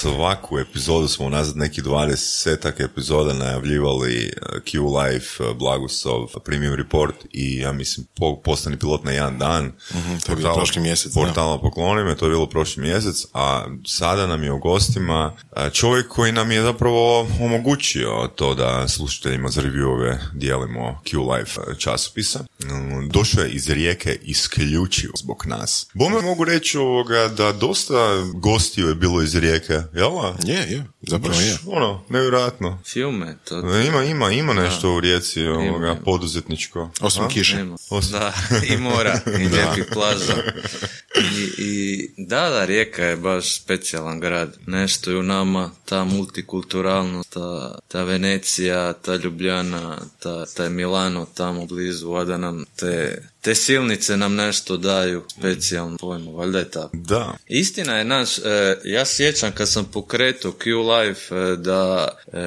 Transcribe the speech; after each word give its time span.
Svaku 0.00 0.58
epizodu 0.58 1.08
smo 1.08 1.26
unazad 1.26 1.56
neki 1.56 1.82
20 1.82 2.84
epizoda 2.84 3.34
najavljivali 3.34 4.32
uh, 4.42 4.62
Q 4.62 4.98
Life, 4.98 5.42
uh, 5.44 5.56
Blagusov, 5.56 6.26
Premium 6.44 6.74
Report 6.74 7.14
i 7.30 7.58
ja 7.58 7.72
mislim 7.72 8.06
po, 8.16 8.40
postani 8.44 8.78
pilot 8.78 9.04
na 9.04 9.10
jedan 9.10 9.38
dan. 9.38 9.72
Mhm, 9.94 10.16
to 10.26 10.32
je 10.32 10.36
bilo 10.36 10.54
prošli 10.54 10.82
mjesec. 10.82 11.14
Portalno 11.14 11.60
pokloni 11.60 12.04
me, 12.04 12.16
to 12.16 12.26
je 12.26 12.30
bilo 12.30 12.46
prošli 12.46 12.82
mjesec, 12.82 13.26
a 13.34 13.66
sada 13.86 14.26
nam 14.26 14.42
je 14.42 14.52
u 14.52 14.58
gostima 14.58 15.32
uh, 15.32 15.72
čovjek 15.72 16.08
koji 16.08 16.32
nam 16.32 16.50
je 16.50 16.62
zapravo 16.62 17.28
omogućio 17.40 18.30
to 18.36 18.54
da 18.54 18.88
slušateljima 18.88 19.48
za 19.48 19.62
reviewove 19.62 20.18
dijelimo 20.32 21.00
Q 21.04 21.32
Life 21.32 21.60
uh, 21.60 21.78
časopisa. 21.78 22.44
Mm, 22.64 23.08
Došao 23.08 23.44
je 23.44 23.50
iz 23.50 23.70
rijeke 23.70 24.18
isključivo 24.22 25.12
zbog 25.16 25.44
nas. 25.46 25.86
Bome 25.94 26.22
mogu 26.22 26.44
reći 26.44 26.78
ovoga 26.78 27.28
da 27.28 27.52
dosta 27.52 27.94
gostiju 28.34 28.88
je 28.88 28.94
bilo 28.94 29.22
iz 29.22 29.34
rijeke, 29.34 29.87
jel? 29.94 30.10
da? 30.10 30.52
Je, 30.52 30.58
je, 30.72 30.84
zapravo 31.02 31.40
je. 31.40 31.58
Ono, 31.66 32.04
nevjerojatno. 32.08 32.78
Filme, 32.84 33.36
to... 33.44 33.58
Ima, 33.80 34.04
ima, 34.04 34.30
ima 34.30 34.52
nešto 34.52 34.94
u 34.94 35.00
rijeci 35.00 35.46
ovoga, 35.46 35.86
ima. 35.86 35.96
poduzetničko. 36.04 36.90
Osim 37.00 37.24
A? 37.24 37.28
kiše. 37.28 37.56
Nema. 37.56 37.76
Osim- 37.90 38.12
Da, 38.12 38.32
i 38.68 38.76
mora, 38.76 39.20
i 39.40 39.48
lijepih 39.48 39.84
plaža. 39.92 40.34
I, 41.36 41.50
I 41.58 42.10
da, 42.16 42.48
da, 42.50 42.64
Rijeka 42.64 43.04
je 43.04 43.16
baš 43.16 43.54
specijalan 43.56 44.20
grad. 44.20 44.56
Nešto 44.66 45.10
je 45.10 45.18
u 45.18 45.22
nama, 45.22 45.70
ta 45.84 46.04
multikulturalnost, 46.04 47.30
ta, 47.30 47.78
ta 47.88 48.02
Venecija, 48.02 48.92
ta 48.92 49.16
Ljubljana, 49.16 49.98
ta, 50.18 50.46
taj 50.46 50.70
Milano 50.70 51.26
tamo 51.34 51.66
blizu, 51.66 52.12
a 52.12 52.24
da 52.24 52.36
nam 52.36 52.64
te, 52.76 53.22
te 53.48 53.54
silnice 53.54 54.16
nam 54.16 54.34
nešto 54.34 54.76
daju 54.76 55.24
specijalno 55.38 55.96
pojmu, 55.96 56.36
valjda 56.36 56.58
je 56.58 56.70
tako. 56.70 56.96
Da. 56.96 57.36
Istina 57.46 57.98
je 57.98 58.04
naš, 58.04 58.38
e, 58.38 58.42
ja 58.84 59.04
sjećam 59.04 59.52
kad 59.52 59.68
sam 59.68 59.84
pokretao 59.84 60.52
Q 60.52 60.66
Life 60.90 61.34
e, 61.34 61.56
da 61.56 62.08
e, 62.26 62.38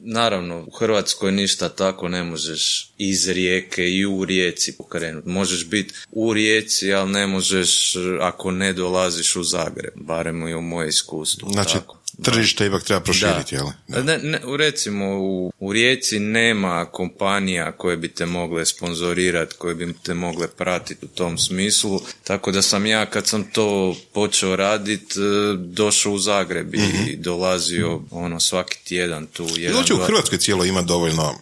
naravno 0.00 0.64
u 0.66 0.70
Hrvatskoj 0.70 1.32
ništa 1.32 1.68
tako 1.68 2.08
ne 2.08 2.24
možeš 2.24 2.92
iz 2.98 3.28
rijeke 3.28 3.90
i 3.90 4.06
u 4.06 4.24
rijeci 4.24 4.76
pokrenuti. 4.76 5.28
Možeš 5.28 5.66
biti 5.66 5.94
u 6.12 6.32
rijeci, 6.32 6.92
ali 6.92 7.12
ne 7.12 7.26
možeš 7.26 7.96
e, 7.96 7.98
ako 8.20 8.50
ne 8.50 8.72
dolaziš 8.72 9.36
u 9.36 9.42
Zagreb, 9.42 9.94
barem 9.94 10.48
i 10.48 10.54
u 10.54 10.60
moje 10.60 10.88
iskustvo. 10.88 11.48
Znači, 11.52 11.72
tako. 11.72 12.01
Tržište 12.22 12.66
ipak 12.66 12.82
treba 12.82 13.00
proširiti, 13.00 13.54
jel? 13.54 13.66
Ne, 13.88 14.18
ne, 14.18 14.40
u- 14.46 14.56
recimo 14.56 15.06
u, 15.06 15.52
u 15.58 15.72
Rijeci 15.72 16.18
nema 16.18 16.84
kompanija 16.84 17.72
koje 17.72 17.96
bi 17.96 18.08
te 18.08 18.26
mogle 18.26 18.66
sponzorirati, 18.66 19.54
koje 19.58 19.74
bi 19.74 19.94
te 20.02 20.14
mogle 20.14 20.48
pratiti 20.48 21.04
u 21.04 21.08
tom 21.08 21.38
smislu, 21.38 22.00
tako 22.24 22.52
da 22.52 22.62
sam 22.62 22.86
ja 22.86 23.06
kad 23.06 23.26
sam 23.26 23.44
to 23.44 23.96
počeo 24.12 24.56
radit 24.56 25.12
e, 25.12 25.20
došao 25.56 26.12
u 26.12 26.18
Zagreb 26.18 26.74
i 26.74 27.16
dolazio 27.16 28.00
ono 28.10 28.40
svaki 28.40 28.84
tjedan 28.84 29.26
tu 29.26 29.46
jedan, 29.56 29.76
Znači, 29.76 29.92
u 29.92 30.04
Hrvatskoj 30.06 30.38
cijelo 30.38 30.64
ima 30.64 30.82
dovoljno 30.82 31.34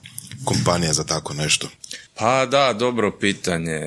kompanija 0.44 0.92
za 0.92 1.04
tako 1.04 1.34
nešto. 1.34 1.68
Pa 2.14 2.46
da, 2.46 2.72
dobro 2.72 3.10
pitanje. 3.10 3.80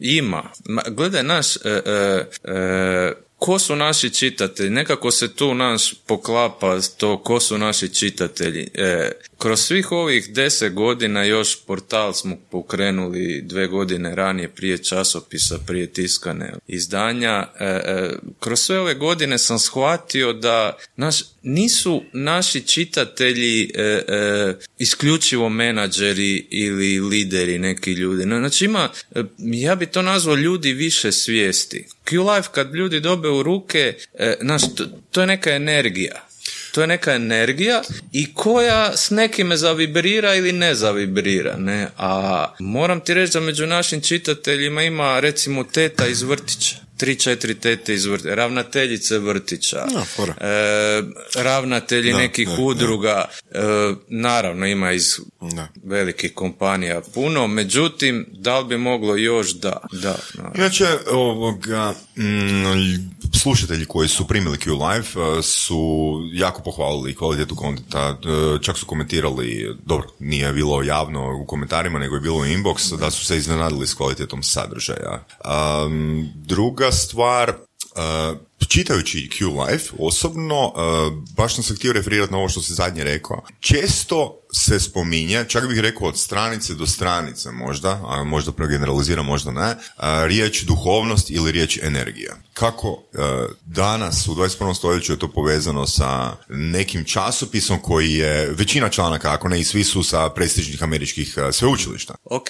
Ima. 0.00 0.42
Ma, 0.64 0.82
gledaj, 0.88 1.22
naš, 1.22 1.56
e, 1.56 1.60
e, 1.64 2.24
e, 2.44 3.12
ko 3.38 3.58
su 3.58 3.76
naši 3.76 4.10
čitatelji? 4.10 4.70
Nekako 4.70 5.10
se 5.10 5.34
tu 5.34 5.54
naš 5.54 5.94
poklapa 6.06 6.80
to 6.96 7.22
ko 7.22 7.40
su 7.40 7.58
naši 7.58 7.94
čitatelji. 7.94 8.68
E, 8.74 9.10
kroz 9.38 9.60
svih 9.60 9.92
ovih 9.92 10.32
deset 10.32 10.72
godina 10.72 11.24
još 11.24 11.64
portal 11.66 12.12
smo 12.12 12.36
pokrenuli 12.50 13.42
dve 13.42 13.66
godine 13.66 14.14
ranije 14.14 14.48
prije 14.48 14.78
časopisa, 14.78 15.58
prije 15.66 15.86
tiskane 15.86 16.52
izdanja. 16.66 17.48
E, 17.60 17.64
e, 17.64 18.10
kroz 18.40 18.60
sve 18.60 18.80
ove 18.80 18.94
godine 18.94 19.38
sam 19.38 19.58
shvatio 19.58 20.32
da 20.32 20.76
naš, 20.96 21.16
nisu 21.42 22.02
naši 22.12 22.60
čitatelji 22.60 23.70
e, 23.74 23.82
e, 23.82 24.54
isključivo 24.78 25.48
menadžeri 25.48 26.46
ili 26.50 27.00
lideri 27.00 27.58
neki 27.58 27.92
ljudi. 27.92 28.22
Znači 28.22 28.64
ima, 28.64 28.88
e, 29.14 29.22
ja 29.38 29.74
bi 29.74 29.86
to 29.86 30.02
nazvao 30.02 30.36
ljudi 30.36 30.72
više 30.72 31.12
svijesti. 31.12 31.86
Q-Life 32.10 32.48
kad 32.52 32.74
ljudi 32.74 33.00
dobe 33.00 33.28
u 33.28 33.42
ruke, 33.42 33.94
e, 34.14 34.36
znaš, 34.40 34.62
to, 35.10 35.20
je 35.20 35.26
neka 35.26 35.50
energija. 35.50 36.24
To 36.72 36.80
je 36.80 36.86
neka 36.86 37.14
energija 37.14 37.82
i 38.12 38.34
koja 38.34 38.96
s 38.96 39.10
nekime 39.10 39.56
zavibrira 39.56 40.34
ili 40.34 40.52
ne 40.52 40.74
zavibrira, 40.74 41.56
ne? 41.56 41.88
A 41.96 42.46
moram 42.58 43.00
ti 43.00 43.14
reći 43.14 43.32
da 43.32 43.40
među 43.40 43.66
našim 43.66 44.00
čitateljima 44.00 44.82
ima 44.82 45.20
recimo 45.20 45.64
teta 45.64 46.06
iz 46.06 46.22
vrtića. 46.22 46.87
Tri, 46.98 47.16
četiri 47.16 47.54
tete 47.54 47.94
iz 47.94 48.04
vrtića, 48.06 48.34
ravnateljice 48.34 49.18
vrtića, 49.18 49.86
No, 49.94 50.00
e, 50.40 51.02
ravnatelji 51.34 52.12
Da, 52.12 52.18
nekih 52.18 52.48
udruga, 52.58 53.24
e, 53.50 53.60
naravno 54.08 54.66
ima 54.66 54.92
iz 54.92 55.16
Da. 55.54 55.68
velikih 55.84 56.34
kompanija 56.34 57.00
puno, 57.14 57.46
međutim, 57.46 58.26
da 58.32 58.58
li 58.58 58.64
bi 58.64 58.78
moglo 58.78 59.16
još 59.16 59.54
da, 59.54 59.76
da. 59.92 60.18
Inače, 60.54 60.86
ovoga, 61.10 61.94
mm, 62.16 63.18
slušatelji 63.38 63.86
koji 63.86 64.08
su 64.08 64.26
primili 64.26 64.56
Q 64.58 64.70
Live 64.72 65.38
uh, 65.38 65.44
su 65.44 66.12
jako 66.32 66.62
pohvalili 66.62 67.14
kvalitetu 67.14 67.56
kontenta, 67.56 68.10
uh, 68.10 68.60
čak 68.60 68.78
su 68.78 68.86
komentirali, 68.86 69.76
dobro, 69.84 70.08
nije 70.18 70.52
bilo 70.52 70.82
javno 70.82 71.40
u 71.42 71.46
komentarima, 71.46 71.98
nego 71.98 72.14
je 72.14 72.20
bilo 72.20 72.36
u 72.38 72.44
inbox, 72.44 72.96
da 72.96 73.10
su 73.10 73.24
se 73.24 73.36
iznenadili 73.36 73.86
s 73.86 73.94
kvalitetom 73.94 74.42
sadržaja. 74.42 75.24
Um, 75.86 76.28
druga 76.34 76.87
stvar, 76.92 77.50
uh, 77.50 78.38
čitajući 78.68 79.30
Q 79.32 79.64
Life 79.64 79.94
osobno, 79.98 80.66
uh, 80.66 80.74
baš 81.36 81.54
sam 81.54 81.64
se 81.64 81.74
htio 81.74 81.92
referirati 81.92 82.32
na 82.32 82.38
ovo 82.38 82.48
što 82.48 82.60
si 82.60 82.74
zadnje 82.74 83.04
rekao. 83.04 83.42
Često 83.60 84.40
se 84.52 84.80
spominje, 84.80 85.44
čak 85.48 85.68
bih 85.68 85.80
rekao 85.80 86.08
od 86.08 86.18
stranice 86.18 86.74
do 86.74 86.86
stranice 86.86 87.50
možda, 87.50 88.00
a 88.06 88.24
možda 88.24 88.52
pregeneraliziram, 88.52 89.26
možda 89.26 89.50
ne, 89.50 89.76
a, 89.96 90.24
riječ 90.26 90.62
duhovnost 90.62 91.30
ili 91.30 91.52
riječ 91.52 91.78
energija. 91.82 92.36
Kako 92.54 93.02
e, 93.12 93.18
danas 93.66 94.28
u 94.28 94.34
21. 94.34 94.74
stoljeću 94.74 95.12
je 95.12 95.18
to 95.18 95.28
povezano 95.28 95.86
sa 95.86 96.36
nekim 96.48 97.04
časopisom 97.04 97.78
koji 97.82 98.12
je, 98.12 98.50
većina 98.50 98.88
članaka, 98.88 99.32
ako 99.32 99.48
ne 99.48 99.60
i 99.60 99.64
svi 99.64 99.84
su 99.84 100.02
sa 100.02 100.28
prestižnih 100.28 100.82
američkih 100.82 101.34
e, 101.36 101.52
sveučilišta. 101.52 102.14
Ok, 102.24 102.48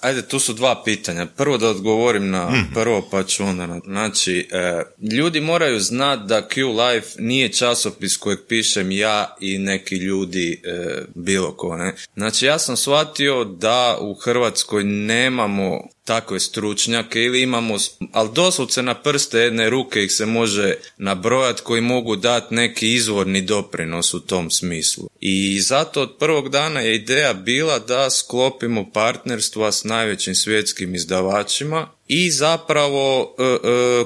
ajde, 0.00 0.22
tu 0.28 0.38
su 0.38 0.52
dva 0.52 0.82
pitanja. 0.84 1.26
Prvo 1.26 1.58
da 1.58 1.68
odgovorim 1.68 2.30
na 2.30 2.64
prvo, 2.74 3.08
pa 3.10 3.22
ću 3.22 3.44
onda 3.44 3.66
na... 3.66 3.80
Znači, 3.84 4.48
e, 4.52 4.82
ljudi 5.16 5.40
moraju 5.40 5.80
znati 5.80 6.22
da 6.26 6.48
Q 6.48 6.62
Life 6.64 7.08
nije 7.18 7.52
časopis 7.52 8.16
kojeg 8.16 8.38
pišem 8.48 8.90
ja 8.90 9.36
i 9.40 9.58
neki 9.58 9.96
ljudi 9.96 10.62
bilo 11.14 11.56
ko, 11.56 11.76
ne. 11.76 11.94
Znači, 12.16 12.46
ja 12.46 12.58
sam 12.58 12.76
shvatio 12.76 13.44
da 13.44 13.98
u 14.00 14.14
Hrvatskoj 14.14 14.84
nemamo 14.84 15.88
takve 16.06 16.40
stručnjake 16.40 17.22
ili 17.22 17.42
imamo, 17.42 17.76
ali 18.12 18.30
doslovce 18.34 18.82
na 18.82 18.94
prste 18.94 19.38
jedne 19.38 19.70
ruke 19.70 20.04
ih 20.04 20.12
se 20.12 20.26
može 20.26 20.74
nabrojati 20.98 21.62
koji 21.64 21.80
mogu 21.80 22.16
dati 22.16 22.54
neki 22.54 22.94
izvorni 22.94 23.42
doprinos 23.42 24.14
u 24.14 24.20
tom 24.20 24.50
smislu. 24.50 25.08
I 25.20 25.60
zato 25.60 26.02
od 26.02 26.16
prvog 26.18 26.48
dana 26.48 26.80
je 26.80 26.94
ideja 26.94 27.34
bila 27.34 27.78
da 27.78 28.10
sklopimo 28.10 28.90
partnerstva 28.90 29.72
s 29.72 29.84
najvećim 29.84 30.34
svjetskim 30.34 30.94
izdavačima 30.94 31.88
i 32.08 32.30
zapravo 32.30 33.34
e, 33.38 33.42
e, 33.42 33.58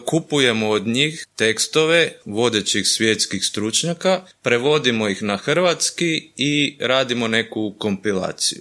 kupujemo 0.07 0.69
od 0.69 0.87
njih 0.87 1.27
tekstove 1.37 2.13
vodećih 2.25 2.89
svjetskih 2.89 3.45
stručnjaka, 3.45 4.23
prevodimo 4.43 5.09
ih 5.09 5.23
na 5.23 5.37
hrvatski 5.37 6.31
i 6.37 6.77
radimo 6.81 7.29
neku 7.29 7.75
kompilaciju. 7.79 8.61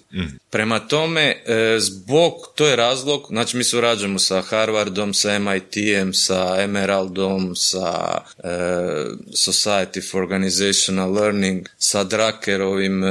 Prema 0.50 0.80
tome, 0.80 1.22
e, 1.22 1.78
zbog, 1.80 2.34
to 2.56 2.68
je 2.68 2.76
razlog, 2.76 3.29
znači 3.30 3.58
mi 3.58 3.64
surađujemo 3.64 4.20
sa 4.20 4.42
Harvardom, 4.42 5.14
sa 5.14 5.40
MIT-em, 5.40 6.14
sa 6.14 6.56
Emeraldom, 6.60 7.56
sa 7.56 8.22
e, 8.38 8.50
Society 9.32 10.12
for 10.12 10.24
Organizational 10.24 11.14
Learning, 11.14 11.70
sa 11.78 12.04
Druckerovim 12.04 13.04
e, 13.04 13.10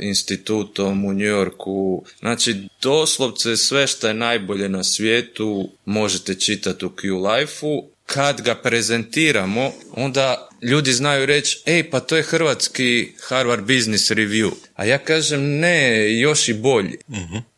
institutom 0.00 1.04
u 1.04 1.12
New 1.12 1.26
Yorku. 1.26 2.04
Znači, 2.18 2.68
doslovce 2.82 3.56
sve 3.56 3.86
što 3.86 4.08
je 4.08 4.14
najbolje 4.14 4.68
na 4.68 4.84
svijetu 4.84 5.70
možete 5.84 6.34
čitati 6.34 6.84
u 6.84 6.90
Q 6.90 7.32
Life-u. 7.32 7.90
Kad 8.06 8.40
ga 8.40 8.54
prezentiramo, 8.54 9.72
onda 9.92 10.48
ljudi 10.62 10.92
znaju 10.92 11.26
reći, 11.26 11.62
ej, 11.66 11.90
pa 11.90 12.00
to 12.00 12.16
je 12.16 12.22
hrvatski 12.22 13.12
Harvard 13.20 13.60
Business 13.60 14.10
Review. 14.10 14.50
A 14.74 14.84
ja 14.84 14.98
kažem, 14.98 15.58
ne, 15.58 16.12
još 16.18 16.48
i 16.48 16.54
bolji. 16.54 16.98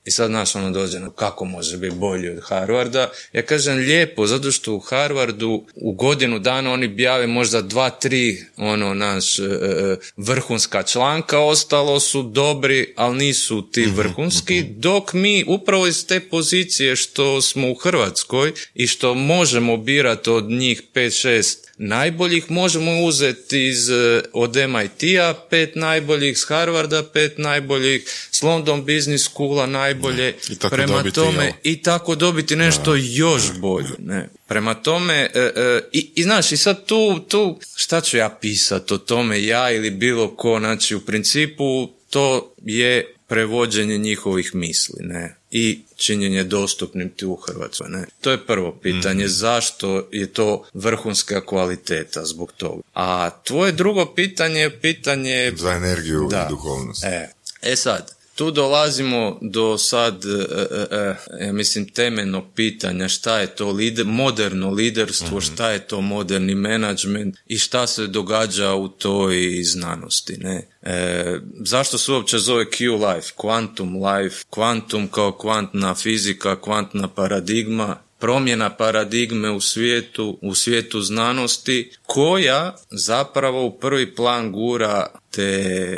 I 0.04 0.10
sad 0.10 0.30
znaš 0.30 0.54
ono 0.54 0.70
dođe, 0.70 1.00
no, 1.00 1.10
kako 1.10 1.44
može 1.44 1.76
biti 1.76 1.94
bolji 1.94 2.28
od 2.28 2.38
Harvarda? 2.42 3.10
Ja 3.32 3.42
kažem 3.42 3.76
lijepo, 3.76 4.26
zato 4.26 4.52
što 4.52 4.74
u 4.74 4.78
Harvardu 4.78 5.64
u 5.74 5.92
godinu 5.92 6.38
dana 6.38 6.72
oni 6.72 6.86
objave 6.86 7.26
možda 7.26 7.62
dva, 7.62 7.90
tri 7.90 8.44
ono 8.56 8.94
naš 8.94 9.38
e, 9.38 9.42
e, 9.42 9.96
vrhunska 10.16 10.82
članka, 10.82 11.38
ostalo 11.38 12.00
su 12.00 12.22
dobri, 12.22 12.92
ali 12.96 13.16
nisu 13.16 13.70
ti 13.70 13.86
vrhunski, 13.86 14.62
dok 14.62 15.12
mi 15.12 15.44
upravo 15.46 15.86
iz 15.86 16.06
te 16.06 16.20
pozicije 16.20 16.96
što 16.96 17.42
smo 17.42 17.70
u 17.70 17.74
Hrvatskoj 17.74 18.52
i 18.74 18.86
što 18.86 19.14
možemo 19.14 19.76
birati 19.76 20.30
od 20.30 20.50
njih 20.50 20.82
5-6 20.94 21.56
najboljih 21.82 22.50
možemo 22.50 23.00
uzeti 23.00 23.66
iz, 23.66 23.90
e, 23.90 24.22
od 24.32 24.56
MIT-a 24.56 25.34
pet 25.50 25.76
najboljih, 25.76 26.38
s 26.38 26.44
Harvarda 26.48 27.02
pet 27.02 27.38
najboljih, 27.38 28.04
s 28.30 28.42
London 28.42 28.84
Business 28.84 29.24
Schoola 29.24 29.66
najbolje, 29.94 30.34
I 30.48 30.54
tako 30.54 30.76
prema 30.76 31.02
tome 31.02 31.44
jel? 31.44 31.52
i 31.62 31.82
tako 31.82 32.14
dobiti 32.14 32.56
nešto 32.56 32.94
još 32.94 33.52
bolje. 33.58 33.88
Ne. 33.98 34.28
Prema 34.48 34.74
tome, 34.74 35.30
e, 35.34 35.52
e, 35.56 35.80
i, 35.92 36.10
i 36.14 36.22
znaš, 36.22 36.52
i 36.52 36.56
sad 36.56 36.86
tu, 36.86 37.20
tu, 37.28 37.58
šta 37.76 38.00
ću 38.00 38.16
ja 38.16 38.28
pisati 38.40 38.94
o 38.94 38.98
tome, 38.98 39.44
ja 39.44 39.70
ili 39.70 39.90
bilo 39.90 40.36
ko, 40.36 40.58
znači 40.58 40.94
u 40.94 41.00
principu 41.00 41.88
to 42.10 42.54
je 42.62 43.14
prevođenje 43.26 43.98
njihovih 43.98 44.54
misli, 44.54 44.96
ne, 45.00 45.36
i 45.50 45.80
činjenje 45.96 46.44
dostupnim 46.44 47.10
ti 47.10 47.26
u 47.26 47.36
Hrvatskoj, 47.36 47.90
ne. 47.90 48.04
To 48.20 48.30
je 48.30 48.46
prvo 48.46 48.78
pitanje, 48.82 49.28
zašto 49.28 50.08
je 50.12 50.26
to 50.26 50.64
vrhunska 50.74 51.46
kvaliteta 51.46 52.24
zbog 52.24 52.52
toga. 52.52 52.82
A 52.94 53.30
tvoje 53.44 53.72
drugo 53.72 54.14
pitanje 54.14 54.60
je 54.60 54.80
pitanje 54.80 55.52
Za 55.56 55.72
energiju 55.72 56.28
da. 56.30 56.46
i 56.46 56.50
duhovnost. 56.50 57.04
E, 57.04 57.28
e 57.62 57.76
sad, 57.76 58.21
tu 58.42 58.50
dolazimo 58.50 59.38
do 59.40 59.78
sad, 59.78 60.24
e, 60.24 60.28
e, 60.28 61.14
e, 61.40 61.46
ja 61.46 61.52
mislim, 61.52 61.88
temeljnog 61.88 62.44
pitanja 62.54 63.08
šta 63.08 63.38
je 63.38 63.46
to 63.46 63.70
lider, 63.70 64.06
moderno 64.06 64.70
liderstvo, 64.70 65.40
šta 65.40 65.70
je 65.70 65.86
to 65.86 66.00
moderni 66.00 66.54
menadžment 66.54 67.36
i 67.46 67.58
šta 67.58 67.86
se 67.86 68.06
događa 68.06 68.74
u 68.74 68.88
toj 68.88 69.62
znanosti. 69.62 70.36
Ne? 70.36 70.68
E, 70.82 71.38
zašto 71.64 71.98
se 71.98 72.12
uopće 72.12 72.38
zove 72.38 72.64
Q 72.64 72.92
life, 73.14 73.32
quantum 73.36 74.16
life, 74.16 74.44
quantum 74.50 75.08
kao 75.10 75.32
kvantna 75.32 75.94
fizika, 75.94 76.60
kvantna 76.60 77.08
paradigma, 77.08 77.96
promjena 78.18 78.70
paradigme 78.70 79.50
u 79.50 79.60
svijetu, 79.60 80.38
u 80.42 80.54
svijetu 80.54 81.00
znanosti, 81.00 81.92
koja 82.02 82.76
zapravo 82.90 83.66
u 83.66 83.78
prvi 83.78 84.14
plan 84.14 84.52
gura 84.52 85.06
te 85.30 85.42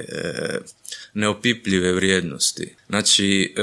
e, 0.09 0.59
neopipljive 1.15 1.93
vrijednosti. 1.93 2.75
Znači, 2.89 3.55
e, 3.57 3.63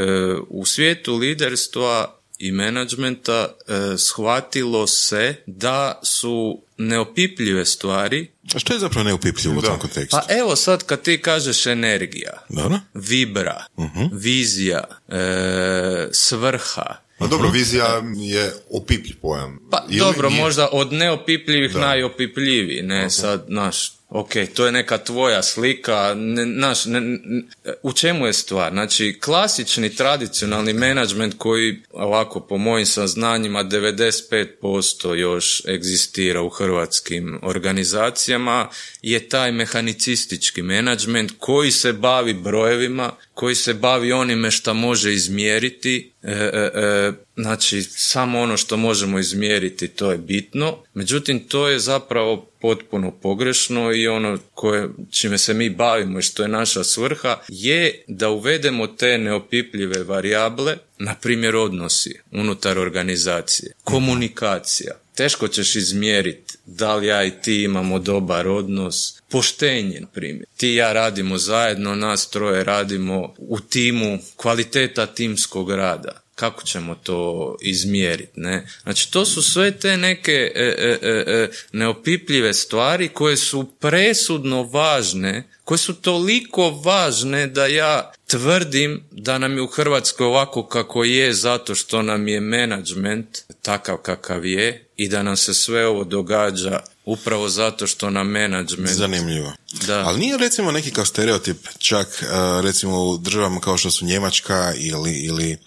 u 0.49 0.65
svijetu 0.65 1.15
liderstva 1.15 2.17
i 2.39 2.51
menadžmenta 2.51 3.47
e, 3.67 3.73
shvatilo 3.97 4.87
se 4.87 5.35
da 5.45 5.99
su 6.03 6.61
neopipljive 6.77 7.65
stvari 7.65 8.27
A 8.55 8.59
što 8.59 8.73
je 8.73 8.79
zapravo 8.79 9.03
neupipljivo 9.03 9.59
u 9.59 9.61
tom 9.61 9.79
kontekstu? 9.79 10.17
pa 10.27 10.33
evo 10.33 10.55
sad 10.55 10.83
kad 10.83 11.01
ti 11.01 11.21
kažeš 11.21 11.65
energija, 11.65 12.33
Dobro? 12.49 12.79
vibra, 12.93 13.65
vizija, 14.11 14.83
e, 15.09 16.09
svrha, 16.11 16.95
No 17.21 17.27
dobro, 17.27 17.49
vizija 17.49 18.01
je 18.15 18.53
opipljiv 18.69 19.15
pojam. 19.21 19.59
Pa 19.71 19.85
Ili 19.89 19.99
dobro, 19.99 20.29
nije? 20.29 20.41
možda 20.43 20.69
od 20.71 20.93
neopipljivih 20.93 21.75
najopipljiviji, 21.75 22.81
ne 22.81 23.09
sad, 23.09 23.45
naš, 23.47 23.91
ok, 24.11 24.31
to 24.55 24.65
je 24.65 24.71
neka 24.71 24.97
tvoja 24.97 25.43
slika, 25.43 26.13
ne, 26.17 26.45
naš, 26.45 26.85
ne, 26.85 27.01
ne- 27.01 27.43
u 27.83 27.93
čemu 27.93 28.25
je 28.25 28.33
stvar? 28.33 28.71
Znači, 28.71 29.19
klasični 29.23 29.95
tradicionalni 29.95 30.73
menadžment 30.73 31.35
koji, 31.37 31.81
ovako, 31.93 32.39
po 32.39 32.57
mojim 32.57 32.85
saznanjima, 32.85 33.63
95% 33.63 35.13
još 35.13 35.65
egzistira 35.65 36.41
u 36.41 36.49
hrvatskim 36.49 37.39
organizacijama, 37.43 38.69
je 39.01 39.29
taj 39.29 39.51
mehanicistički 39.51 40.61
menadžment 40.61 41.31
koji 41.37 41.71
se 41.71 41.93
bavi 41.93 42.33
brojevima, 42.33 43.13
koji 43.41 43.55
se 43.55 43.73
bavi 43.73 44.11
onime 44.11 44.51
što 44.51 44.73
može 44.73 45.13
izmjeriti, 45.13 46.11
e, 46.23 46.31
e, 46.31 46.71
e, 46.73 47.11
znači 47.35 47.81
samo 47.83 48.39
ono 48.39 48.57
što 48.57 48.77
možemo 48.77 49.19
izmjeriti 49.19 49.87
to 49.87 50.11
je 50.11 50.17
bitno, 50.17 50.77
međutim 50.93 51.39
to 51.47 51.69
je 51.69 51.79
zapravo 51.79 52.51
potpuno 52.61 53.11
pogrešno 53.11 53.93
i 53.93 54.07
ono 54.07 54.37
koje, 54.53 54.89
čime 55.11 55.37
se 55.37 55.53
mi 55.53 55.69
bavimo 55.69 56.19
i 56.19 56.21
što 56.21 56.43
je 56.43 56.49
naša 56.49 56.83
svrha 56.83 57.37
je 57.47 58.03
da 58.07 58.29
uvedemo 58.29 58.87
te 58.87 59.17
neopipljive 59.17 60.03
varijable, 60.03 60.77
na 60.97 61.15
primjer 61.15 61.55
odnosi 61.55 62.19
unutar 62.31 62.79
organizacije, 62.79 63.73
komunikacija. 63.83 65.00
Teško 65.15 65.47
ćeš 65.47 65.75
izmjeriti 65.75 66.51
da 66.65 66.95
li 66.95 67.07
ja 67.07 67.23
i 67.23 67.31
ti 67.41 67.63
imamo 67.63 67.99
dobar 67.99 68.47
odnos, 68.47 69.21
poštenje, 69.29 69.99
na 69.99 70.07
primjer. 70.07 70.45
Ti 70.57 70.67
i 70.67 70.75
ja 70.75 70.93
radimo 70.93 71.37
zajedno, 71.37 71.95
nas 71.95 72.29
troje 72.29 72.63
radimo 72.63 73.33
u 73.37 73.59
timu, 73.59 74.19
kvaliteta 74.35 75.05
timskog 75.05 75.71
rada. 75.71 76.21
Kako 76.35 76.63
ćemo 76.63 76.95
to 76.95 77.55
izmjeriti, 77.61 78.31
ne? 78.35 78.67
Znači, 78.83 79.11
to 79.11 79.25
su 79.25 79.41
sve 79.41 79.71
te 79.71 79.97
neke 79.97 80.51
e, 80.55 80.75
e, 80.77 80.97
e, 81.01 81.23
e, 81.27 81.49
neopipljive 81.71 82.53
stvari 82.53 83.07
koje 83.07 83.37
su 83.37 83.71
presudno 83.79 84.63
važne, 84.63 85.43
koje 85.63 85.77
su 85.77 85.93
toliko 85.93 86.69
važne 86.69 87.47
da 87.47 87.65
ja 87.65 88.11
tvrdim 88.27 89.03
da 89.11 89.37
nam 89.37 89.55
je 89.55 89.61
u 89.61 89.67
Hrvatskoj 89.67 90.25
ovako 90.25 90.67
kako 90.67 91.03
je 91.03 91.33
zato 91.33 91.75
što 91.75 92.01
nam 92.01 92.27
je 92.27 92.39
menadžment 92.39 93.37
takav 93.61 93.97
kakav 93.97 94.45
je 94.45 94.90
i 95.03 95.07
da 95.07 95.23
nam 95.23 95.37
se 95.37 95.53
sve 95.53 95.87
ovo 95.87 96.03
događa 96.03 96.79
upravo 97.05 97.49
zato 97.49 97.87
što 97.87 98.09
nam 98.09 98.27
menadžment 98.27 98.97
Zanimljivo. 98.97 99.53
Da. 99.87 100.03
Ali 100.05 100.19
nije 100.19 100.37
recimo 100.37 100.71
neki 100.71 100.91
kao 100.91 101.05
stereotip 101.05 101.67
čak 101.77 102.07
uh, 102.07 102.63
recimo 102.63 103.03
u 103.03 103.17
državama 103.17 103.59
kao 103.59 103.77
što 103.77 103.91
su 103.91 104.05
Njemačka 104.05 104.73
ili, 104.77 105.11
ili 105.11 105.57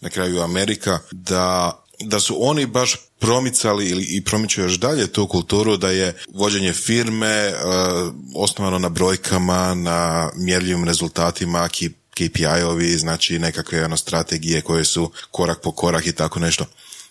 na 0.00 0.10
kraju 0.10 0.40
Amerika 0.40 0.98
da, 1.10 1.82
da 2.00 2.20
su 2.20 2.36
oni 2.38 2.66
baš 2.66 2.96
promicali 3.18 3.88
ili 3.88 4.04
i 4.04 4.24
promiču 4.24 4.60
još 4.60 4.72
dalje 4.72 5.06
tu 5.06 5.26
kulturu 5.26 5.76
da 5.76 5.90
je 5.90 6.16
vođenje 6.28 6.72
firme 6.72 7.52
uh, 7.52 8.14
osnovano 8.36 8.78
na 8.78 8.88
brojkama, 8.88 9.74
na 9.74 10.30
mjerljivim 10.36 10.84
rezultatima, 10.84 11.68
KPI-ovi, 12.14 12.96
znači 12.96 13.38
nekakve 13.38 13.84
ono, 13.84 13.96
strategije 13.96 14.60
koje 14.60 14.84
su 14.84 15.10
korak 15.30 15.60
po 15.62 15.72
korak 15.72 16.06
i 16.06 16.12
tako 16.12 16.40
nešto. 16.40 16.64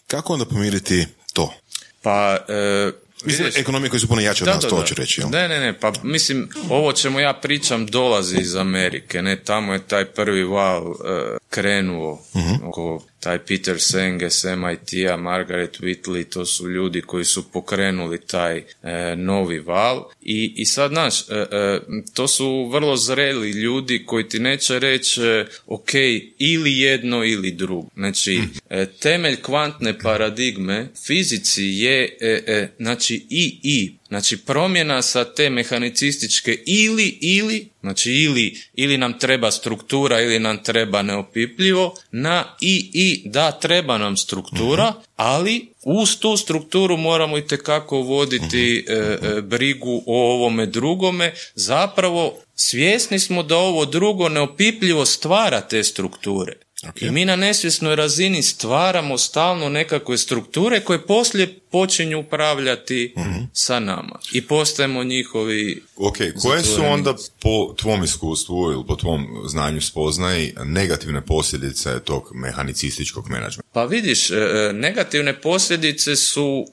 Kako 0.08 0.34
onda 0.34 0.46
pomiriti 0.46 1.08
to? 1.34 1.54
Pa, 2.04 2.38
e, 2.50 2.92
Mislim, 3.26 3.46
vidiš- 3.46 3.60
ekonomije 3.60 3.90
koje 3.90 4.00
su 4.00 4.08
puno 4.08 4.22
jače 4.22 4.44
od 4.44 4.48
nas, 4.48 4.60
to 4.60 4.76
hoću 4.76 4.96
reći. 4.96 5.22
Jel? 5.22 5.30
Ne, 5.30 5.48
ne, 5.48 5.60
ne, 5.60 5.80
pa 5.80 5.92
mislim, 6.04 6.50
ovo 6.70 6.94
čemu 6.94 7.20
ja 7.20 7.34
pričam 7.34 7.86
dolazi 7.88 8.38
iz 8.38 8.56
Amerike, 8.56 9.22
ne, 9.22 9.36
tamo 9.36 9.74
je 9.74 9.80
taj 9.80 10.06
prvi 10.06 10.44
val 10.44 10.84
e, 10.84 10.94
krenuo, 11.50 12.20
oko 12.64 13.04
taj 13.24 13.40
Peter 13.40 13.82
Senge 13.82 14.30
s 14.30 14.44
MIT-a, 14.44 15.18
Margaret 15.18 15.80
Whitley, 15.80 16.24
to 16.30 16.46
su 16.46 16.70
ljudi 16.70 17.02
koji 17.02 17.26
su 17.26 17.52
pokrenuli 17.52 18.22
taj 18.22 18.58
e, 18.58 19.16
novi 19.16 19.60
val 19.60 20.04
i, 20.22 20.54
i 20.56 20.66
sad, 20.66 20.92
znaš, 20.92 21.30
e, 21.30 21.34
e, 21.52 21.80
to 22.14 22.28
su 22.28 22.70
vrlo 22.72 22.98
zreli 22.98 23.52
ljudi 23.52 24.04
koji 24.06 24.30
ti 24.30 24.40
neće 24.40 24.80
reći, 24.80 25.22
e, 25.22 25.46
ok, 25.66 25.90
ili 26.38 26.80
jedno 26.80 27.24
ili 27.24 27.52
drugo. 27.52 27.90
Znači, 27.96 28.42
e, 28.70 28.86
temelj 28.86 29.42
kvantne 29.42 30.00
paradigme 30.00 30.88
fizici 31.06 31.64
je, 31.64 32.18
e, 32.22 32.44
e, 32.48 32.70
znači, 32.80 33.26
i, 33.30 33.60
i, 33.64 33.94
Znači 34.14 34.38
promjena 34.38 35.02
sa 35.02 35.24
te 35.24 35.50
mehanicističke 35.50 36.58
ili, 36.66 37.18
ili, 37.22 37.68
znači 37.82 38.12
ili, 38.12 38.58
ili 38.74 38.98
nam 38.98 39.20
treba 39.20 39.52
struktura 39.52 40.22
ili 40.22 40.40
nam 40.40 40.64
treba 40.64 41.02
neopipljivo, 41.02 41.96
na 42.12 42.56
i, 42.62 42.90
i, 42.94 43.30
da 43.30 43.52
treba 43.52 43.98
nam 43.98 44.18
struktura, 44.18 44.94
ali 45.16 45.68
uz 45.84 46.18
tu 46.20 46.38
strukturu 46.38 46.98
moramo 46.98 47.38
i 47.38 47.48
tekako 47.48 47.98
voditi 47.98 48.86
e, 48.88 48.94
e, 48.94 49.42
brigu 49.42 50.04
o 50.06 50.34
ovome 50.34 50.66
drugome, 50.66 51.34
zapravo 51.56 52.40
svjesni 52.56 53.20
smo 53.20 53.44
da 53.44 53.58
ovo 53.58 53.86
drugo 53.86 54.30
neopipljivo 54.30 55.06
stvara 55.06 55.62
te 55.62 55.84
strukture. 55.84 56.58
I 57.02 57.12
mi 57.12 57.26
na 57.26 57.36
nesvjesnoj 57.36 57.96
razini 57.96 58.44
stvaramo 58.44 59.18
stalno 59.18 59.70
nekakve 59.70 60.18
strukture 60.18 60.80
koje 60.80 61.06
poslije 61.06 61.60
počinju 61.72 62.20
upravljati 62.20 63.16
sa 63.54 63.80
nama. 63.80 64.20
I 64.34 64.48
postajemo 64.48 65.04
njihovi... 65.04 65.84
Ok, 65.96 66.18
koje 66.42 66.64
su 66.64 66.82
onda 66.86 67.16
po 67.42 67.74
tvom 67.78 68.04
iskustvu 68.04 68.72
ili 68.72 68.84
po 68.88 68.96
tvom 68.96 69.28
znanju 69.48 69.82
spoznaji 69.82 70.54
negativne 70.66 71.26
posljedice 71.26 72.00
tog 72.00 72.32
mehanicističkog 72.34 73.30
menadžmenta? 73.30 73.70
Pa 73.74 73.86
vidiš, 73.86 74.32
e, 74.32 74.36
e, 74.36 74.74
negativne 74.74 75.42
posljedice 75.42 76.16
su 76.16 76.66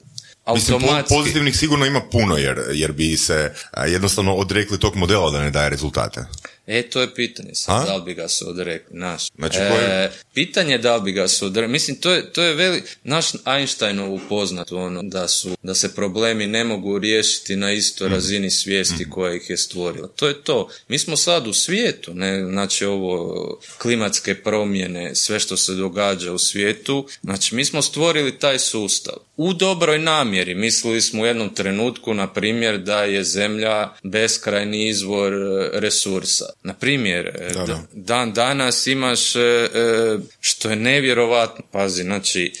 Mislim, 0.53 0.75
automatski... 0.75 1.13
pozitivnih 1.15 1.57
sigurno 1.57 1.85
ima 1.85 2.01
puno, 2.11 2.37
jer, 2.37 2.59
jer 2.73 2.91
bi 2.91 3.17
se 3.17 3.53
jednostavno 3.87 4.35
odrekli 4.35 4.79
tog 4.79 4.95
modela 4.95 5.31
da 5.31 5.41
ne 5.41 5.51
daje 5.51 5.69
rezultate. 5.69 6.25
E, 6.67 6.81
to 6.81 7.01
je 7.01 7.13
pitanje 7.15 7.55
sad, 7.55 7.87
da 7.87 7.95
li 7.95 8.03
bi 8.03 8.13
ga 8.13 8.27
se 8.27 8.45
odrekli, 8.45 8.97
naš. 8.99 9.27
Znači, 9.35 9.57
e, 9.59 10.11
pitanje 10.33 10.77
da 10.77 10.95
li 10.95 11.01
bi 11.01 11.11
ga 11.11 11.27
se 11.27 11.45
odrekli, 11.45 11.71
mislim, 11.71 11.97
to 11.97 12.11
je, 12.13 12.33
to 12.33 12.41
je 12.43 12.53
veli, 12.55 12.83
naš 13.03 13.25
Einsteinovu 13.45 14.19
poznat, 14.29 14.71
ono, 14.71 15.03
da 15.03 15.27
su, 15.27 15.57
da 15.63 15.75
se 15.75 15.95
problemi 15.95 16.47
ne 16.47 16.63
mogu 16.63 16.99
riješiti 16.99 17.55
na 17.55 17.71
istoj 17.71 18.07
Mhm. 18.07 18.15
razini 18.15 18.49
svijesti 18.51 19.09
koja 19.09 19.33
ih 19.35 19.49
je 19.49 19.57
stvorila. 19.57 20.07
To 20.07 20.27
je 20.27 20.43
to. 20.43 20.69
Mi 20.87 20.99
smo 20.99 21.17
sad 21.17 21.47
u 21.47 21.53
svijetu, 21.53 22.13
ne, 22.13 22.45
znači 22.45 22.85
ovo, 22.85 23.59
klimatske 23.77 24.35
promjene, 24.35 25.15
sve 25.15 25.39
što 25.39 25.57
se 25.57 25.73
događa 25.73 26.31
u 26.33 26.37
svijetu, 26.37 27.07
znači 27.23 27.55
mi 27.55 27.65
smo 27.65 27.81
stvorili 27.81 28.39
taj 28.39 28.59
sustav. 28.59 29.13
U 29.37 29.53
dobroj 29.53 29.99
namjeri, 29.99 30.55
mislili 30.55 31.01
smo 31.01 31.21
u 31.21 31.25
jednom 31.25 31.53
trenutku, 31.55 32.13
na 32.13 32.33
primjer, 32.33 32.77
da 32.79 33.03
je 33.03 33.23
zemlja 33.23 33.89
beskrajni 34.03 34.87
izvor 34.89 35.33
e, 35.33 35.39
resursa. 35.73 36.45
Na 36.63 36.73
primjer, 36.73 37.27
e, 37.27 37.53
Da, 37.53 37.59
da. 37.59 37.65
da- 37.65 37.83
dan 37.93 38.33
danas 38.33 38.87
imaš, 38.87 39.35
e, 39.35 39.39
e, 39.39 39.69
što 40.39 40.69
je 40.69 40.75
nevjerovatno, 40.75 41.63
pazi, 41.71 42.03
znači, 42.03 42.53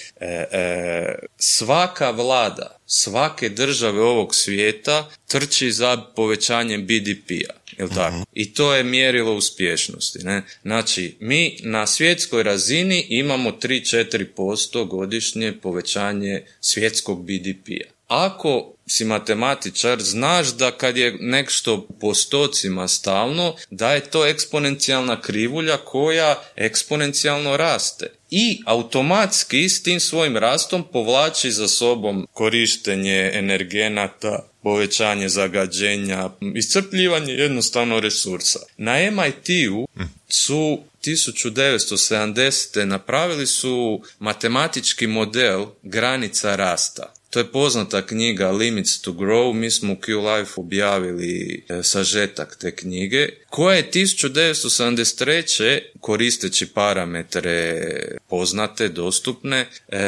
svaka 1.37 2.09
vlada, 2.09 2.77
svake 2.85 3.49
države 3.49 4.01
ovog 4.01 4.35
svijeta 4.35 5.09
trči 5.27 5.71
za 5.71 5.97
povećanjem 6.15 6.85
BDP-a. 6.85 7.53
Jel 7.77 7.89
tako? 7.89 8.25
I 8.33 8.53
to 8.53 8.75
je 8.75 8.83
mjerilo 8.83 9.33
uspješnosti. 9.35 10.19
Ne? 10.19 10.41
Znači, 10.61 11.15
mi 11.19 11.57
na 11.63 11.87
svjetskoj 11.87 12.43
razini 12.43 13.05
imamo 13.09 13.51
3-4% 13.51 14.85
godišnje 14.85 15.53
povećanje 15.53 16.41
svjetskog 16.61 17.23
BDP-a. 17.23 17.89
Ako 18.07 18.73
si 18.91 19.05
matematičar, 19.05 20.01
znaš 20.01 20.47
da 20.47 20.71
kad 20.71 20.97
je 20.97 21.17
nešto 21.19 21.87
postocima 21.99 22.87
stalno, 22.87 23.55
da 23.69 23.91
je 23.93 24.09
to 24.09 24.25
eksponencijalna 24.25 25.21
krivulja 25.21 25.77
koja 25.77 26.43
eksponencijalno 26.55 27.57
raste. 27.57 28.11
I 28.31 28.61
automatski 28.65 29.69
s 29.69 29.83
tim 29.83 29.99
svojim 29.99 30.37
rastom 30.37 30.83
povlači 30.93 31.51
za 31.51 31.67
sobom 31.67 32.27
korištenje 32.33 33.31
energenata, 33.33 34.47
povećanje 34.63 35.29
zagađenja, 35.29 36.29
iscrpljivanje 36.55 37.33
jednostavno 37.33 37.99
resursa. 37.99 38.59
Na 38.77 38.93
MIT-u 39.11 39.87
su 40.29 40.79
1970. 41.05 42.85
napravili 42.85 43.47
su 43.47 44.01
matematički 44.19 45.07
model 45.07 45.65
granica 45.83 46.55
rasta. 46.55 47.13
To 47.31 47.39
je 47.39 47.51
poznata 47.51 48.05
knjiga 48.05 48.51
Limits 48.51 49.01
to 49.01 49.11
Grow, 49.11 49.53
mi 49.53 49.71
smo 49.71 49.93
u 49.93 49.95
Q-Life 49.95 50.51
objavili 50.55 51.63
e, 51.69 51.83
sažetak 51.83 52.57
te 52.59 52.75
knjige, 52.75 53.29
koja 53.49 53.75
je 53.75 53.89
1973. 53.91 55.79
koristeći 55.99 56.65
parametre 56.65 57.81
poznate, 58.29 58.89
dostupne, 58.89 59.67
e, 59.87 59.99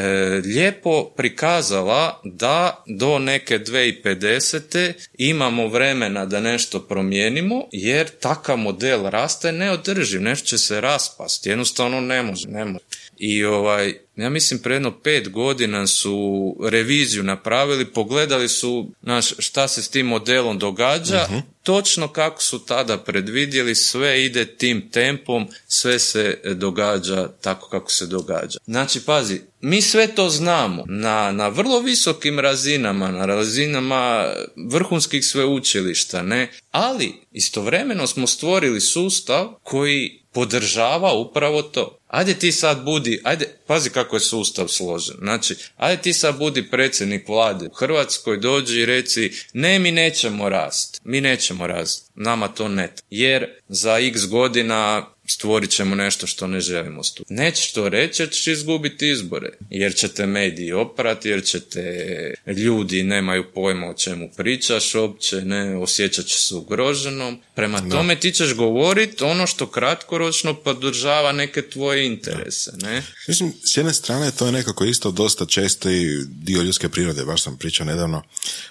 lijepo 0.45 1.03
prikazala 1.17 2.21
da 2.23 2.83
do 2.87 3.19
neke 3.19 3.59
2050. 3.59 4.93
imamo 5.17 5.67
vremena 5.67 6.25
da 6.25 6.39
nešto 6.39 6.79
promijenimo, 6.79 7.67
jer 7.71 8.09
takav 8.09 8.57
model 8.57 9.09
rasta 9.09 9.47
je 9.47 9.53
neodrživ, 9.53 10.21
nešto 10.21 10.47
će 10.47 10.57
se 10.57 10.81
raspasti, 10.81 11.49
jednostavno 11.49 12.01
ne 12.01 12.23
može, 12.23 12.47
ne 12.47 12.65
može. 12.65 12.85
I 13.17 13.43
ovaj, 13.43 13.93
ja 14.15 14.29
mislim 14.29 14.60
predno 14.60 15.00
pet 15.00 15.29
godina 15.29 15.88
su 15.88 16.55
reviziju 16.63 17.24
napravili, 17.24 17.86
pogledali 17.86 18.50
su 18.50 18.91
naš, 19.01 19.34
šta 19.39 19.67
se 19.67 19.84
s 19.84 19.89
tim 19.89 20.05
modelom 20.05 20.60
događa, 20.60 21.27
točno 21.63 22.08
kako 22.08 22.41
su 22.41 22.65
tada 22.65 22.98
predvidjeli, 22.98 23.75
sve 23.75 24.25
ide 24.25 24.46
tim 24.46 24.89
tempom, 24.91 25.48
sve 25.67 26.00
se 26.00 26.41
događa 26.55 27.27
tako 27.41 27.70
kako 27.70 27.91
se 27.91 28.05
događa. 28.05 28.60
Znači, 28.65 29.00
pazi, 29.05 29.41
mi 29.62 29.82
sve 29.82 30.15
to 30.15 30.29
znamo 30.29 30.84
na, 30.88 31.32
na 31.32 31.48
vrlo 31.48 31.79
visokim 31.79 32.39
razinama, 32.39 33.12
na 33.12 33.25
razinama 33.25 34.25
vrhunskih 34.72 35.25
sveučilišta, 35.25 36.22
ne? 36.22 36.51
Ali 36.72 37.13
istovremeno 37.32 38.08
smo 38.08 38.27
stvorili 38.27 38.82
sustav 38.82 39.48
koji 39.63 40.22
podržava 40.33 41.13
upravo 41.13 41.61
to. 41.61 41.97
Ajde 42.07 42.33
ti 42.33 42.51
sad 42.51 42.83
budi, 42.83 43.21
ajde, 43.23 43.57
pazi 43.67 43.89
kako 43.89 44.15
je 44.15 44.19
sustav 44.19 44.67
složen. 44.67 45.15
Znači, 45.19 45.55
ajde 45.77 46.01
ti 46.01 46.13
sad 46.13 46.37
budi 46.37 46.69
predsjednik 46.69 47.27
vlade 47.27 47.67
u 47.67 47.73
Hrvatskoj, 47.73 48.37
dođi 48.37 48.79
i 48.79 48.85
reci, 48.85 49.31
ne, 49.53 49.79
mi 49.79 49.91
nećemo 49.91 50.49
rast, 50.49 51.01
mi 51.03 51.21
nećemo 51.21 51.67
rast, 51.67 52.11
nama 52.15 52.47
to 52.47 52.67
ne. 52.67 52.93
Jer 53.09 53.47
za 53.67 53.99
x 53.99 54.25
godina 54.27 55.12
stvorit 55.27 55.69
ćemo 55.69 55.95
nešto 55.95 56.27
što 56.27 56.47
ne 56.47 56.59
želimo 56.59 57.03
stvoriti. 57.03 57.33
Nećeš 57.33 57.71
to 57.71 57.89
reći 57.89 58.21
jer 58.21 58.29
ćeš 58.29 58.47
izgubiti 58.47 59.09
izbore. 59.09 59.49
Jer 59.69 59.95
će 59.95 60.07
te 60.07 60.25
mediji 60.25 60.71
oprati, 60.71 61.29
jer 61.29 61.43
će 61.43 61.59
te 61.59 62.33
ljudi 62.47 63.03
nemaju 63.03 63.45
pojma 63.53 63.87
o 63.87 63.93
čemu 63.93 64.29
pričaš 64.37 64.95
uopće, 64.95 65.41
ne, 65.41 65.77
osjećat 65.77 66.25
će 66.25 66.37
se 66.37 66.55
ugroženom. 66.55 67.41
Prema 67.55 67.89
tome 67.89 68.19
ti 68.19 68.31
ćeš 68.31 68.53
govoriti 68.53 69.23
ono 69.23 69.47
što 69.47 69.67
kratkoročno 69.67 70.53
podržava 70.53 71.31
neke 71.31 71.61
tvoje 71.61 72.05
interese, 72.05 72.71
ne? 72.81 73.03
Mislim, 73.27 73.53
s 73.63 73.77
jedne 73.77 73.93
strane 73.93 74.31
to 74.31 74.45
je 74.45 74.51
nekako 74.51 74.85
isto 74.85 75.11
dosta 75.11 75.45
često 75.45 75.89
i 75.89 76.25
dio 76.27 76.61
ljudske 76.61 76.89
prirode, 76.89 77.25
baš 77.25 77.43
sam 77.43 77.57
pričao 77.57 77.85
nedavno, 77.85 78.23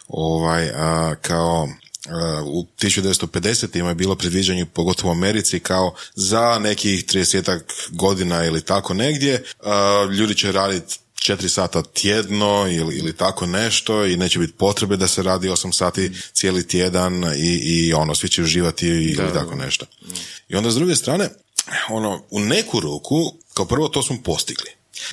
ovaj, 0.08 0.70
a, 0.74 1.14
kao 1.22 1.68
u 2.44 2.66
1950-ima 2.80 3.88
je 3.88 3.94
bilo 3.94 4.16
predviđanje, 4.16 4.66
pogotovo 4.66 5.08
u 5.08 5.16
Americi, 5.16 5.60
kao 5.60 5.94
za 6.14 6.58
nekih 6.58 7.04
30 7.04 7.60
godina 7.90 8.44
ili 8.44 8.62
tako 8.62 8.94
negdje, 8.94 9.44
a, 9.62 10.08
ljudi 10.18 10.34
će 10.34 10.52
raditi 10.52 10.98
četiri 11.14 11.48
sata 11.48 11.82
tjedno 11.82 12.66
ili, 12.70 12.96
ili 12.96 13.16
tako 13.16 13.46
nešto 13.46 14.06
i 14.06 14.16
neće 14.16 14.38
biti 14.38 14.52
potrebe 14.52 14.96
da 14.96 15.08
se 15.08 15.22
radi 15.22 15.48
8 15.48 15.72
sati 15.72 16.10
cijeli 16.32 16.68
tjedan 16.68 17.24
i, 17.24 17.60
i 17.64 17.94
ono, 17.94 18.14
svi 18.14 18.28
će 18.28 18.42
uživati 18.42 18.86
ili 18.86 19.32
tako 19.34 19.54
nešto. 19.54 19.86
I 20.48 20.56
onda 20.56 20.70
s 20.70 20.74
druge 20.74 20.96
strane, 20.96 21.28
ono, 21.90 22.24
u 22.30 22.40
neku 22.40 22.80
ruku, 22.80 23.34
kao 23.54 23.66
prvo 23.66 23.88
to 23.88 24.02
smo 24.02 24.16
postigli. 24.24 24.70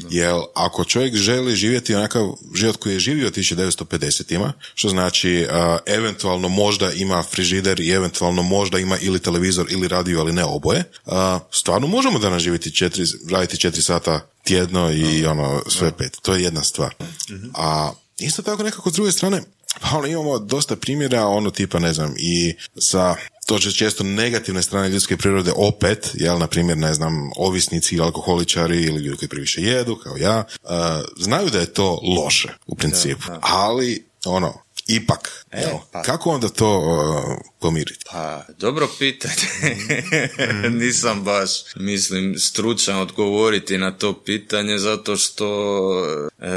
Jer 0.09 0.35
ako 0.53 0.83
čovjek 0.83 1.15
želi 1.15 1.55
živjeti 1.55 1.95
onakav 1.95 2.33
život 2.55 2.77
koji 2.77 2.93
je 2.93 2.99
živio 2.99 3.29
1950-ima, 3.29 4.53
što 4.75 4.89
znači 4.89 5.47
a, 5.49 5.77
eventualno 5.85 6.49
možda 6.49 6.91
ima 6.91 7.23
frižider 7.23 7.79
i 7.79 7.89
eventualno 7.89 8.43
možda 8.43 8.79
ima 8.79 8.97
ili 8.97 9.19
televizor 9.19 9.65
ili 9.69 9.87
radio, 9.87 10.19
ali 10.19 10.33
ne 10.33 10.43
oboje, 10.43 10.83
a, 11.05 11.39
stvarno 11.51 11.87
možemo 11.87 12.19
danas 12.19 12.43
živjeti 12.43 12.75
četiri, 12.75 13.03
raditi 13.31 13.57
četiri 13.57 13.81
sata 13.81 14.29
tjedno 14.43 14.91
i 14.91 15.25
ono 15.25 15.63
sve 15.67 15.91
pet. 15.97 16.17
To 16.21 16.33
je 16.33 16.43
jedna 16.43 16.63
stvar. 16.63 16.95
A 17.53 17.91
isto 18.19 18.41
tako 18.41 18.63
nekako 18.63 18.89
s 18.89 18.93
druge 18.93 19.11
strane, 19.11 19.41
pa 19.81 19.97
ono, 19.97 20.07
imamo 20.07 20.39
dosta 20.39 20.75
primjera, 20.75 21.27
ono 21.27 21.51
tipa, 21.51 21.79
ne 21.79 21.93
znam, 21.93 22.13
i 22.17 22.55
sa 22.77 23.15
to 23.45 23.59
će 23.59 23.71
često 23.71 24.03
negativne 24.03 24.61
strane 24.61 24.89
ljudske 24.89 25.17
prirode 25.17 25.51
opet, 25.55 26.11
jel, 26.13 26.37
na 26.37 26.47
primjer, 26.47 26.77
ne 26.77 26.93
znam, 26.93 27.13
ovisnici 27.37 27.95
ili 27.95 28.03
alkoholičari 28.03 28.83
ili 28.83 29.01
ljudi 29.01 29.17
koji 29.17 29.29
previše 29.29 29.61
jedu, 29.61 29.95
kao 29.95 30.17
ja, 30.17 30.43
uh, 30.63 30.69
znaju 31.17 31.49
da 31.49 31.59
je 31.59 31.73
to 31.73 31.99
loše 32.17 32.49
u 32.67 32.75
principu, 32.75 33.23
ali, 33.41 34.05
ono, 34.25 34.53
ipak, 34.89 35.45
jel, 35.53 35.77
pa. 35.91 36.01
kako 36.01 36.29
onda 36.29 36.49
to 36.49 36.77
uh, 36.79 37.37
pomiriti? 37.59 38.05
Pa, 38.11 38.45
dobro 38.57 38.87
pitanje. 38.99 39.33
Nisam 40.81 41.23
baš, 41.23 41.49
mislim, 41.75 42.35
stručan 42.39 42.99
odgovoriti 42.99 43.77
na 43.77 43.91
to 43.91 44.23
pitanje 44.23 44.77
zato 44.77 45.17
što 45.17 45.47
e, 46.39 46.47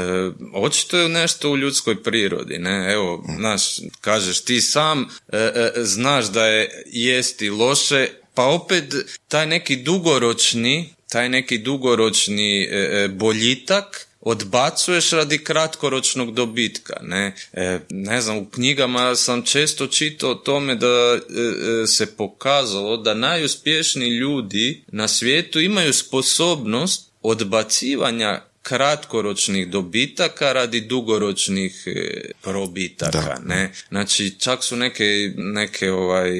očito 0.53 0.97
je 0.97 1.09
nešto 1.09 1.49
u 1.49 1.57
ljudskoj 1.57 2.03
prirodi, 2.03 2.57
ne? 2.59 2.93
Evo, 2.93 3.25
znaš, 3.37 3.79
kažeš 4.01 4.41
ti 4.41 4.61
sam 4.61 5.01
e, 5.01 5.37
e, 5.37 5.71
znaš 5.75 6.25
da 6.25 6.45
je 6.45 6.83
jesti 6.85 7.49
loše, 7.49 8.07
pa 8.33 8.45
opet 8.45 8.93
taj 9.27 9.47
neki 9.47 9.75
dugoročni, 9.75 10.93
taj 11.09 11.29
neki 11.29 11.57
dugoročni 11.57 12.63
e, 12.63 12.67
e, 12.67 13.07
boljitak 13.07 14.07
odbacuješ 14.25 15.11
radi 15.11 15.43
kratkoročnog 15.43 16.33
dobitka, 16.33 16.93
ne? 17.01 17.35
E, 17.53 17.79
ne 17.89 18.21
znam, 18.21 18.37
u 18.37 18.45
knjigama 18.45 19.15
sam 19.15 19.45
često 19.45 19.87
čitao 19.87 20.31
o 20.31 20.35
tome 20.35 20.75
da 20.75 20.87
e, 20.87 21.19
e, 21.83 21.87
se 21.87 22.15
pokazalo 22.15 22.97
da 22.97 23.13
najuspješniji 23.13 24.09
ljudi 24.09 24.83
na 24.87 25.07
svijetu 25.07 25.59
imaju 25.59 25.93
sposobnost 25.93 27.11
odbacivanja 27.21 28.41
kratkoročnih 28.63 29.67
dobitaka 29.69 30.53
radi 30.53 30.81
dugoročnih 30.81 31.83
e, 31.85 32.21
probitaka, 32.41 33.11
Da. 33.19 33.37
ne? 33.45 33.71
Znači, 33.89 34.35
čak 34.39 34.63
su 34.63 34.75
neke, 34.75 35.03
neke 35.37 35.91
ovaj, 35.91 36.31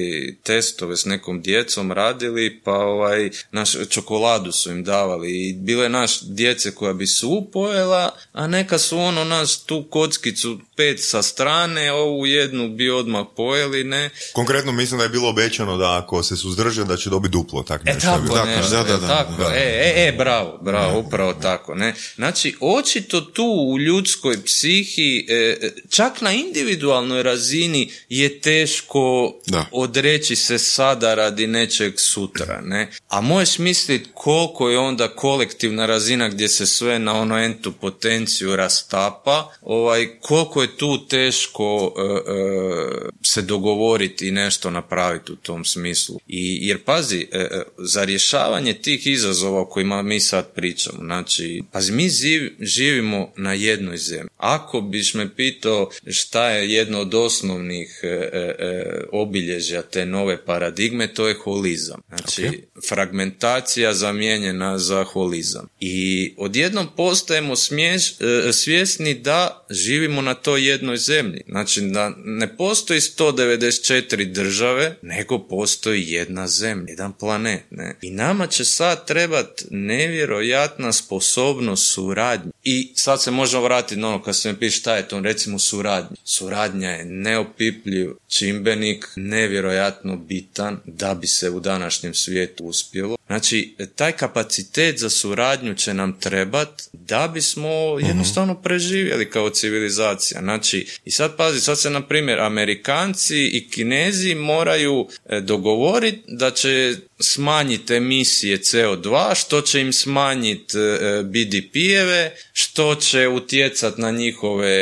testove 0.42 0.96
s 0.96 1.04
nekom 1.04 1.42
djecom 1.42 1.92
radili, 1.92 2.60
pa 2.64 2.72
ovaj, 2.72 3.30
naš, 3.52 3.72
čokoladu 3.90 4.52
su 4.52 4.70
im 4.70 4.84
davali 4.84 5.48
i 5.48 5.52
bile 5.52 5.88
naš 5.88 6.20
djece 6.20 6.74
koja 6.74 6.92
bi 6.92 7.06
su 7.06 7.48
pojela, 7.52 8.14
a 8.32 8.46
neka 8.46 8.78
su 8.78 8.98
ono 8.98 9.24
naš 9.24 9.56
tu 9.60 9.84
kockicu 9.90 10.58
pet 10.76 11.00
sa 11.02 11.22
strane, 11.22 11.92
ovu 11.92 12.26
jednu 12.26 12.68
bi 12.68 12.90
odmah 12.90 13.26
pojeli, 13.36 13.84
ne? 13.84 14.10
Konkretno 14.32 14.72
mislim 14.72 14.98
da 14.98 15.04
je 15.04 15.10
bilo 15.10 15.28
obećano 15.28 15.76
da 15.76 15.98
ako 15.98 16.22
se 16.22 16.36
suzdrže 16.36 16.84
da 16.84 16.96
će 16.96 17.10
dobiti 17.10 17.32
duplo. 17.32 17.62
Tak 17.62 17.80
E 17.84 17.94
nešto 17.94 18.10
je 18.10 18.20
bilo. 18.22 18.34
tako, 18.34 18.46
Tako, 18.46 18.58
nešto, 18.60 18.76
da, 18.76 18.82
da, 18.82 18.94
e, 18.94 18.98
da, 19.00 19.06
tako, 19.08 19.42
da. 19.42 19.54
E, 19.56 19.92
e, 19.96 20.08
e, 20.08 20.12
bravo, 20.12 20.58
bravo, 20.62 20.98
upravo 20.98 21.34
tako, 21.34 21.74
ne. 21.74 21.94
Znači, 22.14 22.54
očito 22.60 23.20
tu 23.20 23.44
u 23.44 23.78
ljudskoj 23.78 24.42
psihi, 24.44 25.26
e, 25.28 25.34
e, 25.34 25.72
čak 25.90 26.20
na 26.20 26.32
individualnoj 26.32 27.22
razini 27.22 27.90
je 28.08 28.40
teško 28.40 29.34
Da. 29.46 29.66
odreći 29.72 30.36
se 30.36 30.58
sada 30.58 31.14
radi 31.14 31.46
nečeg 31.46 31.92
sutra, 31.96 32.60
ne. 32.64 32.90
A 33.08 33.20
možeš 33.20 33.58
misliti 33.58 34.10
koliko 34.14 34.70
je 34.70 34.78
onda 34.78 35.08
kolektivna 35.08 35.86
razina 35.86 36.28
gdje 36.28 36.48
se 36.48 36.66
sve 36.66 36.98
na 36.98 37.20
ono 37.20 37.38
entu 37.38 37.72
potenciju 37.72 38.56
rastapa, 38.56 39.52
ovaj, 39.62 40.18
koliko 40.20 40.62
je 40.62 40.76
tu 40.76 41.06
teško 41.08 41.94
e, 41.96 42.02
e, 42.02 43.10
se 43.22 43.42
dogovoriti 43.42 44.28
i 44.28 44.30
nešto 44.30 44.70
napraviti 44.70 45.32
u 45.32 45.36
tom 45.36 45.64
smislu. 45.64 46.20
I, 46.28 46.68
jer 46.68 46.84
pazi, 46.84 47.26
e, 47.32 47.38
e, 47.38 47.62
za 47.78 48.04
rješavanje 48.04 48.74
tih 48.74 49.06
izazova 49.06 49.60
o 49.60 49.66
kojima 49.66 50.02
mi 50.02 50.20
sad 50.20 50.54
pričamo, 50.54 50.98
znači, 50.98 51.62
pazi, 51.72 51.92
mi 51.92 52.03
ziv- 52.08 52.50
živimo 52.60 53.32
na 53.36 53.52
jednoj 53.52 53.96
zemlji. 53.96 54.28
Ako 54.36 54.80
biš 54.80 55.14
me 55.14 55.34
pitao 55.36 55.90
šta 56.06 56.50
je 56.50 56.72
jedno 56.72 57.00
od 57.00 57.14
osnovnih 57.14 58.00
e, 58.02 58.06
e, 58.06 58.38
e, 58.58 59.04
obilježja 59.12 59.82
te 59.82 60.06
nove 60.06 60.44
paradigme, 60.44 61.14
to 61.14 61.28
je 61.28 61.34
holizam. 61.34 62.00
Znači, 62.08 62.62
fragmentacija 62.88 63.94
zamijenjena 63.94 64.78
za 64.78 65.04
holizam. 65.04 65.68
I 65.80 66.34
odjednom 66.36 66.88
postajemo 66.96 67.56
smješ, 67.56 68.10
e, 68.10 68.52
svjesni 68.52 69.14
da 69.14 69.66
živimo 69.70 70.22
na 70.22 70.34
toj 70.34 70.68
jednoj 70.68 70.96
zemlji. 70.96 71.40
Znači, 71.48 71.80
da 71.80 72.12
ne 72.24 72.56
postoji 72.56 73.00
194 73.00 74.32
države, 74.32 74.96
nego 75.02 75.38
postoji 75.38 76.04
jedna 76.08 76.48
zemlja, 76.48 76.86
jedan 76.88 77.12
planet. 77.12 77.62
Ne? 77.70 77.96
I 78.02 78.10
nama 78.10 78.46
će 78.46 78.64
sad 78.64 79.06
trebat 79.06 79.64
nevjerojatna 79.70 80.92
sposobnost 80.92 81.92
suradnje. 81.94 82.50
I 82.64 82.92
sad 82.94 83.22
se 83.22 83.30
možemo 83.30 83.62
vratiti 83.62 84.00
na 84.00 84.08
ono 84.08 84.22
kad 84.22 84.36
se 84.36 84.52
mi 84.52 84.58
piše 84.58 84.78
šta 84.78 84.96
je 84.96 85.08
to, 85.08 85.20
recimo 85.20 85.58
suradnja. 85.58 86.16
Suradnja 86.24 86.90
je 86.90 87.04
neopipljiv 87.04 88.10
čimbenik, 88.28 89.08
nevjerojatno 89.16 90.16
bitan 90.16 90.80
da 90.84 91.14
bi 91.14 91.26
se 91.26 91.50
u 91.50 91.60
današnjem 91.60 92.14
svijetu 92.14 92.64
uspjelo. 92.64 93.16
Znači, 93.26 93.76
taj 93.96 94.12
kapacitet 94.12 94.98
za 94.98 95.10
suradnju 95.10 95.74
će 95.74 95.94
nam 95.94 96.20
trebat 96.20 96.82
da 96.92 97.28
bismo 97.28 97.68
jednostavno 98.00 98.54
preživjeli 98.54 99.30
kao 99.30 99.50
civilizacija. 99.50 100.40
Znači, 100.40 100.86
i 101.04 101.10
sad 101.10 101.36
pazi, 101.36 101.60
sad 101.60 101.78
se 101.80 101.90
na 101.90 102.06
primjer 102.06 102.40
Amerikanci 102.40 103.46
i 103.46 103.70
Kinezi 103.70 104.34
moraju 104.34 105.08
e, 105.26 105.40
dogovoriti 105.40 106.22
da 106.28 106.50
će 106.50 106.96
smanjiti 107.20 107.94
emisije 107.94 108.58
CO2, 108.58 109.34
što 109.34 109.60
će 109.60 109.80
im 109.80 109.92
smanjiti 109.92 110.78
BDP-eve, 111.24 112.36
što 112.52 112.94
će 112.94 113.28
utjecati 113.28 114.00
na 114.00 114.10
njihove 114.10 114.74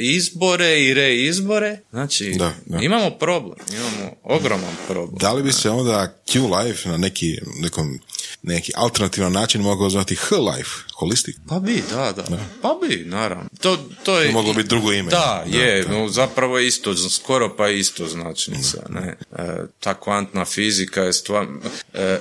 izbore 0.00 0.82
i 0.84 0.94
reizbore. 0.94 1.78
Znači, 1.90 2.34
Da, 2.38 2.54
da. 2.66 2.78
imamo 2.82 3.10
problem, 3.10 3.58
imamo 3.72 4.14
ogroman 4.22 4.76
problem. 4.88 5.18
Da 5.20 5.32
li 5.32 5.42
bi 5.42 5.52
se 5.52 5.70
onda 5.70 6.17
Q-Life 6.32 6.88
na 6.88 6.96
neki, 6.96 7.38
nekom, 7.56 8.00
neki 8.42 8.72
alternativan 8.76 9.32
način 9.32 9.62
mogao 9.62 9.90
zvati 9.90 10.14
H-Life, 10.14 10.70
holistic? 10.94 11.36
Pa 11.48 11.58
bi, 11.58 11.82
da, 11.90 12.12
da. 12.12 12.24
Pa 12.62 12.78
bi, 12.82 13.04
naravno. 13.06 13.48
To, 13.60 13.78
to 14.02 14.18
je... 14.18 14.26
To 14.26 14.32
moglo 14.32 14.52
biti 14.52 14.68
drugo 14.68 14.92
ime. 14.92 15.10
Da, 15.10 15.44
Da, 15.52 15.58
je, 15.58 15.82
da. 15.82 15.92
no, 15.92 16.08
zapravo 16.08 16.58
je 16.58 16.66
isto, 16.66 16.94
skoro 17.08 17.56
pa 17.56 17.68
isto 17.68 18.06
značnica, 18.06 18.78
ne. 18.88 19.16
E, 19.38 19.64
ta 19.80 19.94
kvantna 19.94 20.44
fizika 20.44 21.02
je 21.02 21.12
stvar... 21.12 21.46
E, 21.94 22.18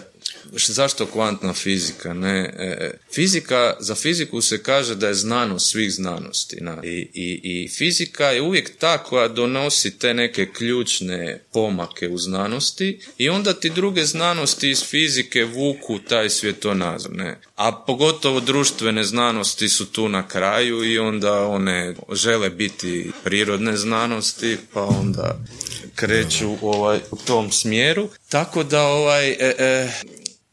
zašto 0.51 1.05
kvantna 1.05 1.53
fizika? 1.53 2.13
Ne? 2.13 2.53
E, 2.57 2.91
fizika, 3.13 3.73
za 3.79 3.95
fiziku 3.95 4.41
se 4.41 4.63
kaže 4.63 4.95
da 4.95 5.07
je 5.07 5.13
znanost 5.13 5.71
svih 5.71 5.93
znanosti. 5.93 6.57
na. 6.61 6.77
I, 6.83 7.07
i, 7.13 7.41
I 7.43 7.67
fizika 7.67 8.25
je 8.25 8.41
uvijek 8.41 8.77
ta 8.77 8.97
koja 8.97 9.27
donosi 9.27 9.97
te 9.97 10.13
neke 10.13 10.51
ključne 10.53 11.41
pomake 11.53 12.07
u 12.07 12.17
znanosti 12.17 12.99
i 13.17 13.29
onda 13.29 13.53
ti 13.53 13.69
druge 13.69 14.05
znanosti 14.05 14.69
iz 14.69 14.83
fizike 14.83 15.45
vuku 15.45 15.99
taj 15.99 16.29
svjetonazor. 16.29 17.11
Ne? 17.15 17.39
A 17.55 17.71
pogotovo 17.71 18.39
društvene 18.39 19.03
znanosti 19.03 19.69
su 19.69 19.85
tu 19.85 20.09
na 20.09 20.27
kraju 20.27 20.83
i 20.83 20.99
onda 20.99 21.47
one 21.47 21.95
žele 22.11 22.49
biti 22.49 23.11
prirodne 23.23 23.77
znanosti, 23.77 24.57
pa 24.73 24.83
onda 24.83 25.39
kreću 25.95 26.55
ovaj, 26.61 26.99
u 27.11 27.15
tom 27.15 27.51
smjeru. 27.51 28.09
Tako 28.29 28.63
da 28.63 28.83
ovaj, 28.87 29.29
e, 29.29 29.37
e, 29.39 29.91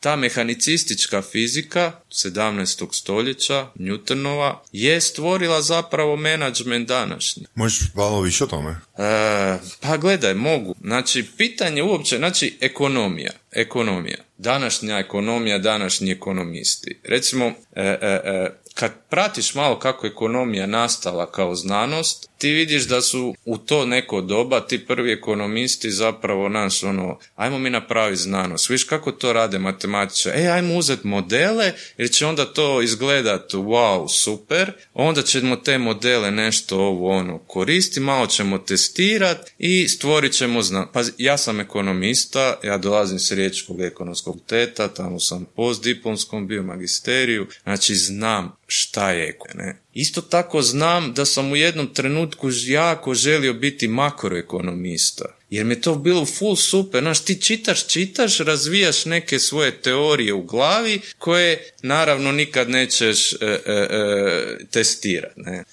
ta 0.05 0.17
mehanicistička 0.17 1.23
fizika 1.23 1.93
17. 2.11 2.87
stoljeća, 2.93 3.67
Newtonova, 3.75 4.55
je 4.73 5.01
stvorila 5.01 5.63
zapravo 5.63 6.17
menadžment 6.17 6.89
današnji. 6.89 7.47
Možeš 7.55 7.95
malo 7.95 8.21
više 8.21 8.45
o 8.45 8.47
tome? 8.47 8.71
E, 8.71 9.59
pa 9.81 9.97
gledaj, 9.97 10.35
mogu. 10.35 10.75
Znači, 10.81 11.25
pitanje 11.37 11.83
uopće, 11.83 12.17
znači, 12.17 12.57
ekonomija. 12.61 13.33
Ekonomija. 13.53 14.19
Današnja 14.39 14.99
ekonomija, 14.99 15.59
današnji 15.59 16.13
ekonomisti. 16.13 17.01
Recimo, 17.05 17.47
e, 17.47 17.83
e, 17.83 18.21
e, 18.25 18.51
kad 18.75 18.93
pratiš 19.11 19.55
malo 19.55 19.79
kako 19.79 20.07
ekonomija 20.07 20.67
nastala 20.67 21.31
kao 21.31 21.55
znanost, 21.55 22.29
ti 22.39 22.51
vidiš 22.51 22.87
da 22.89 23.01
su 23.01 23.35
u 23.45 23.59
to 23.59 23.87
neko 23.87 24.21
doba 24.21 24.61
ti 24.61 24.87
prvi 24.87 25.13
ekonomisti 25.13 25.91
zapravo 25.91 26.49
naš 26.49 26.83
ono, 26.83 27.19
ajmo 27.37 27.59
mi 27.59 27.71
napraviti 27.71 28.23
znanost. 28.23 28.71
Viš 28.71 28.85
kako 28.85 29.13
to 29.13 29.33
rade 29.33 29.59
matematičari? 29.59 30.43
E, 30.43 30.49
ajmo 30.49 30.75
uzeti 30.75 31.07
modele 31.07 31.73
jer 31.99 32.11
će 32.11 32.27
onda 32.27 32.45
to 32.45 32.83
izgledat 32.83 33.53
wow, 33.53 34.09
super. 34.09 34.73
Onda 34.95 35.23
ćemo 35.23 35.57
te 35.57 35.79
modele 35.79 36.31
nešto 36.31 36.79
ovo 36.79 37.11
ono 37.11 37.39
koristi, 37.39 38.01
malo 38.01 38.27
ćemo 38.27 38.59
testirati 38.59 39.53
i 39.59 39.89
stvorit 39.89 40.33
ćemo 40.33 40.63
zna. 40.63 40.87
Pa 40.93 41.03
ja 41.19 41.39
sam 41.39 41.61
ekonomista, 41.61 42.59
ja 42.63 42.79
dolazim 42.79 43.19
s 43.19 43.33
Riječkog 43.33 43.81
ekonomskog 43.81 44.41
teta, 44.47 44.89
tamo 44.89 45.21
sam 45.21 45.47
postdiplomskom 45.57 46.47
bio 46.47 46.63
magisteriju, 46.63 47.47
znači 47.65 47.95
znam 47.95 48.57
šta 48.67 49.11
je 49.11 49.39
ne. 49.55 49.77
Isto 49.95 50.21
tako 50.21 50.63
znam 50.63 51.15
da 51.15 51.25
sam 51.25 51.53
u 51.53 51.57
jednom 51.57 51.95
trenutku 51.95 52.49
jako 52.67 53.15
želio 53.15 53.55
biti 53.55 53.89
makroekonomista. 53.89 55.25
Jer 55.51 55.65
mi 55.65 55.75
je 55.75 55.81
to 55.81 55.95
bilo 55.95 56.27
full 56.27 56.57
super. 56.57 57.03
Znaš, 57.03 57.21
ti 57.21 57.41
čitaš, 57.43 57.87
čitaš, 57.87 58.39
razvijaš 58.39 59.05
neke 59.05 59.39
svoje 59.39 59.81
teorije 59.81 60.33
u 60.33 60.43
glavi 60.43 61.01
koje 61.19 61.71
naravno 61.83 62.33
nikad 62.33 62.71
nećeš 62.71 63.33
e, 63.33 63.37
e, 63.41 63.59
e, 63.67 64.59
testirati. 64.71 65.41
Ne? 65.41 65.65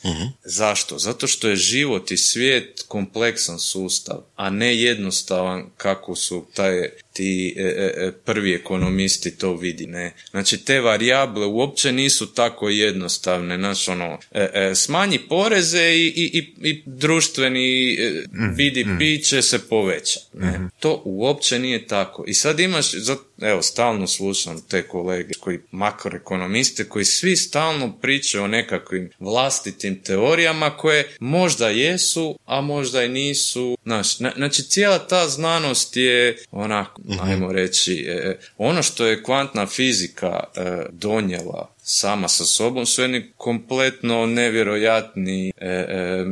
Zašto? 0.44 1.00
Zato 1.00 1.28
što 1.28 1.50
je 1.50 1.56
život 1.56 2.12
i 2.12 2.18
svijet 2.18 2.86
kompleksan 2.88 3.60
sustav, 3.60 4.18
a 4.36 4.50
ne 4.50 4.78
jednostavan 4.78 5.70
kako 5.78 6.16
su 6.16 6.46
taj, 6.54 6.90
ti 7.14 7.54
e, 7.58 7.62
e, 7.62 8.06
e, 8.08 8.12
prvi 8.26 8.54
ekonomisti 8.54 9.38
to 9.38 9.56
vidi. 9.56 9.86
Ne? 9.88 10.14
Znači, 10.32 10.58
te 10.66 10.80
varijable 10.80 11.46
uopće 11.46 11.92
nisu 11.92 12.34
tako 12.34 12.70
jednostavne. 12.70 13.58
Znaš, 13.58 13.88
ono, 13.88 14.20
e, 14.32 14.50
e, 14.54 14.76
smanji 14.76 15.20
poreze 15.20 15.92
i, 15.96 16.08
i, 16.08 16.40
i, 16.40 16.70
i 16.70 16.84
društveni 16.86 17.94
e, 17.94 18.24
BDP 18.32 19.24
će 19.24 19.42
se 19.42 19.68
povećati. 19.68 20.26
Ne? 20.34 20.60
To 20.80 21.02
uopće 21.06 21.60
nije 21.60 21.88
tako. 21.88 22.24
I 22.28 22.34
sad 22.34 22.60
imaš, 22.60 22.94
za- 22.94 23.18
evo, 23.42 23.62
stalno 23.62 24.08
slušam 24.08 24.62
te 24.70 24.88
kolege 24.88 25.34
koji 25.40 25.60
makroekonomiste 25.72 26.90
koji 26.90 27.06
svi 27.06 27.36
stalno 27.36 27.98
pričaju 28.02 28.44
o 28.44 28.48
nekakvim 28.48 29.10
vlastitim 29.20 30.02
teorijama 30.04 30.78
koje 30.78 31.16
možda 31.20 31.70
jesu, 31.70 32.40
a 32.46 32.62
možda 32.62 33.04
i 33.04 33.10
nisu. 33.10 33.78
Znaš, 33.84 34.20
na- 34.20 34.34
znači 34.36 34.64
cijela 34.64 35.00
ta 35.00 35.28
znanost 35.28 35.98
je 35.98 36.38
onako, 36.52 37.02
ajmo 37.22 37.52
reći, 37.52 38.06
e, 38.10 38.40
ono 38.58 38.84
što 38.84 39.06
je 39.06 39.24
kvantna 39.24 39.66
fizika 39.66 40.44
e, 40.56 40.62
donijela 40.92 41.71
sama 41.94 42.28
sa 42.28 42.46
sobom 42.46 42.86
su 42.86 43.02
jedni 43.02 43.32
kompletno 43.38 44.26
nevjerojatni 44.26 45.52
e, 45.58 45.68
e, 45.68 46.26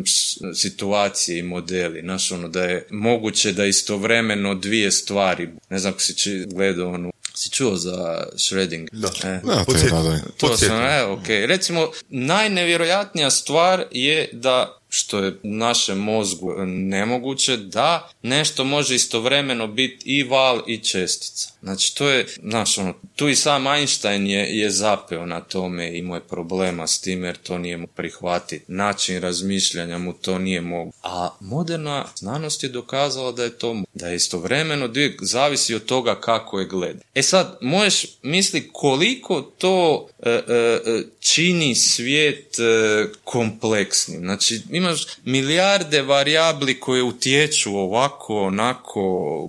situacije 0.56 1.40
i 1.40 1.44
modeli. 1.44 2.02
Znaš, 2.02 2.32
ono 2.32 2.48
da 2.48 2.64
je 2.64 2.88
moguće 2.90 3.52
da 3.52 3.66
istovremeno 3.66 4.56
dvije 4.56 4.92
stvari, 4.92 5.50
ne 5.70 5.80
znam 5.80 5.94
ako 5.94 6.02
si 6.02 6.16
či- 6.16 6.46
gledao 6.46 6.90
onu 6.90 7.12
Si 7.34 7.50
čuo 7.50 7.76
za 7.76 8.28
shredding? 8.38 8.90
Da. 8.92 9.08
E. 9.24 9.40
Da, 9.44 9.64
to 9.66 9.72
je. 10.12 10.22
To 10.38 10.58
sam, 10.58 10.86
evo, 10.86 11.14
ok. 11.14 11.28
Recimo, 11.28 11.92
najnevjerojatnija 12.10 13.30
stvar 13.30 13.84
je 13.92 14.30
da 14.34 14.79
što 14.90 15.20
je 15.20 15.32
u 15.44 15.50
našem 15.50 15.98
mozgu 15.98 16.54
nemoguće, 16.66 17.58
da 17.58 18.10
nešto 18.22 18.64
može 18.64 18.96
istovremeno 18.96 19.68
biti 19.68 19.98
i 20.06 20.24
val 20.24 20.62
i 20.68 20.78
čestica. 20.78 21.50
Znači, 21.62 21.96
to 21.96 22.10
je, 22.10 22.26
znaš, 22.44 22.78
ono, 22.78 22.94
tu 23.16 23.30
i 23.30 23.36
sam 23.36 23.68
Einstein 23.68 24.28
je, 24.28 24.58
je 24.60 24.70
zapeo 24.70 25.26
na 25.26 25.42
tome 25.42 25.90
i 25.92 25.98
imao 25.98 26.16
je 26.16 26.28
problema 26.28 26.88
s 26.88 27.02
tim 27.02 27.24
jer 27.24 27.38
to 27.38 27.58
nije 27.58 27.78
mu 27.78 27.88
prihvatiti. 27.88 28.66
Način 28.68 29.22
razmišljanja 29.22 29.98
mu 29.98 30.14
to 30.14 30.40
nije 30.40 30.62
mogu. 30.62 30.92
A 31.04 31.30
moderna 31.40 32.06
znanost 32.16 32.64
je 32.64 32.70
dokazala 32.70 33.32
da 33.32 33.44
je 33.44 33.58
to 33.58 33.76
da 33.94 34.08
je 34.08 34.16
istovremeno 34.16 34.88
dvije- 34.88 35.18
zavisi 35.22 35.76
od 35.76 35.86
toga 35.86 36.16
kako 36.16 36.60
je 36.60 36.66
gleda. 36.66 37.00
E 37.16 37.22
sad, 37.22 37.58
možeš 37.62 38.06
misli 38.24 38.70
koliko 38.74 39.42
to 39.42 40.08
e, 40.24 40.30
e, 40.30 40.54
e, 40.86 41.04
čini 41.20 41.76
svijet 41.76 42.60
e, 42.60 43.06
kompleksnim. 43.24 44.20
Znači, 44.20 44.62
imaš 44.72 45.06
milijarde 45.26 46.02
varijabli 46.02 46.80
koje 46.80 47.04
utječu 47.04 47.76
ovako, 47.76 48.42
onako, 48.42 49.02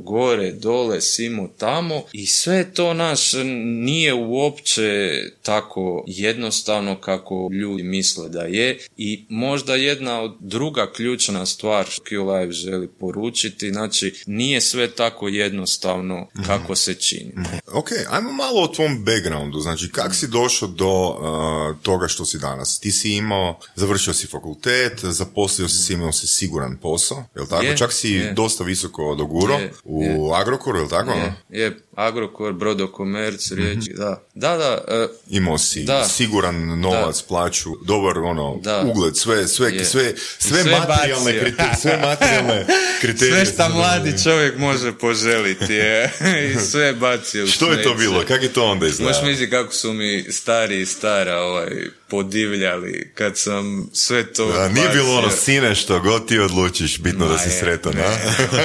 gore, 0.05 0.53
dole, 0.53 1.01
simo, 1.01 1.49
tamo. 1.59 2.03
I 2.13 2.27
sve 2.27 2.75
to 2.75 2.95
naš 2.95 3.33
nije 3.65 4.15
uopće 4.15 5.13
tako 5.43 6.05
jednostavno 6.07 7.01
kako 7.01 7.51
ljudi 7.53 7.83
misle 7.83 8.29
da 8.29 8.43
je. 8.43 8.79
I 8.97 9.25
možda 9.29 9.75
jedna 9.75 10.21
od 10.21 10.37
druga 10.41 10.93
ključna 10.93 11.47
stvar 11.47 11.87
što 11.87 12.03
Q-Live 12.03 12.53
želi 12.53 12.89
poručiti, 12.89 13.71
znači 13.71 14.15
nije 14.27 14.61
sve 14.61 14.91
tako 14.91 15.29
jednostavno 15.29 16.29
kako 16.47 16.77
se 16.77 16.95
čini. 16.95 17.33
Ok, 17.73 17.89
ajmo 18.11 18.33
malo 18.33 18.63
o 18.63 18.69
tvom 18.69 19.05
backgroundu, 19.05 19.61
znači 19.61 19.91
kak 19.93 20.15
si 20.15 20.29
došao 20.29 20.69
do 20.69 21.09
uh, 21.09 21.60
toga 21.75 22.09
što 22.09 22.25
si 22.25 22.39
danas? 22.39 22.81
Ti 22.81 22.93
si 22.93 23.11
imao, 23.11 23.59
završio 23.75 24.15
si 24.15 24.27
fakultet, 24.27 25.01
zaposlio 25.03 25.69
si, 25.69 25.93
imao 25.93 26.13
si 26.13 26.27
siguran 26.27 26.77
posao, 26.77 27.25
jel 27.37 27.47
tako? 27.47 27.65
Je, 27.65 27.77
Čak 27.77 27.93
si 27.93 28.11
je. 28.11 28.33
dosta 28.33 28.65
visoko 28.65 29.15
doguro 29.15 29.55
Je, 29.55 29.73
u 29.85 30.33
Agrokoru, 30.33 30.79
jel 30.79 30.89
tako? 30.89 31.11
Je, 31.13 31.35
je 31.51 31.77
Agrokor, 31.97 32.53
Brodokomerc, 32.53 33.51
riječi, 33.51 33.93
da. 33.93 34.23
Da, 34.35 34.57
da, 34.57 34.85
e, 34.89 35.09
Imao 35.29 35.59
si 35.59 35.83
Da. 35.85 36.05
siguran 36.07 36.81
novac, 36.81 37.23
plaću, 37.23 37.71
dobar 37.85 38.19
ono, 38.19 38.59
Da. 38.63 38.85
ugled, 38.87 39.17
sve, 39.17 39.49
sve, 39.49 39.85
sve, 39.85 40.15
sve, 40.39 40.63
Sve 40.63 40.79
materijalne 40.79 41.41
kriterije, 41.41 41.75
sve 41.77 41.97
materijalne 41.99 42.67
kriterije. 43.01 43.45
sve 43.45 43.55
šta 43.55 43.69
mladi 43.69 44.23
čovjek 44.25 44.59
može 44.59 44.93
poželiti 44.93 45.73
je. 45.73 46.13
i 46.51 46.61
sve 46.61 46.93
bacio 46.93 47.47
Što 47.47 47.73
je 47.73 47.83
to 47.83 47.95
bilo? 47.95 48.25
Kak 48.29 48.43
je 48.43 48.53
to 48.53 48.65
onda 48.65 48.87
izgledalo? 48.87 49.11
Možeš 49.11 49.29
misliti 49.29 49.51
kako 49.51 49.73
su 49.75 49.93
mi 49.93 50.25
stari 50.25 50.81
i 50.81 50.87
stara 50.87 51.41
ovaj, 51.51 51.91
podivljali 52.11 53.13
kad 53.15 53.39
sam 53.39 53.91
sve 53.93 54.33
to 54.33 54.53
Da, 54.53 54.69
nije 54.69 54.89
bilo 54.89 55.19
ono 55.19 55.31
sine 55.31 55.75
što 55.75 56.01
god 56.01 56.29
ti 56.29 56.39
odlučiš, 56.39 56.99
bitno 56.99 57.27
da 57.27 57.33
Ma 57.33 57.39
si 57.39 57.49
je, 57.49 57.53
sretan, 57.53 57.95
a? 57.99 58.17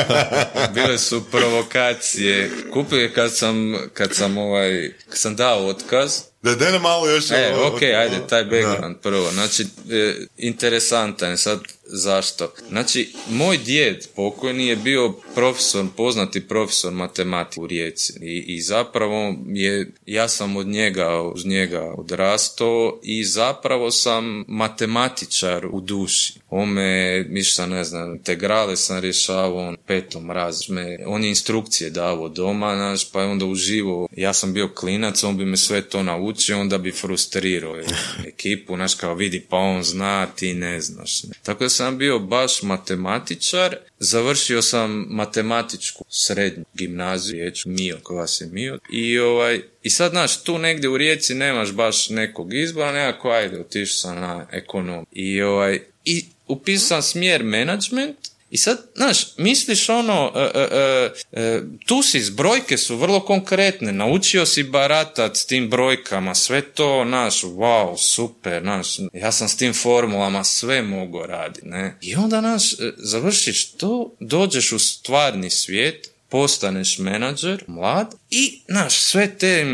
Bile 0.76 0.98
su 0.98 1.24
provokacije. 1.32 2.50
Kupio 2.74 3.00
je 3.00 3.14
kad 3.14 3.36
sam, 3.36 3.76
kad 3.94 4.16
sam 4.16 4.38
ovaj, 4.38 4.92
kad 5.10 5.18
sam 5.18 5.36
dao 5.36 5.68
otkaz, 5.68 6.12
Da, 6.42 6.56
daj 6.56 6.72
nam 6.72 6.82
malo 6.82 7.10
još... 7.10 7.32
E, 7.32 7.54
ovo- 7.56 7.68
ok, 7.68 7.82
ajde, 7.82 8.16
taj 8.30 8.44
Da. 8.44 8.50
background 8.50 8.96
prvo. 9.02 9.32
Znači, 9.32 9.64
e, 9.92 10.14
interesantan 10.38 11.30
je 11.32 11.38
sad 11.38 11.60
zašto. 11.86 12.54
Znači, 12.70 13.14
moj 13.30 13.58
djed 13.58 14.08
pokojni 14.16 14.68
je 14.68 14.76
bio 14.76 15.12
profesor, 15.36 15.86
poznati 15.98 16.48
profesor 16.48 16.92
matematike 16.92 17.62
u 17.62 17.68
Rijeci 17.68 18.14
i, 18.22 18.44
i 18.48 18.62
zapravo 18.62 19.36
je, 19.48 19.92
ja 20.06 20.28
sam 20.28 20.56
od 20.56 20.68
njega, 20.68 21.22
uz 21.22 21.46
njega 21.46 21.82
odrastao 21.98 23.00
i 23.04 23.24
zapravo 23.36 23.92
sam 23.92 24.46
matematičar 24.48 25.66
u 25.72 25.82
duši. 25.82 26.34
On 26.50 26.70
me, 26.70 27.24
mišta 27.30 27.66
ne 27.66 27.84
znam, 27.84 28.12
integrale 28.12 28.76
sam 28.76 29.00
rješavao 29.00 29.68
on 29.68 29.78
petom 29.88 30.32
razme, 30.32 30.98
on 31.06 31.24
je 31.24 31.30
instrukcije 31.30 31.90
davao 31.90 32.30
doma, 32.30 32.76
znaš, 32.76 33.12
pa 33.12 33.22
je 33.22 33.28
onda 33.28 33.46
uživo, 33.46 34.08
ja 34.12 34.34
sam 34.34 34.54
bio 34.54 34.70
klinac, 34.76 35.24
on 35.24 35.38
bi 35.38 35.46
me 35.46 35.58
sve 35.58 35.82
to 35.82 36.04
naučio, 36.04 36.60
onda 36.60 36.78
bi 36.78 36.92
frustrirao 36.92 37.76
je, 37.76 37.86
ekipu, 38.32 38.76
znaš, 38.76 38.96
kao 38.96 39.16
vidi, 39.16 39.46
pa 39.50 39.58
on 39.58 39.84
zna, 39.84 40.28
ti 40.36 40.54
ne 40.54 40.82
znaš. 40.82 41.22
Tako 41.44 41.64
da 41.64 41.70
sam 41.70 41.98
bio 41.98 42.20
baš 42.20 42.62
matematičar, 42.64 43.76
završio 44.00 44.62
sam 44.62 45.06
matematičku 45.10 46.06
srednju 46.10 46.64
gimnaziju, 46.74 47.40
riječ 47.40 47.66
Mio, 47.66 48.00
koja 48.04 48.28
se 48.28 48.46
Mio, 48.46 48.80
i 48.92 49.20
ovaj, 49.20 49.62
i 49.84 49.90
sad, 49.90 50.12
znaš, 50.12 50.44
tu 50.44 50.58
negdje 50.58 50.90
u 50.90 50.98
Rijeci 50.98 51.36
nemaš 51.36 51.72
baš 51.72 52.10
nekog 52.10 52.54
izbora, 52.54 52.92
nekako, 52.92 53.30
ajde, 53.30 53.60
otišao 53.60 53.96
sam 53.96 54.22
na 54.22 54.48
ekonom. 54.52 55.06
I 55.12 55.42
ovaj, 55.42 55.80
i 56.06 56.26
upisao 56.48 57.02
sam 57.02 57.02
smjer 57.02 57.44
management, 57.44 58.18
i 58.56 58.58
sad, 58.58 58.78
znaš, 58.96 59.38
misliš 59.38 59.90
ono, 59.90 60.32
e, 60.36 60.52
e, 60.56 61.12
e, 61.32 61.62
tu 61.86 62.02
si, 62.02 62.32
brojke 62.32 62.78
su 62.78 62.98
vrlo 62.98 63.20
konkretne, 63.20 63.92
naučio 63.92 64.46
si 64.46 64.64
baratat 64.64 65.38
s 65.38 65.46
tim 65.46 65.70
brojkama, 65.70 66.36
sve 66.36 66.62
to, 66.62 67.04
znaš, 67.08 67.42
wow, 67.42 67.98
super, 67.98 68.62
znaš, 68.62 68.98
ja 69.14 69.32
sam 69.32 69.50
s 69.50 69.58
tim 69.58 69.74
formulama 69.74 70.44
sve 70.44 70.82
mogu 70.82 71.26
raditi, 71.26 71.68
ne. 71.68 71.98
I 72.02 72.16
onda, 72.16 72.40
znaš, 72.40 72.74
e, 72.74 72.76
završiš 72.98 73.72
to, 73.72 74.16
dođeš 74.20 74.72
u 74.72 74.80
stvarni 74.80 75.50
svijet, 75.50 76.10
postaneš 76.30 76.98
menadžer, 76.98 77.64
mlad, 77.68 78.16
i, 78.30 78.62
znaš, 78.68 79.00
sve 79.00 79.38
te, 79.38 79.66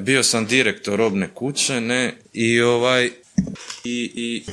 bio 0.00 0.22
sam 0.22 0.46
direktor 0.46 0.98
robne 0.98 1.28
kuće, 1.34 1.80
ne, 1.80 2.14
i 2.32 2.60
ovaj, 2.60 3.10
i, 3.84 4.10
i, 4.14 4.44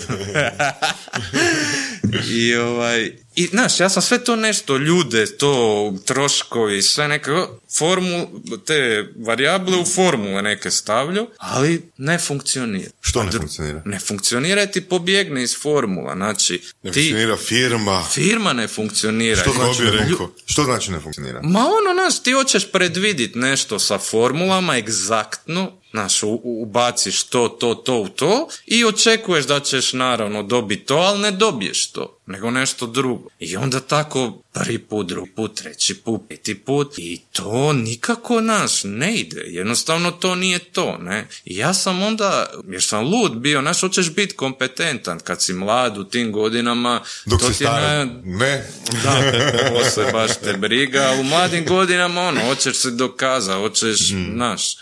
i 2.30 2.56
ovaj, 2.56 3.12
i 3.36 3.46
znaš, 3.48 3.80
ja 3.80 3.90
sam 3.90 4.02
sve 4.02 4.24
to 4.24 4.36
nešto, 4.36 4.78
ljude, 4.78 5.38
to, 5.38 5.94
troškovi, 6.06 6.82
sve 6.82 7.08
nekako, 7.08 7.60
formu, 7.78 8.28
te 8.66 9.08
varijable 9.16 9.78
u 9.78 9.86
formule 9.86 10.42
neke 10.42 10.72
stavljao, 10.72 11.28
ali 11.38 11.82
ne 11.98 12.18
funkcionira. 12.18 12.90
Što 13.02 13.24
ne 13.24 13.32
funkcionira? 13.32 13.82
Ne 13.86 14.00
funkcionira 14.00 14.66
ti 14.66 14.82
pobjegne 14.82 15.44
iz 15.44 15.58
formula, 15.62 16.16
znači, 16.16 16.62
Ne 16.84 16.92
ti, 16.92 17.00
funkcionira 17.00 17.38
firma. 17.38 18.04
firma 18.12 18.54
ne 18.54 18.68
funkcionira. 18.68 19.42
Što 19.42 19.52
znači, 19.52 19.82
bi 19.82 19.86
ne, 19.86 19.92
rekao? 19.92 20.32
što 20.46 20.64
znači 20.64 20.92
ne 20.92 21.00
funkcionira? 21.00 21.42
Ma 21.44 21.60
ono, 21.60 21.94
znaš, 21.94 22.24
ti 22.24 22.32
hoćeš 22.32 22.72
predvidit 22.72 23.36
nešto 23.36 23.80
sa 23.80 23.98
formulama 23.98 24.78
egzaktno, 24.78 25.72
znaš, 25.96 26.20
ubaciš 26.44 27.24
to, 27.24 27.48
to, 27.48 27.76
to 27.76 27.96
u 28.00 28.10
to 28.10 28.48
i 28.66 28.86
očekuješ 28.86 29.46
da 29.46 29.60
ćeš 29.60 29.94
naravno 29.94 30.44
dobiti 30.44 30.86
to, 30.86 30.96
ali 30.96 31.20
ne 31.20 31.32
dobiješ 31.32 31.88
to, 31.88 32.20
nego 32.26 32.52
nešto 32.52 32.88
drugo. 32.88 33.30
I 33.40 33.56
onda 33.56 33.80
tako 33.80 34.42
prvi 34.54 34.80
put, 34.80 35.08
drugi 35.08 35.32
put, 35.36 35.56
treći 35.56 35.96
put, 35.96 36.22
peti 36.30 36.56
put 36.56 36.94
i 36.98 37.22
to 37.32 37.74
nikako, 37.74 38.42
naš, 38.42 38.84
ne 38.84 39.16
ide. 39.16 39.42
Jednostavno 39.42 40.12
to 40.12 40.36
nije 40.36 40.60
to, 40.60 40.98
ne. 40.98 41.28
I 41.46 41.58
ja 41.58 41.74
sam 41.74 42.04
onda, 42.04 42.50
jer 42.68 42.84
sam 42.84 43.08
lud 43.08 43.32
bio, 43.32 43.62
znaš, 43.62 43.82
hoćeš 43.82 44.14
biti 44.14 44.36
kompetentan 44.36 45.20
kad 45.20 45.42
si 45.42 45.54
mlad 45.54 45.98
u 45.98 46.04
tim 46.04 46.32
godinama. 46.32 47.02
Dok 47.26 47.40
to 47.40 47.48
si 47.48 47.58
ti 47.58 47.64
stara, 47.64 48.06
naj- 48.06 48.22
ne. 48.24 48.70
da, 49.04 49.22
posle 49.70 50.12
baš 50.12 50.32
te 50.44 50.54
briga, 50.54 51.16
u 51.20 51.24
mladim 51.24 51.66
godinama 51.66 52.22
ono, 52.22 52.42
hoćeš 52.42 52.78
se 52.78 52.92
dokazati, 52.92 53.60
hoćeš, 53.60 54.00
znaš. 54.34 54.76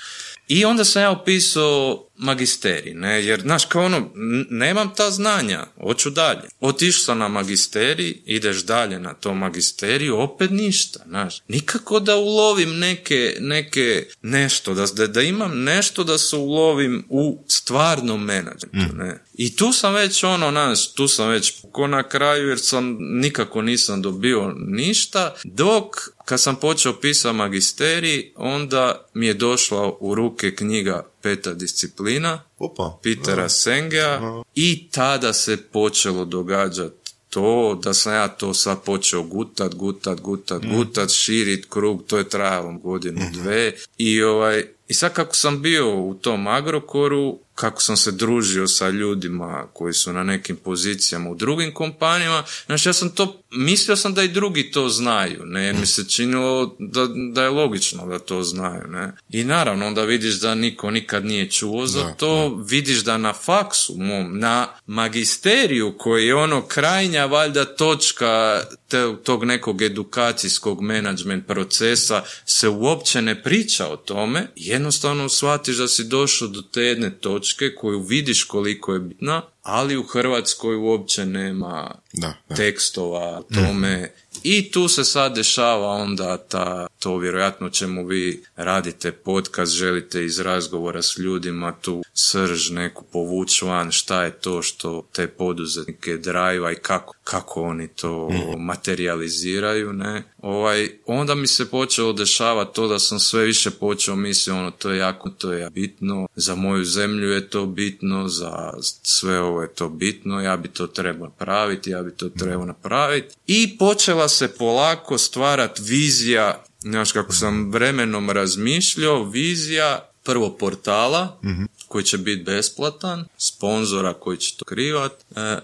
I 0.47 0.65
onda 0.65 0.85
sam 0.85 1.01
ja 1.01 1.11
upisao 1.11 2.09
magisterij, 2.17 2.93
ne, 2.93 3.25
jer, 3.25 3.41
znaš, 3.41 3.65
kao 3.65 3.85
ono, 3.85 3.97
n- 3.97 4.45
nemam 4.49 4.93
ta 4.95 5.11
znanja, 5.11 5.65
hoću 5.81 6.09
dalje. 6.09 6.41
Otišao 6.59 7.03
sam 7.03 7.17
na 7.17 7.27
magisterij, 7.27 8.21
ideš 8.25 8.63
dalje 8.65 8.99
na 8.99 9.13
to 9.13 9.33
magisteriju, 9.33 10.17
opet 10.19 10.51
ništa, 10.51 10.99
znaš. 11.07 11.41
Nikako 11.47 11.99
da 11.99 12.15
ulovim 12.15 12.79
neke, 12.79 13.37
neke, 13.39 14.05
nešto, 14.21 14.73
da, 14.73 15.07
da, 15.07 15.21
imam 15.21 15.63
nešto 15.63 16.03
da 16.03 16.17
se 16.17 16.35
ulovim 16.35 17.05
u 17.09 17.43
stvarnom 17.47 18.23
menadžmentu, 18.23 18.95
ne. 18.95 19.23
I 19.33 19.55
tu 19.55 19.73
sam 19.73 19.93
već 19.93 20.23
ono, 20.23 20.51
znaš, 20.51 20.93
tu 20.93 21.07
sam 21.07 21.29
već 21.29 21.53
ko 21.71 21.87
na 21.87 22.03
kraju 22.03 22.49
jer 22.49 22.59
sam 22.59 22.97
nikako 22.99 23.61
nisam 23.61 24.01
dobio 24.01 24.53
ništa, 24.67 25.35
dok 25.43 25.95
kad 26.25 26.41
sam 26.41 26.55
počeo 26.55 26.93
pisati 26.93 27.37
magisterij, 27.37 28.31
onda 28.35 29.05
mi 29.13 29.27
je 29.27 29.33
došla 29.33 29.93
u 29.99 30.15
ruke 30.15 30.55
knjiga 30.55 31.05
Peta 31.21 31.53
disciplina 31.53 32.41
Opa. 32.57 32.99
Petera 33.03 33.49
Sengea 33.49 34.43
i 34.55 34.89
tada 34.91 35.33
se 35.33 35.57
počelo 35.57 36.25
događati 36.25 37.03
to 37.33 37.79
da 37.83 37.93
sam 37.93 38.13
ja 38.13 38.27
to 38.27 38.53
sad 38.53 38.83
počeo 38.83 39.23
gutat, 39.23 39.75
gutat, 39.75 40.21
gutat, 40.21 40.61
gutat, 40.65 41.09
širit 41.11 41.65
krug, 41.69 42.03
to 42.07 42.17
je 42.17 42.29
trajalo 42.29 42.73
godinu, 42.73 43.21
dve 43.33 43.73
i 43.97 44.23
ovaj, 44.23 44.65
i 44.87 44.93
sad 44.93 45.13
kako 45.13 45.35
sam 45.35 45.61
bio 45.61 45.99
u 45.99 46.13
tom 46.13 46.47
Agrokoru, 46.47 47.39
kako 47.55 47.81
sam 47.81 47.97
se 47.97 48.11
družio 48.11 48.67
sa 48.67 48.89
ljudima 48.89 49.67
koji 49.73 49.93
su 49.93 50.13
na 50.13 50.23
nekim 50.23 50.55
pozicijama 50.55 51.29
u 51.29 51.35
drugim 51.35 51.73
kompanijama, 51.73 52.43
znači 52.65 52.89
ja 52.89 52.93
sam 52.93 53.09
to, 53.09 53.41
mislio 53.51 53.95
sam 53.95 54.13
da 54.13 54.23
i 54.23 54.27
drugi 54.27 54.71
to 54.71 54.89
znaju, 54.89 55.45
ne, 55.45 55.63
jer 55.63 55.75
mi 55.75 55.85
se 55.85 56.09
činilo 56.09 56.75
da, 56.79 57.07
da 57.33 57.43
je 57.43 57.49
logično 57.49 58.07
da 58.07 58.19
to 58.19 58.43
znaju, 58.43 58.87
ne. 58.87 59.11
I 59.29 59.43
naravno, 59.43 59.87
onda 59.87 60.03
vidiš 60.03 60.39
da 60.39 60.55
niko 60.55 60.91
nikad 60.91 61.25
nije 61.25 61.51
čuo 61.51 61.87
za 61.87 62.03
Da, 62.03 62.13
to, 62.13 62.63
vidiš 62.67 63.03
da 63.03 63.17
na 63.17 63.33
faksu 63.33 63.95
mom, 63.97 64.39
na 64.39 64.67
magisteriju 64.85 65.97
koji 65.97 66.27
je 66.27 66.35
ono 66.35 66.61
krajnja 66.61 67.25
valjda 67.25 67.65
točka 67.65 68.61
te, 68.87 69.15
tog 69.23 69.43
nekog 69.43 69.81
edukacijskog 69.81 70.81
management 70.81 71.47
procesa 71.47 72.23
se 72.45 72.69
uopće 72.69 73.21
ne 73.21 73.43
priča 73.43 73.87
o 73.87 73.95
tome, 73.95 74.47
jednostavno 74.73 75.29
shvatiš 75.29 75.77
da 75.77 75.87
si 75.87 76.03
došao 76.03 76.47
do 76.47 76.61
te 76.61 76.81
jedne 76.81 77.09
točke 77.09 77.75
koju 77.75 77.99
vidiš 77.99 78.43
koliko 78.43 78.93
je 78.93 78.99
bitna, 78.99 79.41
ali 79.61 79.97
u 79.97 80.03
Hrvatskoj 80.03 80.75
uopće 80.75 81.25
nema 81.25 81.95
Da, 82.13 82.33
da. 82.49 82.55
tekstova 82.55 83.39
o 83.39 83.43
tome 83.53 84.13
i 84.43 84.71
tu 84.71 84.87
se 84.87 85.03
sad 85.03 85.35
dešava 85.35 85.87
onda 85.87 86.37
ta, 86.37 86.87
to 87.03 87.17
vjerojatno 87.17 87.69
čemu 87.69 88.05
vi 88.05 88.43
radite 88.55 89.11
podcast, 89.11 89.73
želite 89.73 90.25
iz 90.25 90.39
razgovora 90.39 91.01
s 91.01 91.17
ljudima 91.17 91.73
tu 91.81 92.03
srž 92.13 92.69
neku 92.69 93.03
povući 93.11 93.65
van, 93.65 93.91
šta 93.91 94.23
je 94.23 94.31
to 94.31 94.61
što 94.61 95.07
te 95.13 95.27
poduzetnike 95.27 96.17
drajva 96.17 96.71
i 96.71 96.75
kako, 96.75 97.13
kako 97.23 97.61
oni 97.61 97.87
to 97.87 98.29
materializiraju, 98.57 99.93
ne. 99.93 100.23
Ovaj, 100.37 100.89
onda 101.05 101.35
mi 101.35 101.47
se 101.47 101.69
počelo 101.69 102.13
dešavati 102.13 102.75
to 102.75 102.87
da 102.87 102.99
sam 102.99 103.19
sve 103.19 103.43
više 103.43 103.71
počeo 103.71 104.15
misliti 104.15 104.51
ono 104.51 104.71
to 104.71 104.91
je 104.91 104.97
jako, 104.97 105.29
to 105.29 105.53
je 105.53 105.69
bitno, 105.69 106.27
za 106.35 106.55
moju 106.55 106.85
zemlju 106.85 107.29
je 107.29 107.49
to 107.49 107.65
bitno, 107.65 108.27
za 108.27 108.73
sve 109.03 109.39
ovo 109.39 109.61
je 109.61 109.73
to 109.73 109.89
bitno, 109.89 110.41
ja 110.41 110.57
bi 110.57 110.67
to 110.67 110.87
trebao 110.87 111.27
napraviti, 111.27 111.89
ja 111.89 112.03
bi 112.03 112.11
to 112.11 112.29
trebao 112.29 112.65
napraviti. 112.65 113.35
I 113.47 113.77
počela 113.77 114.29
se 114.29 114.57
polako 114.57 115.17
stvarati 115.17 115.81
vizija, 115.81 116.63
znaš 116.83 117.11
kako 117.11 117.33
sam 117.33 117.71
vremenom 117.71 118.29
razmišljao, 118.29 119.23
vizija 119.23 120.09
prvo 120.23 120.57
portala, 120.57 121.39
koji 121.87 122.03
će 122.03 122.17
biti 122.17 122.43
besplatan, 122.43 123.25
sponzora 123.37 124.13
koji 124.13 124.37
će 124.37 124.57
to 124.57 124.65
krivat. 124.65 125.11
E, 125.35 125.41
e, 125.41 125.57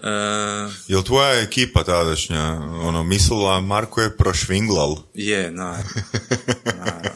Jel 0.88 1.02
tvoja 1.02 1.40
ekipa 1.40 1.84
tadašnja 1.84 2.42
ono, 2.82 3.02
mislila 3.04 3.60
Marko 3.60 4.00
je 4.00 4.16
prošvinglal? 4.16 4.96
je, 5.14 5.50
naravno. 5.50 5.90
naravno. 6.64 7.10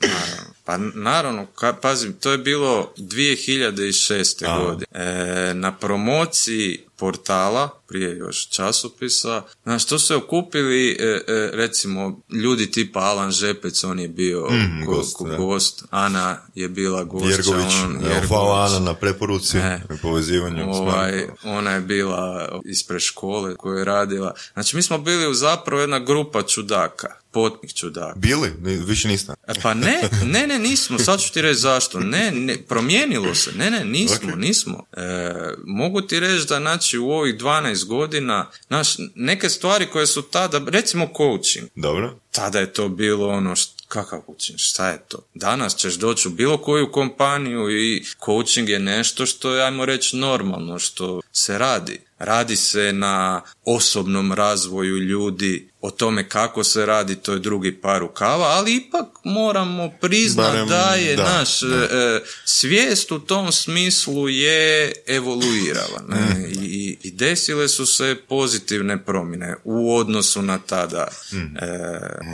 Naravno. 0.00 0.52
Pa 0.64 0.76
naravno, 0.94 1.46
ka, 1.46 1.72
pazim, 1.72 2.12
to 2.12 2.32
je 2.32 2.38
bilo 2.38 2.92
2006. 2.96 4.46
A. 4.46 4.60
godine. 4.62 4.86
E, 4.92 5.54
na 5.54 5.76
promociji 5.76 6.85
portala, 6.96 7.68
prije 7.88 8.16
još 8.16 8.48
časopisa, 8.48 9.42
znaš, 9.62 9.84
to 9.84 9.98
su 9.98 10.06
se 10.06 10.14
okupili, 10.16 10.90
e, 10.90 11.02
e, 11.04 11.20
recimo, 11.52 12.20
ljudi 12.32 12.70
tipa 12.70 13.00
Alan 13.00 13.30
Žepec, 13.30 13.84
on 13.84 13.98
je 14.00 14.08
bio 14.08 14.40
Mm, 14.42 14.84
go- 14.84 14.86
gost, 14.86 15.16
go- 15.16 15.28
da. 15.28 15.36
gost, 15.36 15.84
Ana 15.90 16.38
je 16.54 16.68
bila 16.68 17.04
gošća, 17.04 17.28
Jergović. 17.30 17.74
on, 17.74 17.90
Evo, 17.92 18.02
Jergović. 18.02 18.28
hvala 18.28 18.64
Ana 18.66 18.78
na 18.80 18.94
preporuci 18.94 19.58
E. 19.58 19.80
i 19.90 19.98
povezivanju. 19.98 20.64
Ovaj, 20.66 21.26
ona 21.44 21.70
je 21.70 21.80
bila 21.80 22.48
ispred 22.64 23.00
škole 23.00 23.56
koju 23.56 23.74
je 23.74 23.84
radila. 23.84 24.34
Znači, 24.52 24.76
mi 24.76 24.82
smo 24.82 24.98
bili 24.98 25.26
u 25.26 25.34
zapravo 25.34 25.80
jedna 25.80 25.98
grupa 25.98 26.42
čudaka, 26.44 27.06
potnih 27.32 27.74
čudaka. 27.74 28.14
Bili? 28.16 28.52
Više 28.78 29.08
niste? 29.08 29.32
E, 29.48 29.52
Pa 29.62 29.74
ne, 29.74 30.02
ne, 30.24 30.46
ne, 30.46 30.58
nismo, 30.58 30.98
sad 30.98 31.20
ću 31.20 31.32
ti 31.32 31.42
reći 31.42 31.60
zašto. 31.60 32.00
Ne, 32.00 32.30
ne, 32.32 32.56
promijenilo 32.58 33.34
se, 33.34 33.52
ne, 33.52 33.70
ne, 33.70 33.84
nismo, 33.84 34.28
Ok. 34.28 34.38
nismo. 34.38 34.84
E, 34.92 35.32
mogu 35.64 36.00
ti 36.00 36.20
reći 36.20 36.46
da, 36.46 36.58
znači, 36.58 36.85
u 36.94 37.10
ovih 37.10 37.34
12 37.34 37.84
godina, 37.84 38.50
znaš, 38.66 38.88
neke 39.14 39.48
stvari 39.48 39.86
koje 39.86 40.06
su 40.06 40.22
tada, 40.22 40.60
recimo 40.66 41.08
coaching, 41.16 41.68
Dobro. 41.74 42.18
tada 42.30 42.60
je 42.60 42.72
to 42.72 42.88
bilo 42.88 43.28
ono 43.28 43.50
št- 43.50 43.84
kakav 43.88 44.20
coaching, 44.26 44.58
šta 44.58 44.88
je 44.88 45.02
to? 45.08 45.18
Danas 45.34 45.76
ćeš 45.76 45.94
doći 45.94 46.28
u 46.28 46.30
bilo 46.30 46.58
koju 46.58 46.92
kompaniju 46.92 47.70
i 47.70 48.04
coaching 48.24 48.68
je 48.68 48.78
nešto 48.78 49.26
što 49.26 49.54
je, 49.54 49.64
ajmo 49.64 49.84
reći, 49.84 50.16
normalno, 50.16 50.78
što 50.78 51.20
se 51.32 51.58
radi. 51.58 52.00
Radi 52.18 52.56
se 52.56 52.92
na 52.92 53.42
osobnom 53.64 54.32
razvoju 54.32 54.98
ljudi, 54.98 55.68
o 55.80 55.90
tome 55.90 56.28
kako 56.28 56.64
se 56.64 56.86
radi, 56.86 57.16
to 57.16 57.32
je 57.32 57.38
drugi 57.38 57.72
par 57.72 58.00
rukava, 58.00 58.46
ali 58.46 58.76
ipak 58.76 59.04
moramo 59.24 59.90
priznati 60.00 60.68
da 60.68 60.84
je 60.90 61.16
da, 61.16 61.22
naš 61.24 61.60
da. 61.60 61.76
e, 61.76 62.20
svijest 62.44 63.12
u 63.12 63.18
tom 63.18 63.52
smislu 63.52 64.28
je 64.28 64.92
evoluirala. 65.06 66.02
Ne? 66.08 66.16
Mm. 66.16 66.44
I, 66.52 66.98
i- 67.02 67.10
desile 67.10 67.68
su 67.68 67.86
se 67.86 68.16
pozitivne 68.28 69.04
promjene 69.04 69.56
u 69.64 69.96
odnosu 69.96 70.42
na 70.42 70.58
tada 70.58 71.08
e, 71.32 71.36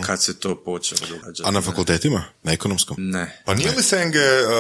kad 0.07 0.23
se 0.23 0.35
to 0.35 0.55
počelo 0.57 1.01
događati. 1.09 1.43
Mm. 1.43 1.47
A 1.47 1.51
na 1.51 1.61
fakultetima? 1.63 2.25
Na 2.43 2.53
ekonomskom? 2.53 2.97
Ne. 3.01 3.43
Pa 3.47 3.55
nije 3.55 3.71
li 3.71 3.83
Senge 3.83 4.19
uh, 4.19 4.53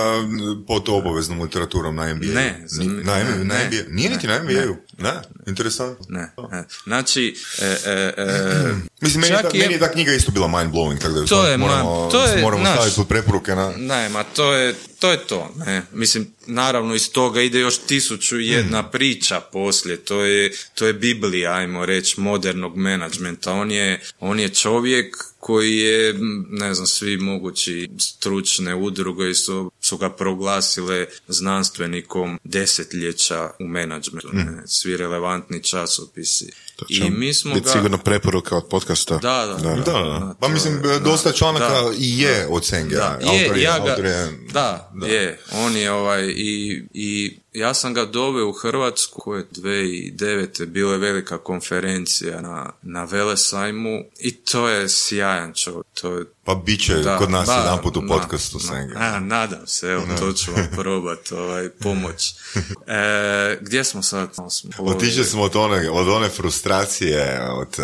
pod 0.66 0.88
obaveznom 0.88 1.42
literaturom 1.42 1.96
na 1.96 2.14
MBA? 2.14 2.26
Ne, 2.26 2.62
za- 2.66 2.82
na, 2.84 2.90
ne, 3.14 3.24
na 3.24 3.54
ne, 3.54 3.66
MBA? 3.66 3.76
Nije 3.88 4.10
niti 4.10 4.26
na 4.26 4.42
MBA-u? 4.42 4.76
Ne. 4.98 5.12
Interesantno. 5.46 6.06
Ne, 6.08 6.20
ne. 6.50 6.64
Znači, 6.84 7.36
e, 7.60 7.66
e, 7.86 8.12
e, 8.16 8.71
Mislim, 9.00 9.20
meni, 9.20 9.32
čak 9.32 9.42
ta, 9.42 9.48
je- 9.48 9.58
meni 9.58 9.72
je 9.72 9.78
ta 9.78 9.92
knjiga 9.92 10.12
isto 10.12 10.32
bila 10.32 10.48
mind-blowing, 10.48 10.98
tako 10.98 11.14
da 11.14 11.20
ju 11.20 11.26
To 11.26 11.46
je 11.46 11.56
moramo, 11.58 12.00
man- 12.00 12.10
to 12.10 12.24
je, 12.24 12.42
moramo 12.42 12.62
znaš- 12.62 12.74
staviti 12.74 12.96
pod 12.96 13.08
preporuke 13.08 13.54
na... 13.54 13.72
Ne, 13.72 14.08
ma 14.08 14.24
to 14.24 14.52
je, 14.52 14.74
to 14.98 15.10
je 15.10 15.18
to, 15.18 15.54
ne. 15.56 15.82
Mislim, 15.92 16.26
naravno 16.46 16.94
iz 16.94 17.10
toga 17.10 17.40
ide 17.42 17.60
još 17.60 17.78
tisuću 17.78 18.40
jedna 18.40 18.82
priča 18.84 19.40
poslije, 19.42 19.96
to 19.98 20.22
je, 20.22 20.52
to 20.74 20.86
je 20.86 20.92
Biblija, 20.92 21.52
ajmo 21.52 21.86
reći, 21.86 22.20
modernog 22.20 22.76
menadžmenta. 22.76 23.52
On 23.52 23.70
je, 23.70 24.00
on 24.20 24.40
je 24.40 24.48
čovjek 24.48 25.16
koji 25.42 25.76
je, 25.76 26.14
ne 26.50 26.74
znam, 26.74 26.86
svi 26.86 27.16
mogući 27.16 27.88
stručne 27.98 28.74
udruge 28.74 29.34
su, 29.34 29.70
su 29.80 29.96
ga 29.96 30.10
proglasile 30.10 31.06
znanstvenikom 31.28 32.38
desetljeća 32.44 33.50
u 33.60 33.64
menadžmentu, 33.64 34.28
ne, 34.32 34.62
svi 34.66 34.96
relevantni 34.96 35.62
časopisi. 35.62 36.52
To 36.76 36.84
će 36.84 36.94
I 36.96 37.10
mi 37.10 37.34
smo 37.34 37.54
biti 37.54 37.64
ga... 37.64 37.70
sigurno 37.70 37.98
preporuka 37.98 38.56
od 38.56 38.68
podcasta. 38.68 39.14
Da, 39.14 39.46
da, 39.46 39.62
Da, 39.64 39.74
da. 39.74 39.82
Da, 39.82 40.34
Pa 40.40 40.48
mislim, 40.48 40.74
je- 40.84 41.00
dosta 41.00 41.32
članaka 41.32 41.68
da, 41.70 41.90
i 41.98 42.18
je 42.18 42.46
od 42.50 42.64
Senge. 42.64 42.94
da, 42.94 43.18
je, 43.22 43.62
ja 43.62 43.78
ga, 43.78 44.08
je- 44.08 44.38
da, 44.52 44.92
je, 45.06 45.40
on 45.54 45.76
je 45.76 45.92
ovaj 45.92 46.24
i, 46.26 46.82
i 46.94 47.36
ja 47.52 47.74
sam 47.74 47.94
ga 47.94 48.04
doveo 48.04 48.48
u 48.48 48.52
Hrvatsku 48.52 49.20
koje 49.20 49.44
2009. 49.46 50.66
bila 50.66 50.92
je 50.92 50.98
velika 50.98 51.38
konferencija 51.38 52.40
na, 52.40 52.72
na 52.82 53.04
Velesajmu 53.04 54.04
i 54.18 54.34
to 54.34 54.68
je 54.68 54.88
sjajan 54.88 55.52
čovjek, 55.54 55.86
to 55.94 56.12
je 56.12 56.24
Pa 56.44 56.54
bit 56.54 56.84
će 56.84 56.94
da, 56.94 57.18
kod 57.18 57.30
nas 57.30 57.46
da, 57.46 57.54
jedan 57.54 57.78
put 57.82 57.96
u 57.96 58.02
podcastu 58.08 58.58
da. 58.58 58.64
Senge. 58.66 58.94
A, 58.96 59.20
nadam 59.20 59.66
se, 59.66 59.86
evo, 59.88 60.02
to 60.18 60.32
ću 60.32 60.52
vam 60.52 60.68
probat, 60.78 61.32
ovaj, 61.32 61.68
pomoć. 61.70 62.34
E, 62.86 63.58
gdje 63.60 63.84
smo 63.84 64.02
sad? 64.02 64.28
Smo 64.34 64.48
Otišli 64.78 65.24
smo 65.24 65.42
od 65.42 65.56
one, 65.56 65.90
od 65.90 66.08
one 66.08 66.28
frustracije, 66.28 67.40
od 67.50 67.76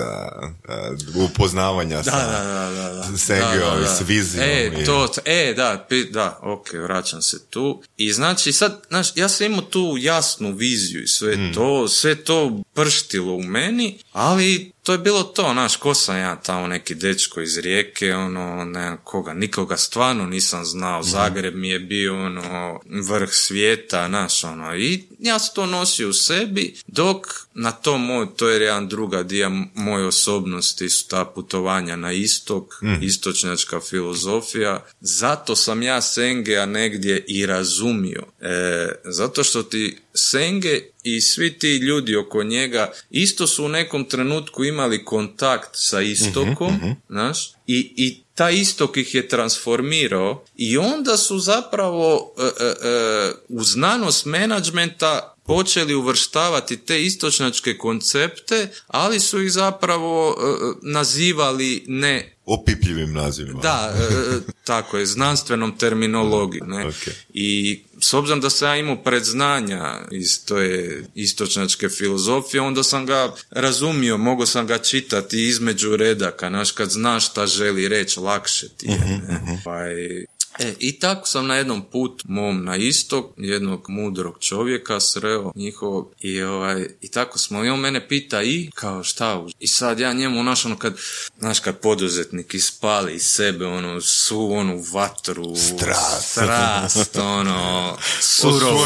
uh, 1.15 1.25
upoznavanja 1.25 1.97
Da, 1.97 2.03
sa 2.03 2.11
da, 2.19 2.45
da, 2.45 2.71
da, 2.71 3.09
da. 3.11 3.19
Sengeom 3.19 3.51
Da, 3.61 3.77
da, 3.77 3.85
i 3.85 3.97
s 3.97 4.09
vizijom. 4.09 4.45
E, 4.45 4.73
i- 4.79 4.85
to, 4.85 5.09
e, 5.25 5.55
da, 5.57 5.87
pi- 5.91 6.11
da, 6.11 6.39
ok, 6.43 6.73
vraćam 6.73 7.23
se 7.23 7.47
tu. 7.47 7.83
I 7.97 8.13
znači, 8.13 8.53
sad, 8.53 8.81
znaš, 8.89 9.17
ja 9.17 9.29
sam 9.29 9.47
imao 9.47 9.58
tu 9.61 9.97
jasnu 9.99 10.53
viziju 10.53 11.03
i 11.03 11.09
sve 11.09 11.37
Mm. 11.37 11.53
to, 11.55 11.89
sve 11.89 12.15
to 12.15 12.63
prštilo 12.75 13.35
u 13.35 13.43
meni, 13.43 13.99
ali 14.13 14.73
to 14.83 14.93
je 14.93 14.99
bilo 14.99 15.23
to, 15.23 15.51
znaš, 15.53 15.77
ko 15.77 15.95
sam 15.95 16.17
ja 16.17 16.37
tamo 16.37 16.67
neki 16.67 16.95
dečko 16.95 17.41
iz 17.41 17.59
rijeke, 17.59 18.15
ono, 18.15 18.65
ne 18.65 18.97
koga, 19.05 19.35
nikoga 19.35 19.77
stvarno 19.77 20.27
nisam 20.27 20.65
znao, 20.65 21.01
Mhm. 21.01 21.09
Zagreb 21.11 21.55
mi 21.55 21.69
je 21.69 21.79
bio, 21.81 22.25
ono, 22.27 22.81
vrh 23.09 23.29
svijeta, 23.33 24.09
znaš, 24.09 24.45
ono, 24.45 24.77
i 24.77 25.05
ja 25.19 25.39
sam 25.39 25.55
to 25.55 25.67
nosio 25.67 26.09
u 26.09 26.13
sebi, 26.13 26.75
dok 26.87 27.27
na 27.55 27.73
to 27.73 27.99
moj, 27.99 28.27
to 28.37 28.49
je 28.49 28.61
jedan 28.63 28.89
druga 28.89 29.23
dio 29.23 29.51
moje 29.75 30.07
osobnosti, 30.07 30.89
su 30.89 31.09
ta 31.09 31.25
putovanja 31.25 31.97
na 31.97 32.13
istok, 32.13 32.65
istočnjačka 33.03 33.81
filozofija, 33.81 34.85
zato 35.01 35.57
sam 35.57 35.83
ja 35.83 36.03
Sengea 36.03 36.67
negdje 36.67 37.25
i 37.29 37.47
razumio, 37.47 38.23
e, 38.41 38.89
zato 39.05 39.45
što 39.49 39.63
ti 39.63 39.99
Senge 40.15 40.81
i 41.03 41.21
svi 41.21 41.59
ti 41.59 41.77
ljudi 41.77 42.17
oko 42.17 42.43
njega 42.43 42.93
isto 43.11 43.47
su 43.47 43.65
u 43.65 43.69
nekom 43.69 44.05
trenutku 44.05 44.65
imali 44.65 45.05
kontakt 45.05 45.71
sa 45.73 46.01
istokom, 46.01 46.97
znaš, 47.09 47.53
i, 47.67 47.93
i 47.97 48.21
taj 48.35 48.55
istok 48.55 48.97
ih 48.97 49.15
je 49.15 49.29
transformirao 49.29 50.45
i 50.57 50.79
onda 50.79 51.17
su 51.17 51.39
zapravo 51.39 52.35
e, 52.39 52.43
e, 52.43 53.33
u 53.49 53.65
znanost 53.65 54.25
menadžmenta 54.25 55.35
počeli 55.49 55.95
uvrštavati 55.95 56.77
te 56.77 57.03
istočnjačke 57.05 57.79
koncepte, 57.79 58.69
ali 58.87 59.21
su 59.21 59.43
ih 59.43 59.53
zapravo 59.53 60.31
e, 60.31 60.45
nazivali 60.83 61.85
ne 61.87 62.35
Opipljivim 62.47 63.13
nazivima. 63.13 63.61
da, 63.61 63.95
e, 63.99 64.03
e, 64.03 64.39
tako 64.65 64.99
je, 64.99 65.07
znanstvenom 65.07 65.79
terminologijom. 65.79 66.69
Ne? 66.71 66.87
Ok. 66.87 67.09
I 67.35 67.81
s 68.01 68.15
obzirom 68.15 68.41
da 68.41 68.51
sam 68.51 68.69
ja 68.69 68.77
imao 68.77 68.97
predznanja 68.97 70.01
iz 70.11 70.41
je 70.57 71.05
istočnjačke 71.15 71.89
filozofije, 71.89 72.61
onda 72.61 72.83
sam 72.83 73.07
ga 73.07 73.35
razumio, 73.51 74.17
mogao 74.17 74.47
sam 74.47 74.67
ga 74.67 74.79
čitati 74.79 75.45
između 75.49 75.97
redaka, 75.97 76.49
znaš, 76.49 76.71
kad 76.73 76.91
znaš 76.91 77.27
šta 77.27 77.47
želi 77.47 77.89
reći, 77.89 78.21
lakše 78.21 78.69
ti 78.69 78.87
je. 78.87 78.99
ne? 78.99 79.61
Pa 79.65 79.79
je- 79.81 80.27
E, 80.59 80.75
I 80.79 80.99
tako 80.99 81.27
sam 81.27 81.47
na 81.47 81.57
jednom 81.57 81.85
put 81.93 82.23
mom 82.25 82.65
na 82.65 82.77
istok 82.77 83.27
jednog 83.37 83.85
mudrog 83.89 84.39
čovjeka 84.41 85.01
sreo 85.01 85.53
njihovog 85.55 86.13
i, 86.21 86.43
ovaj, 86.43 86.87
i 87.01 87.09
tako 87.09 87.39
smo 87.39 87.65
i 87.65 87.69
on 87.69 87.81
mene 87.81 88.09
pita 88.09 88.43
i 88.43 88.71
kao 88.75 89.05
šta 89.05 89.47
i 89.61 89.67
sad 89.67 90.01
ja 90.01 90.13
njemu 90.13 90.43
znaš 90.43 90.65
ono 90.65 90.77
kad 90.79 90.97
znaš 91.39 91.61
kad 91.61 91.79
poduzetnik 91.79 92.55
ispali 92.55 93.15
iz 93.15 93.23
sebe 93.23 93.67
ono 93.67 94.01
svu 94.01 94.53
onu 94.53 94.85
vatru 94.93 95.57
Strast. 95.57 96.31
strast 96.31 97.17
ono 97.17 97.97
surovu, 98.41 98.79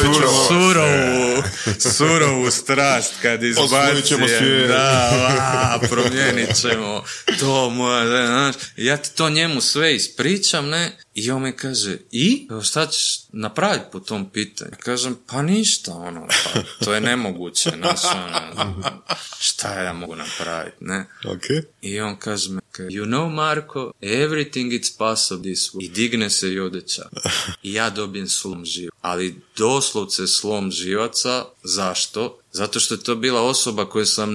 surovu 0.48 1.42
surovu 1.96 2.50
strast 2.50 3.14
kad 3.22 3.42
svijet. 4.38 4.68
da, 4.68 5.10
a, 5.40 5.78
promijenit 5.88 6.56
ćemo 6.60 7.04
to 7.40 7.70
moja, 7.70 8.06
znaš, 8.06 8.54
ja 8.76 8.96
ti 8.96 9.10
to 9.14 9.30
njemu 9.30 9.60
sve 9.60 9.96
ispričam, 9.96 10.68
ne, 10.68 10.96
on 11.30 11.42
me 11.42 11.56
kaže, 11.56 11.98
i? 12.10 12.46
Evo, 12.50 12.62
Šta 12.62 12.86
napraviti 13.32 13.84
po 13.92 14.00
tom 14.00 14.30
pitanju? 14.30 14.70
Kažem, 14.78 15.16
pa 15.26 15.42
ništa, 15.42 15.92
ono, 15.92 16.26
pa, 16.44 16.60
to 16.84 16.94
je 16.94 17.00
nemoguće, 17.00 17.70
znaš, 17.78 18.00
ono, 18.56 19.02
šta 19.40 19.82
ja 19.82 19.92
mogu 19.92 20.16
napraviti, 20.16 20.76
ne? 20.80 21.06
Ok. 21.24 21.64
I 21.82 22.00
on 22.00 22.16
kaže 22.16 22.50
me, 22.50 22.60
you 22.78 23.04
know 23.04 23.30
Marko, 23.30 23.92
everything 24.00 24.80
is 24.80 24.96
possible 24.96 25.42
this 25.42 25.72
way. 25.72 25.84
I 25.84 25.88
digne 25.88 26.30
se 26.30 26.52
i 26.52 26.60
ode 26.60 26.80
ča. 26.80 27.08
I 27.62 27.72
ja 27.72 27.90
dobijem 27.90 28.28
slom 28.28 28.64
živa. 28.64 28.92
Ali 29.00 29.40
doslovce 29.56 30.26
slom 30.26 30.70
živaca, 30.70 31.44
zašto? 31.62 32.38
Zato 32.52 32.80
što 32.80 32.94
je 32.94 33.02
to 33.02 33.14
bila 33.14 33.42
osoba 33.42 33.88
koju 33.88 34.06
sam 34.06 34.30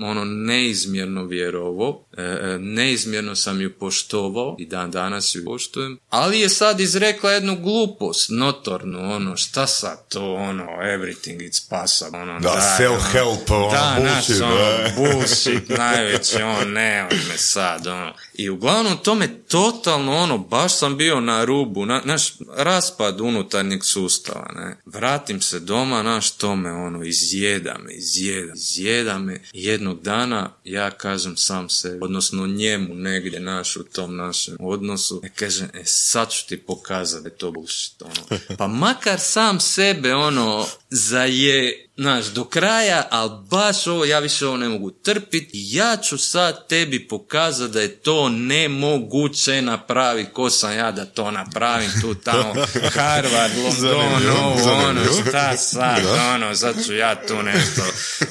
ono 0.00 0.24
neizmjerno 0.24 1.24
vjerovao, 1.24 2.04
e, 2.16 2.22
e, 2.22 2.58
neizmjerno 2.58 3.36
sam 3.36 3.60
ju 3.60 3.72
poštovao 3.78 4.56
i 4.58 4.66
dan 4.66 4.90
danas 4.90 5.34
ju 5.34 5.44
poštujem, 5.44 5.98
ali 6.08 6.40
je 6.40 6.48
sad 6.48 6.80
izrekla 6.80 7.30
jednu 7.30 7.58
glupost, 7.62 8.30
notornu, 8.42 9.14
ono, 9.14 9.36
šta 9.36 9.66
sad 9.66 10.08
to, 10.08 10.34
ono, 10.34 10.64
everything 10.64 11.48
is 11.48 11.60
possible, 11.68 12.20
ono, 12.20 12.40
Da, 12.40 12.50
daj, 12.50 12.86
self-help, 12.86 13.50
ono, 13.50 13.70
da, 13.70 13.98
naš, 13.98 14.26
bullshit, 14.26 14.42
ono, 14.42 14.54
da. 14.54 14.92
bullshit 14.96 15.68
najveći, 15.68 16.42
on 16.42 16.72
ne, 16.72 17.08
on 17.12 17.18
me 17.28 17.38
sad, 17.38 17.86
ono. 17.86 18.14
I 18.34 18.50
uglavnom 18.50 18.98
to 19.02 19.14
me 19.14 19.28
totalno, 19.48 20.16
ono, 20.16 20.38
baš 20.38 20.78
sam 20.78 20.96
bio 20.96 21.20
na 21.20 21.44
rubu, 21.44 21.86
na, 21.86 22.02
naš 22.04 22.32
raspad 22.56 23.20
unutarnjeg 23.20 23.84
sustava, 23.84 24.50
ne. 24.54 24.76
Vratim 24.86 25.40
se 25.40 25.60
doma, 25.60 26.02
naš, 26.02 26.30
to 26.30 26.56
me, 26.56 26.72
ono, 26.72 27.04
izjeda 27.04 27.76
me, 27.84 27.92
izjeda, 27.92 28.52
izjeda 28.54 29.18
me. 29.18 29.42
Jednog 29.52 30.02
dana 30.02 30.50
ja 30.64 30.90
kažem 30.90 31.36
sam 31.36 31.68
se, 31.68 31.98
odnosno 32.02 32.46
njemu 32.46 32.94
negdje, 32.94 33.40
naš, 33.40 33.76
u 33.76 33.84
tom 33.84 34.16
našem 34.16 34.56
odnosu, 34.60 35.20
ja 35.22 35.28
kažem, 35.28 35.68
e, 35.74 35.82
sad 35.84 36.30
ću 36.30 36.46
ti 36.48 36.56
pokazati 36.56 37.22
da 37.22 37.28
je 37.28 37.36
to 37.36 37.50
bullshit, 37.50 38.02
ono. 38.02 38.31
Pa 38.58 38.66
makar 38.66 39.20
sam 39.20 39.60
sebe, 39.60 40.14
ono, 40.14 40.66
zaje, 40.90 41.86
znaš, 41.96 42.26
do 42.26 42.44
kraja, 42.44 43.06
ali 43.10 43.30
baš 43.50 43.86
ovo, 43.86 44.04
ja 44.04 44.18
više 44.18 44.46
ovo 44.46 44.56
ne 44.56 44.68
mogu 44.68 44.90
trpiti, 44.90 45.50
ja 45.52 45.96
ću 45.96 46.18
sad 46.18 46.68
tebi 46.68 47.08
pokazati 47.08 47.72
da 47.72 47.80
je 47.80 47.96
to 47.96 48.28
nemoguće 48.28 49.62
napravi, 49.62 50.24
ko 50.32 50.50
sam 50.50 50.76
ja 50.76 50.92
da 50.92 51.04
to 51.04 51.30
napravim 51.30 51.90
tu 52.00 52.14
tamo, 52.14 52.54
Harvard, 52.94 53.52
London, 53.64 54.30
ovo, 54.42 54.72
ono, 54.72 55.00
šta 55.28 55.56
sad, 55.56 56.02
ono, 56.34 56.54
sad 56.54 56.86
ću 56.86 56.94
ja 56.94 57.26
tu 57.26 57.42
nešto, 57.42 57.82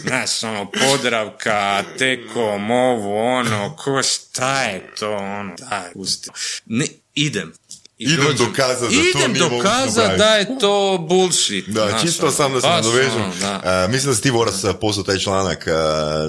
znaš, 0.01 0.43
ono, 0.43 0.71
podravka, 0.71 1.83
tekom, 1.97 2.71
ovo, 2.71 3.37
ono, 3.37 3.75
ko 3.75 4.03
šta 4.03 4.63
je 4.63 4.93
to, 4.99 5.11
ono, 5.15 5.55
daj, 5.69 5.91
pusti. 5.93 6.29
Ne, 6.65 6.85
idem. 7.13 7.53
I 8.01 8.03
Idem 8.03 8.25
dođem- 8.25 8.37
dokazat 8.39 8.81
da 8.81 8.95
to 9.13 9.19
Idem 9.19 9.33
dokazat 9.39 9.95
napraviti. 9.97 10.17
da 10.17 10.35
je 10.35 10.59
to 10.59 10.97
bullshit. 11.01 11.67
Da, 11.67 11.87
znaš, 11.89 12.01
čisto 12.01 12.25
ono, 12.25 12.31
sam 12.31 12.53
da 12.53 12.61
se 12.61 12.67
nadovežem. 12.67 13.15
ono, 13.15 13.33
da. 13.41 13.83
E, 13.85 13.91
mislim 13.91 14.11
da 14.11 14.15
si 14.15 14.21
ti 14.21 14.29
Voras 14.31 14.65
poslao 14.81 15.03
taj 15.03 15.17
članak 15.17 15.67
e, 15.67 15.71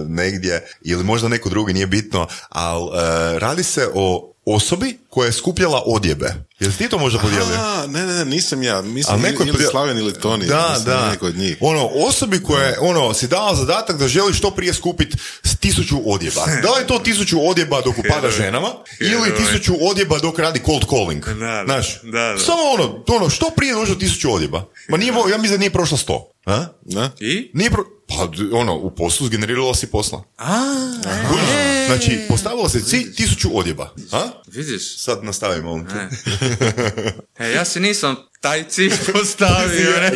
negdje, 0.07 0.67
ili 0.83 1.05
možda 1.05 1.29
neko 1.29 1.49
drugi, 1.49 1.73
nije 1.73 1.87
bitno, 1.87 2.27
ali 2.49 2.85
e, 2.85 3.39
radi 3.39 3.63
se 3.63 3.89
o 3.95 4.29
osobi 4.47 4.99
koja 5.09 5.27
je 5.27 5.33
skupljala 5.33 5.83
odjebe. 5.87 6.35
Jesi 6.63 6.79
ti 6.79 6.89
to 6.89 6.99
možda 6.99 7.19
podijelio? 7.19 7.55
A, 7.55 7.87
ne, 7.87 8.07
ne, 8.07 8.15
ne, 8.15 8.25
nisam 8.25 8.63
ja. 8.63 8.83
Mislim, 8.83 9.21
neko 9.21 9.43
je 9.43 9.47
ili 9.47 9.59
podijel- 9.59 9.71
Slaven 9.71 9.99
ili 9.99 10.13
Toni. 10.13 10.47
Da, 10.47 10.69
mislim, 10.69 10.85
da. 10.87 11.11
Neko 11.11 11.27
od 11.27 11.37
njih. 11.37 11.57
Ono, 11.61 11.87
osobi 11.87 12.43
koja 12.43 12.67
je, 12.67 12.79
ono, 12.81 13.15
si 13.15 13.29
dala 13.29 13.55
zadatak 13.55 13.99
da 13.99 14.09
želi 14.09 14.35
što 14.35 14.51
prije 14.51 14.75
skupiti 14.75 15.17
s 15.43 15.57
tisuću 15.57 15.97
odjeba. 16.07 16.47
Da 16.63 16.71
li 16.71 16.81
je 16.81 16.87
to 16.87 16.99
tisuću 16.99 17.49
odjeba 17.49 17.81
dok 17.81 17.99
upada 17.99 18.31
ženama, 18.31 18.69
ili 19.01 19.37
tisuću 19.37 19.73
odjeba 19.81 20.19
dok 20.19 20.39
radi 20.39 20.61
cold 20.67 20.85
calling. 20.91 21.25
Da, 21.25 21.35
da. 21.35 21.63
Znaš, 21.65 22.01
Da, 22.03 22.11
da. 22.11 22.39
samo 22.39 22.63
ono, 22.75 23.05
ono, 23.09 23.31
što 23.31 23.51
prije 23.57 23.75
dođe 23.75 23.95
do 23.95 23.99
tisuću 23.99 24.33
odjeba. 24.33 24.65
Ma 24.89 24.97
nije, 24.97 25.13
ja 25.31 25.39
mislim 25.39 25.51
da 25.51 25.59
nije 25.59 25.71
prošlo 25.71 25.97
sto. 25.99 26.29
A? 26.47 26.65
Da? 26.83 27.11
I? 27.21 27.51
Nije 27.55 27.71
pro... 27.71 27.85
Pa, 28.09 28.29
ono, 28.53 28.75
u 28.77 28.91
poslu 28.91 29.27
zgeneriralo 29.27 29.75
si 29.75 29.87
posla. 29.87 30.23
A, 30.39 30.65
e. 31.07 31.87
Znači, 31.87 32.21
postavilo 32.29 32.69
se 32.69 32.81
cilj 32.81 33.15
tisuću 33.15 33.59
odjeba. 33.59 33.95
A? 34.13 34.23
vidiš. 34.47 34.99
Sad 34.99 35.25
nastavimo. 35.25 35.85
E. 37.39 37.51
Ja 37.53 37.65
si 37.65 37.81
nisam 37.81 38.17
taj 38.41 38.65
cilj 38.69 38.93
postavio. 39.13 39.91
ne? 40.01 40.11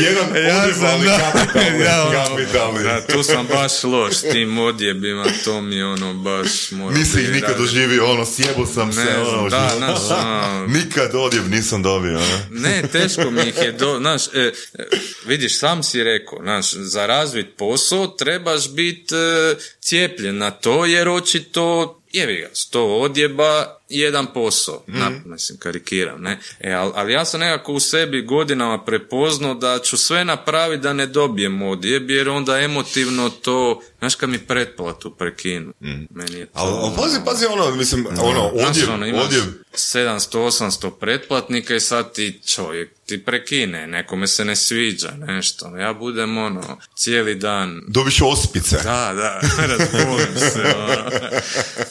jedan, 0.00 0.36
jedan 0.36 1.04
Ja 1.04 1.18
da. 1.18 1.32
kapitalni, 1.32 1.80
Ja, 1.84 2.02
ono, 2.04 2.36
kapitalni. 2.36 2.82
Da, 2.82 3.06
tu 3.06 3.22
sam 3.22 3.46
baš 3.46 3.82
loš 3.84 4.14
s 4.16 4.20
tim 4.22 4.58
odjebima, 4.58 5.24
to 5.44 5.60
mi 5.60 5.82
ono 5.82 6.14
baš 6.14 6.70
mora 6.70 6.96
Nisi 6.96 7.20
ih 7.22 7.30
nikad 7.32 7.58
doživio, 7.58 8.10
ono, 8.10 8.24
sjebo 8.26 8.66
sam 8.66 8.92
se, 8.92 9.04
Ne 9.04 9.18
ono, 9.18 9.30
znam, 9.30 9.46
u 9.46 9.48
da, 9.48 9.58
životu. 9.58 9.76
znaš, 9.76 10.18
ono, 10.20 10.66
Nikad 10.66 11.14
odjeb 11.14 11.48
nisam 11.50 11.82
dobio, 11.82 12.16
ono. 12.18 12.38
Ne, 12.50 12.82
teško 12.92 13.30
mi 13.30 13.42
ih 13.42 13.58
je 13.58 13.72
do, 13.72 13.96
znaš, 13.98 14.26
e, 14.26 14.52
e, 14.78 14.88
vidiš, 15.26 15.58
sam 15.58 15.82
si 15.82 16.04
rekao, 16.04 16.38
znaš, 16.42 16.72
za 16.72 17.06
razvit 17.06 17.46
posao 17.56 18.06
trebaš 18.06 18.70
biti 18.70 19.14
e, 19.14 19.54
cijepljen 19.80 20.38
na 20.38 20.50
to, 20.50 20.86
jer 20.86 21.08
očito, 21.08 22.00
jevi 22.12 22.36
ga, 22.36 22.48
sto 22.52 22.84
odjeba, 22.84 23.77
jedan 23.88 24.26
posao, 24.34 24.82
na, 24.86 25.10
mislim, 25.24 25.58
karikiram, 25.58 26.22
ne, 26.22 26.38
e, 26.60 26.72
ali, 26.72 26.92
ali 26.94 27.12
ja 27.12 27.24
sam 27.24 27.40
nekako 27.40 27.72
u 27.72 27.80
sebi 27.80 28.22
godinama 28.22 28.84
prepoznao 28.84 29.54
da 29.54 29.78
ću 29.78 29.96
sve 29.96 30.24
napraviti 30.24 30.82
da 30.82 30.92
ne 30.92 31.06
dobijem 31.06 31.62
odjeb, 31.62 32.10
jer 32.10 32.28
onda 32.28 32.58
emotivno 32.58 33.30
to, 33.30 33.82
znaš, 33.98 34.14
kad 34.14 34.30
mi 34.30 34.38
pretplatu 34.38 35.14
prekinu, 35.16 35.72
meni 36.10 36.38
je 36.38 36.46
to... 36.46 36.52
Ali, 36.54 36.72
ali 36.72 36.92
pazi, 36.96 37.18
pazi, 37.24 37.46
ono, 37.46 37.76
mislim, 37.76 38.06
ono, 38.20 38.50
Znaš, 38.54 38.68
odjeb, 38.68 38.88
ono, 38.88 39.06
imaš 39.06 39.24
odjeb, 39.24 39.44
700-800 39.72 40.90
pretplatnika 40.90 41.74
i 41.74 41.80
sad 41.80 42.12
ti 42.12 42.40
čovjek 42.46 42.98
ti 43.08 43.24
prekine, 43.24 43.86
nekome 43.86 44.26
se 44.26 44.44
ne 44.44 44.56
sviđa 44.56 45.10
nešto. 45.18 45.76
Ja 45.76 45.92
budem 45.92 46.38
ono, 46.38 46.78
cijeli 46.94 47.34
dan 47.34 47.82
dobiš 47.88 48.20
ospice. 48.22 48.76
da, 48.84 49.12
da, 49.14 49.40
razbolim 49.76 50.36
se. 50.36 50.74
Ono. 50.76 51.10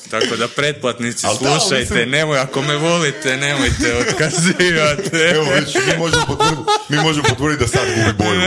Tako 0.09 0.35
da 0.35 0.47
pretplatnici 0.47 1.27
da, 1.27 1.33
slušajte, 1.59 1.86
mislim- 1.95 2.09
nemoj, 2.09 2.39
ako 2.39 2.61
me 2.61 2.75
volite, 2.75 3.37
nemojte 3.37 3.95
otkazivati. 4.09 5.09
Evo, 5.35 5.45
već, 5.55 5.75
mi 5.75 5.97
možemo 5.97 6.23
potvrditi, 6.27 6.61
mi 6.89 6.97
možemo 6.97 7.27
potvrditi 7.29 7.63
da 7.63 7.67
sad 7.67 7.87
gubi 7.95 8.13
boju. 8.23 8.41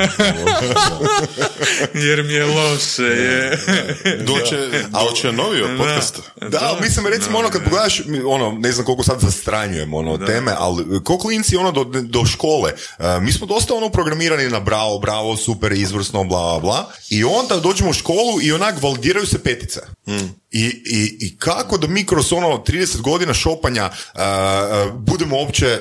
Jer 1.95 2.23
mi 2.25 2.33
je 2.33 2.45
loše. 2.45 3.03
Je. 3.03 3.59
Doće, 4.27 4.69
doće 4.89 5.33
novi 5.33 5.63
od 5.63 5.71
podcasta. 5.79 6.23
Da, 6.49 6.59
ali 6.63 6.81
mislim, 6.81 7.07
recimo, 7.07 7.39
ono, 7.39 7.51
kad 7.51 7.65
pogledaš, 7.65 8.03
ono, 8.27 8.53
ne 8.53 8.73
znam 8.73 8.87
koliko 8.87 9.03
sad 9.05 9.21
zastranjujem, 9.21 9.95
ono, 9.95 10.19
teme, 10.19 10.53
ali 10.59 11.05
ko 11.05 11.19
klinci, 11.19 11.57
ono, 11.57 11.73
do, 11.73 11.85
do 11.85 12.27
škole, 12.27 12.73
e, 12.99 13.21
mi 13.21 13.33
smo 13.33 13.47
dosta, 13.47 13.75
ono, 13.75 13.89
programirani 13.89 14.49
na 14.49 14.61
bravo, 14.61 14.99
bravo, 14.99 15.37
super, 15.37 15.73
izvrsno, 15.73 16.25
bla, 16.25 16.41
bla, 16.41 16.59
bla, 16.61 16.93
i 17.11 17.25
onda 17.25 17.57
dođemo 17.57 17.91
u 17.91 17.93
školu 17.93 18.43
i 18.43 18.53
onak 18.53 18.83
validiraju 18.83 19.27
se 19.27 19.43
petice. 19.43 19.81
I, 20.51 20.65
i, 20.85 21.17
I 21.21 21.37
kako 21.39 21.79
da 21.79 21.87
mi 21.87 22.07
kroz 22.07 22.33
ono 22.33 22.49
30 22.49 23.01
godina 23.01 23.35
šopanja 23.35 23.85
e, 23.85 24.19
budemo 24.95 25.37
uopće, 25.37 25.67
e, 25.67 25.81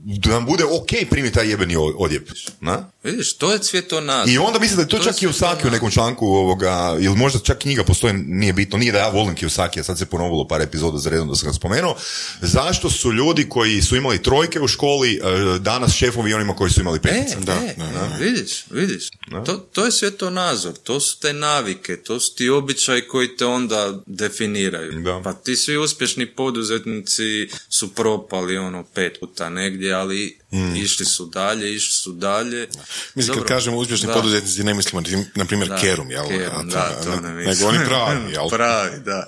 da 0.00 0.30
nam 0.30 0.46
bude 0.46 0.64
ok 0.64 1.08
primiti 1.10 1.34
taj 1.34 1.50
jebeni 1.50 1.76
o- 1.76 1.94
odjeb, 1.98 2.22
na? 2.60 2.90
Vidiš, 3.06 3.36
to 3.36 3.52
je 3.52 3.62
svjetonazor. 3.62 4.28
I 4.28 4.38
onda 4.38 4.58
mislim 4.58 4.76
da 4.76 4.82
je 4.82 4.88
to, 4.88 4.96
To 4.96 5.02
je 5.02 5.12
čak 5.12 5.22
i 5.22 5.26
u 5.26 5.32
Saki 5.32 5.66
u 5.66 5.70
nekom 5.70 5.90
članku 5.90 6.26
ovoga, 6.26 6.96
ili 7.00 7.16
možda 7.16 7.38
čak 7.38 7.58
knjiga 7.58 7.84
postoji, 7.84 8.12
nije 8.12 8.52
bitno, 8.52 8.78
nije 8.78 8.92
da 8.92 8.98
ja 8.98 9.08
volim 9.08 9.36
Kiyosaki, 9.36 9.80
a 9.80 9.82
sad 9.82 9.98
se 9.98 10.06
ponovilo 10.06 10.48
par 10.48 10.62
epizoda 10.62 10.98
za 10.98 11.10
redom 11.10 11.28
da 11.28 11.34
sam 11.34 11.48
ga 11.48 11.52
spomenuo, 11.52 11.96
zašto 12.40 12.90
su 12.90 13.12
ljudi 13.12 13.48
koji 13.48 13.82
su 13.82 13.96
imali 13.96 14.22
trojke 14.22 14.60
u 14.60 14.68
školi 14.68 15.14
e, 15.14 15.58
danas 15.58 15.92
šefovi 15.92 16.34
onima 16.34 16.54
koji 16.54 16.70
su 16.70 16.80
imali 16.80 16.96
E, 16.96 17.02
petice. 17.02 17.36
Da, 17.40 17.52
e, 17.52 17.74
da, 17.76 17.84
e, 17.84 18.24
vidiš, 18.24 18.64
vidiš. 18.70 19.10
To, 19.46 19.56
to 19.56 19.84
je 19.84 19.92
svjetonazor, 19.92 20.72
to 20.72 21.00
su 21.00 21.20
te 21.20 21.32
navike, 21.32 21.96
to 21.96 22.20
su 22.20 22.34
ti 22.34 22.48
običaji 22.48 23.08
koji 23.08 23.36
te 23.36 23.46
onda 23.46 23.98
definiraju. 24.06 25.00
Da. 25.02 25.20
Pa 25.24 25.32
ti 25.32 25.56
svi 25.56 25.76
uspješni 25.76 26.26
poduzetnici 26.26 27.48
su 27.68 27.94
propali 27.94 28.56
ono 28.56 28.84
pet 28.94 29.20
puta 29.20 29.48
negdje, 29.48 29.92
ali 29.92 30.38
išli 30.76 31.06
su 31.06 31.26
dalje, 31.26 31.74
išli 31.74 31.92
su 31.92 32.12
dalje. 32.12 32.68
Mislim, 33.14 33.34
kad 33.34 33.42
Dobro, 33.42 33.48
kažemo 33.56 33.76
uspješni 33.76 34.06
da. 34.06 34.12
poduzetnici, 34.14 34.64
ne 34.64 34.74
mislimo, 34.74 35.02
na 35.34 35.44
primjer, 35.44 35.68
Da, 35.68 35.76
Kerum, 35.76 36.10
jel? 36.10 36.28
Kerum, 36.28 36.68
da, 36.68 37.00
to 37.04 37.20
ne 37.20 37.32
mislim. 37.34 37.54
Nego 37.54 37.68
oni 37.68 37.78
pravi, 37.88 38.30
jel? 38.34 38.48
Pravi, 38.50 39.00
da. 39.04 39.26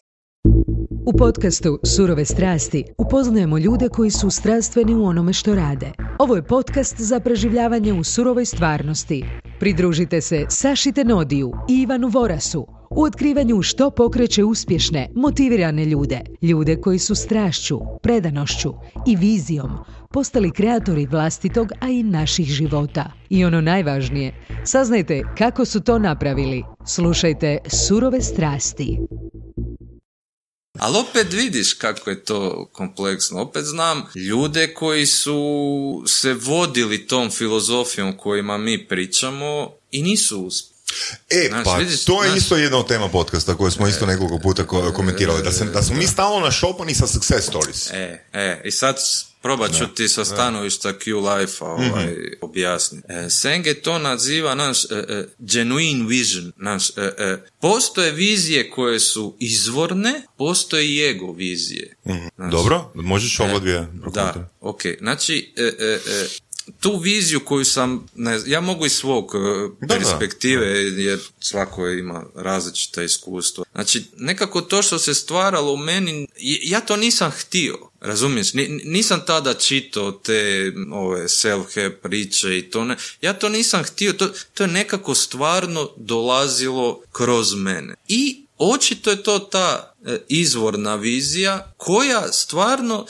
U 1.06 1.12
podcastu 1.18 1.78
Surove 1.96 2.24
strasti 2.24 2.84
upoznajemo 2.98 3.58
ljude 3.58 3.88
koji 3.88 4.10
su 4.10 4.30
strastveni 4.30 4.94
u 4.94 5.04
onome 5.04 5.32
što 5.32 5.54
rade. 5.54 5.92
Ovo 6.18 6.36
je 6.36 6.44
podcast 6.44 7.00
za 7.00 7.20
preživljavanje 7.20 7.92
u 7.92 8.04
surovoj 8.04 8.44
stvarnosti. 8.44 9.24
Pridružite 9.60 10.20
se 10.20 10.46
Saši 10.48 10.92
Tenodiju 10.92 11.52
i 11.68 11.82
Ivanu 11.82 12.08
Vorasu 12.08 12.66
u 12.90 13.02
otkrivanju 13.02 13.62
što 13.62 13.90
pokreće 13.90 14.44
uspješne, 14.44 15.10
motivirane 15.14 15.84
ljude. 15.84 16.20
Ljude 16.42 16.76
koji 16.76 16.98
su 16.98 17.14
strašću, 17.14 17.80
predanošću 18.02 18.74
i 19.06 19.16
vizijom 19.16 19.70
postali 20.10 20.50
kreatori 20.50 21.06
vlastitog, 21.06 21.68
a 21.80 21.88
i 21.88 22.02
naših 22.02 22.46
života. 22.46 23.12
I 23.30 23.44
ono 23.44 23.60
najvažnije, 23.60 24.34
saznajte 24.64 25.22
kako 25.38 25.64
su 25.64 25.80
to 25.80 25.98
napravili. 25.98 26.64
Slušajte 26.86 27.58
Surove 27.86 28.22
strasti. 28.22 28.98
Ali 30.78 30.98
opet 30.98 31.32
vidiš 31.32 31.72
kako 31.74 32.10
je 32.10 32.24
to 32.24 32.68
kompleksno. 32.72 33.40
Opet 33.40 33.64
znam 33.64 34.02
ljude 34.16 34.74
koji 34.74 35.06
su 35.06 35.38
se 36.06 36.34
vodili 36.36 37.06
tom 37.06 37.30
filozofijom 37.30 38.16
kojima 38.16 38.58
mi 38.58 38.88
pričamo 38.88 39.70
i 39.90 40.02
nisu 40.02 40.40
uspjeli. 40.40 40.78
E, 41.30 41.48
Znaš, 41.48 41.64
pa 41.64 41.74
vidiš, 41.74 42.04
to 42.04 42.22
je 42.22 42.28
znaš- 42.28 42.38
isto 42.38 42.56
jedna 42.56 42.78
od 42.78 42.88
tema 42.88 43.08
podcasta 43.08 43.54
koju 43.54 43.70
smo 43.70 43.88
isto 43.88 44.06
nekoliko 44.06 44.38
puta 44.38 44.62
ko- 44.64 44.92
komentirali, 44.92 45.42
da, 45.42 45.52
se, 45.52 45.64
da 45.64 45.82
smo 45.82 45.96
mi 45.96 46.06
stalno 46.06 46.40
našopani 46.40 46.94
sa 46.94 47.06
success 47.06 47.46
stories. 47.46 47.90
E, 47.90 48.24
e, 48.32 48.60
i 48.64 48.70
sad 48.70 48.96
probat 49.42 49.72
ću 49.78 49.86
ti 49.86 50.08
sa 50.08 50.24
stanovišta 50.24 50.92
Q 50.94 51.06
Life-a 51.20 51.64
ovaj, 51.66 52.06
Mhm. 52.06 52.14
objasniti. 52.40 53.06
E, 53.08 53.30
Senge 53.30 53.74
to 53.74 53.98
naziva 53.98 54.54
naš 54.54 54.84
e, 54.84 54.88
e, 55.08 55.24
genuine 55.38 56.06
vision. 56.08 56.52
Naš, 56.56 56.90
e, 56.90 56.92
e, 57.18 57.38
postoje 57.60 58.12
vizije 58.12 58.70
koje 58.70 59.00
su 59.00 59.36
izvorne, 59.40 60.22
postoje 60.38 60.86
i 60.86 61.10
ego 61.10 61.32
vizije. 61.32 61.96
Znaš, 62.36 62.50
Dobro, 62.52 62.90
možeš 62.94 63.40
ovo 63.40 63.58
dvije 63.58 63.86
Da, 64.14 64.50
ok. 64.60 64.80
Znači, 64.98 65.52
e, 65.56 65.62
e, 65.62 65.98
e, 66.06 66.26
tu 66.80 66.96
viziju 66.98 67.40
koju 67.40 67.64
sam, 67.64 68.06
ne, 68.14 68.38
znam, 68.38 68.52
ja 68.52 68.60
mogu 68.60 68.86
iz 68.86 68.92
svog 68.92 69.32
e, 69.34 69.38
Da, 69.80 69.86
da. 69.86 69.94
perspektive, 69.94 70.66
jer 70.82 71.18
svako 71.40 71.88
ima 71.88 72.24
različita 72.34 73.02
iskustva. 73.02 73.64
Znači, 73.72 74.02
nekako 74.16 74.60
to 74.60 74.82
što 74.82 74.98
se 74.98 75.14
stvaralo 75.14 75.72
u 75.72 75.76
meni, 75.76 76.28
ja 76.62 76.80
to 76.80 76.96
nisam 76.96 77.30
htio. 77.30 77.78
Razumiješ? 78.00 78.54
Ni- 78.54 78.80
nisam 78.84 79.22
tada 79.26 79.54
čitao 79.54 80.12
te 80.12 80.72
ove 80.92 81.22
self-help 81.24 81.92
priče 82.02 82.58
i 82.58 82.70
to 82.70 82.84
ne. 82.84 82.96
Ja 83.20 83.32
to 83.32 83.48
nisam 83.48 83.84
htio, 83.84 84.12
to, 84.12 84.28
to 84.54 84.62
je 84.62 84.68
nekako 84.68 85.14
stvarno 85.14 85.90
dolazilo 85.96 87.02
kroz 87.12 87.54
mene. 87.54 87.94
I 88.08 88.44
očito 88.58 89.10
je 89.10 89.22
to 89.22 89.38
ta 89.38 89.94
e, 90.06 90.18
izvorna 90.28 90.94
vizija 90.94 91.74
koja 91.76 92.32
stvarno, 92.32 93.06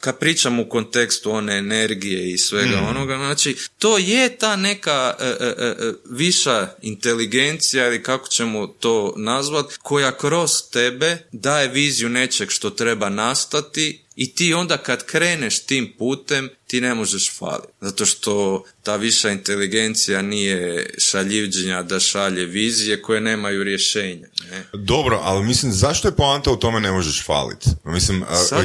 kad 0.00 0.18
pričam 0.18 0.60
u 0.60 0.68
kontekstu 0.68 1.30
one 1.30 1.58
energije 1.58 2.30
i 2.32 2.38
svega 2.38 2.80
onoga, 2.90 3.16
znači 3.16 3.56
to 3.78 3.98
je 3.98 4.36
ta 4.36 4.56
neka 4.56 5.14
e, 5.20 5.24
e, 5.24 5.54
e, 5.58 5.66
e, 5.66 5.92
viša 6.10 6.68
inteligencija 6.82 7.86
ili 7.86 8.02
kako 8.02 8.28
ćemo 8.28 8.66
to 8.66 9.14
nazvat, 9.16 9.76
koja 9.82 10.16
kroz 10.16 10.50
tebe 10.72 11.18
daje 11.32 11.68
viziju 11.68 12.08
nečeg 12.08 12.50
što 12.50 12.70
treba 12.70 13.08
nastati 13.08 14.07
i 14.20 14.34
ti 14.34 14.54
onda 14.54 14.76
kad 14.76 15.04
kreneš 15.04 15.58
tim 15.58 15.94
putem 15.98 16.48
ti 16.66 16.80
ne 16.80 16.94
možeš 16.94 17.32
faliti. 17.38 17.72
Zato 17.80 18.06
što 18.06 18.64
ta 18.82 18.96
viša 18.96 19.30
inteligencija 19.30 20.22
nije 20.22 20.90
šaljivđenja 20.98 21.82
da 21.82 22.00
šalje 22.00 22.44
vizije 22.44 23.02
koje 23.02 23.20
nemaju 23.20 23.64
rješenja. 23.64 24.26
Ne? 24.50 24.64
Dobro, 24.72 25.20
ali 25.22 25.44
mislim, 25.46 25.72
zašto 25.72 26.08
je 26.08 26.16
poanta 26.16 26.50
u 26.50 26.56
tome 26.56 26.80
ne 26.80 26.92
možeš 26.92 27.24
falit? 27.24 27.64
Mislim, 27.84 28.24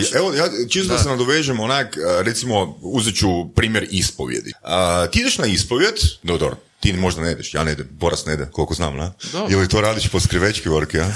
ću- 0.10 0.18
evo, 0.18 0.34
ja, 0.34 0.50
čisto 0.70 0.88
da. 0.88 0.98
Da. 0.98 1.04
se 1.04 1.10
nadovežem, 1.10 1.60
onak, 1.60 1.98
recimo, 2.22 2.80
uzet 2.82 3.16
ću 3.16 3.28
primjer 3.56 3.88
ispovjedi. 3.92 4.52
A, 4.64 5.08
ti 5.12 5.20
ideš 5.20 5.38
na 5.38 5.46
ispovjed, 5.46 5.96
dobro, 6.24 6.58
ti 6.84 6.94
možda 6.94 7.22
ne 7.22 7.32
ideš, 7.32 7.54
ja 7.54 7.64
ne 7.64 7.72
idem, 7.72 7.88
Boras 7.92 8.26
ne 8.26 8.34
ide, 8.34 8.48
koliko 8.52 8.74
znam, 8.74 8.98
na? 8.98 9.14
Dobro. 9.32 9.54
Ili 9.54 9.70
to 9.70 9.82
radiš 9.82 10.10
po 10.10 10.20
skrivečki 10.20 10.70
work, 10.70 10.98
ja? 10.98 11.08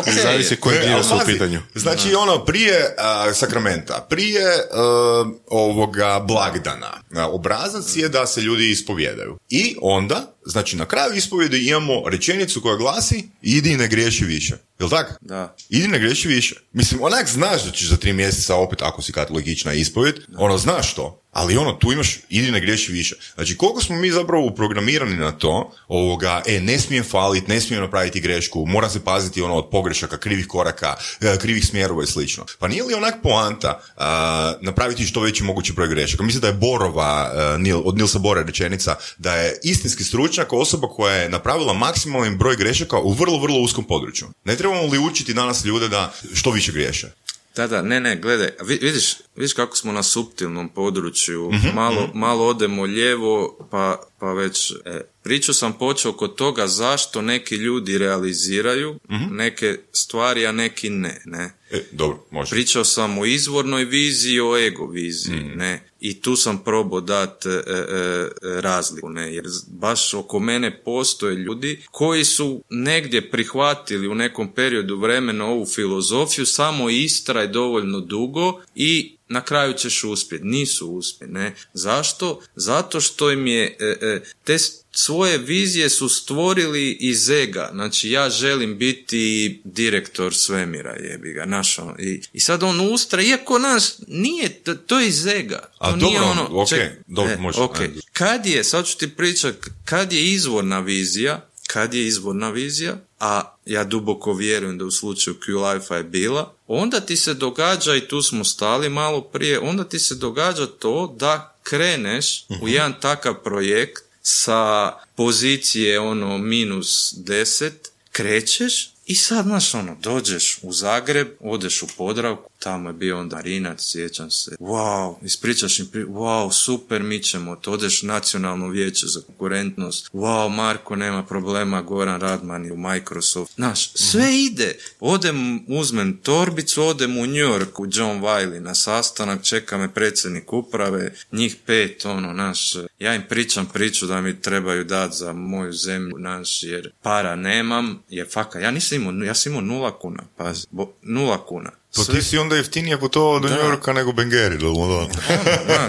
Okay. 0.00 0.22
Zavisi 0.22 0.56
koji 0.56 0.76
E, 0.76 0.86
dio 0.86 1.02
su 1.02 1.14
u 1.14 1.26
pitanju. 1.26 1.60
Znači 1.74 2.14
ono 2.14 2.44
prije 2.44 2.94
a, 2.98 3.34
sakramenta, 3.34 4.06
prije 4.08 4.46
a, 4.72 5.24
ovoga 5.46 6.24
blagdana, 6.28 6.92
a, 7.14 7.28
obrazac 7.28 7.96
je 7.96 8.08
da 8.08 8.26
se 8.26 8.40
ljudi 8.40 8.70
ispovjedaju. 8.70 9.38
I 9.48 9.76
onda, 9.82 10.36
znači 10.50 10.76
na 10.76 10.84
kraju 10.84 11.14
ispovjedi 11.14 11.68
imamo 11.68 12.08
rečenicu 12.08 12.60
koja 12.60 12.76
glasi 12.76 13.28
idi 13.42 13.72
i 13.72 13.76
ne 13.76 13.88
griješi 13.88 14.24
više. 14.24 14.56
Jel 14.80 14.90
tako? 14.90 15.14
Da. 15.20 15.56
Idi 15.68 15.88
ne 15.88 15.98
griješi 15.98 16.28
više. 16.28 16.54
Mislim, 16.72 17.02
onak 17.02 17.28
znaš 17.28 17.64
da 17.64 17.70
ćeš 17.70 17.88
za 17.88 17.96
tri 17.96 18.12
mjeseca 18.12 18.56
opet, 18.56 18.82
ako 18.82 19.02
si 19.02 19.12
katolikična 19.12 19.72
ispovjed, 19.72 20.14
ono, 20.36 20.58
znaš 20.58 20.94
to. 20.94 21.22
Ali 21.32 21.56
ono, 21.56 21.72
tu 21.72 21.92
imaš, 21.92 22.18
idi 22.28 22.50
ne 22.50 22.60
griješi 22.60 22.92
više. 22.92 23.16
Znači, 23.34 23.56
koliko 23.56 23.82
smo 23.82 23.96
mi 23.96 24.10
zapravo 24.10 24.46
uprogramirani 24.46 25.16
na 25.16 25.32
to, 25.32 25.72
ovoga, 25.88 26.42
e, 26.46 26.60
ne 26.60 26.78
smijem 26.78 27.04
falit, 27.04 27.48
ne 27.48 27.60
smijem 27.60 27.82
napraviti 27.82 28.20
grešku, 28.20 28.66
mora 28.66 28.88
se 28.88 29.04
paziti 29.04 29.42
ono 29.42 29.54
od 29.54 29.70
pogrešaka, 29.70 30.16
krivih 30.16 30.46
koraka, 30.46 30.96
e, 31.20 31.38
krivih 31.38 31.66
smjerova 31.66 32.02
i 32.02 32.06
slično. 32.06 32.46
Pa 32.58 32.68
nije 32.68 32.82
li 32.82 32.94
onak 32.94 33.14
poanta 33.22 33.82
a, 33.96 34.54
napraviti 34.60 35.06
što 35.06 35.20
veći 35.20 35.42
mogući 35.42 35.72
broj 35.72 35.88
grešaka? 35.88 36.22
Mislim 36.22 36.40
da 36.40 36.46
je 36.46 36.52
Borova, 36.52 37.30
a, 37.34 37.56
Nil, 37.58 37.80
od 37.84 37.96
Nilsa 37.96 38.18
Bora 38.18 38.42
rečenica, 38.42 38.96
da 39.18 39.34
je 39.34 39.58
istinski 39.62 40.04
stručnjak 40.04 40.39
osoba 40.50 40.88
koja 40.88 41.14
je 41.14 41.28
napravila 41.28 41.72
maksimalni 41.72 42.36
broj 42.36 42.56
grešaka 42.56 42.98
u 42.98 43.12
vrlo, 43.12 43.38
vrlo 43.38 43.58
uskom 43.58 43.84
području. 43.84 44.28
Ne 44.44 44.56
trebamo 44.56 44.82
li 44.82 44.98
učiti 45.00 45.34
danas 45.34 45.64
ljude 45.64 45.88
da 45.88 46.12
što 46.34 46.50
više 46.50 46.72
griješe? 46.72 47.10
Da, 47.56 47.66
da, 47.66 47.82
ne, 47.82 48.00
ne, 48.00 48.16
gledaj, 48.16 48.50
vi- 48.60 48.78
vidiš, 48.78 49.04
vidiš 49.36 49.52
kako 49.52 49.76
smo 49.76 49.92
na 49.92 50.02
suptilnom 50.02 50.68
području, 50.68 51.50
Mhm, 51.52 51.68
malo, 51.68 52.10
malo 52.14 52.46
odemo 52.46 52.82
lijevo, 52.84 53.58
pa, 53.70 54.00
pa 54.18 54.26
već, 54.26 54.70
e, 54.70 55.00
priču 55.30 55.54
sam 55.54 55.72
počeo 55.72 56.12
kod 56.12 56.34
toga 56.34 56.66
zašto 56.66 57.22
neki 57.22 57.54
ljudi 57.54 57.98
realiziraju 57.98 58.98
Mhm. 59.10 59.34
neke 59.36 59.78
stvari, 59.92 60.46
a 60.46 60.52
neki 60.52 60.90
ne, 60.90 61.22
ne. 61.24 61.52
E, 61.70 61.82
dobro, 61.92 62.26
može. 62.30 62.50
Pričao 62.50 62.84
sam 62.84 63.18
o 63.18 63.24
izvornoj 63.24 63.84
viziji, 63.84 64.40
o 64.40 64.56
ego 64.58 64.86
viziji, 64.86 65.36
Mm. 65.36 65.58
ne. 65.58 65.90
I 66.00 66.20
tu 66.20 66.36
sam 66.36 66.64
probao 66.64 67.00
dati 67.00 67.48
e, 67.48 67.52
e, 67.52 67.74
e, 67.76 68.28
razliku, 68.60 69.08
ne. 69.08 69.34
Jer 69.34 69.44
baš 69.68 70.14
oko 70.14 70.38
mene 70.38 70.82
postoje 70.84 71.34
ljudi 71.34 71.82
koji 71.90 72.24
su 72.24 72.64
negdje 72.70 73.30
prihvatili 73.30 74.08
u 74.08 74.14
nekom 74.14 74.52
periodu 74.52 74.96
vremena 74.96 75.46
ovu 75.46 75.66
filozofiju, 75.66 76.46
samo 76.46 76.90
istraj 76.90 77.46
dovoljno 77.46 78.00
dugo 78.00 78.60
i 78.74 79.16
na 79.28 79.40
kraju 79.40 79.72
ćeš 79.72 80.04
uspjeti. 80.04 80.44
Nisu 80.44 80.88
uspjeli, 80.88 81.32
ne. 81.32 81.54
Zašto? 81.72 82.40
Zato 82.56 83.00
što 83.00 83.30
im 83.30 83.46
je 83.46 83.76
e, 83.80 83.96
e, 84.00 84.20
te 84.44 84.56
svoje 85.00 85.38
vizije 85.38 85.88
su 85.88 86.08
stvorili 86.08 86.90
iz 87.00 87.30
ega. 87.30 87.70
Znači, 87.72 88.10
ja 88.10 88.30
želim 88.30 88.78
biti 88.78 89.60
direktor 89.64 90.34
svemira, 90.34 90.96
jebi 90.96 91.32
ga, 91.32 91.44
naš 91.44 91.78
ono. 91.78 91.94
I, 91.98 92.22
I 92.32 92.40
sad 92.40 92.62
on 92.62 92.80
ustra, 92.80 93.22
iako 93.22 93.58
nas 93.58 94.00
nije, 94.08 94.48
to, 94.48 94.74
to 94.74 95.00
je 95.00 95.08
iz 95.08 95.26
ega. 95.26 95.58
To 95.58 95.76
A 95.78 95.96
nije 95.96 96.18
dobro, 96.18 96.30
ono, 96.30 96.62
ok, 96.62 96.70
dobro, 97.06 97.38
može, 97.38 97.60
ok. 97.60 97.80
ajde. 97.80 98.00
Kad 98.12 98.46
je, 98.46 98.64
sad 98.64 98.86
ću 98.86 98.98
ti 98.98 99.08
pričat, 99.16 99.54
kad 99.84 100.12
je 100.12 100.24
izvorna 100.24 100.80
vizija, 100.80 101.46
kad 101.66 101.94
je 101.94 102.06
izvorna 102.06 102.50
vizija, 102.50 102.96
a 103.20 103.56
ja 103.66 103.84
duboko 103.84 104.32
vjerujem 104.32 104.78
da 104.78 104.84
u 104.84 104.90
slučaju 104.90 105.36
Q-Life 105.46 105.94
je 105.94 106.04
bila, 106.04 106.54
onda 106.66 107.00
ti 107.00 107.16
se 107.16 107.34
događa, 107.34 107.96
i 107.96 108.08
tu 108.08 108.22
smo 108.22 108.44
stali 108.44 108.88
malo 108.88 109.20
prije, 109.20 109.58
onda 109.58 109.84
ti 109.84 109.98
se 109.98 110.14
događa 110.14 110.66
to 110.66 111.16
da 111.18 111.56
kreneš 111.62 112.44
u 112.62 112.68
jedan 112.68 112.94
takav 113.00 113.34
projekt 113.34 114.09
sa 114.22 114.92
pozicije 115.14 116.00
ono 116.00 116.38
minus 116.38 117.14
10, 117.16 117.70
krećeš 118.12 118.90
i 119.06 119.14
sad, 119.14 119.44
znaš, 119.44 119.74
ono, 119.74 119.96
dođeš 120.00 120.58
u 120.62 120.72
Zagreb, 120.72 121.28
odeš 121.40 121.82
u 121.82 121.86
Podravku, 121.96 122.49
tamo 122.60 122.88
je 122.88 122.92
bio 122.92 123.18
onda 123.18 123.40
Rinac, 123.40 123.80
sjećam 123.82 124.30
se. 124.30 124.50
Wow, 124.52 125.14
ispričaš 125.22 125.78
im, 125.78 125.86
pri... 125.86 126.04
wow, 126.04 126.52
super, 126.54 127.02
mi 127.02 127.18
ćemo, 127.20 127.56
to 127.56 127.72
odeš 127.72 128.02
nacionalno 128.02 128.68
vijeće 128.68 129.06
za 129.06 129.20
konkurentnost. 129.20 130.10
Wow, 130.12 130.48
Marko, 130.50 130.96
nema 130.96 131.24
problema, 131.24 131.82
Goran 131.82 132.20
Radman 132.20 132.64
je 132.64 132.72
u 132.72 132.76
Microsoft. 132.78 133.54
Znaš, 133.54 133.92
sve 133.92 134.20
Mhm. 134.22 134.30
ide. 134.32 134.74
Odem, 135.00 135.38
uzmem 135.68 136.16
torbicu, 136.16 136.82
odem 136.82 137.18
u 137.18 137.26
New 137.26 137.34
York, 137.46 137.80
u 137.80 137.86
John 137.86 138.20
Wiley 138.20 138.60
na 138.60 138.74
sastanak, 138.74 139.42
čeka 139.42 139.78
me 139.78 139.94
predsjednik 139.94 140.52
uprave, 140.52 141.12
njih 141.32 141.56
pet, 141.66 142.04
ono, 142.06 142.32
naš, 142.32 142.72
ja 142.98 143.14
im 143.14 143.22
pričam 143.28 143.66
priču 143.66 144.06
da 144.06 144.20
mi 144.20 144.40
trebaju 144.40 144.84
dati 144.84 145.16
za 145.16 145.32
moju 145.32 145.72
zemlju, 145.72 146.16
naš, 146.18 146.62
jer 146.62 146.92
para 147.02 147.36
nemam, 147.36 148.02
jer 148.08 148.26
faka, 148.30 148.58
ja 148.58 148.70
nisam 148.70 148.98
imao, 148.98 149.24
ja 149.24 149.34
sam 149.34 149.52
imao 149.52 149.62
nula 149.62 149.98
kuna, 149.98 150.22
pazi, 150.36 150.66
bo- 150.70 150.92
nula 151.02 151.46
kuna. 151.46 151.70
Pa 151.96 152.04
Sve- 152.04 152.14
ti 152.14 152.22
si 152.22 152.38
onda 152.38 152.56
jeftinije 152.56 153.00
putovao 153.00 153.38
do 153.40 153.48
Da. 153.48 153.54
New 153.54 153.64
Yorka 153.64 153.92
nego 153.92 154.12
Bengeri, 154.12 154.58
da 154.58 154.68
ono, 154.68 155.06
da. 155.06 155.88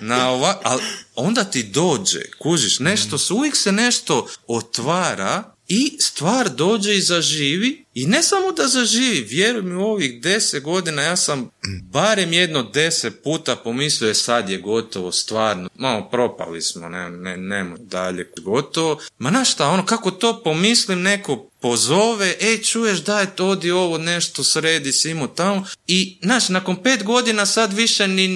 na 0.00 0.30
ova, 0.30 0.60
ali 0.62 0.82
onda 1.14 1.44
ti 1.44 1.62
dođe, 1.62 2.20
kužiš, 2.38 2.78
nešto 2.78 3.18
se, 3.18 3.32
uvijek 3.32 3.56
se 3.56 3.72
nešto 3.72 4.26
otvara 4.46 5.54
i 5.68 5.96
stvar 6.00 6.48
dođe 6.48 6.96
i 6.96 7.00
zaživi 7.00 7.84
i 7.94 8.06
ne 8.06 8.22
samo 8.22 8.52
da 8.52 8.68
zaživi, 8.68 9.20
vjeruj 9.20 9.62
mi 9.62 9.74
u 9.74 9.80
ovih 9.86 10.22
deset 10.22 10.62
godina 10.62 11.02
ja 11.02 11.16
sam 11.16 11.50
barem 11.82 12.32
jedno 12.32 12.62
deset 12.62 13.22
puta 13.22 13.56
pomislio 13.56 14.08
je 14.08 14.14
sad 14.14 14.50
je 14.50 14.58
gotovo, 14.58 15.12
stvarno, 15.12 15.68
malo 15.74 16.08
propali 16.10 16.62
smo, 16.62 16.88
ne, 16.88 17.10
ne, 17.10 17.36
nemo 17.36 17.76
dalje, 17.78 18.30
gotovo. 18.42 18.98
Ma 19.18 19.30
na 19.30 19.44
šta, 19.44 19.68
ono, 19.68 19.86
kako 19.86 20.10
to 20.10 20.42
pomislim, 20.42 21.02
neko 21.02 21.49
pozove, 21.60 22.36
ej, 22.40 22.62
čuješ, 22.62 22.98
daj, 22.98 23.26
odi 23.38 23.70
ovo 23.70 23.98
nešto, 23.98 24.44
sredi 24.44 24.92
si 24.92 25.10
imao 25.10 25.28
tamo. 25.28 25.66
I, 25.86 26.18
znaš, 26.22 26.48
nakon 26.48 26.82
pet 26.82 27.04
godina 27.04 27.46
sad 27.46 27.72
više 27.72 28.08
ni, 28.08 28.28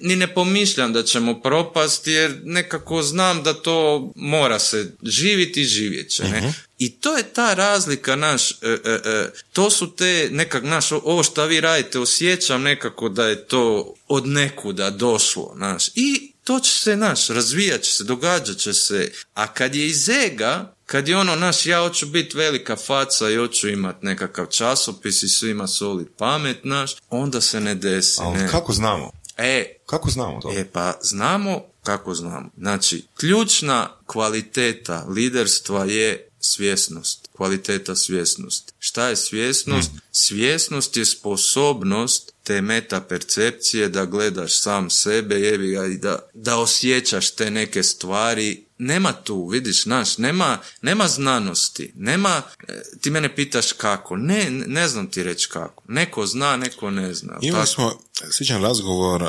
ni 0.00 0.16
ne 0.16 0.34
pomišljam 0.34 0.92
da 0.92 1.02
ćemo 1.02 1.40
propasti 1.40 2.10
jer 2.10 2.40
nekako 2.44 3.02
znam 3.02 3.42
da 3.42 3.54
to 3.54 4.12
mora 4.16 4.58
se 4.58 4.92
živjeti 5.02 5.60
i 5.60 5.64
živjet 5.64 6.10
će, 6.10 6.22
ne? 6.24 6.52
I 6.78 6.90
to 6.90 7.16
je 7.16 7.22
ta 7.22 7.54
razlika, 7.54 8.16
naš, 8.16 8.50
e, 8.50 8.54
e, 8.62 9.00
e, 9.04 9.30
to 9.52 9.70
su 9.70 9.96
te, 9.96 10.28
nekak, 10.32 10.64
naš, 10.64 10.92
ovo 10.92 11.22
što 11.22 11.46
vi 11.46 11.60
radite, 11.60 11.98
osjećam 11.98 12.62
nekako 12.62 13.08
da 13.08 13.26
je 13.26 13.46
to 13.46 13.94
od 14.08 14.26
nekuda 14.26 14.90
došlo, 14.90 15.52
naš, 15.56 15.88
i 15.94 16.32
to 16.44 16.60
će 16.60 16.70
se, 16.70 16.96
naš, 16.96 17.28
razvijat 17.28 17.82
će 17.82 17.90
se, 17.90 18.04
događat 18.04 18.56
će 18.56 18.72
se, 18.72 19.12
a 19.34 19.54
kad 19.54 19.74
je 19.74 19.86
iz 19.86 20.08
ega, 20.08 20.74
kad 20.90 21.08
je 21.08 21.16
ono, 21.16 21.36
naš, 21.36 21.66
ja 21.66 21.80
hoću 21.80 22.06
biti 22.06 22.36
velika 22.36 22.76
faca 22.76 23.30
i 23.30 23.36
hoću 23.36 23.68
imat 23.68 24.02
nekakav 24.02 24.46
časopis 24.46 25.22
i 25.22 25.28
svima 25.28 25.66
solit 25.66 26.08
pamet, 26.18 26.64
naš, 26.64 26.96
onda 27.10 27.40
se 27.40 27.60
ne 27.60 27.74
desi, 27.74 28.20
Ali 28.22 28.38
ne. 28.38 28.48
kako 28.48 28.72
znamo? 28.72 29.10
E, 29.36 29.76
Kako 29.86 30.10
znamo 30.10 30.40
to? 30.40 30.52
E 30.56 30.64
pa 30.72 30.92
znamo 31.02 31.62
kako 31.82 32.14
znamo. 32.14 32.50
Znači, 32.58 33.04
ključna 33.16 33.96
kvaliteta 34.06 35.04
liderstva 35.08 35.84
je 35.84 36.28
svjesnost. 36.40 37.28
Kvaliteta 37.32 37.96
svjesnosti. 37.96 38.72
Šta 38.78 39.08
je 39.08 39.16
svjesnost? 39.16 39.90
Svjesnost 40.12 40.96
je 40.96 41.04
sposobnost 41.04 42.32
te 42.42 42.60
meta 42.60 43.00
percepcije 43.00 43.88
da 43.88 44.04
gledaš 44.04 44.60
sam 44.60 44.90
sebe 44.90 45.34
jebi 45.34 45.70
ga 45.70 45.86
i 45.86 45.96
da, 45.98 46.18
da 46.34 46.58
osjećaš 46.58 47.30
te 47.30 47.50
neke 47.50 47.82
stvari 47.82 48.64
nema 48.80 49.12
tu, 49.12 49.46
vidiš, 49.46 49.82
znaš, 49.82 50.18
nema, 50.18 50.58
nema 50.82 51.08
znanosti, 51.08 51.92
nema, 51.96 52.42
e, 52.68 52.82
ti 53.00 53.10
mene 53.10 53.34
pitaš 53.36 53.72
kako, 53.72 54.16
ne, 54.16 54.50
ne 54.50 54.88
znam 54.88 55.10
ti 55.10 55.22
reći 55.22 55.48
kako, 55.48 55.82
neko 55.88 56.26
zna, 56.26 56.56
neko 56.56 56.90
ne 56.90 57.14
zna. 57.14 57.38
Imali 57.42 57.66
Tako- 57.66 57.74
smo 57.74 57.98
sličan 58.30 58.62
razgovor 58.62 59.22
uh, 59.22 59.28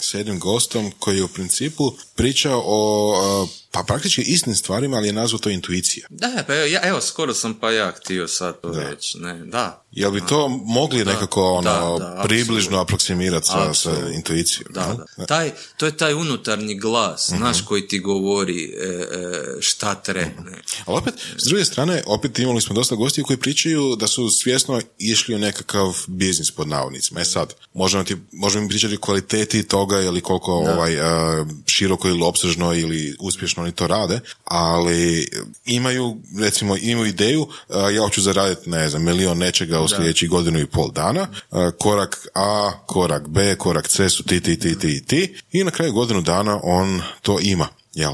s 0.00 0.14
jednim 0.14 0.38
gostom 0.38 0.92
koji 0.98 1.16
je 1.16 1.24
u 1.24 1.28
principu 1.28 1.92
pričao 2.14 2.62
o 2.66 3.42
uh, 3.42 3.48
pa 3.72 3.82
praktički 3.82 4.22
istim 4.22 4.56
stvarima, 4.56 4.96
ali 4.96 5.08
je 5.08 5.12
nazvao 5.12 5.38
to 5.38 5.50
intuicija. 5.50 6.06
Da, 6.10 6.44
pa 6.46 6.54
evo, 6.54 6.66
ja, 6.66 6.80
evo, 6.84 7.00
skoro 7.00 7.34
sam 7.34 7.54
pa 7.54 7.70
ja 7.70 7.92
htio 7.92 8.28
sad 8.28 8.60
to 8.60 8.72
reći, 8.72 9.18
ne, 9.18 9.44
da. 9.44 9.82
Jel 9.92 10.10
bi 10.10 10.20
to 10.28 10.48
mogli 10.48 11.04
nekako 11.04 11.52
ono, 11.52 11.98
da, 11.98 12.04
da, 12.04 12.22
približno 12.22 12.78
aproksimirati 12.78 13.46
sa, 13.46 13.74
sa 13.74 13.90
intuicijom? 14.14 14.72
Da, 14.74 14.96
da. 15.16 15.26
Taj, 15.26 15.50
to 15.76 15.86
je 15.86 15.96
taj 15.96 16.14
unutarnji 16.14 16.74
glas, 16.74 17.28
znaš, 17.28 17.60
koji 17.64 17.88
ti 17.88 17.98
govori 17.98 18.64
e, 18.64 18.86
e, 18.86 19.60
šta 19.60 19.94
treba. 19.94 20.42
ne. 20.50 20.62
Ali 20.86 20.98
opet, 20.98 21.14
s 21.36 21.48
druge 21.48 21.64
strane, 21.64 22.02
opet 22.06 22.38
imali 22.38 22.60
smo 22.60 22.74
dosta 22.74 22.94
gostiju 22.94 23.24
koji 23.24 23.36
pričaju 23.36 23.96
da 23.96 24.06
su 24.06 24.30
svjesno 24.30 24.80
išli 24.98 25.34
u 25.34 25.38
nekakav 25.38 25.94
biznis 26.06 26.50
pod 26.50 26.68
navodnicima. 26.68 27.20
E 27.20 27.24
sad, 27.24 27.54
možemo, 27.74 28.04
ti, 28.04 28.16
možemo 28.32 28.62
im 28.62 28.68
pričati 28.68 28.94
o 28.94 29.00
kvaliteti 29.00 29.68
toga 29.68 30.00
ili 30.00 30.20
koliko 30.20 30.52
ovaj, 30.52 31.00
a, 31.00 31.44
široko 31.66 32.08
ili 32.08 32.22
opsežno 32.22 32.74
ili 32.74 33.16
uspješno 33.20 33.61
oni 33.62 33.72
to 33.72 33.86
rade, 33.86 34.20
ali 34.44 35.28
imaju, 35.64 36.16
recimo, 36.38 36.76
imaju 36.76 37.06
ideju, 37.06 37.48
a, 37.68 37.90
ja 37.90 38.02
hoću 38.02 38.20
zaraditi, 38.20 38.70
ne 38.70 38.88
znam, 38.88 39.02
milion 39.04 39.38
nečega 39.38 39.80
u 39.80 39.88
sljedećih 39.88 40.30
godinu 40.30 40.58
i 40.58 40.66
pol 40.66 40.90
dana, 40.90 41.28
a, 41.50 41.70
korak 41.78 42.26
A, 42.34 42.72
korak 42.86 43.28
B, 43.28 43.54
korak 43.54 43.88
C 43.88 44.08
su 44.08 44.22
ti, 44.22 44.40
ti, 44.40 44.58
ti, 44.58 44.78
ti 44.78 44.96
i 44.96 45.04
ti 45.04 45.34
i 45.52 45.64
na 45.64 45.70
kraju 45.70 45.92
godinu 45.92 46.20
dana 46.20 46.60
on 46.62 47.02
to 47.22 47.38
ima. 47.40 47.68
Jel? 47.94 48.12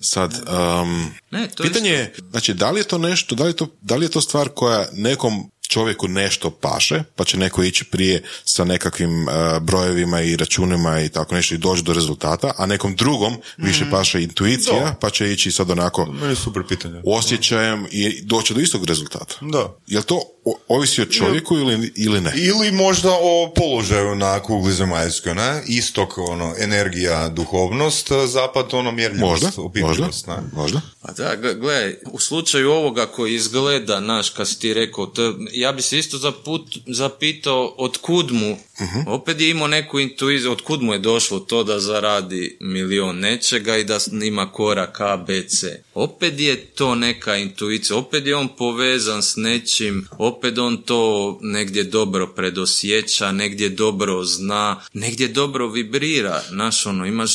Sad, 0.00 0.32
um, 0.32 1.10
Ne, 1.30 1.48
to 1.48 1.62
pitanje 1.62 1.90
isto. 1.90 2.22
je, 2.22 2.30
znači, 2.30 2.54
da 2.54 2.70
li 2.70 2.80
je 2.80 2.84
to 2.84 2.98
nešto, 2.98 3.34
da 3.34 3.44
li 3.44 3.50
je 3.50 3.56
to, 3.56 3.66
da 3.80 3.96
li 3.96 4.04
je 4.04 4.10
to 4.10 4.20
stvar 4.20 4.48
koja 4.48 4.86
nekom 4.92 5.50
čovjeku 5.68 6.08
nešto 6.08 6.50
paše, 6.50 7.02
pa 7.16 7.24
će 7.24 7.36
neko 7.36 7.62
ići 7.62 7.84
prije 7.84 8.22
sa 8.44 8.64
nekakvim 8.64 9.22
uh, 9.22 9.32
brojevima 9.60 10.20
i 10.20 10.36
računima 10.36 11.00
i 11.00 11.08
tako 11.08 11.34
nešto 11.34 11.54
i 11.54 11.58
doći 11.58 11.82
do 11.82 11.92
rezultata, 11.92 12.52
a 12.56 12.66
nekom 12.66 12.96
drugom 12.96 13.36
više 13.56 13.84
paše 13.90 14.22
intuicija, 14.22 14.80
Da. 14.80 14.94
pa 15.00 15.10
će 15.10 15.32
ići 15.32 15.50
sad 15.50 15.70
onako 15.70 16.06
Meni 16.06 16.36
super 16.36 16.62
pitanje. 16.68 17.02
osjećajem 17.06 17.86
i 17.90 18.22
doći 18.22 18.54
do 18.54 18.60
istog 18.60 18.84
rezultata. 18.84 19.34
Da. 19.40 19.76
Jel 19.86 20.02
to 20.02 20.20
o- 20.44 20.58
ovisi 20.68 21.02
o 21.02 21.06
čovjeku 21.06 21.56
ili, 21.56 21.92
ili 21.96 22.20
ne? 22.20 22.32
Ili 22.36 22.72
možda 22.72 23.10
o 23.12 23.52
položaju 23.56 24.14
na 24.14 24.40
kugli 24.40 24.72
zemaljskoj, 24.72 25.34
ne? 25.34 25.62
Istok, 25.68 26.18
ono, 26.18 26.54
energija, 26.58 27.28
duhovnost, 27.28 27.84
zapad, 28.26 28.74
ono, 28.74 28.92
mjerljivost, 28.92 29.42
Možda, 29.44 29.80
možda, 29.80 30.06
ne? 30.28 30.42
možda. 30.52 30.80
Pa 31.02 31.12
da, 31.12 31.36
gle- 31.36 31.54
gledaj, 31.54 31.96
u 32.04 32.20
slučaju 32.20 32.70
ovoga 32.72 33.06
koji 33.06 33.34
izgleda, 33.34 34.00
naš, 34.00 34.30
kad 34.30 34.48
si 34.48 34.58
ti 34.58 34.74
rekao, 34.74 35.06
to, 35.06 35.22
ja 35.52 35.72
bi 35.72 35.82
se 35.82 35.98
isto 35.98 36.18
zaput, 36.18 36.62
zapitao 36.88 37.66
od 37.68 37.98
kud 37.98 38.32
mu, 38.32 38.56
opet 39.06 39.40
je 39.40 39.50
imao 39.50 39.68
neku 39.68 40.00
intuiziju, 40.00 40.52
od 40.52 40.62
kud 40.62 40.82
mu 40.82 40.92
je 40.92 40.98
došlo 40.98 41.38
to 41.40 41.64
da 41.64 41.80
zaradi 41.80 42.56
milion 42.60 43.18
nečega 43.18 43.76
i 43.76 43.84
da 43.84 43.98
ima 44.24 44.52
korak 44.52 45.00
A, 45.00 45.16
B, 45.18 45.42
C. 45.44 45.82
Opet 45.94 46.40
je 46.40 46.56
to 46.66 46.94
neka 46.94 47.36
intuicija, 47.36 47.96
opet 47.96 48.26
je 48.26 48.36
on 48.36 48.48
povezan 48.48 49.22
s 49.22 49.36
nečim, 49.36 50.08
opet 50.12 50.58
on 50.58 50.76
to 50.78 51.04
negdje 51.42 51.84
dobro 51.84 52.26
predosjeća, 52.26 53.32
negdje 53.32 53.68
dobro 53.68 54.24
zna, 54.24 54.80
negdje 54.92 55.28
dobro 55.28 55.68
vibrira, 55.68 56.42
znaš, 56.48 56.86
ono, 56.86 57.06
imaš 57.06 57.30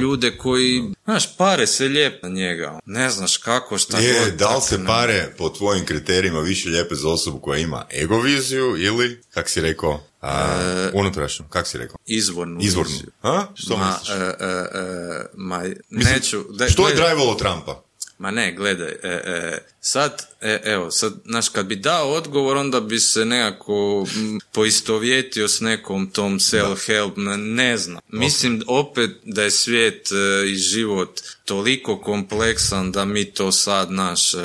ljude 0.00 0.30
koji, 0.32 0.82
znaš, 1.04 1.36
pare 1.36 1.66
se 1.66 1.84
lijep 1.84 2.22
na 2.22 2.28
njega, 2.28 2.78
ne 2.86 3.10
znaš 3.10 3.36
kako, 3.36 3.78
šta 3.78 3.98
Je, 3.98 4.20
god. 4.20 4.34
da 4.34 4.56
li 4.56 4.62
se 4.62 4.78
ne- 4.78 4.86
pare 4.86 5.34
po 5.38 5.48
tvojim 5.48 5.86
kriterijima 5.86 6.40
više 6.40 6.68
lijepe 6.68 6.94
za 6.94 7.08
osobu 7.08 7.38
koja 7.38 7.58
ima 7.58 7.84
egoviziju 7.92 8.76
ili, 8.78 9.20
kak 9.30 9.48
si 9.48 9.60
rekao, 9.60 10.00
a, 10.22 10.56
unutrašnju, 10.94 11.44
kak 11.48 11.66
si 11.66 11.78
rekao? 11.78 11.96
Izvornu. 12.06 12.58
Izvornu. 12.62 12.92
A? 13.22 13.44
Što 13.54 13.76
ma, 13.76 13.86
misliš? 13.90 14.10
e, 14.10 14.22
e, 14.40 14.46
e, 14.46 15.26
ma, 15.34 15.62
Mislim, 15.90 16.14
neću. 16.14 16.44
da- 16.50 16.68
Što 16.68 16.88
je 16.88 16.94
drajvalo 16.94 17.34
Trumpa? 17.34 17.83
Ma 18.18 18.30
ne, 18.30 18.52
gledaj, 18.52 18.92
e, 19.02 19.08
e, 19.08 19.60
sad, 19.86 20.26
e, 20.40 20.60
evo, 20.64 20.90
sad, 20.90 21.12
znaš, 21.24 21.48
kad 21.48 21.66
bi 21.66 21.76
dao 21.76 22.10
odgovor, 22.10 22.56
onda 22.56 22.80
bi 22.80 23.00
se 23.00 23.24
nekako 23.24 24.06
poistovjetio 24.52 25.48
s 25.48 25.60
nekom 25.60 26.06
tom 26.06 26.38
self-help, 26.40 27.12
ne, 27.16 27.36
ne 27.36 27.78
znam. 27.78 27.98
Mislim 28.08 28.62
opet 28.66 29.10
da 29.24 29.42
je 29.42 29.50
svijet 29.50 30.08
e, 30.12 30.46
i 30.46 30.54
život 30.54 31.10
toliko 31.44 31.98
kompleksan 31.98 32.92
da 32.92 33.04
mi 33.04 33.24
to 33.24 33.52
sad, 33.52 33.90
naš, 33.90 34.34
e, 34.34 34.38
e, 34.38 34.44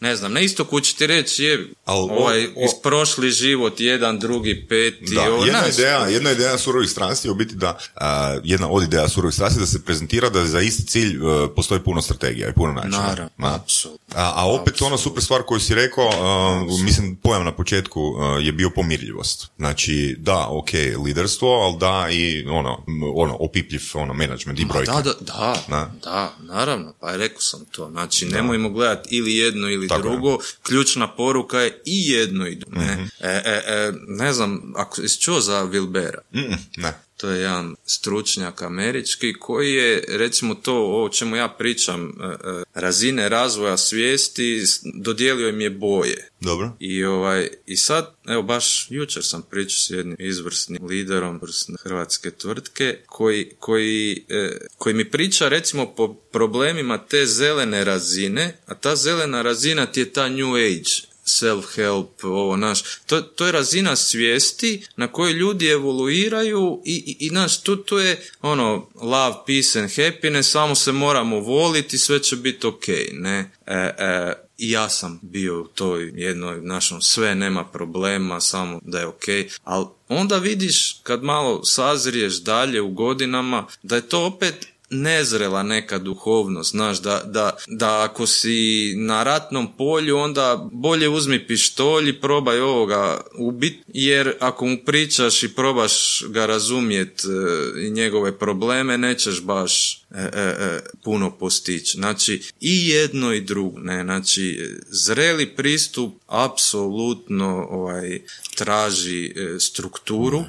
ne 0.00 0.16
znam, 0.16 0.32
na 0.32 0.40
istoku 0.40 0.80
ću 0.80 0.96
ti 0.96 1.06
reći, 1.06 1.44
je, 1.44 1.68
Al, 1.84 1.98
o- 1.98 2.08
ovaj, 2.12 2.44
o- 2.46 2.64
iz 2.64 2.70
prošli 2.82 3.30
život, 3.30 3.80
jedan, 3.80 4.18
drugi, 4.18 4.66
peti, 4.68 5.14
Da, 5.14 5.22
ovo, 5.24 5.44
jedna 5.44 5.60
znaš, 5.60 5.74
ideja, 5.74 5.98
jedna 5.98 6.30
ideja 6.30 6.58
surovih 6.58 6.90
strasti 6.90 7.28
je 7.28 7.32
u 7.32 7.34
biti 7.34 7.54
da, 7.54 7.78
a, 7.94 8.38
jedna 8.44 8.68
od 8.70 8.82
ideja 8.82 9.08
surovih 9.08 9.34
strasti 9.34 9.58
je 9.58 9.62
da 9.62 9.66
se 9.66 9.84
prezentira 9.84 10.28
da 10.30 10.46
za 10.46 10.60
isti 10.60 10.86
cilj 10.86 11.14
e, 11.14 11.18
postoji 11.56 11.80
puno 11.80 12.02
strategija 12.02 12.48
i 12.48 12.52
puno 12.52 12.72
načina. 12.72 12.98
Naravno, 12.98 13.30
apsolutno. 13.38 14.14
A, 14.34 14.46
opet 14.46 14.82
ona 14.82 14.98
super 14.98 15.22
stvar 15.22 15.42
koju 15.42 15.60
si 15.60 15.74
rekao, 15.74 16.06
uh, 16.06 16.82
mislim 16.82 17.16
pojam 17.16 17.44
na 17.44 17.52
početku 17.52 18.00
uh, 18.02 18.16
je 18.46 18.52
bio 18.52 18.70
pomirljivost. 18.70 19.50
Znači, 19.56 20.16
da, 20.18 20.46
ok, 20.50 20.68
liderstvo, 21.04 21.48
ali 21.48 21.76
da 21.78 22.08
i 22.10 22.46
ono, 22.46 22.84
ono 23.14 23.36
opipljiv 23.40 23.82
ono, 23.94 24.14
management 24.14 24.60
i 24.60 24.64
brojke. 24.64 24.90
Da, 24.90 25.02
da, 25.02 25.12
da, 25.20 25.56
Da. 25.68 25.90
da, 26.04 26.32
naravno, 26.40 26.94
pa 27.00 27.16
rekao 27.16 27.40
sam 27.40 27.64
to. 27.70 27.88
Znači, 27.90 28.26
nemojmo 28.26 28.70
gledati 28.70 29.08
ili 29.16 29.36
jedno 29.36 29.68
ili 29.68 29.88
Tako 29.88 30.08
je. 30.08 30.12
drugo. 30.12 30.38
Ključna 30.62 31.08
poruka 31.08 31.60
je 31.60 31.82
i 31.86 32.08
jedno 32.08 32.46
i 32.46 32.56
drugo. 32.56 32.80
Mhm. 32.80 32.86
Ne, 32.86 33.08
e, 33.20 33.42
e, 33.44 33.62
e, 33.66 33.92
ne 34.08 34.32
znam, 34.32 34.72
ako 34.76 35.02
jesi 35.02 35.20
čuo 35.20 35.40
za 35.40 35.64
Wilbera, 35.64 36.18
Mm, 36.32 36.54
ne. 36.76 36.92
To 37.16 37.30
je 37.30 37.40
jedan 37.40 37.76
stručnjak 37.86 38.62
američki 38.62 39.32
koji 39.32 39.74
je, 39.74 40.04
recimo 40.08 40.54
to 40.54 41.04
o 41.04 41.08
čemu 41.08 41.36
ja 41.36 41.48
pričam, 41.48 42.08
e, 42.08 42.24
e, 42.24 42.62
razine 42.74 43.28
razvoja 43.28 43.76
svijesti, 43.76 44.62
dodijelio 44.94 45.48
im 45.48 45.60
je 45.60 45.70
boje. 45.70 46.30
Dobro. 46.40 46.72
I, 46.80 47.04
ovaj, 47.04 47.48
I 47.66 47.76
sad, 47.76 48.14
evo 48.28 48.42
baš 48.42 48.86
jučer 48.90 49.24
sam 49.24 49.42
pričao 49.50 49.78
s 49.78 49.90
jednim 49.90 50.16
izvrsnim 50.18 50.86
liderom 50.86 51.40
izvrsne 51.42 51.76
hrvatske 51.82 52.30
tvrtke 52.30 52.98
koji, 53.06 53.50
koji, 53.58 54.24
e, 54.28 54.58
koji 54.78 54.94
mi 54.94 55.10
priča 55.10 55.48
recimo 55.48 55.94
po 55.94 56.14
problemima 56.14 56.98
te 56.98 57.26
zelene 57.26 57.84
razine, 57.84 58.58
a 58.66 58.74
ta 58.74 58.96
zelena 58.96 59.42
razina 59.42 59.86
ti 59.86 60.00
je 60.00 60.12
ta 60.12 60.28
new 60.28 60.54
age 60.54 61.15
self-help, 61.26 62.24
ovo 62.24 62.56
naš, 62.56 62.82
to, 63.06 63.20
to 63.20 63.46
je 63.46 63.52
razina 63.52 63.96
svijesti 63.96 64.86
na 64.96 65.12
kojoj 65.12 65.32
ljudi 65.32 65.68
evoluiraju 65.68 66.82
i, 66.84 67.16
i, 67.20 67.26
i 67.26 67.30
naš, 67.30 67.62
to, 67.62 67.76
to 67.76 67.98
je 67.98 68.28
ono, 68.42 68.88
love, 68.94 69.34
peace 69.46 69.80
and 69.80 69.90
happiness, 69.96 70.50
samo 70.50 70.74
se 70.74 70.92
moramo 70.92 71.40
voliti, 71.40 71.98
sve 71.98 72.22
će 72.22 72.36
biti 72.36 72.66
ok, 72.66 72.88
ne? 73.12 73.50
E, 73.66 73.74
e, 73.98 74.32
i 74.58 74.70
ja 74.70 74.88
sam 74.88 75.18
bio 75.22 75.60
u 75.60 75.66
toj 75.66 76.12
jednoj 76.14 76.60
našom 76.60 77.00
sve 77.00 77.34
nema 77.34 77.64
problema, 77.64 78.40
samo 78.40 78.80
da 78.82 78.98
je 78.98 79.06
ok, 79.06 79.24
ali 79.64 79.86
onda 80.08 80.38
vidiš 80.38 81.00
kad 81.02 81.22
malo 81.22 81.64
sazriješ 81.64 82.42
dalje 82.42 82.80
u 82.80 82.90
godinama 82.90 83.66
da 83.82 83.96
je 83.96 84.08
to 84.08 84.26
opet 84.26 84.66
nezrela 84.90 85.62
neka 85.62 85.98
duhovnost, 85.98 86.70
znaš, 86.70 87.02
da, 87.02 87.22
da, 87.24 87.56
da 87.66 88.04
ako 88.04 88.26
si 88.26 88.94
na 88.96 89.22
ratnom 89.22 89.76
polju, 89.76 90.16
onda 90.16 90.68
bolje 90.72 91.08
uzmi 91.08 91.46
pištolj 91.46 92.08
i 92.08 92.20
probaj 92.20 92.60
ovoga 92.60 93.20
ubit, 93.38 93.74
jer 93.88 94.32
ako 94.40 94.66
mu 94.66 94.76
pričaš 94.86 95.42
i 95.42 95.54
probaš 95.54 96.24
ga 96.28 96.46
razumjet 96.46 97.24
e, 97.24 97.86
i 97.86 97.90
njegove 97.90 98.38
probleme, 98.38 98.98
nećeš 98.98 99.42
baš 99.42 100.02
e, 100.10 100.20
e, 100.20 100.40
e, 100.40 100.80
puno 101.04 101.30
postići. 101.38 101.96
Znači, 101.96 102.42
i 102.60 102.88
jedno 102.88 103.32
i 103.32 103.40
drugo, 103.40 103.78
ne, 103.78 104.02
znači, 104.02 104.74
zreli 104.88 105.46
pristup 105.56 106.14
apsolutno 106.26 107.66
ovaj, 107.70 108.20
traži 108.54 109.26
e, 109.26 109.60
strukturu, 109.60 110.44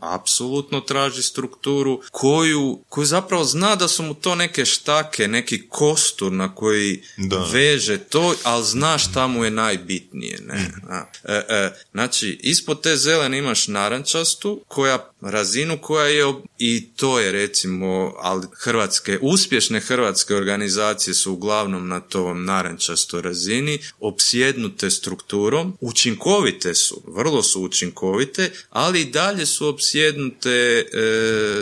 apsolutno 0.00 0.80
traži 0.80 1.22
strukturu 1.22 2.02
koju, 2.10 2.84
koju 2.88 3.06
zapravo 3.06 3.44
zna 3.44 3.76
da 3.76 3.88
su 3.88 4.02
mu 4.02 4.14
to 4.14 4.34
neke 4.34 4.64
štake, 4.64 5.28
neki 5.28 5.68
kostur 5.68 6.32
na 6.32 6.54
koji 6.54 7.02
Da. 7.16 7.46
veže 7.52 7.98
to, 7.98 8.34
ali 8.42 8.64
zna 8.64 8.98
šta 8.98 9.26
mu 9.26 9.44
je 9.44 9.50
najbitnije. 9.50 10.38
Ne? 10.46 10.70
A, 10.88 11.04
e, 11.24 11.42
e, 11.48 11.72
znači, 11.92 12.38
ispod 12.42 12.82
te 12.82 12.96
zelene 12.96 13.38
imaš 13.38 13.68
narančastu, 13.68 14.64
koja 14.68 15.10
razinu 15.20 15.78
koja 15.82 16.06
je, 16.06 16.34
i 16.58 16.88
to 16.96 17.20
je 17.20 17.32
recimo, 17.32 18.14
ali 18.18 18.46
hrvatske, 18.58 19.18
uspješne 19.22 19.80
hrvatske 19.80 20.34
organizacije 20.34 21.14
su 21.14 21.32
uglavnom 21.32 21.88
na 21.88 22.00
tom 22.00 22.44
narančastoj 22.44 23.22
razini, 23.22 23.78
opsjednute 24.00 24.90
strukturom, 24.90 25.76
učinkovite 25.80 26.74
su, 26.74 27.02
vrlo 27.06 27.42
su 27.42 27.62
učinkovite, 27.62 28.50
ali 28.70 29.00
i 29.00 29.10
dalje 29.10 29.46
su 29.46 29.68
opsjednute 29.68 30.50
e, 30.50 30.84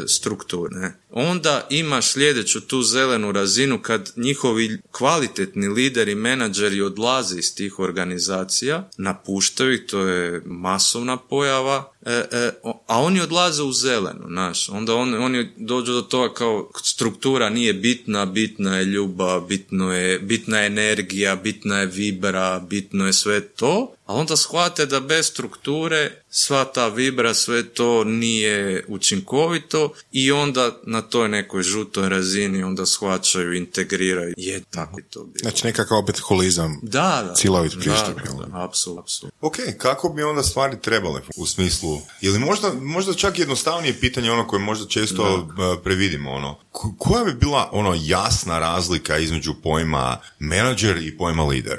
strukture. 0.09 0.93
Onda 1.11 1.67
imaš 1.71 2.13
sljedeću 2.13 2.61
tu 2.61 2.83
zelenu 2.83 3.33
razinu 3.33 3.83
kad 3.83 4.13
njihovi 4.17 4.79
kvalitetni 4.91 5.69
lideri, 5.69 6.15
menadžeri 6.15 6.81
odlaze 6.81 7.39
iz 7.39 7.55
tih 7.55 7.79
organizacija, 7.79 8.91
napuštaju 8.97 9.87
to 9.87 10.01
je 10.01 10.43
masovna 10.47 11.17
pojava, 11.17 11.93
a 12.87 13.01
oni 13.01 13.21
odlaze 13.21 13.63
u 13.63 13.73
zelenu, 13.73 14.25
znaš, 14.29 14.69
onda 14.69 14.95
on, 14.95 15.15
oni 15.15 15.49
dođu 15.57 15.93
do 15.93 16.03
toga 16.03 16.35
kao 16.35 16.71
struktura 16.83 17.49
nije 17.51 17.73
bitna, 17.73 18.27
bitna 18.27 18.77
je 18.77 18.85
ljubav, 18.85 19.41
bitno 19.41 19.93
je, 19.93 20.19
bitna 20.19 20.59
je 20.59 20.67
energija, 20.67 21.37
bitna 21.37 21.79
je 21.79 21.87
vibra, 21.87 22.61
bitno 22.61 23.07
je 23.07 23.13
sve 23.13 23.41
to, 23.41 23.95
a 24.09 24.15
onda 24.15 24.37
shvate 24.37 24.87
da 24.87 25.01
bez 25.01 25.27
strukture 25.27 26.11
sva 26.31 26.65
ta 26.65 26.89
vibra, 26.89 27.35
sve 27.35 27.65
to 27.65 28.05
nije 28.05 28.85
učinkovito 28.89 29.93
i 30.13 30.33
onda 30.33 30.71
na 30.83 31.03
toj 31.03 31.29
nekoj 31.29 31.63
žutoj 31.63 32.09
razini 32.09 32.63
onda 32.63 32.87
shvaćaju, 32.87 33.53
integriraju. 33.53 34.35
Je 34.37 34.61
tako 34.71 35.01
to 35.11 35.21
bilo. 35.21 35.43
Znači 35.43 35.67
nekakav 35.67 35.99
opet 35.99 36.19
holizam. 36.19 36.81
Da, 36.83 37.25
da. 37.29 37.35
Cjelovit 37.37 37.73
Da, 37.73 37.79
pristup, 37.81 38.17
da, 38.17 38.23
da, 38.47 38.65
apsolutno, 38.65 39.01
apsolutno. 39.01 39.31
Ok, 39.41 39.57
kako 39.79 40.09
bi 40.09 40.23
onda 40.23 40.43
stvari 40.43 40.77
trebale 40.81 41.21
u 41.37 41.47
smislu, 41.47 42.01
ili 42.21 42.39
možda, 42.39 42.73
možda 42.75 43.15
čak 43.15 43.39
jednostavnije 43.39 44.01
pitanje 44.01 44.31
ono 44.31 44.47
koje 44.47 44.61
možda 44.61 44.87
često 44.87 45.35
uh, 45.35 45.49
previdimo, 45.85 46.31
ono, 46.33 46.59
ko- 46.73 46.95
koja 46.99 47.25
bi 47.25 47.33
bila 47.35 47.69
ono 47.73 47.95
jasna 48.01 48.59
razlika 48.59 49.19
između 49.19 49.55
pojma 49.63 50.21
menadžer 50.39 50.97
i 50.97 51.17
pojma 51.17 51.45
lider? 51.45 51.79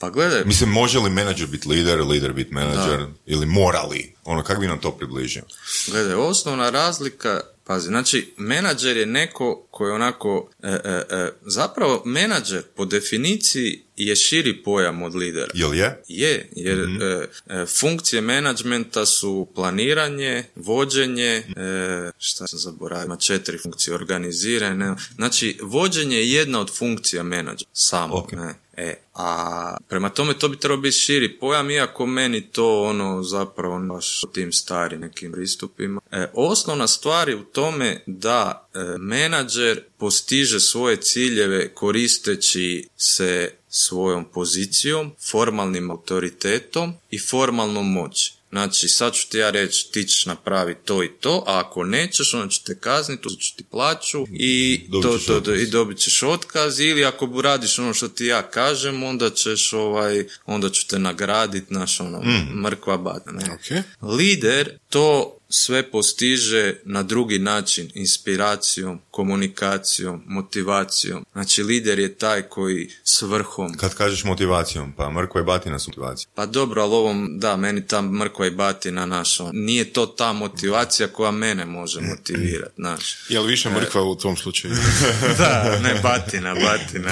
Pa 0.00 0.10
gledaj, 0.10 0.44
Mislim, 0.44 0.70
može 0.70 0.98
li 0.98 1.10
menadžer 1.10 1.46
biti 1.46 1.68
lider, 1.68 2.00
lider 2.00 2.32
biti 2.32 2.54
menadžer, 2.54 3.06
ili 3.26 3.46
mora 3.46 3.82
li? 3.82 4.14
Ono, 4.24 4.42
kako 4.42 4.60
bi 4.60 4.66
nam 4.66 4.78
to 4.80 4.90
približio? 4.90 5.42
Gledaj, 5.90 6.14
osnovna 6.14 6.70
razlika, 6.70 7.40
pazi, 7.64 7.86
znači, 7.86 8.34
menadžer 8.36 8.96
je 8.96 9.06
neko 9.06 9.66
koji 9.80 9.92
onako, 9.92 10.50
e, 10.62 10.68
e, 10.68 11.02
e, 11.10 11.32
zapravo 11.46 12.02
menadžer 12.04 12.62
po 12.76 12.84
definiciji 12.84 13.82
je 13.96 14.16
širi 14.16 14.62
pojam 14.62 15.02
od 15.02 15.14
lidera. 15.14 15.52
Jel 15.54 15.74
je? 15.74 16.02
Je, 16.08 16.48
jer 16.56 16.78
e, 16.78 17.26
e, 17.46 17.66
funkcije 17.66 18.22
menadžmenta 18.22 19.06
su 19.06 19.48
planiranje, 19.54 20.44
vođenje, 20.56 21.42
e, 21.56 22.10
šta 22.18 22.46
sam 22.46 22.58
zaboravio, 22.58 23.04
ima 23.04 23.16
četiri 23.16 23.58
funkcije, 23.58 23.94
organizirane, 23.94 24.94
znači 25.14 25.58
vođenje 25.62 26.16
je 26.16 26.32
jedna 26.32 26.60
od 26.60 26.78
funkcija 26.78 27.22
menadžera, 27.22 27.70
samo, 27.72 28.14
Ok. 28.14 28.32
ne. 28.32 28.54
E, 28.76 28.94
a 29.14 29.76
prema 29.88 30.08
tome 30.08 30.34
to 30.38 30.48
bi 30.48 30.56
trebao 30.56 30.78
biti 30.78 30.96
širi 30.96 31.38
pojam, 31.38 31.70
iako 31.70 32.06
meni 32.06 32.40
to 32.40 32.82
ono 32.82 33.22
zapravo 33.22 33.78
baš 33.78 34.20
tim 34.32 34.52
starim 34.52 35.00
nekim 35.00 35.32
pristupima. 35.32 36.00
E, 36.10 36.26
osnovna 36.34 36.86
stvar 36.86 37.28
je 37.28 37.36
u 37.36 37.44
tome 37.44 38.02
da 38.06 38.68
menadžer 38.98 39.80
postiže 39.98 40.60
svoje 40.60 40.96
ciljeve 40.96 41.74
koristeći 41.74 42.88
se 42.96 43.52
svojom 43.68 44.24
pozicijom, 44.24 45.12
formalnim 45.30 45.90
autoritetom 45.90 46.94
i 47.10 47.18
formalnom 47.18 47.92
moći. 47.92 48.32
Znači, 48.50 48.88
sad 48.88 49.14
ću 49.14 49.28
ti 49.28 49.38
ja 49.38 49.50
reći, 49.50 49.92
ti 49.92 50.04
ćeš 50.04 50.26
napraviti 50.26 50.80
to 50.84 51.04
i 51.04 51.08
to, 51.20 51.44
a 51.46 51.60
ako 51.60 51.84
nećeš, 51.84 52.34
onda 52.34 52.48
ću 52.48 52.64
te 52.64 52.78
kazniti, 52.78 53.22
uzet 53.26 53.40
ću 53.40 53.56
ti 53.56 53.64
plaću 53.70 54.26
i, 54.32 54.80
Dobit 54.88 55.10
to, 55.10 55.18
to, 55.18 55.36
otkaz. 55.36 55.62
i 55.62 55.66
dobit 55.66 55.98
ćeš 55.98 56.22
otkaz, 56.22 56.80
ili 56.80 57.04
ako 57.04 57.40
radiš 57.42 57.78
ono 57.78 57.94
što 57.94 58.08
ti 58.08 58.26
ja 58.26 58.42
kažem, 58.42 59.02
onda 59.02 59.30
ćeš 59.30 59.72
ovaj, 59.72 60.26
onda 60.46 60.70
ću 60.70 60.86
te 60.86 60.98
nagraditi, 60.98 61.74
naš 61.74 62.00
ono, 62.00 62.22
mrkva 62.62 62.96
bada, 62.96 63.30
ne? 63.30 63.44
Ok. 63.54 63.84
Lider 64.12 64.78
to 64.88 65.39
sve 65.50 65.90
postiže 65.90 66.74
na 66.84 67.02
drugi 67.02 67.38
način, 67.38 67.90
inspiracijom, 67.94 69.00
komunikacijom, 69.10 70.22
motivacijom. 70.26 71.26
Znači, 71.32 71.62
lider 71.62 71.98
je 71.98 72.14
taj 72.14 72.42
koji 72.42 72.90
s 73.04 73.22
vrhom 73.22 73.74
Kad 73.76 73.94
kažeš 73.94 74.24
motivacijom, 74.24 74.92
pa 74.92 75.10
mrkva 75.10 75.40
i 75.40 75.44
batina 75.44 75.78
su 75.78 75.90
motivacija. 75.90 76.30
pa 76.34 76.46
dobro, 76.46 76.82
ali 76.82 76.94
ovom, 76.94 77.38
da, 77.38 77.56
meni 77.56 77.86
ta 77.86 78.02
mrkva 78.02 78.46
i 78.46 78.50
batina 78.50 79.06
naša, 79.06 79.44
nije 79.52 79.92
to 79.92 80.06
ta 80.06 80.32
motivacija 80.32 81.08
koja 81.08 81.30
mene 81.30 81.64
može 81.64 82.00
motivirati, 82.00 82.72
znaš. 82.76 83.16
Je 83.28 83.40
li 83.40 83.48
više 83.48 83.70
mrkva 83.70 84.02
u 84.02 84.14
tom 84.14 84.36
slučaju? 84.36 84.74
da, 85.38 85.78
ne 85.82 86.00
batina, 86.02 86.54
batina. 86.54 87.10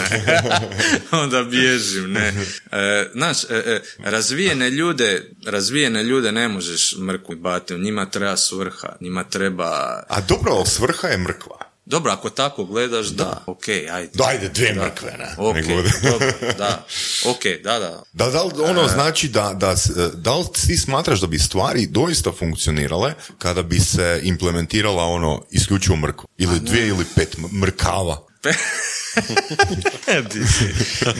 Onda 1.22 1.42
bježim, 1.42 2.12
ne. 2.12 2.34
E, 2.72 3.10
znaš, 3.12 3.44
e, 3.44 3.46
e, 3.66 3.82
razvijene 3.98 4.70
ljude, 4.70 5.30
razvijene 5.46 6.02
ljude 6.02 6.32
ne 6.32 6.48
možeš 6.48 6.96
mrkvu 6.96 7.32
i 7.32 7.38
batinu, 7.38 7.80
njima 7.80 8.06
treba 8.06 8.27
svrha, 8.36 8.96
njima 9.00 9.24
treba... 9.24 10.02
A 10.08 10.20
dobro, 10.28 10.64
svrha 10.64 11.08
je 11.08 11.18
mrkva. 11.18 11.58
Dobro, 11.86 12.12
ako 12.12 12.30
tako 12.30 12.64
gledaš, 12.64 13.06
da, 13.06 13.42
ok, 13.46 13.68
ajde. 13.68 14.10
Dajde 14.14 14.48
dvije 14.48 14.74
Da. 14.74 14.82
mrkve, 14.84 15.14
ne? 15.18 15.34
Ok, 15.38 15.56
dobro, 16.02 16.32
da, 16.58 16.86
ok, 17.26 17.42
da, 17.64 17.78
da. 17.78 18.02
Da, 18.12 18.30
da 18.30 18.42
li 18.42 18.52
ono 18.62 18.88
znači 18.88 19.28
da, 19.28 19.52
da, 19.54 19.74
da 20.14 20.34
li 20.36 20.44
ti 20.52 20.76
smatraš 20.76 21.20
da 21.20 21.26
bi 21.26 21.38
stvari 21.38 21.86
doista 21.86 22.32
funkcionirale 22.32 23.14
kada 23.38 23.62
bi 23.62 23.80
se 23.80 24.20
implementirala 24.22 25.02
ono 25.04 25.44
isključivo 25.50 25.96
mrkva? 25.96 26.24
Ili 26.38 26.60
dvije 26.60 26.88
ili 26.88 27.04
pet 27.14 27.36
mrkava? 27.52 28.27
di, 30.32 30.46
si, 30.46 30.64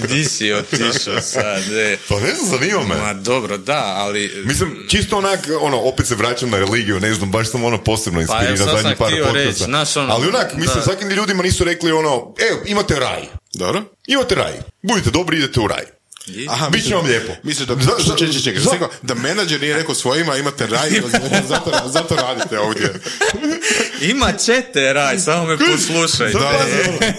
di 0.08 0.24
si 0.24 0.52
otišao 0.52 1.20
sad? 1.20 1.72
E? 1.72 1.98
Pa 2.08 2.20
ne 2.20 2.34
znam, 2.34 2.46
zanima 2.50 2.82
me. 2.82 2.94
Ma 2.96 3.12
dobro, 3.12 3.58
da, 3.58 3.94
ali... 3.96 4.42
Mislim, 4.44 4.86
čisto 4.88 5.18
onak, 5.18 5.40
ono, 5.60 5.80
opet 5.80 6.06
se 6.06 6.14
vraćam 6.14 6.50
na 6.50 6.58
religiju, 6.58 7.00
ne 7.00 7.14
znam, 7.14 7.30
baš 7.30 7.50
sam 7.50 7.64
ono 7.64 7.84
posebno 7.84 8.18
Pa, 8.18 8.22
inspiriran 8.22 8.56
sam 8.56 8.76
zadnjih 8.76 8.96
par 8.98 9.12
podcasta. 9.26 9.64
znaš, 9.64 9.96
ono, 9.96 10.12
Ali 10.12 10.28
onak, 10.28 10.54
mislim, 10.54 10.76
da. 10.76 10.82
svakim 10.82 11.08
ljudima 11.08 11.42
nisu 11.42 11.64
rekli 11.64 11.92
ono, 11.92 12.34
evo, 12.50 12.60
imate 12.66 12.94
raj. 12.94 13.22
Dobro? 13.54 13.82
Imate 14.06 14.34
raj. 14.34 14.52
Budite 14.82 15.10
dobri, 15.10 15.38
idete 15.38 15.60
u 15.60 15.66
raj. 15.66 15.97
Aha, 16.49 16.68
Bit 16.68 16.85
će 16.85 16.95
vam 16.95 17.07
lijepo. 17.07 17.33
Misliš 17.43 17.68
da, 17.68 17.74
Za- 17.74 17.81
za- 17.99 18.16
čekaj, 18.16 18.35
čekaj, 18.35 18.62
čekaj, 18.62 18.79
za- 18.81 18.89
da 19.03 19.14
menadžer 19.14 19.61
nije 19.61 19.76
rekao 19.76 19.95
svojima 19.95 20.37
imate 20.37 20.66
raj, 20.66 20.91
zato, 21.49 21.70
zato 21.87 22.16
radite 22.16 22.59
ovdje. 22.59 22.95
Ima 24.12 24.33
ćete 24.35 24.93
raj, 24.93 25.18
samo 25.18 25.45
me 25.45 25.59
poslušaj. 25.59 26.33
Za- 26.33 26.39
pazi, 26.41 26.72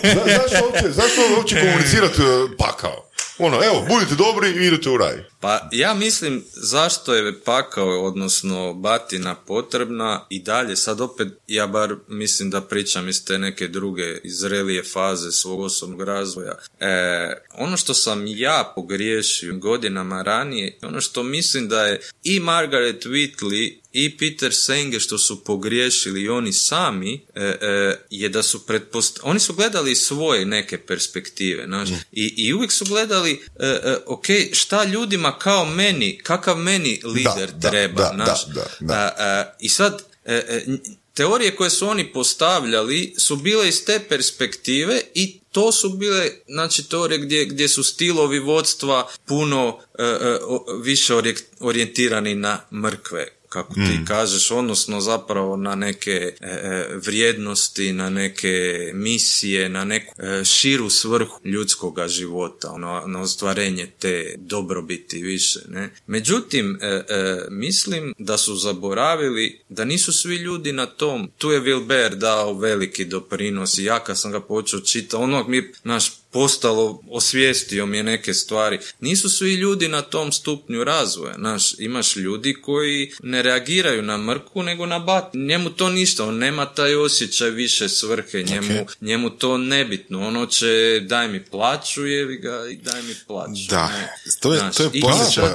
za- 0.03 0.23
zašto 0.27 0.65
uopće, 0.65 0.91
zašto 0.91 1.21
uopće 1.37 1.59
komunicirati 1.61 2.21
uh, 2.21 2.27
pakao? 2.57 3.08
Ono, 3.39 3.63
evo, 3.63 3.85
budite 3.89 4.15
dobri 4.15 4.49
i 4.49 4.67
idete 4.67 4.89
u 4.89 4.97
raj. 4.97 5.23
Pa 5.39 5.69
ja 5.71 5.93
mislim 5.93 6.43
zašto 6.53 7.13
je 7.13 7.39
pakao, 7.39 8.05
odnosno 8.05 8.73
batina 8.73 9.35
potrebna 9.35 10.25
i 10.29 10.39
dalje, 10.39 10.75
sad 10.75 11.01
opet 11.01 11.27
ja 11.47 11.67
bar 11.67 11.95
mislim 12.07 12.49
da 12.49 12.61
pričam 12.61 13.09
iz 13.09 13.25
te 13.25 13.37
neke 13.37 13.67
druge 13.67 14.17
izrelije 14.23 14.83
faze 14.83 15.31
svog 15.31 15.59
osobnog 15.59 16.01
razvoja. 16.01 16.55
E, 16.79 17.33
ono 17.53 17.77
što 17.77 17.93
sam 17.93 18.23
ja 18.27 18.71
pogriješio 18.75 19.55
godinama 19.55 20.21
ranije, 20.21 20.77
ono 20.81 21.01
što 21.01 21.23
mislim 21.23 21.67
da 21.67 21.85
je 21.85 22.01
i 22.23 22.39
Margaret 22.39 23.05
Whitley 23.05 23.79
i 23.93 24.17
Peter 24.17 24.53
Senge 24.53 24.99
što 24.99 25.17
su 25.17 25.43
pogriješili 25.43 26.29
oni 26.29 26.53
sami 26.53 27.25
e, 27.35 27.41
e, 27.41 27.99
je 28.09 28.29
da 28.29 28.43
su 28.43 28.65
pretpost... 28.65 29.19
oni 29.23 29.39
su 29.39 29.53
gledali 29.53 29.95
svoje 29.95 30.45
neke 30.45 30.77
perspektive 30.77 31.65
znaš, 31.65 31.89
i, 32.11 32.33
i 32.37 32.53
uvijek 32.53 32.71
su 32.71 32.85
gledali 32.85 33.31
e, 33.59 33.65
e, 33.65 33.97
ok, 34.05 34.25
šta 34.53 34.83
ljudima 34.83 35.39
kao 35.39 35.65
meni 35.65 36.17
kakav 36.23 36.57
meni 36.57 37.01
lider 37.03 37.51
da, 37.51 37.69
treba 37.69 38.01
da, 38.01 38.11
znaš. 38.15 38.45
da, 38.45 38.53
da, 38.53 38.67
da. 38.79 38.93
A, 38.93 39.11
a, 39.17 39.55
i 39.59 39.69
sad 39.69 40.03
e, 40.25 40.33
e, 40.33 40.65
teorije 41.13 41.55
koje 41.55 41.69
su 41.69 41.87
oni 41.87 42.13
postavljali 42.13 43.13
su 43.17 43.35
bile 43.35 43.69
iz 43.69 43.85
te 43.85 43.99
perspektive 44.09 45.01
i 45.13 45.39
to 45.51 45.71
su 45.71 45.89
bile 45.89 46.29
znači 46.47 46.89
teorije 46.89 47.19
gdje, 47.19 47.45
gdje 47.45 47.67
su 47.67 47.83
stilovi 47.83 48.39
vodstva 48.39 49.09
puno 49.25 49.79
e, 49.97 50.03
e, 50.03 50.39
više 50.83 51.13
orijentirani 51.59 52.35
na 52.35 52.61
mrkve 52.71 53.38
kako 53.49 53.73
ti 53.73 54.05
kažeš, 54.07 54.51
odnosno 54.51 55.01
zapravo 55.01 55.57
na 55.57 55.75
neke 55.75 56.11
e, 56.11 56.47
e, 56.47 56.87
vrijednosti, 57.05 57.93
na 57.93 58.09
neke 58.09 58.91
misije, 58.93 59.69
na 59.69 59.85
neku 59.85 60.13
e, 60.21 60.43
širu 60.45 60.89
svrhu 60.89 61.39
ljudskoga 61.43 62.07
života, 62.07 62.71
ono, 62.71 63.03
na 63.07 63.21
ostvarenje 63.21 63.87
te 63.99 64.35
dobrobiti 64.37 65.21
više. 65.23 65.59
Ne? 65.69 65.89
Međutim, 66.07 66.77
e, 66.81 66.85
e, 66.87 67.03
mislim 67.49 68.13
da 68.17 68.37
su 68.37 68.55
zaboravili 68.55 69.61
da 69.69 69.85
nisu 69.85 70.13
svi 70.13 70.35
ljudi 70.35 70.71
na 70.71 70.85
tom. 70.85 71.31
Tu 71.37 71.51
je 71.51 71.61
Wilber 71.61 72.15
dao 72.15 72.53
veliki 72.53 73.05
doprinos 73.05 73.77
i 73.77 73.83
ja 73.83 73.99
kad 73.99 74.19
sam 74.19 74.31
ga 74.31 74.41
počeo 74.41 74.79
čitati, 74.79 75.15
onog 75.15 75.49
mi, 75.49 75.71
naš 75.83 76.18
postalo, 76.31 77.01
osvijestio 77.09 77.85
mi 77.85 77.97
je 77.97 78.03
neke 78.03 78.33
stvari. 78.33 78.79
Nisu 78.99 79.29
svi 79.29 79.53
ljudi 79.53 79.87
na 79.87 80.01
tom 80.01 80.31
stupnju 80.31 80.83
razvoja. 80.83 81.33
Znaš, 81.35 81.79
imaš 81.79 82.15
ljudi 82.15 82.55
koji 82.55 83.11
ne 83.23 83.41
reagiraju 83.41 84.01
na 84.01 84.17
mrku, 84.17 84.63
nego 84.63 84.85
na 84.85 84.99
bat. 84.99 85.33
Njemu 85.33 85.69
to 85.69 85.89
ništa, 85.89 86.25
on 86.25 86.37
nema 86.37 86.65
taj 86.65 86.95
osjećaj 86.95 87.49
više 87.49 87.89
svrhe, 87.89 88.43
njemu, 88.43 88.67
njemu 89.01 89.29
to 89.29 89.57
nebitno. 89.57 90.27
Ono 90.27 90.45
će 90.45 90.67
daj 91.01 91.27
mi 91.27 91.43
plaću, 91.43 92.05
jevi 92.05 92.37
ga 92.37 92.67
i 92.67 92.75
daj 92.75 93.01
mi 93.01 93.15
plaću. 93.27 93.69
Da, 93.69 93.87
ne. 93.87 94.09
to 94.39 94.53
je- 94.53 94.59
to 94.71 94.83
je 94.83 94.89
i-. 94.93 95.01
Pa, 95.01 95.09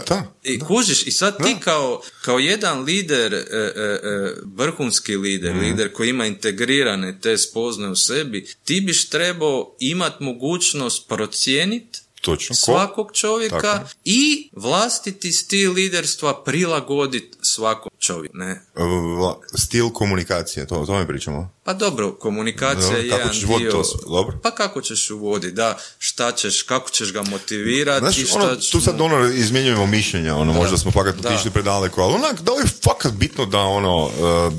da. 0.08 0.32
i 0.44 0.58
kužiš, 0.60 1.06
i 1.06 1.12
sad 1.12 1.36
ti 1.38 1.56
kao, 1.60 2.02
kao 2.22 2.38
jedan 2.38 2.80
lider, 2.80 3.34
e, 3.34 3.38
e, 3.52 3.60
e, 3.76 3.98
vrhunski 4.46 5.16
lider, 5.16 5.54
lider 5.56 5.92
koji 5.92 6.08
ima 6.10 6.26
integrirane 6.26 7.18
te 7.20 7.38
spoznaje 7.38 7.90
u 7.90 7.96
sebi, 7.96 8.46
ti 8.64 8.80
biš 8.80 9.08
trebao 9.08 9.76
imat 9.80 10.20
mogućnost 10.20 10.63
procijeniti 11.08 12.00
Točno. 12.20 12.54
Ko? 12.54 12.60
svakog 12.60 13.10
čovjeka 13.12 13.60
Tako. 13.60 13.88
i 14.04 14.50
vlastiti 14.52 15.32
stil 15.32 15.72
liderstva 15.72 16.44
prilagoditi 16.44 17.38
svakom 17.42 17.90
čovjeku. 17.98 18.36
Ne? 18.36 18.62
Vla- 18.74 19.36
Stil 19.54 19.90
komunikacije, 19.90 20.66
to, 20.66 20.80
o 20.80 20.86
tome 20.86 21.06
pričamo. 21.06 21.50
Pa 21.64 21.72
dobro, 21.72 22.12
komunikacija 22.12 22.86
Dobro, 22.86 22.98
je 22.98 23.08
kako 23.10 23.20
jedan 23.20 23.34
ćeš 23.34 23.44
voditi 23.44 23.70
dio... 23.70 23.82
to? 23.82 23.98
Dobro. 24.08 24.38
Pa 24.42 24.50
kako 24.50 24.80
ćeš 24.80 25.10
uvoditi, 25.10 25.52
da, 25.54 25.78
šta 25.98 26.32
ćeš, 26.32 26.62
kako 26.62 26.90
ćeš 26.90 27.12
ga 27.12 27.22
motivirati 27.22 28.00
Znaš, 28.00 28.18
i 28.18 28.26
šta 28.26 28.38
ono, 28.38 28.56
ćeš 28.56 28.70
tu 28.70 28.80
sad 28.80 29.00
ono 29.00 29.28
izmjenjujemo 29.28 29.86
mišljenja, 29.86 30.36
ono, 30.36 30.52
možda 30.52 30.78
smo 30.78 30.90
fakat 30.90 31.16
Da. 31.16 31.28
otišli 31.28 31.50
predaleko, 31.50 32.02
ali 32.02 32.14
onak, 32.14 32.40
da 32.40 32.52
li 32.52 32.60
je 32.60 32.70
fakat 32.84 33.12
bitno 33.12 33.46
da 33.46 33.58
ono, 33.58 34.04
uh, 34.04 34.52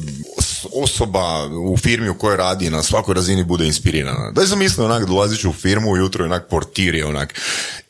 osoba 0.74 1.46
u 1.46 1.78
firmi 1.78 2.10
u 2.10 2.18
kojoj 2.18 2.38
radi 2.38 2.70
na 2.70 2.84
svakoj 2.84 3.16
razini 3.16 3.44
bude 3.44 3.66
inspirirana. 3.66 4.32
Daj 4.32 4.46
zamisli 4.46 4.86
onak, 4.86 5.06
dolazit 5.06 5.40
ću 5.40 5.50
u 5.50 5.54
firmu 5.54 5.92
ujutro 5.92 6.26
onak 6.26 6.48
portir 6.50 6.96
je 6.96 7.06
onak 7.06 7.42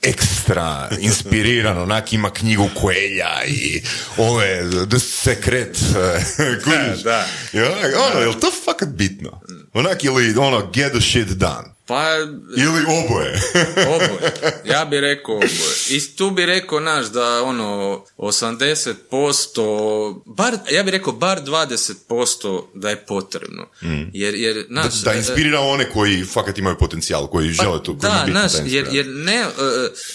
ekstra 0.01 0.89
inspiriran, 0.99 1.77
onak 1.77 2.13
ima 2.13 2.29
knjigu 2.29 2.69
Coelha 2.81 3.43
i 3.47 3.81
ove, 4.17 4.69
The 4.89 4.99
Secret, 4.99 5.77
kužiš? 6.63 7.03
Da. 7.03 7.27
I 7.53 7.59
onak, 7.59 7.93
ono, 8.11 8.19
je 8.19 8.39
to 8.39 8.51
fakat 8.65 8.89
bitno? 8.89 9.41
Onak, 9.73 10.03
ili 10.03 10.37
ono, 10.37 10.71
get 10.73 10.91
the 10.91 11.01
shit 11.01 11.27
done? 11.27 11.74
Pa, 11.87 12.15
Ili 12.57 12.83
oboje? 12.87 13.41
Oboje. 13.95 14.33
Ja 14.65 14.85
bi 14.85 14.99
rekao 14.99 15.35
oboje. 15.35 15.75
I 15.89 16.15
tu 16.15 16.31
bi 16.31 16.45
rekao, 16.45 16.79
naš, 16.79 17.05
da 17.05 17.43
ono, 17.43 18.03
80%, 18.17 20.21
bar, 20.25 20.57
ja 20.71 20.83
bi 20.83 20.91
rekao 20.91 21.13
bar 21.13 21.41
20% 21.41 22.63
da 22.73 22.89
je 22.89 22.95
potrebno. 22.95 23.67
Jer, 24.13 24.35
jer, 24.35 24.65
naš, 24.69 24.93
da 24.93 25.13
inspirira 25.13 25.59
one 25.59 25.89
koji 25.89 26.25
fakat 26.25 26.57
imaju 26.57 26.77
potencijal, 26.77 27.27
koji 27.27 27.49
žele 27.49 27.83
to, 27.83 27.97
koji 27.97 28.01
Pa, 28.01 28.31
da, 28.31 28.47
ta 28.47 28.57
jer, 28.65 28.87
jer 28.91 29.05
ne, 29.07 29.35
e, 29.35 29.45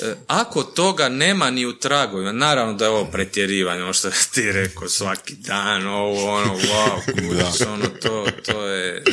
e, 0.03 0.15
ako 0.27 0.63
toga 0.63 1.09
nema 1.09 1.51
ni 1.51 1.67
u 1.67 1.79
tragovima, 1.79 2.33
naravno 2.33 2.75
da 2.75 2.85
je 2.85 2.91
ovo 2.91 3.05
pretjerivanje, 3.05 3.83
ono 3.83 3.93
što 3.93 4.11
ti 4.35 4.53
rekao, 4.53 4.89
svaki 4.89 5.35
dan, 5.35 5.87
ovo, 5.87 6.35
ono, 6.35 6.55
wow, 6.55 7.05
kudiš, 7.15 7.67
ono, 7.69 7.87
to, 8.03 8.27
to 8.47 8.67
je... 8.67 9.05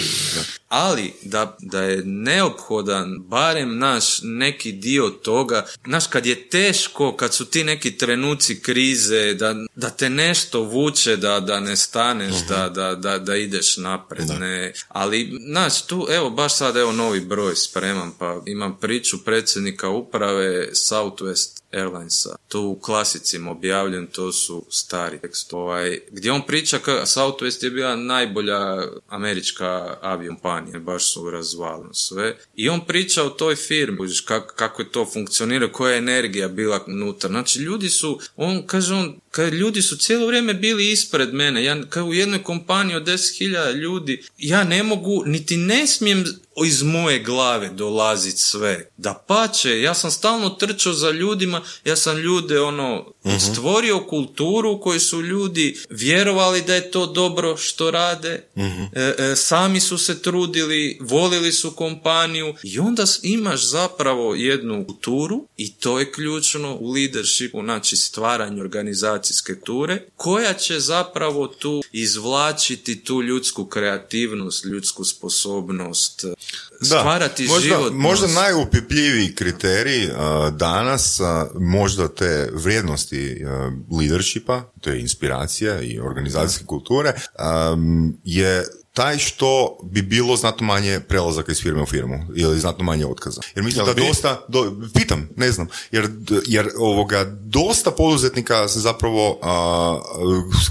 Ali, 0.68 1.14
da, 1.22 1.58
da 1.60 1.82
je 1.82 2.02
neophodan, 2.06 3.16
barem 3.20 3.78
naš 3.78 4.20
neki 4.24 4.72
dio 4.72 5.10
toga, 5.10 5.66
znaš, 5.86 6.08
kad 6.08 6.26
je 6.26 6.50
teško, 6.50 7.16
kad 7.16 7.34
su 7.34 7.46
ti 7.46 7.64
neki 7.64 7.98
trenuci 7.98 8.62
krize, 8.62 9.34
da, 9.34 9.56
da 9.76 9.90
te 9.90 10.10
nešto 10.10 10.62
vuče, 10.62 11.18
da, 11.18 11.40
da 11.40 11.60
ne 11.60 11.76
staneš, 11.76 12.36
da, 12.50 12.70
da, 12.70 12.96
da, 12.96 13.18
da 13.20 13.36
ideš 13.36 13.78
napred, 13.78 14.28
ne. 14.40 14.74
Ali, 14.88 15.40
znaš, 15.50 15.86
tu, 15.86 16.08
evo, 16.10 16.30
baš 16.30 16.56
sad, 16.56 16.78
evo, 16.78 16.92
novi 16.92 17.20
broj 17.20 17.56
spreman, 17.56 18.12
pa 18.20 18.42
imam 18.46 18.78
priču 18.80 19.24
predsjednika 19.24 19.90
uprave 19.90 20.70
Southwest 20.74 21.58
Airlinesa. 21.78 22.36
To 22.48 22.62
u 22.62 22.80
klasicima 22.80 23.52
objavljen, 23.52 24.08
to 24.08 24.32
su 24.32 24.66
stari 24.70 25.20
tekst. 25.20 25.54
Ovaj, 25.54 26.00
gdje 26.12 26.32
on 26.32 26.42
priča 26.48 26.80
kako 26.80 27.06
Southwest 27.06 27.64
je 27.64 27.70
bila 27.70 27.96
najbolja 27.96 28.84
američka 29.08 29.98
aviokompanija, 30.02 30.80
baš 30.80 31.14
su 31.14 31.30
razvalili 31.30 31.94
sve. 31.94 32.38
I 32.56 32.70
on 32.70 32.86
priča 32.86 33.24
o 33.24 33.30
toj 33.30 33.56
firmi, 33.56 33.98
kako, 34.26 34.54
kako 34.56 34.82
je 34.82 34.92
to 34.92 35.06
funkcionira, 35.14 35.72
koja 35.72 35.92
je 35.92 35.98
energija 35.98 36.48
bila 36.48 36.84
unutra. 36.88 37.30
Znači, 37.30 37.60
ljudi 37.60 37.90
su, 37.90 38.20
on 38.36 38.64
kaže, 38.68 38.94
on, 38.94 39.20
kaže, 39.38 39.56
ljudi 39.56 39.82
su 39.82 39.98
cijelo 39.98 40.28
vrijeme 40.28 40.54
bili 40.54 40.92
ispred 40.92 41.34
mene. 41.34 41.64
Ja, 41.64 41.86
kao 41.90 42.06
u 42.06 42.14
jednoj 42.14 42.44
kompaniji 42.44 42.96
od 42.96 43.04
10.000 43.04 43.74
ljudi, 43.74 44.24
ja 44.38 44.64
ne 44.64 44.84
mogu, 44.84 45.24
niti 45.26 45.58
ne 45.58 45.88
smijem 45.88 46.26
iz 46.66 46.84
moje 46.84 47.20
glave 47.20 47.70
dolaziti 47.70 48.42
sve. 48.42 48.90
Da 48.98 49.26
pače, 49.28 49.82
ja 49.82 49.94
sam 49.94 50.12
stalno 50.12 50.50
trčao 50.50 50.94
za 50.94 51.12
ljudima, 51.12 51.62
ja 51.86 51.96
sam 51.96 52.18
ljude 52.18 52.60
ono 52.60 53.14
stvorio 53.52 54.06
kulturu 54.10 54.72
u 54.72 54.80
kojoj 54.80 55.00
su 55.00 55.22
ljudi 55.22 55.80
vjerovali 55.90 56.62
da 56.62 56.76
je 56.76 56.92
to 56.92 57.06
dobro 57.06 57.58
što 57.58 57.92
rade, 57.92 58.48
e, 58.56 59.14
e, 59.18 59.36
sami 59.36 59.80
su 59.80 59.98
se 59.98 60.22
trudili, 60.22 60.98
volili 61.02 61.52
su 61.52 61.72
kompaniju 61.72 62.54
i 62.64 62.80
onda 62.80 63.04
imaš 63.24 63.70
zapravo 63.70 64.36
jednu 64.36 64.86
kulturu 64.86 65.48
i 65.58 65.74
to 65.74 66.00
je 66.00 66.12
ključno 66.12 66.78
u 66.80 66.92
leadershipu, 66.92 67.62
znači 67.64 67.96
stvaranju 67.96 68.64
organizacijske 69.28 69.56
kulture, 69.56 70.00
koja 70.16 70.54
će 70.54 70.80
zapravo 70.80 71.48
tu 71.48 71.84
izvlačiti 71.92 73.04
tu 73.04 73.22
ljudsku 73.22 73.66
kreativnost, 73.66 74.66
ljudsku 74.66 75.04
sposobnost, 75.04 76.26
stvarati 76.82 77.48
možda, 77.48 77.68
život. 77.68 77.94
Možda 77.94 78.28
najupipljiviji 78.28 79.36
kriterij 79.36 80.06
uh, 80.06 80.14
danas, 80.58 81.20
uh, 81.20 81.28
možda 81.62 82.08
te 82.08 82.50
vrijednosti 82.54 83.44
uh, 83.44 84.00
leadershipa, 84.00 84.64
to 84.82 84.90
je 84.90 85.02
inspiracija 85.02 85.82
i 85.82 86.00
organizacijske 86.00 86.66
kulture, 86.66 87.14
um, 87.74 88.18
je 88.24 88.66
taj 88.98 89.18
što 89.18 89.78
bi 89.84 90.02
bilo 90.02 90.36
znatno 90.36 90.68
manje 90.68 91.00
prelazaka 91.00 91.52
iz 91.52 91.62
firme 91.62 91.82
u 91.82 91.86
firmu 91.86 92.20
ili 92.36 92.60
znatno 92.60 92.84
manje 92.84 93.06
otkaza. 93.06 93.42
Jer 93.56 93.66
mislim 93.66 93.86
da 93.86 93.94
dosta, 93.94 94.46
do, 94.48 94.74
pitam, 94.94 95.30
ne 95.36 95.52
znam, 95.52 95.68
jer, 95.92 96.10
jer 96.48 96.70
ovoga, 96.78 97.24
dosta 97.42 97.92
poduzetnika 97.92 98.68
se 98.68 98.80
zapravo 98.80 99.40
a, 99.42 100.00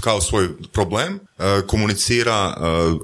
kao 0.01 0.21
svoj 0.21 0.49
problem 0.73 1.19
komunicira 1.67 2.33
a, 2.33 2.53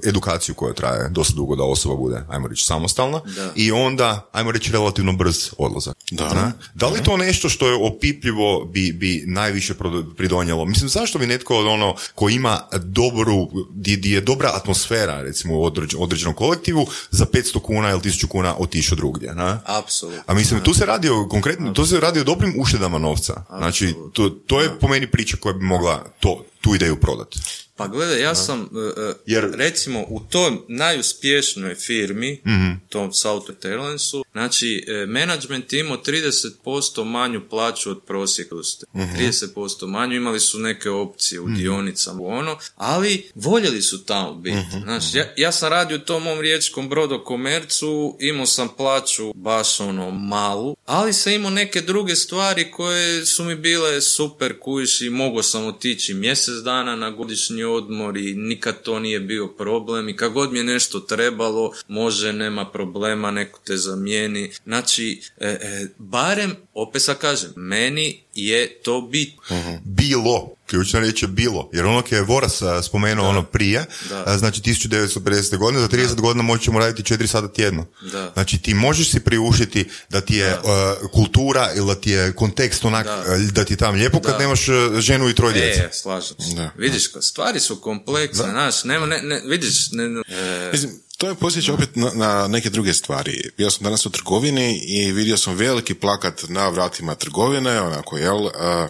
edukaciju 0.06 0.54
koja 0.54 0.74
traje 0.74 1.08
dosta 1.08 1.34
dugo 1.36 1.56
da 1.56 1.64
osoba 1.64 1.94
bude, 1.96 2.22
ajmo 2.28 2.48
reći, 2.48 2.64
samostalna 2.64 3.20
Da. 3.36 3.52
i 3.56 3.72
onda, 3.72 4.28
ajmo 4.32 4.52
reći, 4.52 4.72
relativno 4.72 5.12
brz 5.12 5.50
odlazak. 5.58 5.96
Da. 6.10 6.34
Ne? 6.34 6.52
Da 6.74 6.88
li 6.88 7.02
to 7.02 7.16
nešto 7.16 7.48
što 7.48 7.68
je 7.68 7.78
opipljivo 7.82 8.64
bi, 8.64 8.92
bi 8.92 9.24
najviše 9.26 9.74
pridonijelo? 10.16 10.64
Mislim, 10.64 10.88
zašto 10.88 11.18
bi 11.18 11.26
netko 11.26 11.56
od 11.56 11.66
ono 11.66 11.94
ko 12.14 12.28
ima 12.28 12.60
dobru, 12.74 13.48
di, 13.70 13.96
di 13.96 14.10
je 14.10 14.20
dobra 14.20 14.50
atmosfera, 14.54 15.22
recimo 15.22 15.54
u 15.54 15.62
određ- 15.62 15.96
određenom 15.98 16.34
kolektivu, 16.34 16.86
za 17.10 17.26
500 17.26 17.60
kuna 17.60 17.90
ili 17.90 18.00
1000 18.00 18.26
kuna 18.26 18.54
otišao 18.58 18.96
drugdje, 18.96 19.34
ne? 19.34 19.56
Apsolutno. 19.66 20.22
A 20.26 20.34
mislim, 20.34 20.60
tu 20.60 20.74
se 20.74 20.86
radi 20.86 21.08
o 21.08 21.28
konkretno, 21.28 21.72
tu 21.72 21.86
se 21.86 22.00
radi 22.00 22.20
o 22.20 22.24
dobrim 22.24 22.54
uštedama 22.58 22.98
novca. 22.98 23.44
Znači, 23.48 23.94
to, 24.12 24.28
to 24.28 24.60
je 24.60 24.78
po 24.80 24.88
meni 24.88 25.06
priča 25.06 25.36
koja 25.36 25.52
bi 25.52 25.64
mogla 25.64 26.04
to, 26.20 26.44
tu 26.64 26.74
ideju 26.74 26.96
prodati. 26.96 27.38
Pa 27.76 27.88
gledaj, 27.88 28.20
ja 28.20 28.34
sam, 28.34 28.60
e, 28.60 29.12
Jer- 29.26 29.50
recimo, 29.54 30.00
u 30.00 30.20
toj 30.20 30.52
najuspješnoj 30.68 31.74
firmi, 31.76 32.40
Mhm. 32.46 32.70
tom 32.88 33.12
Southwest 33.12 33.64
Airlinesu, 33.64 34.24
znači, 34.32 34.84
e, 34.88 35.06
management 35.06 35.72
je 35.72 35.80
imao 35.80 35.96
30% 35.96 37.04
manju 37.04 37.48
plaću 37.48 37.90
od 37.90 38.00
prosjeka. 38.06 38.54
Mhm. 38.96 39.16
30% 39.16 39.86
manju, 39.86 40.16
imali 40.16 40.40
su 40.40 40.58
neke 40.58 40.90
opcije 40.90 41.40
u 41.40 41.48
dionicama, 41.48 42.20
u 42.20 42.26
ono, 42.26 42.58
ali 42.76 43.30
voljeli 43.34 43.82
su 43.82 44.04
tamo 44.04 44.34
biti. 44.34 44.56
Znači, 44.82 45.16
ja, 45.16 45.32
ja 45.36 45.52
sam 45.52 45.68
radio 45.68 45.96
u 45.96 46.00
tom 46.00 46.22
mom 46.22 46.40
riječkom 46.40 46.88
brodokomercu, 46.88 48.16
imao 48.20 48.46
sam 48.46 48.68
plaću 48.68 49.32
baš 49.34 49.80
ono 49.80 50.10
malu, 50.10 50.76
ali 50.86 51.12
sam 51.12 51.32
imao 51.32 51.50
neke 51.50 51.80
druge 51.80 52.16
stvari 52.16 52.70
koje 52.70 53.26
su 53.26 53.44
mi 53.44 53.54
bile 53.56 54.00
super 54.00 54.58
kujiš 54.60 55.00
i 55.00 55.10
mogao 55.10 55.42
sam 55.42 55.66
otići 55.66 56.14
mjesec 56.14 56.53
dana 56.62 56.96
na 56.96 57.10
godišnji 57.10 57.64
odmor 57.64 58.16
i 58.16 58.34
nikad 58.34 58.82
to 58.82 58.98
nije 58.98 59.20
bio 59.20 59.46
problem 59.46 60.08
i 60.08 60.16
kad 60.16 60.32
god 60.32 60.52
mi 60.52 60.58
je 60.58 60.64
nešto 60.64 61.00
trebalo, 61.00 61.72
može, 61.88 62.32
nema 62.32 62.70
problema, 62.70 63.30
neko 63.30 63.60
te 63.64 63.76
zamijeni. 63.76 64.50
Znači, 64.64 65.22
e, 65.38 65.48
e, 65.48 65.86
barem, 65.98 66.56
opet 66.74 67.02
sad 67.02 67.18
kažem, 67.18 67.52
meni 67.56 68.20
je 68.34 68.68
to 68.82 69.00
bitno. 69.00 69.42
Bilo, 69.84 70.54
ključna 70.66 71.00
riječ 71.00 71.22
je 71.22 71.28
bilo, 71.28 71.70
jer 71.72 71.84
ono 71.86 72.02
je 72.10 72.22
Voras 72.22 72.52
spomenuo 72.82 73.28
ono 73.28 73.42
prije, 73.42 73.84
Da. 74.08 74.38
znači 74.38 74.60
1950. 74.62 75.14
godine, 75.56 75.80
za 75.80 75.88
30 75.88 76.14
godina 76.14 76.42
moćemo 76.42 76.78
raditi 76.78 77.14
4 77.14 77.26
sata 77.26 77.48
tjedno. 77.48 77.86
Da. 78.02 78.30
Znači 78.32 78.58
ti 78.58 78.74
možeš 78.74 79.10
si 79.10 79.20
priuštiti 79.20 79.88
da 80.10 80.20
ti 80.20 80.36
je 80.36 80.50
a, 80.54 80.94
kultura 81.12 81.70
ili 81.74 81.86
da 81.86 81.94
ti 81.94 82.10
je 82.10 82.32
kontekst 82.32 82.84
onak, 82.84 83.06
Da. 83.06 83.24
da 83.52 83.64
ti 83.64 83.72
je 83.72 83.76
tam 83.76 83.94
lijepo 83.94 84.20
kad 84.20 84.32
Da. 84.32 84.38
nemaš 84.38 84.60
ženu 84.98 85.28
i 85.28 85.34
troje 85.34 85.52
djece. 85.54 85.80
E, 85.80 85.90
slažem 85.92 86.36
se. 86.40 86.54
Da. 86.54 86.70
Vidiš, 86.76 87.12
ka- 87.12 87.22
stvari 87.22 87.60
su 87.60 87.76
kompleksne, 87.76 88.44
znaš, 88.44 88.84
nema, 88.84 89.06
ne, 89.06 89.22
ne, 89.22 89.42
vidiš, 89.46 89.90
ne, 89.92 90.08
ne, 90.08 90.22
e, 90.28 90.70
Mislim, 90.72 90.92
to 91.18 91.28
je 91.28 91.34
posjeća 91.34 91.74
opet 91.74 91.96
na, 91.96 92.10
na 92.14 92.48
neke 92.48 92.70
druge 92.70 92.94
stvari. 92.94 93.50
Bio 93.56 93.70
sam 93.70 93.84
danas 93.84 94.06
u 94.06 94.10
trgovini 94.10 94.78
i 94.78 95.12
vidio 95.12 95.36
sam 95.36 95.54
veliki 95.54 95.94
plakat 95.94 96.44
na 96.48 96.68
vratima 96.68 97.14
trgovine, 97.14 97.80
onako, 97.80 98.16
jel? 98.16 98.48
a, 98.48 98.88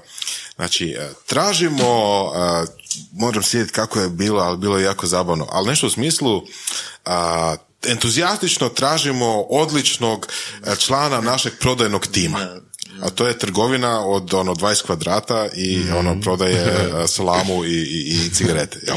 znači, 0.57 0.97
a, 1.01 1.09
tražimo, 1.27 1.85
a, 2.35 2.65
moram 3.13 3.43
sjetiti 3.43 3.73
kako 3.73 4.01
je 4.01 4.09
bilo, 4.09 4.41
ali 4.41 4.59
bilo 4.59 4.79
je 4.79 4.85
jako 4.85 5.07
zabavno, 5.07 5.47
ali 5.51 5.69
nešto 5.69 5.87
u 5.87 5.91
smislu, 5.91 6.43
entuzijastično 7.87 8.69
tražimo 8.69 9.41
odličnog 9.51 10.29
člana 10.79 11.21
našeg 11.21 11.53
prodajnog 11.61 12.07
tima. 12.07 12.39
A 13.03 13.11
to 13.11 13.27
je 13.27 13.39
trgovina 13.39 14.07
od 14.07 14.35
ono 14.35 14.55
20 14.55 14.87
kvadrata 14.87 15.49
i 15.57 15.91
ono 15.97 16.21
prodaje 16.21 16.91
salamu 17.17 17.65
i, 17.65 17.69
i, 17.69 18.27
i 18.27 18.31
cigarete. 18.35 18.79
Jel? 18.87 18.97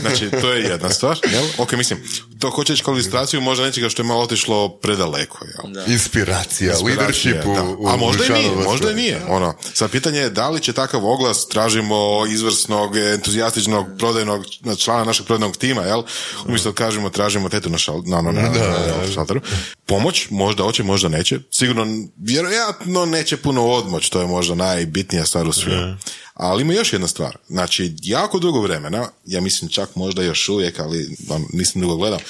Znači, 0.00 0.30
to 0.40 0.52
je 0.52 0.64
jedna 0.64 0.90
stvar. 0.90 1.18
Jel? 1.32 1.44
Ok, 1.58 1.72
mislim, 1.72 2.02
to 2.38 2.50
hoćeš 2.50 2.80
kao 2.80 2.94
ilustraciju 2.94 3.40
možda 3.40 3.64
nečega 3.64 3.88
što 3.88 4.02
je 4.02 4.06
malo 4.06 4.22
otišlo 4.22 4.68
predaleko. 4.68 5.38
Jel? 5.44 5.92
Inspiracija, 5.92 6.72
Inspiracija, 6.72 6.84
leadership 6.84 7.44
u, 7.46 7.84
u 7.84 7.88
A 7.88 7.96
možda 7.96 8.24
i 8.24 8.30
nije, 8.30 8.50
možda 8.64 8.90
i 8.90 8.94
nije. 8.94 9.22
Ono, 9.28 9.54
sad 9.74 9.90
pitanje 9.90 10.18
je 10.18 10.30
da 10.30 10.48
li 10.48 10.60
će 10.60 10.72
takav 10.72 11.06
oglas 11.06 11.48
tražimo 11.48 12.26
izvrsnog, 12.26 12.96
entuzijastičnog 12.96 13.86
prodajnog 13.98 14.44
člana 14.78 15.04
našeg 15.04 15.26
prodajnog 15.26 15.56
tima, 15.56 15.82
jel? 15.82 16.02
Umjesto 16.46 16.70
da 16.70 16.74
kažemo 16.74 17.10
tražimo 17.10 17.48
tetu 17.48 17.70
na, 17.70 17.78
šal, 17.78 18.02
na, 18.06 18.20
na, 18.20 18.32
na, 18.32 18.42
na 18.42 19.12
šalteru. 19.14 19.40
Pomoć, 19.86 20.26
možda 20.30 20.62
hoće, 20.62 20.82
možda 20.82 21.08
neće. 21.08 21.38
Sigurno, 21.50 21.86
vjerojatno 22.16 23.06
neće 23.06 23.29
puno 23.36 23.66
odmoć, 23.66 24.08
to 24.08 24.20
je 24.20 24.26
možda 24.26 24.54
najbitnija 24.54 25.26
stvar 25.26 25.48
u 25.48 25.52
svemu. 25.52 25.96
Ali 26.34 26.62
ima 26.62 26.72
još 26.72 26.92
jedna 26.92 27.08
stvar. 27.08 27.36
Znači, 27.48 27.94
jako 28.02 28.38
dugo 28.38 28.60
vremena, 28.60 29.08
ja 29.26 29.40
mislim 29.40 29.70
čak 29.70 29.96
možda 29.96 30.22
još 30.22 30.48
uvijek, 30.48 30.80
ali 30.80 31.16
on, 31.28 31.46
nisam 31.52 31.80
dugo 31.80 31.96
gledao, 31.96 32.20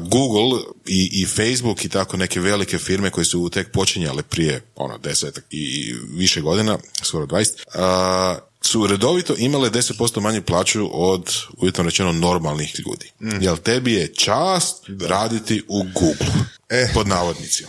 Google 0.00 0.60
i, 0.86 1.10
i 1.12 1.26
Facebook 1.26 1.84
i 1.84 1.88
tako 1.88 2.16
neke 2.16 2.40
velike 2.40 2.78
firme 2.78 3.10
koje 3.10 3.24
su 3.24 3.50
tek 3.52 3.70
počinjale 3.70 4.22
prije 4.22 4.62
ono, 4.76 4.98
desetak 4.98 5.44
i, 5.50 5.94
više 6.08 6.40
godina, 6.40 6.78
skoro 7.02 7.26
20, 7.26 7.50
a, 7.74 8.38
su 8.60 8.86
redovito 8.86 9.34
imale 9.38 9.70
10% 9.70 10.20
manju 10.20 10.42
plaću 10.42 10.90
od, 10.92 11.34
uvjetno 11.56 11.84
rečeno, 11.84 12.12
normalnih 12.12 12.74
ljudi. 12.86 13.10
Jel 13.40 13.56
tebi 13.56 13.92
je 13.92 14.14
čast 14.14 14.84
raditi 15.00 15.62
u 15.68 15.82
Google? 15.82 16.44
Eh. 16.68 16.88
Pod 16.94 17.08
navodnicima. 17.08 17.68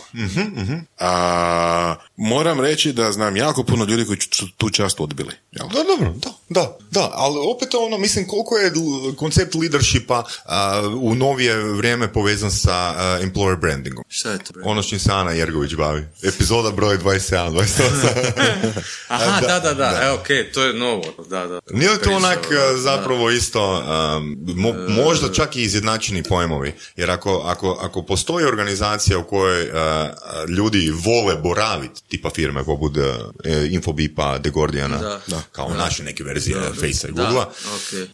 A, 0.98 1.94
moram 2.16 2.60
reći 2.60 2.92
da 2.92 3.12
znam 3.12 3.36
jako 3.36 3.62
puno 3.62 3.84
ljudi 3.84 4.04
koji 4.04 4.18
su 4.30 4.48
tu 4.56 4.70
čast 4.70 5.00
odbili. 5.00 5.32
Jel? 5.52 5.68
Da, 5.68 5.82
dobro, 5.84 6.14
da, 6.16 6.30
da, 6.48 6.78
da, 6.90 7.10
ali 7.14 7.36
opet 7.56 7.74
ono, 7.74 7.98
mislim, 7.98 8.26
koliko 8.26 8.56
je 8.56 8.72
koncept 9.16 9.54
leadershipa 9.54 10.24
a, 10.44 10.82
u 11.00 11.14
novije 11.14 11.56
vrijeme 11.56 12.12
povezan 12.12 12.50
sa 12.50 12.72
a, 12.74 13.18
employer 13.22 13.56
brandingom. 13.56 14.04
šta 14.08 14.30
je 14.30 14.38
to? 14.38 14.52
bre? 14.52 14.62
Ono 14.64 14.82
čim 14.82 14.98
se 14.98 15.12
Ana 15.12 15.30
Jergović 15.30 15.74
bavi. 15.74 16.04
Epizoda 16.22 16.70
broj 16.70 16.98
27, 16.98 17.50
28. 17.50 18.82
Aha, 19.08 19.40
da, 19.46 19.46
da, 19.46 19.60
da, 19.60 19.74
da, 19.74 19.90
da. 19.90 20.02
e, 20.02 20.10
ok, 20.10 20.26
to 20.54 20.64
je 20.64 20.74
novo, 20.74 21.04
da, 21.30 21.46
da. 21.46 21.60
Nije 21.70 21.90
li 21.90 21.98
to 22.02 22.10
onak 22.10 22.46
da, 22.50 22.56
a, 22.56 22.76
zapravo 22.76 23.30
isto, 23.30 23.72
um, 23.72 23.84
mo- 24.46 25.04
možda 25.04 25.32
čak 25.32 25.56
i 25.56 25.62
izjednačeni 25.62 26.22
pojmovi, 26.22 26.74
jer 26.96 27.10
ako, 27.10 27.42
ako, 27.46 27.78
ako 27.82 28.02
postoji 28.02 28.46
organizacija 28.46 28.85
u 29.16 29.24
kojoj 29.24 29.70
a, 29.74 30.10
ljudi 30.48 30.92
vole 30.94 31.36
boraviti, 31.36 32.02
tipa 32.08 32.30
firme 32.30 32.64
poput 32.64 32.96
a, 32.96 33.00
e, 33.44 33.68
Infobipa, 33.70 34.38
The 34.38 34.50
Guardiana, 34.50 34.98
Da. 34.98 35.20
Da. 35.26 35.42
kao 35.52 35.74
naše 35.74 36.02
neke 36.02 36.24
verzije 36.24 36.56
Facea 36.70 37.10
i 37.10 37.12
Da, 37.12 37.22
Googlea, 37.22 37.42
ok. 37.46 38.08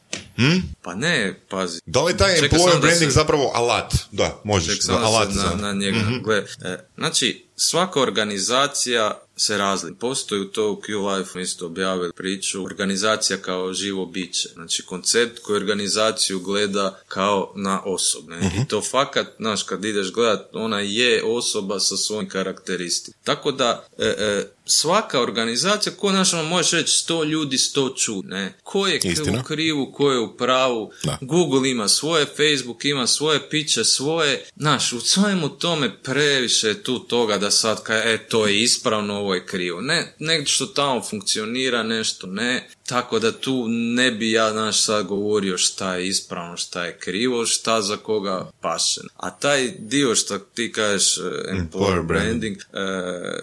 Pa 0.82 0.94
ne, 0.94 1.40
pazi. 1.50 1.80
da 1.86 2.02
li 2.02 2.12
je 2.12 2.16
taj 2.16 2.34
Čekaj 2.34 2.48
employer 2.48 2.80
branding 2.80 3.10
se- 3.10 3.14
zapravo 3.14 3.52
alat? 3.54 3.94
Da, 4.12 4.40
možeš, 4.44 4.78
da, 4.80 4.98
alat 4.98 5.28
na, 5.28 5.42
za... 5.42 5.56
na 5.56 5.72
njega. 5.72 5.98
Gle, 6.24 6.36
e, 6.64 6.78
znači, 6.96 7.46
svaka 7.56 8.00
organizacija 8.00 9.21
se 9.36 9.58
razli. 9.58 9.94
Postoji 9.94 10.40
u 10.40 10.48
to 10.48 10.72
u 10.72 10.76
Q-Life, 10.76 11.38
mi 11.38 11.46
ste 11.46 11.64
objavili 11.64 12.12
priču, 12.12 12.64
organizacija 12.64 13.38
kao 13.38 13.72
živo 13.72 14.06
biće. 14.06 14.48
Znači, 14.54 14.82
koncept 14.82 15.38
koji 15.38 15.56
organizaciju 15.56 16.40
gleda 16.40 17.00
kao 17.08 17.52
na 17.56 17.82
osobe. 17.84 18.36
I 18.56 18.68
to 18.68 18.80
fakat, 18.80 19.26
znaš, 19.36 19.62
kad 19.62 19.84
ideš 19.84 20.12
gledat, 20.12 20.48
ona 20.52 20.80
je 20.80 21.24
osoba 21.24 21.80
sa 21.80 21.96
svojim 21.96 22.28
karakteristikama. 22.28 23.22
Tako 23.24 23.52
da, 23.52 23.86
e, 23.98 24.06
e, 24.06 24.46
svaka 24.66 25.20
organizacija, 25.20 25.92
ko 25.96 26.06
ono, 26.06 26.44
možeš 26.48 26.72
reći 26.72 26.92
sto 26.98 27.24
ljudi, 27.24 27.58
sto 27.58 27.88
čud, 27.88 28.24
ne? 28.24 28.54
Ko 28.62 28.86
je 28.86 29.00
Istina. 29.04 29.40
u 29.40 29.44
krivu, 29.44 29.92
ko 29.92 30.12
je 30.12 30.18
u 30.18 30.36
pravu, 30.36 30.92
Da. 31.04 31.18
Google 31.20 31.70
ima 31.70 31.88
svoje, 31.88 32.26
Facebook 32.26 32.84
ima 32.84 33.06
svoje 33.06 33.50
piće, 33.50 33.84
svoje, 33.84 34.44
znaš, 34.56 34.92
u 34.92 35.00
svemu 35.00 35.48
tome 35.48 36.02
previše 36.02 36.68
je 36.68 36.82
tu 36.82 36.98
toga 36.98 37.38
da 37.38 37.50
sad 37.50 37.82
kaj, 37.82 38.14
e, 38.14 38.28
to 38.28 38.46
je 38.46 38.62
ispravno, 38.62 39.14
ovo 39.14 39.34
je 39.34 39.46
krivo. 39.46 39.80
Ne, 39.80 40.16
nešto 40.18 40.66
tamo 40.66 41.02
funkcionira, 41.02 41.82
nešto 41.82 42.26
ne, 42.26 42.68
tako 42.86 43.18
da 43.18 43.32
tu 43.32 43.68
ne 43.68 44.10
bi 44.10 44.30
ja, 44.30 44.52
znaš, 44.52 44.82
sad 44.84 45.06
govorio 45.06 45.58
šta 45.58 45.96
je 45.96 46.08
ispravno, 46.08 46.56
šta 46.56 46.84
je 46.84 46.98
krivo, 46.98 47.46
šta 47.46 47.82
za 47.82 47.96
koga 47.96 48.50
paše. 48.60 49.00
A 49.16 49.30
taj 49.30 49.72
dio 49.78 50.14
što 50.14 50.38
ti 50.38 50.72
kažeš, 50.72 51.18
e, 51.18 51.20
employer 51.52 52.06
branding, 52.06 52.56
e, 52.56 52.62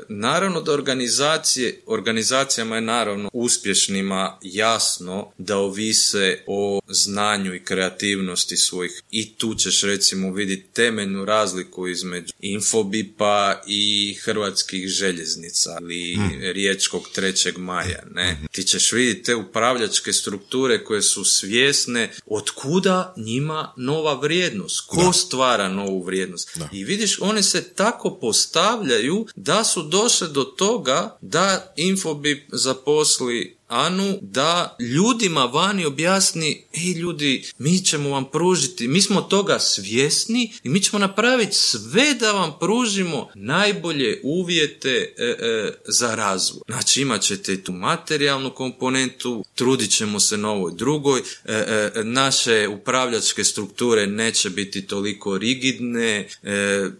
naravno 0.09 0.61
da 0.61 0.71
organizacije, 0.71 1.81
organizacijama 1.85 2.75
je 2.75 2.81
naravno 2.81 3.29
uspješnima 3.33 4.37
jasno 4.41 5.31
da 5.37 5.57
ovise 5.57 6.39
o 6.47 6.79
znanju 6.87 7.55
i 7.55 7.63
kreativnosti 7.63 8.57
svojih 8.57 9.01
i 9.11 9.33
tu 9.33 9.55
ćeš 9.55 9.81
recimo 9.81 10.33
vidjeti 10.33 10.67
temeljnu 10.73 11.25
razliku 11.25 11.87
između 11.87 12.33
Infobipa 12.39 13.61
i 13.67 14.13
hrvatskih 14.23 14.87
željeznica 14.87 15.77
ili 15.81 16.17
riječkog 16.53 17.09
trećeg 17.15 17.57
maja, 17.57 18.03
ne. 18.13 18.37
Ti 18.51 18.63
ćeš 18.63 18.91
vidjeti 18.91 19.23
te 19.23 19.35
upravljačke 19.39 20.13
strukture 20.13 20.83
koje 20.83 21.01
su 21.01 21.25
svjesne 21.25 22.11
od 22.25 22.49
kuda 22.49 23.13
njima 23.17 23.73
nova 23.77 24.13
vrijednost, 24.13 24.83
ko 24.87 25.13
stvara 25.13 25.69
novu 25.69 26.03
vrijednost. 26.03 26.57
I 26.71 26.83
vidiš, 26.83 27.21
one 27.21 27.43
se 27.43 27.73
tako 27.73 28.17
postavljaju 28.21 29.27
da 29.35 29.63
su 29.63 29.83
došle 29.83 30.27
do 30.27 30.43
toga 30.43 31.17
da 31.21 31.73
Infobip 31.75 32.49
zaposli 32.51 33.58
Anu 33.69 34.17
da 34.21 34.77
ljudima 34.79 35.45
vani 35.45 35.85
objasni, 35.85 36.63
ej 36.73 36.91
ljudi, 36.93 37.43
mi 37.57 37.79
ćemo 37.79 38.09
vam 38.09 38.25
pružiti, 38.31 38.87
mi 38.87 39.01
smo 39.01 39.21
toga 39.21 39.59
svjesni 39.59 40.53
i 40.63 40.69
mi 40.69 40.81
ćemo 40.81 40.99
napraviti 40.99 41.55
sve 41.55 42.13
da 42.13 42.31
vam 42.31 42.53
pružimo 42.59 43.27
najbolje 43.35 44.21
uvjete 44.23 45.13
e, 45.17 45.23
e, 45.23 45.73
za 45.87 46.15
razvoj. 46.15 46.61
Znači 46.67 47.01
imat 47.01 47.21
ćete 47.21 47.53
i 47.53 47.63
tu 47.63 47.71
materijalnu 47.71 48.51
komponentu, 48.51 49.45
trudit 49.55 49.91
ćemo 49.91 50.19
se 50.19 50.37
na 50.37 50.51
ovoj 50.51 50.73
drugoj, 50.75 51.21
e, 51.45 51.91
naše 52.03 52.67
upravljačke 52.67 53.43
strukture 53.43 54.07
neće 54.07 54.49
biti 54.49 54.87
toliko 54.87 55.37
rigidne, 55.37 56.27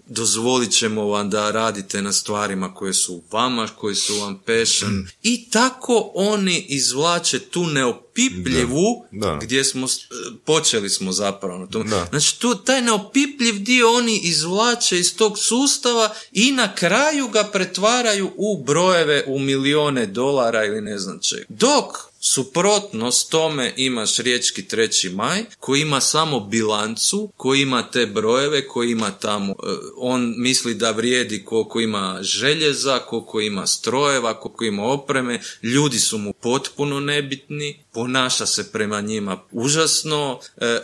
dozvolit 0.08 0.72
ćemo 0.72 1.06
vam 1.06 1.30
da 1.30 1.52
radite 1.52 2.02
na 2.02 2.12
stvarima 2.14 2.74
koje 2.74 2.94
su 2.94 3.24
vama, 3.32 3.68
koje 3.68 3.96
su 3.96 4.16
vam 4.16 4.40
passion 4.46 5.08
i 5.24 5.50
tako 5.50 6.12
oni 6.16 6.59
izvlače 6.60 7.40
tu 7.40 7.64
neopipljivu, 7.64 9.06
gdje 9.42 9.64
smo, 9.64 9.88
počeli 10.46 10.90
smo 10.90 11.12
zapravo 11.12 11.58
na 11.58 11.68
tom. 11.68 11.88
Znači, 12.10 12.40
tu, 12.40 12.56
taj 12.56 12.82
neopipljiv 12.82 13.60
dio 13.60 13.94
oni 13.94 14.20
izvlače 14.24 15.00
iz 15.00 15.16
tog 15.16 15.40
sustava 15.40 16.10
i 16.32 16.52
na 16.52 16.76
kraju 16.76 17.28
ga 17.28 17.44
pretvaraju 17.44 18.32
u 18.36 18.64
brojeve, 18.64 19.24
u 19.28 19.40
milijone 19.40 20.06
dolara 20.06 20.66
ili 20.66 20.82
ne 20.82 21.00
znam 21.00 21.20
čega. 21.22 21.46
Dok 21.50 22.09
Suprotnost 22.22 23.32
tome 23.32 23.74
imaš 23.78 24.18
riječki 24.18 24.68
treći 24.68 25.10
maj 25.10 25.44
koji 25.60 25.82
ima 25.82 26.02
samo 26.02 26.40
bilancu, 26.40 27.32
koji 27.38 27.62
ima 27.62 27.92
te 27.92 28.06
brojeve, 28.06 28.68
koji 28.68 28.92
ima 28.92 29.12
tamo, 29.12 29.52
e, 29.52 29.56
on 29.98 30.34
misli 30.38 30.74
da 30.74 30.92
vrijedi 30.92 31.46
koliko 31.46 31.80
ima 31.80 32.20
željeza, 32.22 33.00
koliko 33.00 33.42
ima 33.42 33.68
strojeva, 33.68 34.40
koliko 34.40 34.64
ima 34.64 34.84
opreme, 34.84 35.40
ljudi 35.64 36.00
su 36.00 36.18
mu 36.18 36.34
potpuno 36.34 37.00
nebitni, 37.00 37.80
ponaša 38.00 38.46
se 38.46 38.72
prema 38.72 39.02
njima 39.02 39.38
užasno, 39.52 40.40
e, 40.58 40.66
e, 40.66 40.80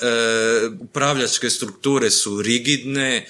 upravljačke 0.80 1.50
strukture 1.50 2.12
su 2.12 2.42
rigidne, 2.42 3.26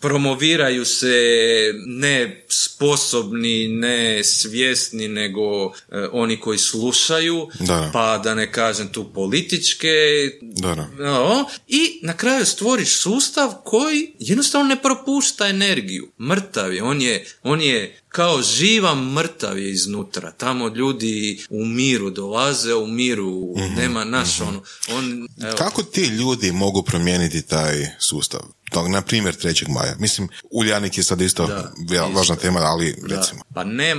promoviraju 0.00 0.84
se 0.84 1.16
ne 1.86 2.44
sposobni, 2.48 3.68
ne 3.68 4.24
svjesni, 4.24 5.08
nego 5.08 5.72
oni 6.12 6.40
koji 6.40 6.58
slušaju, 6.58 7.48
pa 7.92 8.20
da 8.24 8.34
ne 8.34 8.52
kažem 8.52 8.88
tu 8.88 9.12
političke, 9.14 9.88
da, 10.42 10.86
i 11.68 12.00
na 12.02 12.16
kraju 12.16 12.46
stvoriš 12.46 13.00
sustav 13.00 13.54
koji 13.64 14.12
jednostavno 14.18 14.68
ne 14.68 14.82
propušta 14.82 15.48
energiju. 15.48 16.08
Mrtav 16.20 16.74
je, 16.74 16.82
on 16.82 17.02
je, 17.02 17.24
on 17.42 17.60
je 17.60 18.00
kao 18.16 18.42
živa 18.42 18.94
mrtav 18.94 19.58
je 19.58 19.70
iznutra. 19.70 20.30
Tamo 20.30 20.68
ljudi 20.68 21.44
u 21.50 21.64
miru 21.64 22.10
dolaze, 22.10 22.74
u 22.74 22.86
miru 22.86 23.54
mhm, 23.56 23.74
nema 23.76 24.04
naš 24.04 24.40
mhm. 24.40 24.48
ono. 24.48 24.62
On, 24.88 25.28
Kako 25.58 25.82
ti 25.82 26.04
ljudi 26.04 26.52
mogu 26.52 26.82
promijeniti 26.82 27.42
taj 27.42 27.86
sustav? 27.98 28.40
tog, 28.70 28.88
na 28.88 29.02
primjer 29.02 29.34
3. 29.34 29.68
maja. 29.68 29.96
Mislim, 29.98 30.28
Uljanik 30.50 30.98
je 30.98 31.04
sad 31.04 31.20
isto, 31.20 31.46
da, 31.46 32.06
važna 32.14 32.36
tema, 32.36 32.60
ali 32.60 32.96
recimo. 33.08 33.40
Pa 33.54 33.64
ne, 33.64 33.90
e, 33.90 33.96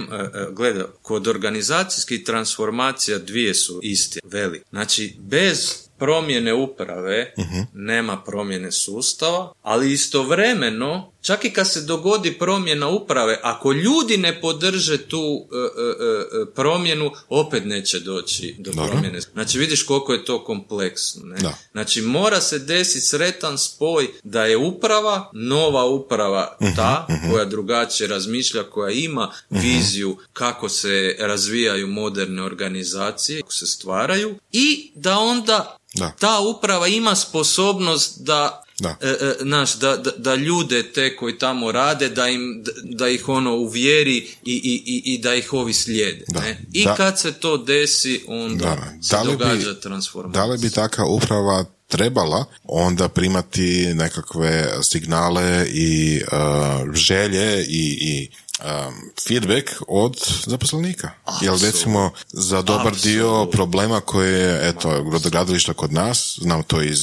gleda, 0.52 0.86
kod 1.02 1.28
organizacijskih 1.28 2.24
transformacija 2.26 3.18
dvije 3.18 3.54
su 3.54 3.80
isti, 3.84 4.20
veli. 4.24 4.64
Znači, 4.70 5.16
bez 5.20 5.88
promjene 5.98 6.54
uprave, 6.54 7.34
uh 7.38 7.46
nema 7.74 8.24
promjene 8.24 8.72
sustava, 8.72 9.54
ali 9.62 9.94
istovremeno, 9.94 11.12
čak 11.28 11.46
i 11.46 11.50
kad 11.50 11.72
se 11.72 11.82
dogodi 11.82 12.34
promjena 12.40 12.88
uprave, 12.88 13.40
ako 13.44 13.72
ljudi 13.72 14.18
ne 14.18 14.42
podrže 14.42 14.98
tu 14.98 15.20
uh, 15.20 15.48
uh, 15.52 16.48
promjenu, 16.56 17.12
opet 17.30 17.66
neće 17.66 18.00
doći 18.00 18.56
do 18.60 18.72
promjene. 18.72 19.22
Znači 19.22 19.60
vidiš 19.60 19.84
koliko 19.84 20.14
je 20.14 20.26
to 20.26 20.44
kompleksno. 20.44 21.22
Ne? 21.26 21.38
Znači 21.72 22.02
mora 22.02 22.42
se 22.42 22.60
desiti 22.60 23.06
sretan 23.06 23.58
spoj 23.58 24.08
da 24.24 24.46
je 24.46 24.58
uprava, 24.58 25.30
nova 25.34 25.86
uprava 25.86 26.58
mhm, 26.62 26.76
ta, 26.76 27.08
mhm. 27.10 27.32
koja 27.32 27.46
drugačije 27.46 28.08
razmišlja, 28.08 28.64
koja 28.64 28.92
ima 28.92 29.32
viziju 29.50 30.18
kako 30.34 30.70
se 30.70 31.16
razvijaju 31.20 31.88
moderne 31.88 32.44
organizacije, 32.44 33.42
kako 33.42 33.54
se 33.54 33.68
stvaraju 33.68 34.36
i 34.52 34.92
da 34.96 35.20
onda 35.20 35.78
da. 35.94 36.14
Ta 36.20 36.40
uprava 36.40 36.88
ima 36.88 37.16
sposobnost 37.16 38.18
da 38.20 38.64
da. 38.80 38.98
E, 39.02 39.08
e, 39.08 39.36
naš, 39.40 39.76
da, 39.76 39.98
da, 39.98 40.12
da, 40.18 40.36
ljude 40.36 40.92
te 40.92 41.16
koji 41.16 41.38
tamo 41.38 41.72
rade, 41.72 42.10
da, 42.10 42.28
im, 42.28 42.64
da 42.84 43.10
ih 43.10 43.30
ono 43.30 43.56
uvjeri 43.56 44.18
i, 44.18 44.28
i, 44.46 45.02
i, 45.06 45.18
da 45.18 45.36
ih 45.36 45.54
ovi 45.54 45.74
slijede. 45.74 46.26
Ne? 46.28 46.66
I 46.74 46.86
kad 46.98 47.20
se 47.20 47.34
to 47.34 47.58
desi, 47.58 48.24
onda 48.28 48.78
se 49.02 49.16
da 49.16 49.24
događa 49.24 49.74
bi, 49.74 49.80
transformacija. 49.80 50.42
Da 50.42 50.52
li 50.52 50.58
bi 50.58 50.70
taka 50.70 51.06
uprava 51.06 51.66
trebala 51.88 52.46
onda 52.64 53.10
primati 53.10 53.94
nekakve 53.94 54.70
signale 54.84 55.66
i 55.70 56.22
uh, 56.32 56.94
želje 56.94 57.64
i, 57.64 57.98
i 58.02 58.30
um, 58.60 59.12
feedback 59.28 59.70
od 59.88 60.18
zaposlenika. 60.46 61.12
Jer 61.42 61.54
recimo 61.62 62.12
za 62.28 62.62
dobar 62.62 62.96
dio 62.96 63.46
problema 63.52 64.02
koje 64.02 64.70
eto, 64.70 65.04
brodogradilišta 65.04 65.74
kod 65.74 65.94
nas, 65.94 66.40
znam 66.42 66.64
to 66.64 66.82
iz, 66.82 67.00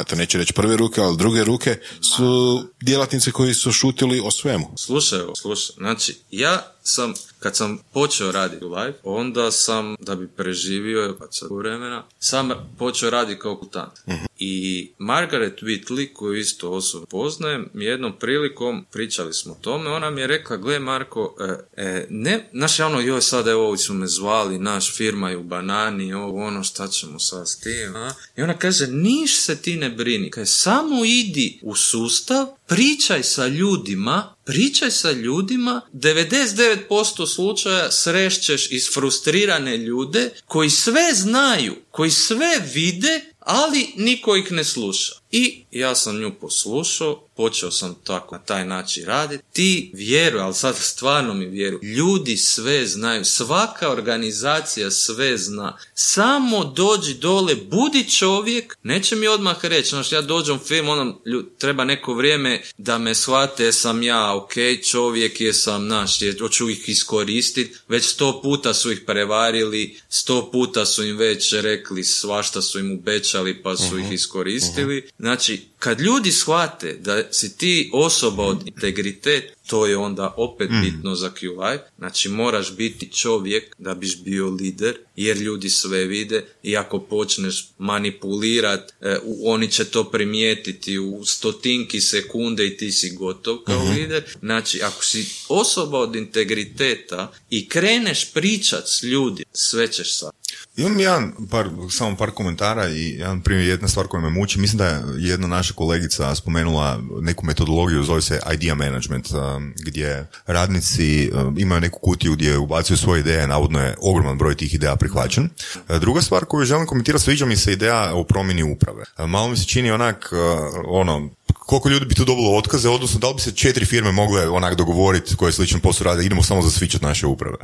eto 0.00 0.16
neću 0.16 0.38
reći 0.38 0.52
prve 0.52 0.76
ruke, 0.76 1.00
ali 1.00 1.16
druge 1.16 1.44
ruke, 1.44 1.78
su 2.00 2.62
djelatnici 2.80 3.32
koji 3.32 3.54
su 3.54 3.72
šutili 3.72 4.20
o 4.24 4.30
svemu. 4.30 4.72
Slušaj, 4.76 5.20
slušaj, 5.36 5.74
znači 5.76 6.18
ja 6.30 6.75
sam, 6.86 7.14
kad 7.40 7.56
sam 7.56 7.78
počeo 7.92 8.32
raditi 8.32 8.64
u 8.64 8.68
live, 8.68 8.94
onda 9.02 9.50
sam, 9.50 9.96
da 10.00 10.14
bi 10.14 10.28
preživio, 10.28 11.16
pa 11.18 11.26
sad 11.30 11.48
vremena, 11.52 12.04
sam 12.18 12.50
počeo 12.78 13.10
raditi 13.10 13.40
kao 13.40 13.56
kutant. 13.56 13.92
Mhm. 14.08 14.24
I 14.38 14.90
Margaret 14.98 15.62
Whitley, 15.62 16.12
koju 16.12 16.34
isto 16.34 16.70
osobno 16.70 17.06
poznajem, 17.06 17.70
jednom 17.74 18.12
prilikom 18.20 18.86
pričali 18.92 19.34
smo 19.34 19.52
o 19.52 19.58
tome, 19.60 19.90
ona 19.90 20.10
mi 20.10 20.20
je 20.20 20.26
rekla, 20.26 20.56
gle 20.56 20.78
Marko, 20.78 21.36
e, 21.40 21.82
e, 21.82 22.06
ne, 22.10 22.48
naš 22.52 22.80
ono, 22.80 23.00
joj 23.00 23.22
sad 23.22 23.48
evo 23.48 23.76
su 23.76 23.94
me 23.94 24.06
zvali, 24.06 24.58
naš 24.58 24.96
firma 24.96 25.30
je 25.30 25.36
u 25.36 25.42
banani, 25.42 26.14
ovo 26.14 26.44
ono, 26.44 26.62
šta 26.62 26.88
ćemo 26.88 27.18
sad 27.18 27.48
s 27.48 27.60
tim, 27.60 27.96
a? 27.96 28.14
I 28.36 28.42
ona 28.42 28.58
kaže, 28.58 28.86
niš 28.86 29.40
se 29.40 29.56
ti 29.56 29.76
ne 29.76 29.90
brini, 29.90 30.30
kaže, 30.30 30.50
samo 30.50 31.04
idi 31.04 31.58
u 31.62 31.74
sustav, 31.74 32.46
pričaj 32.66 33.22
sa 33.22 33.46
ljudima, 33.46 34.34
pričaj 34.44 34.90
sa 34.90 35.12
ljudima, 35.12 35.80
99% 35.92 37.34
slučaja 37.34 37.90
srešćeš 37.90 38.70
isfrustrirane 38.70 39.76
ljude 39.76 40.30
koji 40.46 40.70
sve 40.70 41.14
znaju, 41.14 41.76
koji 41.90 42.10
sve 42.10 42.62
vide, 42.74 43.32
ali 43.40 43.92
niko 43.96 44.36
ih 44.36 44.52
ne 44.52 44.64
sluša. 44.64 45.12
I 45.30 45.64
ja 45.70 45.94
sam 45.94 46.18
nju 46.18 46.32
poslušao, 46.40 47.25
počeo 47.36 47.70
sam 47.70 47.94
tako 48.04 48.34
na 48.34 48.42
taj 48.42 48.64
način 48.66 49.04
raditi. 49.04 49.44
Ti 49.52 49.90
vjeruj, 49.94 50.40
ali 50.40 50.54
sad 50.54 50.76
stvarno 50.76 51.34
mi 51.34 51.46
vjeruj, 51.46 51.80
ljudi 51.82 52.36
sve 52.36 52.86
znaju, 52.86 53.24
svaka 53.24 53.90
organizacija 53.90 54.90
sve 54.90 55.38
zna. 55.38 55.78
Samo 55.94 56.64
dođi 56.64 57.14
dole, 57.14 57.54
budi 57.54 58.10
čovjek, 58.10 58.76
neće 58.82 59.16
mi 59.16 59.28
odmah 59.28 59.64
reći, 59.64 59.88
znaš, 59.88 60.12
ja 60.12 60.22
dođem 60.22 60.56
u 60.56 60.64
film, 60.64 60.88
ono, 60.88 61.20
treba 61.58 61.84
neko 61.84 62.14
vrijeme 62.14 62.62
da 62.78 62.98
me 62.98 63.14
shvate, 63.14 63.72
sam 63.72 64.02
ja, 64.02 64.36
ok, 64.36 64.52
čovjek 64.90 65.40
je 65.40 65.52
sam 65.52 65.86
naš, 65.86 66.18
hoću 66.40 66.70
ih 66.70 66.88
iskoristiti, 66.88 67.74
već 67.88 68.04
sto 68.04 68.40
puta 68.42 68.74
su 68.74 68.92
ih 68.92 69.00
prevarili, 69.06 70.00
sto 70.08 70.50
puta 70.52 70.86
su 70.86 71.04
im 71.04 71.16
već 71.16 71.52
rekli 71.52 72.04
svašta 72.04 72.62
su 72.62 72.78
im 72.78 72.92
ubećali 72.92 73.62
pa 73.62 73.76
su 73.76 73.98
ih 73.98 74.04
mhm. 74.04 74.12
iskoristili. 74.12 74.98
Mhm. 74.98 75.06
Znači, 75.18 75.62
kad 75.78 76.00
ljudi 76.00 76.32
shvate 76.32 76.92
da 76.92 77.25
si 77.30 77.56
ti 77.56 77.90
osoba 77.92 78.42
od 78.42 78.66
integritet, 78.66 79.56
to 79.66 79.86
je 79.86 79.96
onda 79.96 80.34
opet 80.36 80.70
mm. 80.70 80.80
bitno 80.80 81.14
za 81.14 81.30
Q-Life. 81.30 81.80
Znači 81.98 82.28
moraš 82.28 82.76
biti 82.76 83.12
čovjek 83.12 83.74
da 83.78 83.94
biš 83.94 84.22
bio 84.22 84.50
lider, 84.50 84.96
jer 85.16 85.36
ljudi 85.36 85.70
sve 85.70 86.04
vide 86.04 86.44
i 86.62 86.76
ako 86.76 86.98
počneš 87.00 87.68
manipulirat, 87.78 88.92
e, 89.00 89.18
oni 89.44 89.70
će 89.70 89.84
to 89.84 90.10
primijetiti 90.10 90.98
u 90.98 91.24
stotinki 91.24 92.00
sekunde 92.00 92.66
i 92.66 92.76
ti 92.76 92.92
si 92.92 93.10
gotov 93.10 93.56
kao 93.58 93.84
mm 93.84 93.96
lider. 93.96 94.24
Znači 94.40 94.80
ako 94.82 95.04
si 95.04 95.26
osoba 95.48 95.98
od 95.98 96.16
integriteta 96.16 97.32
i 97.50 97.68
kreneš 97.68 98.32
pričat 98.32 98.88
s 98.88 99.02
ljudi, 99.02 99.44
sve 99.52 99.92
ćeš 99.92 100.18
sad. 100.18 100.30
Imam 100.76 101.00
jedan 101.00 101.32
par, 101.50 101.68
samo 101.90 102.16
par 102.16 102.30
komentara 102.30 102.88
i 102.88 103.08
jedan 103.08 103.40
primjer, 103.40 103.68
jedna 103.68 103.88
stvar 103.88 104.06
koja 104.06 104.20
me 104.20 104.30
muči. 104.30 104.58
Mislim 104.58 104.78
da 104.78 104.86
je 104.86 105.02
jedna 105.16 105.46
naša 105.46 105.74
kolegica 105.74 106.34
spomenula 106.34 107.00
neku 107.20 107.46
metodologiju, 107.46 108.02
zove 108.04 108.22
se 108.22 108.40
idea 108.54 108.74
management, 108.74 109.30
um, 109.30 109.74
gdje 109.78 110.26
radnici 110.46 111.30
um, 111.34 111.58
imaju 111.58 111.80
neku 111.80 111.98
kutiju 111.98 112.32
gdje 112.32 112.58
ubacuju 112.58 112.96
svoje 112.96 113.20
ideje, 113.20 113.46
navodno 113.46 113.80
je 113.80 113.96
ogroman 114.02 114.38
broj 114.38 114.54
tih 114.54 114.74
ideja 114.74 114.96
prihvaćen. 114.96 115.48
Uh, 115.88 115.96
druga 115.96 116.20
stvar 116.20 116.44
koju 116.44 116.64
želim 116.64 116.86
komentirati, 116.86 117.24
sviđa 117.24 117.46
mi 117.46 117.56
se 117.56 117.72
ideja 117.72 118.10
o 118.14 118.24
promjeni 118.24 118.62
uprave. 118.62 119.04
Uh, 119.18 119.28
malo 119.28 119.48
mi 119.48 119.56
se 119.56 119.64
čini 119.64 119.90
onak, 119.90 120.32
uh, 120.32 120.38
ono, 120.86 121.30
koliko 121.66 121.88
ljudi 121.88 122.06
bi 122.06 122.14
tu 122.14 122.24
dobilo 122.24 122.56
otkaze, 122.56 122.88
odnosno 122.88 123.20
da 123.20 123.28
li 123.28 123.34
bi 123.34 123.40
se 123.40 123.52
četiri 123.52 123.86
firme 123.86 124.12
mogle 124.12 124.48
onak 124.48 124.74
dogovoriti 124.74 125.36
koje 125.36 125.52
sličan 125.52 125.80
posao 125.80 126.04
rade, 126.04 126.24
idemo 126.24 126.42
samo 126.42 126.62
zasvičati 126.62 127.04
naše 127.04 127.26
uprave. 127.26 127.56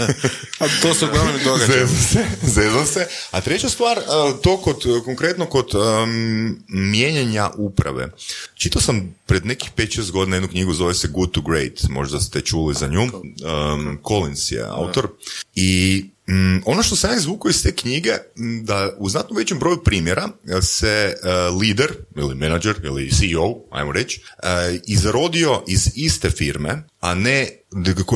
A 0.60 0.66
to 0.82 0.94
se 0.94 1.04
uglavnom 1.04 1.34
događa. 1.44 1.86
Zezam 2.42 2.86
se, 2.86 3.06
A 3.30 3.40
treća 3.40 3.68
stvar, 3.68 3.98
e, 3.98 4.02
to 4.42 4.56
kod, 4.56 4.84
konkretno 5.04 5.46
kod 5.46 5.74
um, 5.74 6.58
mijenjanja 6.68 7.50
uprave. 7.56 8.08
Čitao 8.54 8.82
sam 8.82 9.14
pred 9.26 9.46
nekih 9.46 9.70
5-6 9.76 10.10
godina 10.10 10.36
jednu 10.36 10.48
knjigu, 10.48 10.74
zove 10.74 10.94
se 10.94 11.08
Good 11.08 11.30
to 11.30 11.40
Great, 11.40 11.88
možda 11.88 12.20
ste 12.20 12.40
čuli 12.40 12.74
za 12.74 12.86
nju. 12.86 13.02
Um, 13.02 13.98
Collins 14.08 14.52
je 14.52 14.64
autor. 14.68 15.08
I 15.54 16.04
ono 16.64 16.82
što 16.82 16.96
sam 16.96 17.16
izvukao 17.16 17.50
iz 17.50 17.62
te 17.62 17.72
knjige, 17.72 18.12
da 18.62 18.96
u 18.98 19.08
znatno 19.08 19.36
većem 19.36 19.58
broju 19.58 19.84
primjera 19.84 20.28
se 20.62 21.14
uh, 21.22 21.60
lider 21.60 21.90
ili 22.16 22.34
menadžer 22.34 22.74
ili 22.84 23.10
CEO, 23.10 23.54
ajmo 23.70 23.92
reći, 23.92 24.20
uh, 24.38 24.48
izrodio 24.86 25.62
iz 25.68 25.90
iste 25.94 26.30
firme, 26.30 26.82
a 27.00 27.14
ne, 27.14 27.48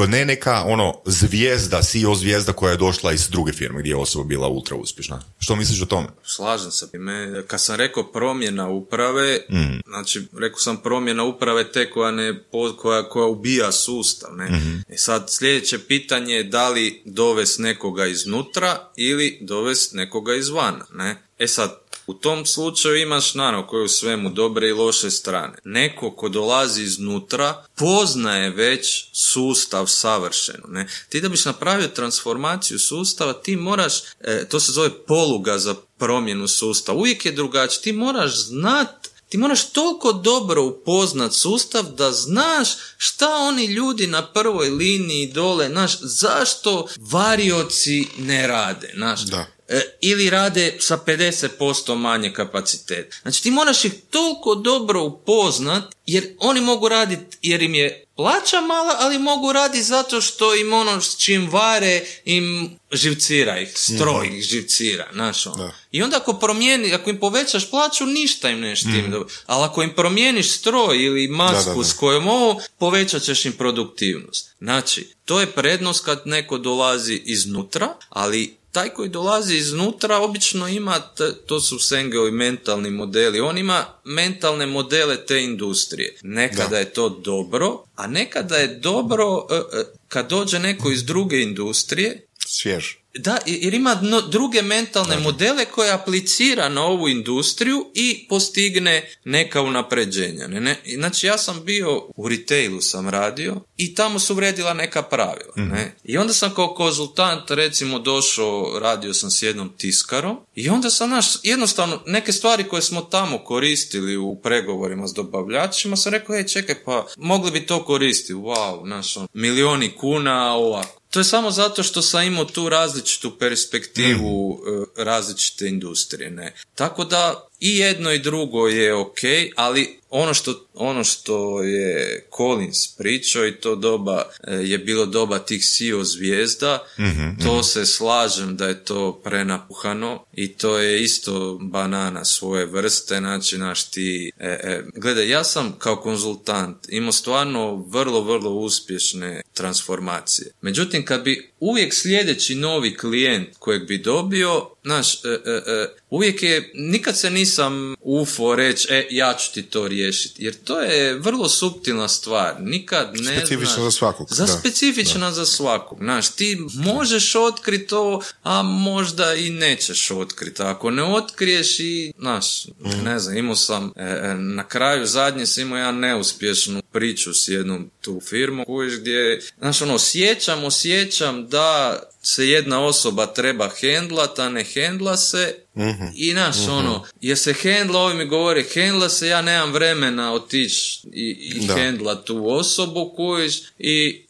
ne 0.09 0.25
neka 0.25 0.65
ono 0.67 0.95
zvijezda, 1.07 1.83
CEO 1.83 2.15
zvijezda 2.15 2.53
koja 2.53 2.71
je 2.71 2.77
došla 2.77 3.13
iz 3.13 3.29
druge 3.29 3.53
firme 3.53 3.81
gdje 3.81 3.91
je 3.91 3.97
osoba 3.97 4.25
bila 4.25 4.49
ultra 4.49 4.77
uspješna. 4.77 5.23
Što 5.39 5.57
misliš 5.57 5.83
o 5.83 5.87
tome? 5.87 6.09
Slažem 6.25 6.71
se. 6.71 6.99
Me, 6.99 7.43
kad 7.47 7.61
sam 7.61 7.77
rekao 7.77 8.13
promjena 8.13 8.69
uprave, 8.69 9.41
mm. 9.51 9.81
znači 9.87 10.27
rekao 10.39 10.59
sam 10.59 10.77
promjena 10.77 11.25
uprave 11.25 11.73
te 11.73 11.91
koja, 11.91 12.11
ne, 12.11 12.45
koja, 12.79 13.09
koja 13.09 13.27
ubija 13.27 13.73
sustav. 13.73 14.37
Ne? 14.37 14.51
mm 14.51 14.85
E 14.89 14.97
sad 14.97 15.27
sljedeće 15.29 15.79
pitanje 15.79 16.35
je 16.35 16.45
da 16.45 16.69
li 16.69 17.03
dovest 17.05 17.59
nekoga 17.59 18.07
iznutra 18.07 18.91
ili 18.97 19.39
dovest 19.41 19.93
nekoga 19.93 20.35
izvana. 20.35 20.87
Ne? 20.93 21.23
E 21.39 21.47
sad, 21.47 21.81
u 22.07 22.15
tom 22.15 22.47
slučaju 22.47 22.97
imaš 22.97 23.35
naravno 23.35 23.67
koje 23.67 23.85
u 23.85 23.89
svemu 23.89 24.31
dobre 24.31 24.69
i 24.69 24.73
loše 24.73 25.11
strane. 25.11 25.59
Neko 25.65 26.11
ko 26.11 26.29
dolazi 26.29 26.83
iznutra 26.83 27.65
poznaje 27.75 28.51
već 28.51 29.07
sustav 29.13 29.87
savršeno. 29.87 30.65
Ne? 30.69 30.87
Ti 31.09 31.21
da 31.21 31.29
biš 31.29 31.45
napravio 31.45 31.89
transformaciju 31.89 32.79
sustava, 32.79 33.33
ti 33.33 33.57
moraš, 33.57 34.03
e, 34.21 34.49
to 34.49 34.61
se 34.61 34.73
zove 34.73 34.91
poluga 35.07 35.59
za 35.59 35.75
promjenu 35.99 36.49
sustava. 36.49 36.99
Uvijek 36.99 37.27
je 37.27 37.33
drugačije. 37.33 37.83
Ti 37.83 37.93
moraš 37.93 38.37
znat 38.37 39.15
ti 39.35 39.39
moraš 39.39 39.71
toliko 39.71 40.13
dobro 40.13 40.63
upoznat 40.63 41.35
sustav 41.35 41.83
da 41.83 42.13
znaš 42.13 42.69
šta 42.97 43.29
oni 43.37 43.67
ljudi 43.67 44.07
na 44.07 44.27
prvoj 44.27 44.69
liniji 44.69 45.33
dole, 45.33 45.69
znaš, 45.69 45.99
zašto 46.01 46.87
varioci 46.97 48.07
ne 48.19 48.47
rade, 48.47 48.93
znaš. 48.97 49.21
Da. 49.21 49.47
E, 49.69 49.81
ili 50.01 50.31
rade 50.31 50.77
sa 50.81 50.99
50% 51.07 51.97
manje 51.97 52.33
kapaciteta. 52.33 53.17
Znači 53.23 53.43
ti 53.43 53.51
moraš 53.51 53.85
ih 53.85 53.93
toliko 54.11 54.55
dobro 54.55 55.03
upoznat 55.03 55.95
jer 56.07 56.35
oni 56.39 56.61
mogu 56.61 56.89
raditi 56.89 57.37
jer 57.43 57.63
im 57.63 57.75
je 57.75 58.05
plaća 58.17 58.61
mala, 58.61 58.97
ali 58.99 59.19
mogu 59.19 59.53
raditi 59.53 59.83
zato 59.83 60.21
što 60.21 60.55
im 60.55 60.73
ono 60.73 61.01
s 61.01 61.17
čim 61.17 61.51
vare 61.51 62.01
im 62.25 62.79
živcira 62.93 63.61
ih, 63.61 63.73
stroj 63.75 64.27
ih 64.27 64.45
živcira, 64.45 65.09
znaš 65.13 65.47
ono. 65.47 65.73
I 65.93 66.03
onda 66.03 66.17
ako 66.17 66.33
promijeni, 66.33 66.95
ako 66.95 67.11
im 67.11 67.21
povećaš 67.21 67.71
plaću, 67.71 68.07
ništa 68.07 68.51
im 68.51 68.61
ne 68.61 68.77
štim. 68.77 69.07
Mm. 69.07 69.25
Ali 69.47 69.65
ako 69.65 69.83
im 69.83 69.95
promijeniš 69.97 70.53
stroj 70.53 71.05
ili 71.05 71.29
masku 71.29 71.85
s 71.85 71.93
kojom 71.93 72.29
ovo, 72.29 72.61
povećat 72.79 73.23
ćeš 73.23 73.45
im 73.45 73.53
produktivnost. 73.53 74.55
Znači, 74.59 75.09
to 75.25 75.41
je 75.41 75.53
prednost 75.53 76.05
kad 76.05 76.23
neko 76.25 76.59
dolazi 76.59 77.23
iznutra, 77.25 77.95
ali 78.09 78.64
taj 78.75 78.89
koji 78.89 79.09
dolazi 79.09 79.57
iznutra 79.57 80.19
obično 80.19 80.69
ima, 80.69 81.01
to 81.47 81.61
su 81.61 81.79
Sengeovi 81.79 82.31
mentalni 82.31 82.91
modeli, 82.91 83.41
on 83.41 83.59
ima 83.59 83.87
mentalne 84.05 84.67
modele 84.67 85.27
te 85.27 85.43
industrije. 85.43 86.17
Nekada 86.23 86.79
je 86.79 86.93
to 86.93 87.09
dobro, 87.09 87.85
a 87.95 88.07
nekada 88.07 88.57
je 88.57 88.69
dobro 88.69 89.47
e, 89.51 89.55
e, 89.55 89.85
kad 90.09 90.31
dođe 90.31 90.59
neko 90.59 90.91
iz 90.91 91.05
druge 91.05 91.43
industrije. 91.43 92.27
Svjež. 92.47 93.04
Da, 93.19 93.39
jer 93.47 93.75
ima 93.75 93.95
druge 94.29 94.63
mentalne 94.63 95.17
modele 95.17 95.65
koje 95.65 95.93
aplicira 95.93 96.69
na 96.69 96.85
ovu 96.85 97.09
industriju 97.09 97.87
i 97.95 98.27
postigne 98.29 99.11
neka 99.25 99.63
unapređenja. 99.63 100.47
Ne, 100.47 100.61
ne? 100.61 100.81
Znači 100.97 101.27
ja 101.27 101.39
sam 101.39 101.65
bio 101.65 102.09
u 102.17 102.29
retailu 102.29 102.81
sam 102.81 103.09
radio 103.09 103.61
i 103.77 103.95
tamo 103.95 104.19
su 104.19 104.35
vredila 104.35 104.75
neka 104.75 105.03
pravila. 105.03 105.53
Ne? 105.57 105.65
Mhm. 105.65 105.77
I 106.05 106.19
onda 106.19 106.33
sam 106.33 106.55
kao 106.55 106.75
konzultant 106.75 107.51
recimo 107.51 107.99
došao, 107.99 108.79
radio 108.81 109.15
sam 109.15 109.31
s 109.31 109.43
jednom 109.43 109.73
tiskarom 109.77 110.37
i 110.55 110.69
onda 110.69 110.91
sam 110.91 111.11
naš, 111.11 111.27
jednostavno 111.43 112.03
neke 112.07 112.33
stvari 112.33 112.65
koje 112.65 112.83
smo 112.83 113.01
tamo 113.01 113.39
koristili 113.39 114.17
u 114.17 114.41
pregovorima 114.43 115.09
s 115.09 115.13
dobavljačima 115.13 115.97
sam 115.97 116.13
rekao, 116.13 116.37
ej 116.37 116.47
čekaj 116.47 116.85
pa 116.85 117.07
mogli 117.17 117.51
bi 117.51 117.67
to 117.67 117.85
koristiti, 117.85 118.33
wow, 118.33 118.87
naš 118.87 119.17
on, 119.17 119.27
milioni 119.33 119.97
kuna 119.97 120.55
ovako. 120.55 121.04
To 121.15 121.21
je 121.21 121.25
samo 121.25 121.51
zato 121.51 121.83
što 121.83 122.03
sam 122.03 122.23
imao 122.23 122.45
tu 122.45 122.69
različitu 122.69 123.39
perspektivu 123.39 124.53
mm. 124.53 125.03
različite 125.03 125.69
industrije. 125.69 126.31
Ne? 126.31 126.55
Tako 126.75 127.05
da 127.05 127.49
i 127.61 127.79
jedno 127.79 128.13
i 128.13 128.19
drugo 128.19 128.69
je 128.69 128.95
ok, 128.95 129.19
ali 129.57 130.01
ono 130.17 130.35
što, 130.35 130.67
ono 130.75 131.05
što 131.05 131.63
je 131.63 132.27
Collins 132.37 132.97
pričao 132.99 133.47
i 133.47 133.55
to 133.55 133.77
doba 133.77 134.31
e, 134.47 134.55
je 134.55 134.79
bilo 134.79 135.07
doba 135.07 135.39
tih 135.39 135.65
CEO 135.65 136.05
zvijezda, 136.05 136.87
mhm, 137.01 137.29
to 137.45 137.55
mhm. 137.55 137.63
se 137.63 137.87
slažem 137.87 138.57
da 138.57 138.67
je 138.69 138.85
to 138.85 139.21
prenapuhano 139.25 140.25
i 140.33 140.53
to 140.53 140.79
je 140.79 141.03
isto 141.03 141.59
banana 141.63 142.25
svoje 142.25 142.67
vrste, 142.67 143.19
znači 143.19 143.59
naš 143.59 143.91
ti... 143.91 144.31
E, 144.39 144.49
e, 144.49 144.85
gledaj, 144.97 145.29
ja 145.29 145.45
sam 145.45 145.75
kao 145.79 145.97
konzultant 145.97 146.77
imao 146.89 147.13
stvarno 147.13 147.85
vrlo, 147.89 148.21
vrlo 148.21 148.51
uspješne 148.51 149.43
transformacije. 149.55 150.53
Međutim, 150.61 151.05
kad 151.05 151.23
bi 151.23 151.51
uvijek 151.61 151.95
sljedeći 151.95 152.55
novi 152.55 152.97
klijent 152.97 153.49
kojeg 153.59 153.87
bi 153.87 153.99
dobio, 153.99 154.69
znaš, 154.85 155.15
e, 155.15 155.29
e, 155.29 155.51
e, 155.51 155.89
uvijek 156.11 156.43
je, 156.43 156.71
nikad 156.75 157.19
se 157.19 157.31
nisam 157.31 157.95
ufo 158.01 158.55
reći, 158.55 158.89
e, 158.91 159.07
ja 159.11 159.35
ću 159.35 159.53
ti 159.55 159.63
to 159.63 159.89
riješiti, 159.89 160.04
jer 160.37 160.55
to 160.55 160.81
je 160.81 161.19
vrlo 161.19 161.49
suptilna 161.49 162.09
stvar, 162.09 162.57
nikad 162.61 163.11
ne 163.15 163.37
Specifična 163.37 163.85
za 163.85 163.91
svakog. 163.91 164.27
Za 164.31 164.47
specifična 164.47 165.33
za 165.33 165.47
svakog, 165.47 165.99
znaš, 165.99 166.29
ti 166.29 166.59
možeš 166.75 167.35
otkriti 167.35 167.87
to, 167.87 168.21
a 168.43 168.63
možda 168.63 169.35
i 169.35 169.51
nećeš 169.51 170.11
otkriti, 170.11 170.63
ako 170.63 170.91
ne 170.91 171.03
otkriješ 171.03 171.81
i, 171.81 172.13
znaš, 172.19 172.67
mhm. 172.67 173.05
ne 173.05 173.19
znam, 173.19 173.37
imao 173.37 173.57
sam, 173.57 173.93
na 174.37 174.69
kraju 174.69 175.07
zadnje 175.07 175.47
sam 175.47 175.63
imao 175.63 175.79
jedan 175.79 175.99
neuspješnu 175.99 176.83
priču 176.95 177.35
s 177.35 177.49
jednom 177.49 177.91
tu 178.01 178.21
firmom, 178.21 178.65
gdje, 179.01 179.41
znaš, 179.59 179.83
ono, 179.83 179.95
osjećam, 179.95 180.65
osjećam 180.65 181.49
da 181.49 182.03
se 182.23 182.49
jedna 182.49 182.85
osoba 182.85 183.27
treba 183.27 183.71
hendlat, 183.81 184.39
a 184.39 184.49
ne 184.49 184.65
hendla 184.65 185.17
se. 185.17 185.55
Uh 185.75 185.83
i 186.17 186.35
naš 186.35 186.57
uh 186.57 186.69
ono, 186.69 187.05
je 187.21 187.37
se 187.37 187.53
hendla, 187.53 188.01
ovi 188.01 188.15
mi 188.15 188.27
govore 188.27 188.65
hendla 188.75 189.09
se, 189.09 189.29
ja 189.29 189.43
nemam 189.43 189.73
vremena 189.73 190.33
otići 190.33 191.01
i, 191.13 191.31
i 191.31 191.67
hendla 191.75 192.25
tu 192.25 192.49
osobu 192.51 193.13
kojiš 193.17 193.63
i 193.79 194.24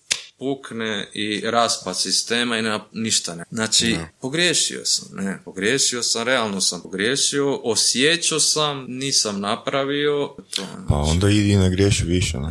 pukne 0.45 1.09
i 1.13 1.43
raspad 1.45 2.01
sistema 2.01 2.59
i 2.59 2.63
nema 2.63 2.85
ništa 2.93 3.35
ne. 3.35 3.45
Znači, 3.51 3.97
pogriješio 4.21 4.85
sam, 4.85 5.25
ne, 5.25 5.39
pogriješio 5.45 6.03
sam, 6.03 6.23
realno 6.23 6.61
sam 6.61 6.83
pogriješio, 6.83 7.57
osjećao 7.57 8.41
sam, 8.41 8.85
nisam 8.89 9.41
napravio. 9.41 10.29
To, 10.37 10.63
znači. 10.75 10.89
Pa 10.89 10.97
onda 10.97 11.31
idi 11.31 11.51
i 11.51 11.57
ne 11.57 11.71
griješi 11.71 12.05
više, 12.05 12.39
ne? 12.39 12.49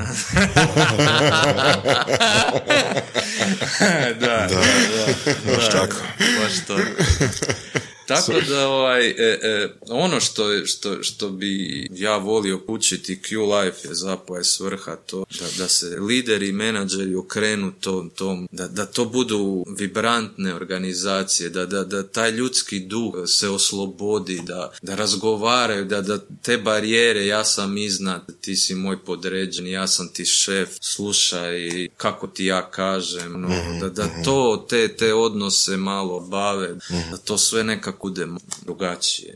da, 3.97 4.15
da, 4.19 4.47
da, 4.47 4.47
da, 4.47 5.55
baš 5.55 5.69
tako. 5.71 5.95
Baš 6.41 6.65
to. 6.67 6.77
Tako 8.15 8.41
da 8.43 8.67
ovaj, 8.67 9.07
e, 9.07 9.13
e, 9.41 9.69
ono 9.81 10.19
što, 10.19 10.51
je- 10.51 10.65
što, 10.65 11.03
što 11.03 11.29
bi 11.29 11.53
ja 11.91 12.17
volio 12.17 12.61
učiti 12.67 13.19
Q 13.19 13.31
Life 13.55 13.87
je 13.87 13.95
zapravo 13.95 14.37
je 14.37 14.43
svrha 14.43 14.95
to 14.95 15.25
da, 15.31 15.45
da 15.57 15.67
se 15.67 15.85
lideri 15.99 16.47
i 16.47 16.53
menadžeri 16.53 17.15
okrenu 17.15 17.71
tom, 17.73 18.09
tom 18.09 18.47
da, 18.51 18.67
da 18.67 18.85
to 18.85 19.05
budu 19.05 19.65
vibrantne 19.69 20.55
organizacije, 20.55 21.49
da, 21.49 21.65
da, 21.65 21.83
da 21.83 22.03
taj 22.03 22.31
ljudski 22.31 22.79
duh 22.79 23.03
se 23.27 23.49
oslobodi, 23.49 24.41
da, 24.43 24.71
da 24.81 24.95
razgovaraju, 24.95 25.85
da, 25.85 26.01
da 26.01 26.19
te 26.41 26.57
barijere, 26.57 27.25
ja 27.25 27.43
sam 27.45 27.77
iznad, 27.77 28.41
ti 28.41 28.55
si 28.55 28.75
moj 28.75 28.97
podređeni, 28.97 29.71
ja 29.71 29.87
sam 29.87 30.07
ti 30.07 30.25
šef, 30.25 30.69
slušaj 30.81 31.53
kako 31.97 32.27
ti 32.27 32.45
ja 32.45 32.71
kažem, 32.71 33.41
no, 33.41 33.49
da, 33.81 33.89
da 33.89 34.09
to, 34.25 34.65
te, 34.69 34.87
te 34.89 35.13
odnose 35.13 35.77
malo 35.77 36.19
bave, 36.19 36.75
da 37.11 37.17
to 37.17 37.37
sve 37.37 37.63
nekako 37.63 38.02
bude 38.03 38.27
drugačije. 38.61 39.35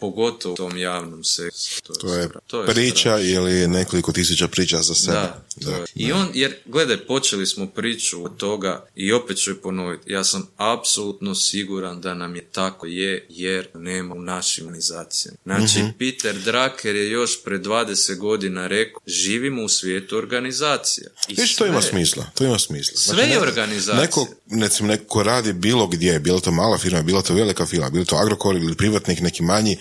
Pogotovo 0.00 0.52
u 0.52 0.56
tom 0.56 0.76
javnom 0.78 1.24
sektoru. 1.24 2.00
To 2.00 2.14
je 2.14 2.28
To 2.46 2.60
je 2.60 2.66
priča 2.66 3.18
ili 3.18 3.68
nekoliko 3.68 4.12
tisuća 4.12 4.48
priča 4.48 4.78
za 4.78 4.94
sebe. 4.94 5.12
da, 5.12 5.42
to 5.64 5.70
je. 5.70 5.84
I 5.94 6.12
on, 6.12 6.28
jer, 6.34 6.54
gledaj, 6.66 6.96
počeli 6.98 7.46
smo 7.46 7.66
priču 7.66 8.24
od 8.24 8.36
toga 8.36 8.86
i 8.94 9.12
opet 9.12 9.36
ću 9.38 9.50
je 9.50 9.60
ponoviti. 9.60 10.12
Ja 10.12 10.24
sam 10.24 10.46
apsolutno 10.56 11.34
siguran 11.34 12.00
da 12.00 12.14
nam 12.14 12.36
je 12.36 12.44
tako 12.44 12.86
je, 12.86 13.26
jer 13.28 13.68
nema 13.74 14.14
u 14.14 14.22
našim 14.22 14.64
organizacijama. 14.64 15.38
Znači, 15.44 15.80
Peter 15.98 16.34
Drucker 16.36 16.96
je 16.96 17.10
još 17.10 17.42
pre 17.44 17.58
20 17.58 18.16
godina 18.16 18.66
rekao, 18.66 19.00
živimo 19.06 19.62
u 19.62 19.68
svijetu 19.68 20.16
organizacija. 20.18 21.08
I 21.28 21.34
Viš, 21.34 21.56
to 21.56 21.66
ima 21.66 21.82
smisla, 21.82 22.26
to 22.34 22.44
ima 22.44 22.58
smisla. 22.58 22.96
Sve 22.96 23.22
je 23.22 23.28
neko- 23.30 23.42
organizacija. 23.42 24.00
Neko, 24.00 24.26
recimo, 24.62 24.88
neko 24.88 25.04
ko 25.06 25.22
radi 25.22 25.52
bilo 25.52 25.86
gdje, 25.86 26.20
bilo 26.20 26.40
to 26.40 26.50
mala 26.52 26.78
firma, 26.78 27.02
bilo 27.02 27.22
to 27.22 27.34
velika 27.34 27.66
firma, 27.66 27.90
bilo 27.98 28.04
to 28.04 28.16
Agrokor 28.16 28.56
ili 28.56 28.74
privatnik, 28.74 29.20
neki 29.20 29.42
manji, 29.42 29.76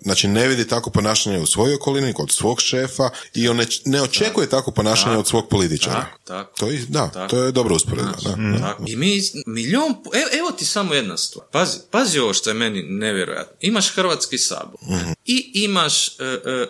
znači 0.00 0.28
ne 0.28 0.48
vidi 0.48 0.68
tako 0.68 0.90
ponašanje 0.90 1.38
u 1.38 1.46
svojoj 1.46 1.74
okolini, 1.74 2.12
kod 2.12 2.30
svog 2.30 2.60
šefa 2.60 3.10
i 3.34 3.48
on 3.48 3.56
ne, 3.56 3.66
ne 3.84 4.02
očekuje 4.02 4.48
tako 4.48 4.70
ponašanje 4.70 5.16
od 5.16 5.28
svog 5.28 5.48
političara. 5.48 6.00
Tako, 6.00 6.18
tako. 6.24 6.58
To 6.58 6.68
je, 6.68 6.84
da, 6.88 7.10
Tako. 7.10 7.28
to 7.28 7.44
je 7.44 7.52
dobro 7.52 7.74
usporedba. 7.74 8.12
Da. 8.24 8.58
Tako. 8.60 8.84
I 8.86 8.96
mi 8.96 9.22
milion, 9.46 9.90
evo, 9.90 10.28
evo 10.38 10.50
ti 10.50 10.64
samo 10.64 10.94
jedna 10.94 11.16
stvar. 11.16 11.46
Pazi, 11.52 11.78
pazi 11.90 12.18
ovo 12.18 12.34
što 12.34 12.50
je 12.50 12.54
meni 12.54 12.82
nevjerojatno. 12.82 13.56
Imaš 13.60 13.94
Hrvatski 13.94 14.38
sabor 14.38 14.80
i 15.26 15.50
imaš 15.54 16.08
e, 16.08 16.10
e, 16.22 16.26
e, 16.26 16.66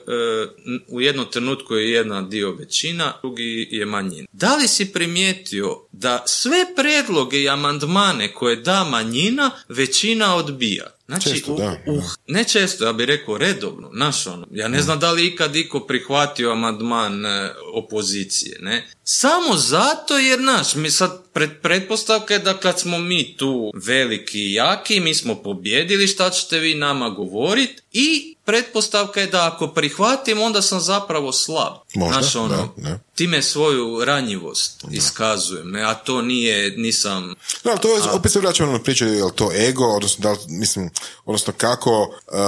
u 0.89 1.01
jednom 1.01 1.27
trenutku 1.33 1.75
je 1.75 1.91
jedna 1.91 2.23
dio 2.23 2.53
većina, 2.53 3.13
drugi 3.23 3.69
je 3.71 3.87
manjina. 3.87 4.29
Da 4.33 4.57
li 4.57 4.69
si 4.69 4.93
primijetio 4.93 5.87
da 5.93 6.23
sve 6.27 6.65
predloge 6.77 7.43
i 7.43 7.49
amandmane 7.49 8.35
koje 8.35 8.57
da 8.57 8.85
manjina, 8.85 9.51
većina 9.69 10.37
odbija? 10.37 10.76
Znači, 11.07 11.31
Često, 11.31 11.53
u- 11.53 11.59
da, 11.59 11.77
u- 11.87 12.01
ne 12.27 12.45
često, 12.45 12.85
ja 12.85 12.93
bih 12.93 13.07
rekao 13.07 13.39
redovno, 13.39 13.91
naš 13.93 14.27
ono. 14.27 14.47
Ja 14.51 14.69
ne 14.69 14.83
znam 14.83 14.99
da 14.99 15.13
li 15.13 15.27
ikad 15.27 15.57
iko 15.57 15.81
prihvatio 15.81 16.51
amandman 16.51 17.27
e, 17.27 17.51
opozicije, 17.75 18.59
ne? 18.61 18.89
Samo 19.05 19.57
zato 19.57 20.19
jer, 20.19 20.41
naš, 20.41 20.75
mi 20.75 20.91
sad 20.91 21.23
pred, 21.33 21.51
pretpostavka 21.63 22.35
je 22.35 22.41
da 22.41 22.55
kad 22.55 22.81
smo 22.81 22.99
mi 22.99 23.37
tu 23.37 23.73
veliki 23.77 24.41
i 24.41 24.53
jaki, 24.53 25.01
mi 25.01 25.15
smo 25.15 25.35
pobjedili, 25.37 26.07
šta 26.07 26.31
ćete 26.31 26.59
vi 26.59 26.75
nama 26.75 27.11
govoriti 27.11 27.83
i 27.93 28.36
pretpostavka 28.47 29.21
je 29.21 29.27
da 29.27 29.53
ako 29.55 29.69
prihvatim, 29.69 30.43
onda 30.43 30.63
sam 30.63 30.81
zapravo 30.81 31.33
slab. 31.33 31.73
Možda, 31.95 32.21
Znaš, 32.21 32.37
ono, 32.37 32.73
da, 32.77 32.91
da. 32.91 32.99
time 33.15 33.43
svoju 33.43 34.05
ranjivost 34.05 34.85
iskazujem, 34.91 35.71
ne? 35.71 35.83
A 35.83 35.95
to 35.95 36.23
nije, 36.23 36.71
nisam... 36.71 37.35
Da, 37.65 37.71
ali 37.71 37.81
to 37.81 37.97
je, 37.97 38.03
opet 38.13 38.33
se 38.33 38.41
vraćamo 38.41 38.73
na 38.73 38.83
priču, 38.83 39.07
je 39.07 39.25
li 39.25 39.33
to 39.35 39.51
ego, 39.53 39.85
odnosno, 39.85 40.23
da 40.23 40.31
li, 40.33 40.39
mislim, 40.49 40.91
odnosno 41.25 41.53
kako, 41.57 42.01
uh, 42.01 42.39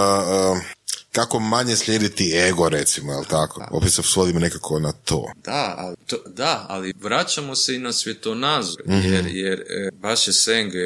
uh, 0.52 0.58
kako 1.12 1.40
manje 1.40 1.76
slijediti 1.76 2.32
ego, 2.36 2.68
recimo, 2.68 3.12
jel 3.12 3.24
tako? 3.24 3.68
Opet 3.70 3.92
se 3.92 4.02
svodimo 4.02 4.40
nekako 4.40 4.78
na 4.78 4.92
to. 4.92 5.32
Da, 5.44 5.74
ali, 5.78 5.96
to, 6.06 6.16
da, 6.26 6.66
ali 6.68 6.92
vraćamo 7.00 7.54
se 7.56 7.74
i 7.74 7.78
na 7.78 7.92
svjetonazor, 7.92 8.82
Mhm. 8.86 9.12
jer, 9.12 9.26
jer 9.26 9.60
e, 9.60 9.90
baš 9.92 10.26
je 10.26 10.32
Senge 10.32 10.78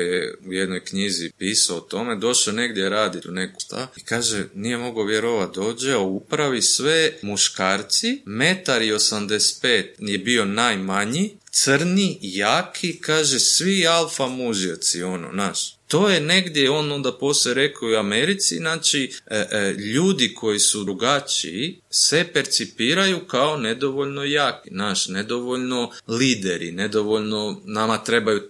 u 0.47 0.53
jednoj 0.53 0.85
knjizi 0.85 1.31
pisao 1.39 1.77
o 1.77 1.81
tome, 1.81 2.17
došao 2.17 2.55
negdje 2.55 2.89
raditi 2.89 3.29
u 3.29 3.33
neku 3.33 3.61
sta 3.61 3.89
i 3.97 4.01
kaže, 4.01 4.45
nije 4.55 4.79
mogao 4.79 5.05
vjerovat, 5.05 5.55
dođe, 5.55 5.93
a 5.93 5.99
u 5.99 6.17
upravi 6.17 6.63
sve 6.63 7.13
muškarci, 7.23 8.23
metar 8.27 8.83
i 8.83 8.93
85 8.93 9.85
je 9.99 10.19
bio 10.19 10.45
najmanji, 10.45 11.37
crni, 11.51 12.19
jaki, 12.23 12.99
kaže, 13.01 13.41
svi 13.41 13.87
alfa 13.87 14.27
mužjaci, 14.27 15.03
ono, 15.03 15.29
naš. 15.33 15.77
To 15.93 16.09
je 16.09 16.21
negdje, 16.21 16.71
on 16.71 16.93
onda 16.93 17.13
poslije 17.13 17.55
rekao 17.55 17.91
i 17.91 17.95
u 17.95 17.99
Americi, 17.99 18.57
znači, 18.57 19.13
e, 19.27 19.37
e, 19.51 19.73
ljudi 19.73 20.35
koji 20.35 20.59
su 20.59 20.85
drugačiji 20.85 21.82
se 21.95 22.25
percipiraju 22.35 23.21
kao 23.27 23.57
nedovoljno 23.57 24.25
jaki, 24.25 24.71
naš, 24.71 25.09
nedovoljno 25.09 25.91
lideri, 26.09 26.73
nedovoljno, 26.73 27.61
nama 27.65 27.99
trebaju 27.99 28.41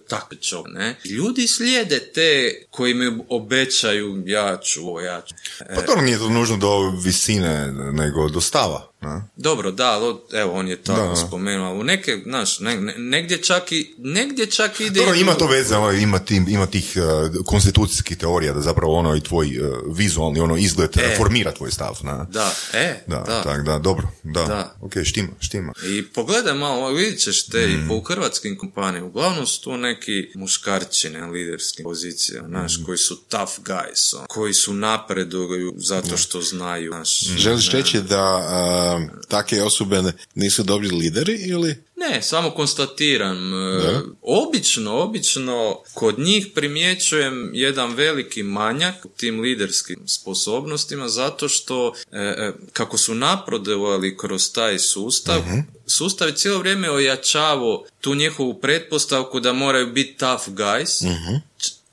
čovjek, 0.41 0.75
ne? 0.75 0.95
Ljudi 1.05 1.47
slijede 1.47 1.99
te 1.99 2.53
koji 2.69 2.93
mi 2.93 3.19
obećaju, 3.29 4.23
ja 4.25 4.57
ću, 4.57 4.81
ovo, 4.81 5.01
ja 5.01 5.21
ću. 5.21 5.35
Pa 5.75 5.81
dobro, 5.81 6.01
nije 6.01 6.17
to 6.17 6.29
nužno 6.29 6.57
do 6.57 6.69
visine, 7.03 7.71
nego 7.71 8.29
do 8.29 8.41
stava. 8.41 8.89
Ne? 9.01 9.21
Dobro, 9.35 9.71
da, 9.71 9.91
ali 9.91 10.15
evo, 10.33 10.53
on 10.53 10.67
je 10.67 10.75
tako 10.77 11.07
Da. 11.09 11.15
spomenuo, 11.15 11.73
u 11.73 11.83
neke, 11.83 12.17
znaš, 12.23 12.59
ne- 12.59 12.81
ne- 12.81 12.95
negdje 12.97 13.37
čak 13.37 13.71
i, 13.71 13.93
negdje 13.97 14.45
čak 14.45 14.79
ide... 14.79 14.99
Dobro, 14.99 15.15
ima 15.15 15.33
to 15.33 15.47
veze, 15.47 15.75
ono, 15.75 15.91
ima, 15.91 16.19
tim, 16.19 16.45
ima 16.49 16.65
tih 16.65 16.93
uh, 16.95 17.45
konstitucijskih 17.45 18.17
teorija 18.17 18.53
da 18.53 18.61
zapravo 18.61 18.93
ono 18.93 19.15
i 19.15 19.21
tvoj 19.21 19.59
uh, 19.59 19.67
vizualni 19.97 20.39
ono 20.39 20.57
izgled 20.57 20.97
E. 20.97 21.15
formira 21.17 21.51
tvoj 21.51 21.71
stav. 21.71 21.99
Na? 22.03 22.27
Da, 22.31 22.53
e, 22.73 23.03
Da, 23.07 23.15
da. 23.15 23.32
Tak, 23.41 23.63
da, 23.63 23.79
dobro, 23.79 24.07
da, 24.23 24.43
Da. 24.43 24.75
ok, 24.81 24.93
štima, 25.03 25.29
štima. 25.39 25.73
I 25.87 26.03
pogledaj 26.05 26.53
malo, 26.53 26.89
vidit 26.89 27.19
ćeš 27.19 27.45
te 27.45 27.67
Mm. 27.67 27.71
i 27.75 27.87
po 27.87 28.01
hrvatskim 28.03 28.57
kompanijama, 28.57 29.07
uglavnom 29.07 29.45
su 29.45 29.61
tu 29.61 29.77
neki 29.77 30.31
muškarčine 30.35 31.21
liderskim 31.23 31.83
pozicijama, 31.83 32.47
znaš, 32.47 32.77
Mm. 32.77 32.83
koji 32.83 32.97
su 32.97 33.15
tough 33.17 33.51
guys, 33.59 34.15
on, 34.15 34.25
koji 34.29 34.53
su 34.53 34.73
napreduju 34.73 35.73
zato 35.77 36.17
što 36.17 36.41
znaju, 36.41 36.91
znaš. 36.91 37.21
Mm. 37.23 37.37
Želiš 37.37 37.69
reći 37.71 38.01
da 38.01 38.35
uh, 38.37 39.27
takve 39.27 39.63
osobe 39.63 40.01
nisu 40.35 40.63
dobri 40.63 40.89
lideri 40.89 41.35
ili? 41.35 41.83
Ne, 42.09 42.21
samo 42.21 42.51
konstatiram. 42.51 43.53
e, 43.53 44.01
Obično, 44.21 44.99
obično 44.99 45.81
kod 45.93 46.19
njih 46.19 46.47
primjećujem 46.55 47.51
jedan 47.53 47.93
veliki 47.93 48.43
manjak 48.43 49.05
u 49.05 49.09
tim 49.09 49.39
liderskim 49.39 50.07
sposobnostima 50.07 51.09
zato 51.09 51.49
što 51.49 51.93
e, 52.11 52.17
e, 52.19 52.51
kako 52.73 52.97
su 52.97 53.15
napredovali 53.15 54.17
kroz 54.17 54.51
taj 54.53 54.79
sustav, 54.79 55.41
sustav 55.87 56.27
je 56.27 56.35
cijelo 56.35 56.59
vrijeme 56.59 56.91
ojačavao 56.91 57.85
tu 58.01 58.15
njihovu 58.15 58.53
pretpostavku 58.53 59.39
da 59.39 59.53
moraju 59.53 59.87
biti 59.93 60.17
tough 60.17 60.47
guys. 60.47 61.05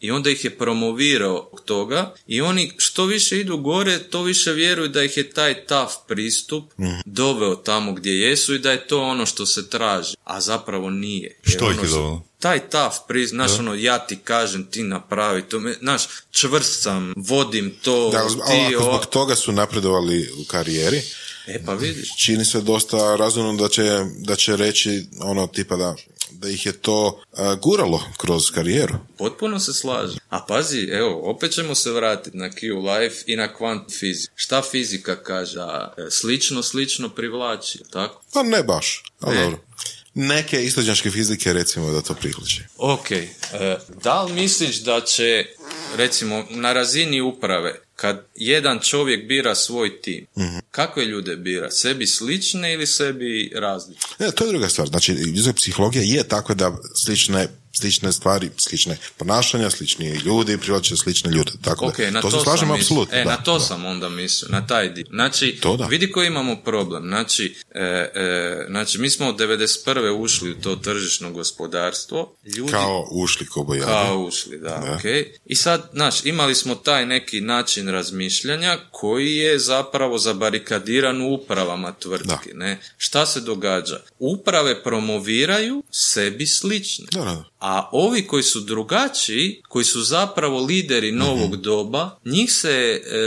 I 0.00 0.10
onda 0.10 0.30
ih 0.30 0.44
je 0.44 0.50
promovirao 0.52 1.50
toga. 1.64 2.14
I 2.26 2.40
oni 2.40 2.72
što 2.76 3.04
više 3.04 3.40
idu 3.40 3.56
gore, 3.58 3.98
to 4.00 4.22
više 4.22 4.52
vjeruju 4.52 4.88
da 4.88 5.04
ih 5.04 5.16
je 5.16 5.30
taj 5.30 5.54
tough 5.56 5.92
pristup 6.08 6.64
doveo 7.04 7.56
tamo 7.56 7.92
gdje 7.92 8.12
jesu 8.12 8.54
i 8.54 8.58
da 8.58 8.70
je 8.70 8.86
to 8.86 9.00
ono 9.00 9.26
što 9.26 9.46
se 9.46 9.68
traži, 9.68 10.16
a 10.24 10.40
zapravo 10.40 10.90
nije. 10.90 11.36
Jer 11.44 11.50
Što 11.50 11.64
ih 11.64 11.70
ono 11.70 11.82
je 11.82 11.88
što- 11.88 11.96
dovelo? 11.96 12.22
Taj 12.38 12.60
tough 12.60 12.94
pristup, 13.08 13.30
znaš 13.30 13.58
ono, 13.58 13.74
ja 13.74 13.98
ti 13.98 14.16
kažem, 14.16 14.64
ti 14.64 14.82
napravi 14.82 15.42
to, 15.42 15.60
me- 15.60 15.74
znaš, 15.74 16.02
čvrst 16.30 16.82
sam, 16.82 17.14
vodim 17.18 17.74
to, 17.82 18.10
Da, 18.10 18.18
ali 18.18 18.34
ti 18.34 18.74
ako 18.74 18.82
o- 18.82 18.86
zbog 18.86 19.06
toga 19.06 19.36
su 19.36 19.52
napredovali 19.52 20.30
u 20.32 20.44
karijeri, 20.44 21.02
E 21.54 21.62
pa 21.66 21.74
vidiš. 21.74 22.16
čini 22.16 22.44
se 22.44 22.60
dosta 22.60 23.16
razumno 23.16 23.52
da 23.52 23.68
će, 23.68 23.82
da 24.18 24.36
će 24.36 24.56
reći 24.56 25.06
ono 25.20 25.46
tipa 25.46 25.76
da, 25.76 25.94
da 26.30 26.48
ih 26.48 26.66
je 26.66 26.72
to 26.72 27.22
a, 27.32 27.54
guralo 27.54 28.02
kroz 28.18 28.50
karijeru. 28.50 28.94
Potpuno 29.18 29.60
se 29.60 29.72
slažem. 29.72 30.18
A 30.28 30.40
pazi, 30.40 30.88
evo, 30.92 31.30
opet 31.30 31.52
ćemo 31.52 31.74
se 31.74 31.90
vratiti 31.90 32.36
na 32.36 32.50
Q 32.50 32.62
Life 32.92 33.16
i 33.26 33.36
na 33.36 33.54
kvant 33.54 33.92
fiziku. 33.98 34.32
Šta 34.36 34.62
fizika 34.62 35.22
kaže? 35.22 35.58
E, 35.98 36.10
Slično, 36.10 36.62
slično 36.62 37.08
privlači, 37.08 37.78
tako? 37.90 38.22
Pa 38.32 38.42
ne 38.42 38.62
baš, 38.62 39.02
ali 39.20 39.36
Ne. 39.36 39.42
dobro. 39.42 39.58
Neke 40.14 40.64
istođanske 40.64 41.10
fizike 41.10 41.52
recimo 41.52 41.90
da 41.90 42.00
to 42.02 42.14
prihvaće. 42.14 42.62
Ok, 42.78 43.10
e, 43.10 43.26
da 44.02 44.22
li 44.22 44.32
misliš 44.32 44.76
da 44.76 45.00
će, 45.00 45.46
recimo, 45.96 46.44
na 46.50 46.72
razini 46.72 47.20
uprave, 47.20 47.80
kad 48.00 48.26
jedan 48.34 48.78
čovjek 48.78 49.28
bira 49.28 49.54
svoj 49.54 50.00
tim, 50.00 50.26
kakve 50.70 51.04
ljude 51.04 51.36
bira? 51.36 51.70
Sebi 51.70 52.06
slične 52.06 52.72
ili 52.72 52.86
sebi 52.86 53.52
različite? 53.54 54.06
Ne, 54.18 54.30
to 54.30 54.44
je 54.44 54.50
druga 54.50 54.68
stvar. 54.68 54.88
Znači, 54.88 55.12
ljudska 55.12 55.52
psihologija 55.52 56.02
je 56.04 56.28
takva 56.28 56.54
da 56.54 56.78
slične 57.04 57.48
slične 57.72 58.12
stvari, 58.12 58.50
slične 58.56 58.98
ponašanja, 59.16 59.70
slični 59.70 60.08
ljudi, 60.08 60.58
privlače 60.58 60.96
slične 60.96 61.30
ljude. 61.30 61.52
Tako 61.62 61.86
Ok, 61.86 61.98
da, 61.98 62.10
na 62.10 62.20
to, 62.20 62.30
to, 62.30 62.38
se 62.38 62.44
slažem 62.44 62.70
apsolutno. 62.70 63.18
E, 63.18 63.24
da, 63.24 63.30
na 63.30 63.36
to 63.36 63.52
da. 63.54 63.60
sam 63.60 63.84
onda 63.84 64.08
mislio, 64.08 64.48
na 64.48 64.66
taj 64.66 64.88
dio. 64.88 65.04
Znači, 65.10 65.58
To 65.60 65.76
da. 65.76 65.86
vidi 65.86 66.10
koji 66.12 66.26
imamo 66.26 66.56
problem. 66.56 67.02
Znači, 67.02 67.54
e, 67.74 67.80
e, 68.14 68.66
znači, 68.68 68.98
mi 68.98 69.10
smo 69.10 69.28
od 69.28 69.36
91. 69.36 70.10
ušli 70.10 70.50
u 70.50 70.54
to 70.54 70.76
tržišno 70.76 71.30
gospodarstvo. 71.30 72.34
Ljudi 72.56 72.72
Kao 72.72 73.08
ušli 73.10 73.46
kobojade. 73.46 73.86
kao 73.92 74.18
ušli, 74.18 74.58
da, 74.58 74.68
Da. 74.68 74.94
ok. 74.94 75.04
I 75.46 75.56
sad, 75.56 75.90
znaš, 75.92 76.24
imali 76.24 76.54
smo 76.54 76.74
taj 76.74 77.06
neki 77.06 77.40
način 77.40 77.88
razmišljanja 77.88 78.78
koji 78.90 79.36
je 79.36 79.58
zapravo 79.58 80.18
zabarikadiran 80.18 81.22
u 81.22 81.34
upravama 81.34 81.92
tvrtki, 81.92 82.50
ne? 82.54 82.78
Šta 82.96 83.26
se 83.26 83.40
događa? 83.40 84.00
Uprave 84.18 84.82
promoviraju 84.82 85.82
sebi 85.90 86.46
slične. 86.46 87.06
Da, 87.12 87.20
da. 87.24 87.44
A 87.60 87.88
ovi 87.92 88.22
koji 88.22 88.42
su 88.42 88.60
drugačiji, 88.60 89.62
koji 89.64 89.84
su 89.84 90.02
zapravo 90.02 90.60
lideri 90.60 91.12
novog 91.12 91.50
Mhm. 91.50 91.62
doba, 91.62 92.18
njih 92.24 92.52
se 92.52 92.70
e, 93.02 93.20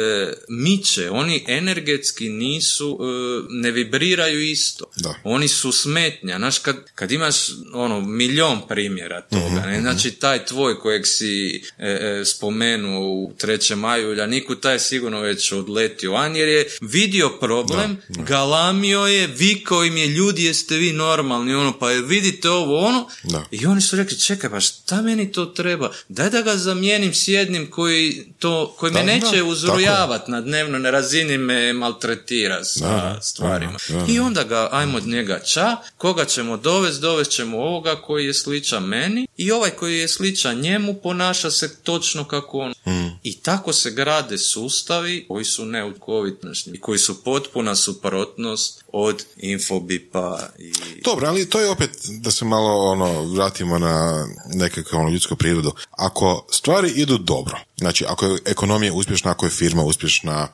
miče, 0.49 1.09
oni 1.11 1.43
energetski 1.47 2.29
nisu, 2.29 2.99
e, 3.01 3.05
ne 3.51 3.71
vibriraju 3.71 4.41
isto. 4.41 4.85
Da. 4.95 5.15
Oni 5.23 5.47
su 5.47 5.71
smetnja. 5.71 6.37
Znaš, 6.37 6.59
kad, 6.59 6.75
kad 6.95 7.11
imaš 7.11 7.35
ono, 7.73 8.01
milion 8.01 8.61
primjera 8.67 9.21
toga, 9.21 9.45
Mhm, 9.45 9.69
ne? 9.69 9.81
znači 9.81 10.11
taj 10.11 10.45
tvoj 10.45 10.79
kojeg 10.79 11.07
si 11.07 11.33
e, 11.77 11.87
e, 11.87 12.25
spomenuo 12.25 12.99
u 13.01 13.33
trećem 13.37 13.79
maju 13.79 14.09
Uljaniku, 14.09 14.55
taj 14.55 14.73
je 14.73 14.79
sigurno 14.79 15.19
već 15.19 15.51
odletio 15.51 16.11
van 16.11 16.35
jer 16.35 16.47
je 16.49 16.67
vidio 16.81 17.29
problem, 17.31 17.97
galamio 18.09 18.99
je, 18.99 19.27
vikao 19.29 19.83
im 19.83 19.97
je 19.97 20.07
ljudi 20.07 20.43
jeste 20.43 20.75
vi 20.75 20.93
normalni, 20.93 21.53
ono, 21.55 21.79
pa 21.79 21.87
vidite 21.89 22.49
ovo, 22.49 22.79
ono, 22.79 23.07
Da. 23.23 23.45
i 23.51 23.65
oni 23.65 23.81
su 23.81 23.95
rekli, 23.95 24.19
čekaj, 24.23 24.49
pa 24.49 24.59
šta 24.59 25.01
meni 25.01 25.31
to 25.31 25.45
treba? 25.45 25.91
Daj 26.09 26.29
da 26.29 26.41
ga 26.41 26.57
zamijenim 26.57 27.13
s 27.13 27.27
jednim 27.27 27.69
koji, 27.69 28.25
to, 28.39 28.75
koji 28.77 28.91
me 28.91 28.99
Da, 28.99 29.05
neće 29.05 29.37
da, 29.37 29.43
uzrujavati 29.43 30.31
na 30.31 30.41
dnevnoj 30.41 30.91
razini, 30.91 31.37
me 31.37 31.73
maltretira 31.73 32.63
sa 32.63 32.87
Da, 32.87 33.19
stvarima. 33.21 33.77
da, 33.89 33.95
da. 33.95 34.05
I 34.09 34.19
onda 34.19 34.43
ga, 34.43 34.69
ajmo 34.71 34.97
od 34.97 35.07
njega 35.07 35.39
ča, 35.39 35.67
koga 35.97 36.25
ćemo 36.25 36.57
dovesti, 36.57 37.01
dovest 37.01 37.31
ćemo 37.31 37.57
ovoga 37.57 37.95
koji 37.95 38.25
je 38.25 38.33
sličan 38.33 38.83
meni 38.83 39.27
i 39.43 39.51
ovaj 39.51 39.69
koji 39.69 39.97
je 39.97 40.07
sličan 40.07 40.59
njemu 40.59 40.93
ponaša 40.93 41.51
se 41.51 41.75
točno 41.75 42.27
kako 42.27 42.57
on. 42.59 42.71
Mm. 42.71 43.19
I 43.23 43.39
tako 43.39 43.73
se 43.73 43.91
grade 43.91 44.37
sustavi 44.37 45.25
koji 45.27 45.45
su 45.45 45.65
neučinkoviti 45.65 46.47
i 46.73 46.79
koji 46.79 46.99
su 46.99 47.23
potpuna 47.23 47.75
suprotnost 47.75 48.83
od 48.91 49.25
infobipa 49.37 50.39
i... 50.59 50.73
Dobro, 51.03 51.27
ali 51.27 51.49
to 51.49 51.59
je 51.59 51.69
opet 51.69 51.89
da 52.09 52.31
se 52.31 52.45
malo 52.45 52.91
ono 52.91 53.23
vratimo 53.23 53.79
na 53.79 54.27
nekakvu 54.53 54.97
ono, 54.97 55.09
ljudsku 55.09 55.35
prirodu. 55.35 55.71
Ako 55.91 56.45
stvari 56.51 56.91
idu 56.95 57.17
dobro, 57.17 57.59
znači 57.77 58.05
ako 58.07 58.25
je 58.25 58.39
ekonomija 58.45 58.93
uspješna, 58.93 59.31
ako 59.31 59.45
je 59.45 59.49
firma 59.49 59.83
uspješna, 59.83 60.47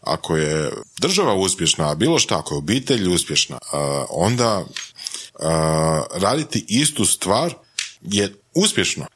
ako 0.00 0.36
je 0.36 0.72
država 1.00 1.34
uspješna, 1.34 1.94
bilo 1.94 2.18
šta, 2.18 2.38
ako 2.38 2.54
je 2.54 2.58
obitelj 2.58 3.14
uspješna, 3.14 3.58
onda 4.10 4.64
raditi 6.14 6.64
istu 6.68 7.04
stvar 7.04 7.54
je 8.02 8.34
uspješno. 8.54 9.06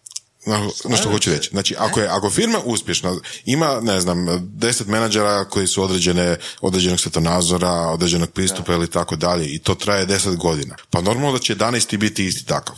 Na, 0.46 0.68
na 0.84 0.96
što 0.96 1.10
hoću 1.10 1.30
reći. 1.30 1.50
Znači, 1.50 1.74
ako 1.78 2.00
je 2.00 2.08
ako 2.08 2.30
firma 2.30 2.58
uspješna, 2.64 3.16
ima, 3.44 3.80
ne 3.80 4.00
znam, 4.00 4.26
deset 4.54 4.86
menadžera 4.86 5.44
koji 5.44 5.66
su 5.66 5.82
određene, 5.82 6.36
određenog 6.60 7.00
svjetonazora, 7.00 7.72
određenog 7.72 8.30
pristupa 8.30 8.72
ili 8.72 8.90
tako 8.90 9.16
dalje 9.16 9.46
i 9.46 9.58
to 9.58 9.74
traje 9.74 10.06
deset 10.06 10.36
godina. 10.36 10.76
Pa 10.90 11.00
normalno 11.00 11.32
da 11.32 11.38
će 11.38 11.56
11. 11.56 11.96
biti 11.96 12.26
isti 12.26 12.46
takav. 12.46 12.76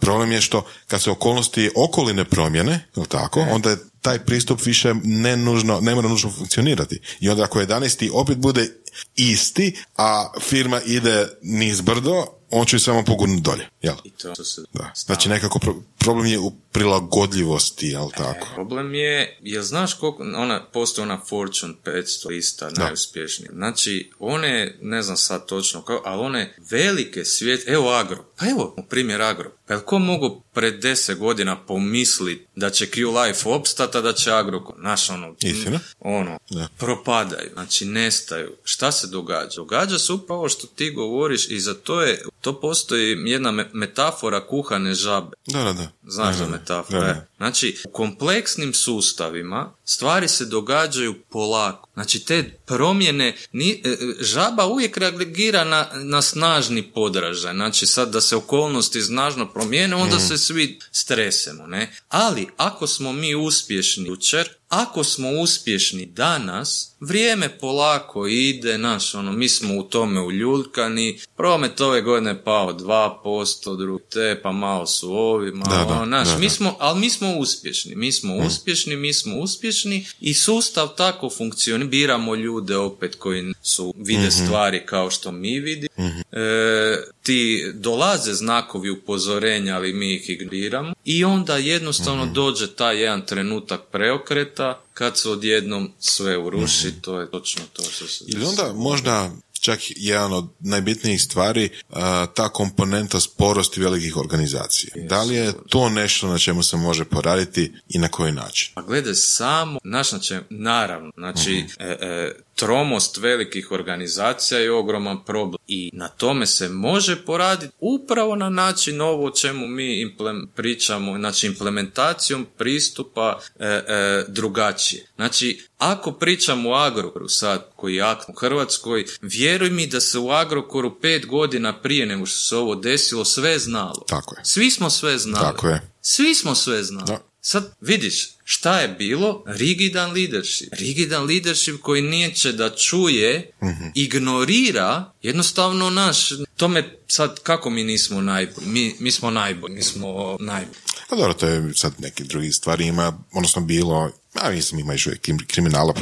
Problem 0.00 0.32
je 0.32 0.40
što 0.40 0.66
kad 0.86 1.02
se 1.02 1.10
okolnosti 1.10 1.70
okoline 1.76 2.24
promjene, 2.24 2.88
jel 2.96 3.06
tako, 3.06 3.46
onda 3.50 3.70
je 3.70 3.78
taj 4.02 4.18
pristup 4.18 4.66
više 4.66 4.94
ne 5.04 5.36
nužno, 5.36 5.80
ne 5.80 5.94
mora 5.94 6.08
nužno 6.08 6.30
funkcionirati. 6.30 7.00
I 7.20 7.28
onda 7.30 7.44
ako 7.44 7.60
11. 7.60 8.10
opet 8.12 8.38
bude 8.38 8.70
isti, 9.16 9.76
a 9.96 10.32
firma 10.40 10.80
ide 10.80 11.28
niz 11.42 11.80
brdo, 11.80 12.37
on 12.50 12.66
će 12.66 12.78
samo 12.78 13.04
pogurnuti 13.04 13.42
dolje. 13.42 13.68
Jel? 13.82 13.94
I 14.04 14.10
to 14.10 14.44
se 14.44 14.62
Da. 14.72 14.92
Znači 14.96 15.28
nekako 15.28 15.58
pro- 15.58 15.82
problem 15.98 16.26
je 16.26 16.38
u 16.38 16.50
prilagodljivosti, 16.72 17.86
jel 17.86 18.10
tako? 18.16 18.46
Problem 18.54 18.94
je, 18.94 19.38
jel 19.42 19.62
znaš 19.62 19.94
koliko, 19.94 20.22
ona, 20.22 20.64
postoji 20.72 21.02
ona 21.02 21.20
Fortune 21.28 21.74
500 21.84 22.28
lista 22.28 22.70
najuspješnija. 22.70 23.50
Znači, 23.54 24.10
one, 24.18 24.78
ne 24.82 25.02
znam 25.02 25.16
sad 25.16 25.46
točno 25.46 25.82
kao, 25.82 26.02
ali 26.04 26.22
one 26.22 26.54
velike 26.70 27.24
svijet, 27.24 27.68
evo 27.68 27.90
Agro, 27.90 28.24
pa 28.38 28.46
evo, 28.46 28.76
primjer 28.88 29.22
Agro. 29.22 29.52
Pa 29.68 29.74
jel 29.74 29.82
ko 29.82 29.98
mogu 29.98 30.42
pred 30.52 30.74
deset 30.76 31.18
godina 31.18 31.56
pomislit 31.58 32.46
da 32.56 32.70
će 32.70 32.86
Q 32.86 32.96
Life 33.16 33.48
opstati, 33.48 33.98
a 33.98 34.00
da 34.00 34.12
će 34.12 34.32
Agro, 34.32 34.62
znaš 34.78 35.10
ono, 35.10 35.34
Istina. 35.40 35.80
ono, 36.00 36.38
Da. 36.50 36.68
propadaju, 36.78 37.50
znači 37.52 37.84
nestaju. 37.84 38.52
Šta 38.64 38.92
se 38.92 39.06
događa? 39.06 39.56
Događa 39.56 39.98
se 39.98 40.12
upravo 40.12 40.48
što 40.48 40.66
ti 40.66 40.90
govoriš 40.90 41.50
i 41.50 41.60
za 41.60 41.74
to 41.74 42.02
je, 42.02 42.22
to 42.40 42.60
postoji 42.60 43.16
jedna 43.24 43.50
me- 43.50 43.70
metafora 43.72 44.46
kuhane 44.46 44.94
žabe. 44.94 45.36
Da, 45.46 45.62
da, 45.62 45.72
da. 45.72 45.88
Znaš 46.04 46.28
Da, 46.28 46.38
za 46.38 46.44
da, 46.44 46.50
metafora? 46.50 47.00
da, 47.00 47.06
da. 47.06 47.10
e? 47.12 47.26
Znači, 47.36 47.78
u 47.84 47.90
kompleksnim 47.90 48.74
sustavima 48.74 49.72
stvari 49.90 50.28
se 50.28 50.44
događaju 50.44 51.14
polako. 51.22 51.88
Znači, 51.94 52.20
te 52.20 52.42
promjene, 52.66 53.36
ni, 53.52 53.82
e, 53.84 53.88
e, 53.88 53.96
žaba 54.20 54.66
uvijek 54.66 54.96
reagira 54.96 55.64
na, 55.64 55.88
na 55.94 56.22
snažni 56.22 56.82
podražaj. 56.82 57.54
Znači, 57.54 57.86
sad 57.86 58.10
da 58.10 58.20
se 58.20 58.36
okolnosti 58.36 59.02
snažno 59.02 59.46
promijene, 59.46 59.96
onda 59.96 60.16
Mhm. 60.16 60.24
se 60.26 60.38
svi 60.38 60.78
stresemo, 60.92 61.66
ne? 61.66 61.92
Ali, 62.08 62.46
ako 62.56 62.86
smo 62.86 63.12
mi 63.12 63.34
uspješni 63.34 64.06
jučer, 64.08 64.48
ako 64.68 65.04
smo 65.04 65.30
uspješni 65.30 66.06
danas, 66.06 66.96
vrijeme 67.00 67.58
polako 67.58 68.26
ide, 68.26 68.78
naš, 68.78 69.14
ono, 69.14 69.32
mi 69.32 69.48
smo 69.48 69.76
u 69.76 69.82
tome 69.82 70.20
uljuljkani, 70.20 71.20
promet 71.36 71.80
ove 71.80 72.02
godine 72.02 72.44
pao 72.44 72.72
2%, 72.72 73.78
drugi 73.78 74.04
te, 74.10 74.40
pa 74.42 74.52
malo 74.52 74.86
su 74.86 75.12
ovi, 75.12 75.52
malo, 75.52 75.78
Da, 75.78 75.84
da, 75.84 75.94
ono, 75.94 76.06
znaš, 76.06 76.28
da, 76.28 76.38
mi 76.38 76.50
smo, 76.50 76.76
ali 76.78 77.00
mi 77.00 77.10
smo 77.10 77.36
uspješni, 77.36 77.94
mi 77.94 78.12
smo 78.12 78.36
uspješni, 78.36 78.96
mi 78.96 79.14
smo 79.14 79.36
uspješni 79.38 80.06
i 80.20 80.34
sustav 80.34 80.88
tako 80.96 81.30
funkcionira, 81.30 81.90
biramo 81.90 82.34
ljude 82.34 82.76
opet 82.76 83.14
koji 83.14 83.52
su, 83.62 83.94
vide 83.96 84.30
stvari 84.30 84.86
kao 84.86 85.10
što 85.10 85.32
mi 85.32 85.60
vidimo, 85.60 85.94
e, 86.32 86.96
ti 87.28 87.72
dolaze 87.74 88.34
znakovi 88.34 88.90
upozorenja, 88.90 89.76
ali 89.76 89.92
mi 89.92 90.14
ih 90.14 90.30
ignoriramo. 90.30 90.92
I 91.04 91.24
onda 91.24 91.56
jednostavno 91.56 92.26
dođe 92.26 92.74
taj 92.74 93.00
jedan 93.00 93.26
trenutak 93.26 93.80
preokreta 93.92 94.80
kad 94.94 95.18
se 95.18 95.30
odjednom 95.30 95.92
sve 95.98 96.38
uruši, 96.38 96.92
to 97.00 97.20
je 97.20 97.30
točno 97.30 97.62
to 97.72 97.82
što 97.82 98.06
se 98.06 98.24
Ili 98.28 98.44
onda 98.44 98.72
možda 98.74 99.30
čak 99.60 99.80
jedan 99.96 100.32
od 100.32 100.48
najbitnijih 100.60 101.22
stvari 101.22 101.68
a, 101.90 102.26
ta 102.34 102.48
komponenta 102.48 103.20
sporosti 103.20 103.80
velikih 103.80 104.16
organizacija. 104.16 104.94
Da 105.08 105.22
li 105.22 105.34
je 105.34 105.52
to 105.68 105.88
nešto 105.88 106.28
na 106.28 106.38
čemu 106.38 106.62
se 106.62 106.76
može 106.76 107.04
poraditi 107.04 107.72
i 107.88 107.98
na 107.98 108.08
koji 108.08 108.32
način? 108.32 108.72
Pa 108.74 108.82
gledaj, 108.82 109.14
samo, 109.14 109.78
znaš 109.84 110.12
na 110.12 110.18
čem, 110.18 110.44
naravno, 110.50 111.10
znači, 111.16 111.64
e, 111.78 111.96
e, 112.00 112.32
tromost 112.58 113.16
velikih 113.16 113.72
organizacija 113.72 114.60
je 114.60 114.72
ogroman 114.72 115.24
problem 115.24 115.58
i 115.66 115.90
na 115.92 116.08
tome 116.08 116.46
se 116.46 116.68
može 116.68 117.24
poraditi 117.24 117.72
upravo 117.80 118.36
na 118.36 118.50
način 118.50 119.00
ovo 119.00 119.26
o 119.26 119.30
čemu 119.30 119.66
mi 119.66 120.04
implem- 120.04 120.46
pričamo, 120.54 121.18
znači 121.18 121.46
implementacijom 121.46 122.46
pristupa 122.58 123.40
e, 123.58 123.66
e, 123.66 124.24
drugačije. 124.28 125.06
Znači, 125.16 125.66
ako 125.78 126.12
pričamo 126.12 126.70
o 126.70 126.74
Agrokoru 126.74 127.28
sad, 127.28 127.70
koji 127.76 127.94
je 127.94 128.02
akt 128.02 128.28
u 128.28 128.32
Hrvatskoj, 128.32 129.04
vjeruj 129.20 129.70
mi 129.70 129.86
da 129.86 130.00
se 130.00 130.18
u 130.18 130.30
Agrokoru 130.30 131.00
pet 131.00 131.26
godina 131.26 131.80
prije 131.80 132.06
nego 132.06 132.26
što 132.26 132.38
se 132.38 132.56
ovo 132.56 132.74
desilo 132.74 133.24
sve 133.24 133.58
znalo. 133.58 134.04
Tako 134.08 134.34
je. 134.34 134.40
Svi 134.44 134.70
smo 134.70 134.90
sve 134.90 135.18
znali. 135.18 135.44
Tako 135.44 135.68
je. 135.68 135.90
Svi 136.00 136.34
smo 136.34 136.54
sve 136.54 136.82
znali. 136.82 137.06
Da. 137.06 137.18
Sad 137.40 137.74
vidiš 137.80 138.37
šta 138.50 138.80
je 138.80 138.88
bilo? 138.88 139.42
Rigidan 139.46 140.12
leadership. 140.12 140.68
Rigidan 140.72 141.26
leadership 141.26 141.80
koji 141.80 142.02
neće 142.02 142.52
da 142.52 142.70
čuje, 142.70 143.50
ignorira, 143.94 145.12
jednostavno 145.22 145.90
naš, 145.90 146.28
tome 146.56 146.98
sad 147.06 147.40
kako 147.42 147.70
mi 147.70 147.84
nismo 147.84 148.20
najbolji? 148.20 148.66
Mi, 148.66 148.94
mi 149.00 149.10
smo 149.10 149.30
najbolji, 149.30 149.74
mi 149.74 149.82
smo 149.82 150.36
najbolji. 150.40 150.78
Pa 151.08 151.16
dobro, 151.16 151.34
to 151.34 151.46
je 151.46 151.72
sad 151.74 151.92
neki 151.98 152.24
drugi 152.24 152.52
stvari 152.52 152.86
ima, 152.86 153.18
odnosno 153.32 153.62
bilo, 153.62 154.10
a 154.34 154.50
mislim 154.50 154.80
ima 154.80 154.92
još 154.92 155.08
kriminala 155.46 155.94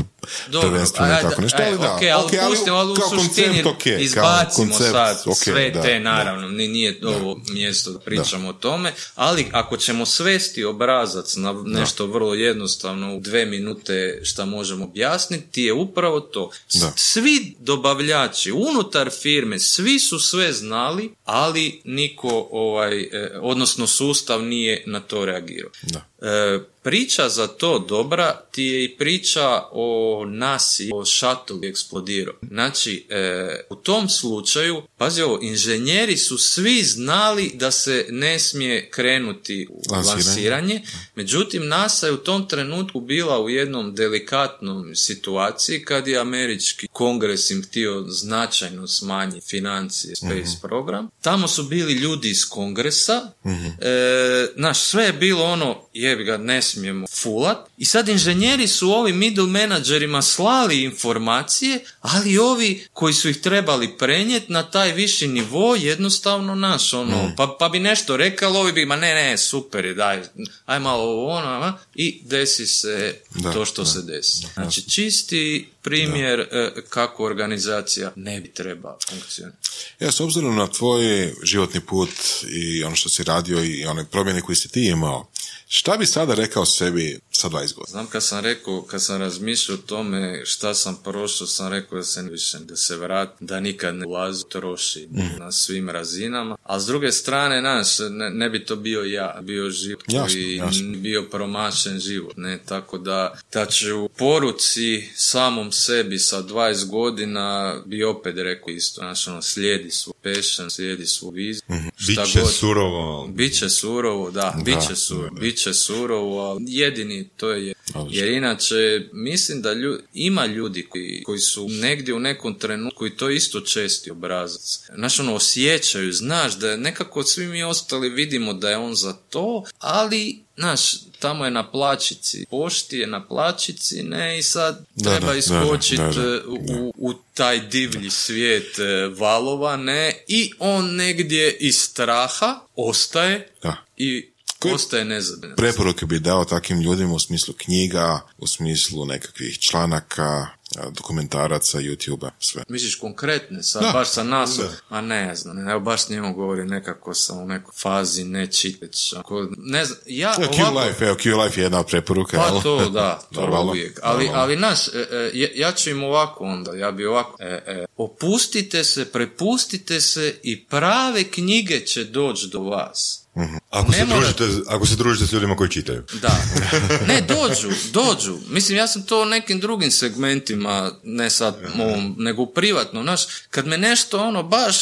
Dobro, 0.48 0.70
prvenstveno 0.70 1.18
i 1.18 1.22
tako 1.22 1.42
nešto, 1.42 1.58
ajde, 1.62 1.68
ali 1.70 1.78
da. 1.78 1.94
ok, 1.94 2.02
ali 2.02 2.24
ok, 2.24 2.50
pustimo, 2.50 2.76
ali 2.76 2.92
u 2.92 2.94
kao 2.94 3.08
suštini 3.08 3.46
koncept, 3.46 3.66
ok, 3.66 3.82
kao 3.82 3.98
izbacimo 3.98 4.70
koncept, 4.70 4.90
sad 4.90 5.22
ok, 5.26 5.36
sve 5.36 5.70
da, 5.70 5.82
te, 5.82 5.92
da. 5.92 5.98
naravno, 5.98 6.48
ni- 6.48 6.68
nije 6.68 7.00
ovo 7.04 7.40
mjesto 7.48 7.92
da 7.92 7.98
pričamo 7.98 8.48
o 8.48 8.52
tome, 8.52 8.92
ali 9.14 9.46
ako 9.52 9.76
ćemo 9.76 10.06
svesti 10.06 10.64
obrazac 10.64 11.36
na 11.36 11.54
nešto 11.66 12.06
vrlo 12.06 12.34
jednostavno 12.40 13.16
u 13.16 13.20
dve 13.20 13.46
minute 13.46 14.20
šta 14.22 14.44
možemo 14.44 14.84
objasniti 14.84 15.62
je 15.62 15.72
upravo 15.72 16.20
to. 16.20 16.50
Da. 16.74 16.92
Svi 16.96 17.54
dobavljači 17.58 18.52
unutar 18.52 19.10
firme, 19.22 19.58
svi 19.58 19.98
su 19.98 20.18
sve 20.18 20.52
znali, 20.52 21.10
ali 21.24 21.80
niko 21.84 22.48
ovaj, 22.50 23.00
e, 23.00 23.30
odnosno 23.40 23.86
sustav 23.86 24.42
nije 24.44 24.82
na 24.86 25.00
to 25.00 25.24
reagirao. 25.24 25.70
Da. 25.82 26.06
E, 26.22 26.58
priča 26.86 27.28
za 27.28 27.46
to 27.46 27.78
dobra 27.78 28.40
ti 28.50 28.62
je 28.62 28.84
i 28.84 28.96
priča 28.96 29.62
o 29.72 30.24
nasi, 30.28 30.90
o 30.94 31.04
šatlu 31.04 31.60
eksplodirao. 31.64 32.34
Znači, 32.48 33.06
e, 33.08 33.60
u 33.70 33.74
tom 33.74 34.08
slučaju, 34.08 34.82
pazi 34.96 35.22
ovo, 35.22 35.38
inženjeri 35.42 36.16
su 36.16 36.38
svi 36.38 36.82
znali 36.82 37.52
da 37.54 37.70
se 37.70 38.06
ne 38.10 38.38
smije 38.38 38.90
krenuti 38.90 39.66
u 39.70 39.82
Lansiranje. 39.92 40.14
lansiranje, 40.14 40.82
međutim 41.14 41.68
NASA 41.68 42.06
je 42.06 42.12
u 42.12 42.16
tom 42.16 42.48
trenutku 42.48 43.00
bila 43.00 43.40
u 43.40 43.50
jednom 43.50 43.94
delikatnom 43.94 44.94
situaciji 44.94 45.84
kad 45.84 46.08
je 46.08 46.18
američki 46.18 46.88
kongres 46.92 47.50
im 47.50 47.62
htio 47.62 48.04
značajno 48.08 48.86
smanjiti 48.86 49.46
financije 49.46 50.16
Space 50.16 50.60
program. 50.62 51.08
Tamo 51.22 51.48
su 51.48 51.62
bili 51.62 51.92
ljudi 51.92 52.30
iz 52.30 52.48
kongresa, 52.48 53.32
e, 53.80 54.46
znaš, 54.56 54.80
sve 54.80 55.04
je 55.04 55.12
bilo 55.12 55.44
ono, 55.44 55.88
jebi 56.06 56.24
ga, 56.28 56.36
ne 56.38 56.60
smijemo 56.62 57.06
fulat. 57.10 57.66
I 57.78 57.84
sad 57.84 58.08
inženjeri 58.08 58.68
su 58.68 58.90
ovim 58.90 59.16
middle 59.16 59.46
menadžerima 59.46 60.22
slali 60.22 60.82
informacije, 60.82 61.84
ali 62.00 62.38
ovi 62.38 62.86
koji 62.92 63.14
su 63.14 63.28
ih 63.28 63.40
trebali 63.40 63.98
prenijeti 63.98 64.52
na 64.52 64.70
taj 64.70 64.92
viši 64.92 65.28
nivo, 65.28 65.74
jednostavno 65.74 66.54
naš, 66.54 66.92
ono, 66.92 67.32
pa, 67.36 67.56
pa 67.58 67.68
bi 67.68 67.80
nešto 67.80 68.16
rekao, 68.16 68.52
ovi 68.52 68.72
bi, 68.72 68.86
ma 68.86 68.96
ne, 68.96 69.14
ne, 69.14 69.38
super 69.38 69.84
je, 69.84 69.94
daj, 69.94 70.22
aj 70.66 70.80
malo 70.80 71.02
ovo, 71.02 71.28
ono, 71.28 71.48
a, 71.48 71.78
i 71.94 72.20
desi 72.24 72.66
se 72.66 73.20
Da, 73.34 73.52
to 73.52 73.64
što 73.64 73.82
da, 73.82 73.88
se 73.88 74.02
desi. 74.02 74.46
Znači, 74.54 74.90
čisti 74.90 75.68
primjer 75.82 76.40
e, 76.40 76.72
kako 76.88 77.24
organizacija 77.24 78.12
ne 78.16 78.40
bi 78.40 78.48
trebala 78.48 78.98
funkcionirati. 79.08 79.68
Ja, 80.00 80.12
s 80.12 80.20
obzirom 80.20 80.56
na 80.56 80.66
tvoj 80.66 81.34
životni 81.42 81.80
put 81.80 82.10
i 82.48 82.84
ono 82.84 82.96
što 82.96 83.08
si 83.08 83.24
radio 83.24 83.64
i 83.64 83.84
one 83.84 84.04
promjene 84.04 84.40
koje 84.40 84.56
si 84.56 84.68
ti 84.68 84.86
imao, 84.86 85.30
šta 85.68 85.96
bi 85.96 86.06
sada 86.06 86.34
rekao 86.34 86.66
sebi 86.66 87.20
sa 87.36 87.48
20 87.48 87.52
godina? 87.52 87.86
Znam 87.88 88.06
kad 88.06 88.22
sam 88.22 88.40
rekao, 88.40 88.82
kad 88.82 89.02
sam 89.02 89.20
razmišljao 89.20 89.74
o 89.74 89.86
tome 89.86 90.42
šta 90.44 90.74
sam 90.74 90.98
prošao, 91.04 91.46
sam 91.46 91.68
rekao 91.68 91.98
da 91.98 92.04
se 92.04 92.22
više, 92.22 92.58
da 92.58 92.76
se 92.76 92.96
vrati, 92.96 93.44
da 93.44 93.60
nikad 93.60 93.94
ne 93.94 94.06
ulazi, 94.06 94.44
troši 94.48 95.08
Mhm. 95.10 95.26
na 95.38 95.52
svim 95.52 95.90
razinama. 95.90 96.56
A 96.62 96.80
s 96.80 96.86
druge 96.86 97.12
strane, 97.12 97.62
naš, 97.62 97.88
ne, 98.00 98.30
ne 98.30 98.50
bi 98.50 98.64
to 98.64 98.76
bio 98.76 99.02
ja, 99.02 99.38
bio 99.42 99.70
život 99.70 100.04
Jasno, 100.08 100.26
koji 100.26 100.56
jasno. 100.56 100.88
bio 100.92 101.22
promašen 101.22 101.98
život, 102.00 102.32
ne, 102.36 102.58
tako 102.58 102.98
da, 102.98 103.38
da 103.52 103.66
ću 103.66 103.96
u 103.96 104.08
poruci 104.08 104.76
samom 105.14 105.72
sebi 105.72 106.18
sa 106.18 106.42
20 106.42 106.86
godina 106.86 107.46
bi 107.86 108.04
opet 108.04 108.36
rekao 108.36 108.68
isto, 108.68 109.00
znaš, 109.00 109.28
ono, 109.28 109.42
slijedi 109.42 109.90
svoj 109.90 110.14
passion, 110.34 110.70
slijedi 110.70 111.06
svoju 111.06 111.32
viziju, 111.32 111.62
šta 111.96 112.22
Biće 112.22 112.40
god. 112.40 112.52
surovo. 112.52 113.26
Biće 113.26 113.68
surovo, 113.68 114.30
da, 114.30 114.56
biće 114.64 114.96
surovo, 114.96 115.30
biće 115.40 115.74
surovo, 115.74 116.40
ali 116.40 116.64
jedini 116.68 117.28
to 117.36 117.50
je. 117.50 117.74
Jer 118.10 118.28
inače 118.28 118.74
mislim 119.12 119.62
da 119.62 119.70
lju- 119.70 120.00
ima 120.14 120.46
ljudi 120.46 120.82
koji, 120.82 121.22
koji 121.22 121.38
su 121.38 121.68
negdje 121.70 122.14
u 122.14 122.20
nekom 122.20 122.54
trenutku 122.54 123.06
i 123.06 123.16
to 123.16 123.30
isto 123.30 123.60
česti 123.60 124.10
obrazac. 124.10 124.80
Znaš, 124.94 125.20
ono, 125.20 125.34
osjećaju, 125.34 126.12
znaš 126.12 126.54
da 126.54 126.70
je 126.70 126.76
nekako 126.76 127.22
svi 127.22 127.46
mi 127.46 127.62
ostali 127.62 128.08
vidimo 128.08 128.52
da 128.52 128.70
je 128.70 128.76
on 128.76 128.94
za 128.94 129.12
to, 129.12 129.64
ali, 129.78 130.38
znaš, 130.56 130.80
tamo 131.18 131.44
je 131.44 131.50
na 131.50 131.70
plačici, 131.70 132.46
pošti 132.50 132.98
je 132.98 133.06
na 133.06 133.26
plačici, 133.26 134.02
ne, 134.02 134.38
i 134.38 134.42
sad 134.42 134.86
treba 135.04 135.34
iskočiti 135.34 135.96
da, 135.96 136.40
u, 136.46 136.92
u 136.96 137.14
taj 137.34 137.60
divlji 137.60 138.10
svijet 138.10 138.78
e, 138.78 138.84
valova, 139.08 139.76
ne, 139.76 140.24
i 140.28 140.50
on 140.58 140.94
negdje 140.94 141.52
iz 141.52 141.76
straha 141.76 142.60
ostaje 142.76 143.48
Da. 143.62 143.76
i 143.96 144.28
Ostaje 144.64 145.04
nezadovoljan. 145.04 145.56
Preporuke 145.56 146.06
bi 146.06 146.18
dao 146.18 146.44
takvim 146.44 146.80
ljudima 146.80 147.14
u 147.14 147.18
smislu 147.18 147.54
knjiga, 147.54 148.20
u 148.38 148.46
smislu 148.46 149.04
nekakvih 149.04 149.58
članaka, 149.58 150.46
dokumentaraca, 150.90 151.78
YouTube-a, 151.78 152.30
sve. 152.40 152.62
Misliš 152.68 152.94
konkretne, 152.94 153.62
sad 153.62 153.82
Da. 153.82 153.90
baš 153.90 154.08
sa 154.08 154.22
nas, 154.22 154.58
a 154.88 155.00
ne 155.00 155.34
znam, 155.36 155.68
evo 155.68 155.80
baš 155.80 156.04
s 156.04 156.08
njemu 156.08 156.34
govori 156.34 156.64
nekako 156.64 157.14
sam 157.14 157.38
u 157.38 157.46
nekoj 157.46 157.72
fazi 157.74 158.24
ne 158.24 158.46
čitać, 158.46 159.12
ako, 159.12 159.48
ne 159.56 159.84
znam, 159.84 159.98
ja 160.06 160.28
Ja, 160.30 160.48
Q 160.48 160.60
ovako, 160.62 160.80
Life, 160.80 161.04
evo, 161.04 161.14
Q 161.16 161.36
Life 161.36 161.60
je 161.60 161.64
jedna 161.64 161.80
od 161.80 161.86
preporuka, 161.86 162.36
pa 162.38 162.46
jel? 162.46 162.62
to 162.62 162.88
da, 162.90 163.20
to 163.34 163.40
Normalno, 163.40 163.70
uvijek, 163.70 164.00
ali, 164.02 164.24
normalno. 164.24 164.42
ali 164.42 164.56
naš, 164.56 164.88
e, 164.88 164.90
e, 165.10 165.30
ja- 165.34 165.48
ja 165.56 165.72
ću 165.72 165.90
im 165.90 166.02
ovako 166.02 166.44
onda, 166.44 166.72
ja 166.72 166.92
bi 166.92 167.06
ovako, 167.06 167.36
e, 167.40 167.62
e, 167.66 167.84
opustite 167.96 168.84
se, 168.84 169.04
prepustite 169.04 170.00
se 170.00 170.34
i 170.42 170.64
prave 170.64 171.24
knjige 171.24 171.80
će 171.80 172.04
doći 172.04 172.48
do 172.48 172.60
vas. 172.60 173.22
Ako 173.70 173.92
se, 173.92 174.04
mora- 174.04 174.20
družite, 174.20 174.44
ako 174.68 174.86
se 174.86 174.96
družite 174.96 175.26
s 175.26 175.32
ljudima 175.32 175.56
koji 175.56 175.70
čitaju. 175.70 176.02
Da. 176.22 176.36
Ne, 177.08 177.20
dođu, 177.20 177.68
dođu. 177.92 178.38
Mislim, 178.48 178.78
ja 178.78 178.86
sam 178.86 179.02
to 179.02 179.22
u 179.22 179.24
nekim 179.24 179.60
drugim 179.60 179.90
segmentima, 179.90 180.92
ne 181.04 181.30
sad 181.30 181.56
ovom, 181.78 182.14
nego 182.18 182.42
u 182.42 182.52
privatnom. 182.52 183.02
Znaš, 183.02 183.22
kad 183.50 183.66
me 183.66 183.78
nešto 183.78 184.18
ono 184.18 184.42
baš 184.42 184.76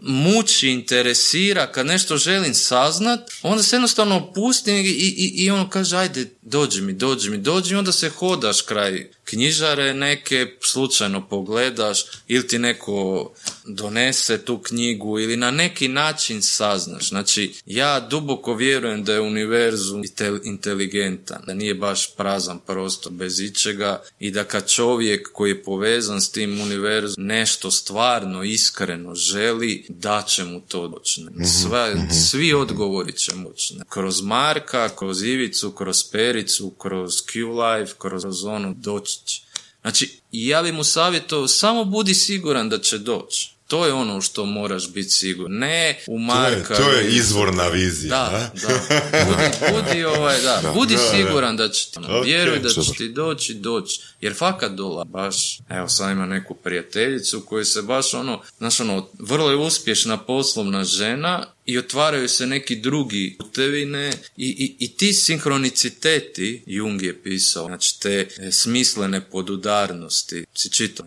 muči, 0.00 0.68
interesira, 0.68 1.72
kad 1.72 1.86
nešto 1.86 2.16
želim 2.16 2.54
saznat, 2.54 3.20
onda 3.42 3.62
se 3.62 3.76
jednostavno 3.76 4.16
opustim 4.16 4.76
i, 4.76 4.88
i, 4.88 5.32
i 5.36 5.50
ono 5.50 5.68
kaže, 5.68 5.96
ajde, 5.96 6.30
dođi 6.42 6.80
mi, 6.80 6.92
dođi 6.92 7.30
mi, 7.30 7.38
dođi 7.38 7.72
mi, 7.74 7.78
onda 7.78 7.92
se 7.92 8.08
hodaš 8.08 8.62
kraj 8.62 9.10
knjižare 9.24 9.94
neke, 9.94 10.46
slučajno 10.60 11.28
pogledaš, 11.28 12.04
ili 12.28 12.46
ti 12.46 12.58
neko 12.58 13.32
donese 13.64 14.44
tu 14.44 14.58
knjigu, 14.58 15.18
ili 15.18 15.36
na 15.36 15.50
neki 15.50 15.88
način 15.88 16.42
saznaš. 16.42 17.08
Znači, 17.08 17.54
ja 17.66 18.00
duboko 18.00 18.54
vjerujem 18.54 19.04
da 19.04 19.12
je 19.12 19.20
univerzum 19.20 20.02
intel- 20.02 20.40
inteligentan, 20.44 21.42
da 21.46 21.54
nije 21.54 21.74
baš 21.74 22.14
prazan 22.16 22.58
prostor 22.66 23.12
bez 23.12 23.40
ičega 23.40 24.02
i 24.20 24.30
da 24.30 24.44
kad 24.44 24.70
čovjek 24.70 25.28
koji 25.32 25.50
je 25.50 25.62
povezan 25.62 26.20
s 26.20 26.30
tim 26.30 26.60
univerzum 26.60 27.24
nešto 27.26 27.70
stvarno, 27.70 28.44
iskreno 28.44 29.14
želi, 29.22 29.86
da 29.88 30.22
će 30.22 30.44
mu 30.44 30.60
to 30.60 30.88
doći. 30.88 31.20
Sve, 31.44 32.08
Svi 32.30 32.54
odgovori 32.54 33.12
će 33.12 33.34
moći. 33.34 33.74
Kroz 33.88 34.22
Marka, 34.22 34.88
kroz 34.88 35.22
Ivicu, 35.22 35.70
kroz 35.70 36.04
Pericu, 36.12 36.70
kroz 36.70 37.12
Q-Life, 37.12 37.92
kroz 37.98 38.44
ono 38.44 38.74
doći 38.76 39.18
će. 39.24 39.42
Znači, 39.82 40.20
ja 40.32 40.62
bi 40.62 40.72
mu 40.72 40.84
savjetovao, 40.84 41.48
samo 41.48 41.84
budi 41.84 42.14
siguran 42.14 42.68
da 42.68 42.78
će 42.78 42.98
doći. 42.98 43.51
To 43.72 43.86
je 43.86 43.92
ono 43.92 44.20
što 44.20 44.44
moraš 44.44 44.88
biti 44.88 45.10
siguran. 45.10 45.52
Ne 45.52 45.98
u 46.06 46.16
To 46.16 46.20
je, 46.20 46.26
Marka. 46.26 46.74
to 46.74 46.90
je 46.90 47.08
izvorna 47.08 47.68
vizija. 47.68 48.10
da, 48.10 48.52
da. 48.62 49.24
Budi, 49.24 49.72
budi, 49.72 50.04
ovaj, 50.04 50.40
da. 50.40 50.72
budi 50.74 50.96
siguran 51.10 51.56
da 51.56 51.68
će 51.68 51.90
ti, 51.90 51.98
ono, 51.98 52.18
Ok, 52.18 52.24
vjeruj 52.24 52.58
da 52.58 52.68
će 52.68 52.92
ti 52.96 53.08
doći, 53.08 53.54
doći. 53.54 54.00
Jer 54.20 54.34
fakat 54.34 54.72
dola, 54.72 55.04
baš, 55.04 55.58
evo 55.68 55.88
sam 55.88 56.10
ima 56.10 56.26
neku 56.26 56.54
prijateljicu 56.54 57.40
koju 57.40 57.64
se 57.64 57.82
baš 57.82 58.14
ono, 58.14 58.42
znaš 58.58 58.80
ono, 58.80 59.08
vrlo 59.18 59.50
je 59.50 59.56
uspješna 59.56 60.16
poslovna 60.16 60.84
žena 60.84 61.46
i 61.66 61.78
otvaraju 61.78 62.28
se 62.28 62.46
neki 62.46 62.76
drugi 62.76 63.36
putevine 63.38 64.12
i, 64.36 64.46
i, 64.46 64.76
i 64.78 64.96
ti 64.96 65.12
sinhroniciteti, 65.12 66.62
Jung 66.66 67.02
je 67.02 67.22
pisao, 67.22 67.66
znači 67.66 68.00
te 68.00 68.28
e, 68.38 68.52
smislene 68.52 69.20
podudarnosti, 69.20 70.44
si 70.54 70.70
čitao? 70.70 71.06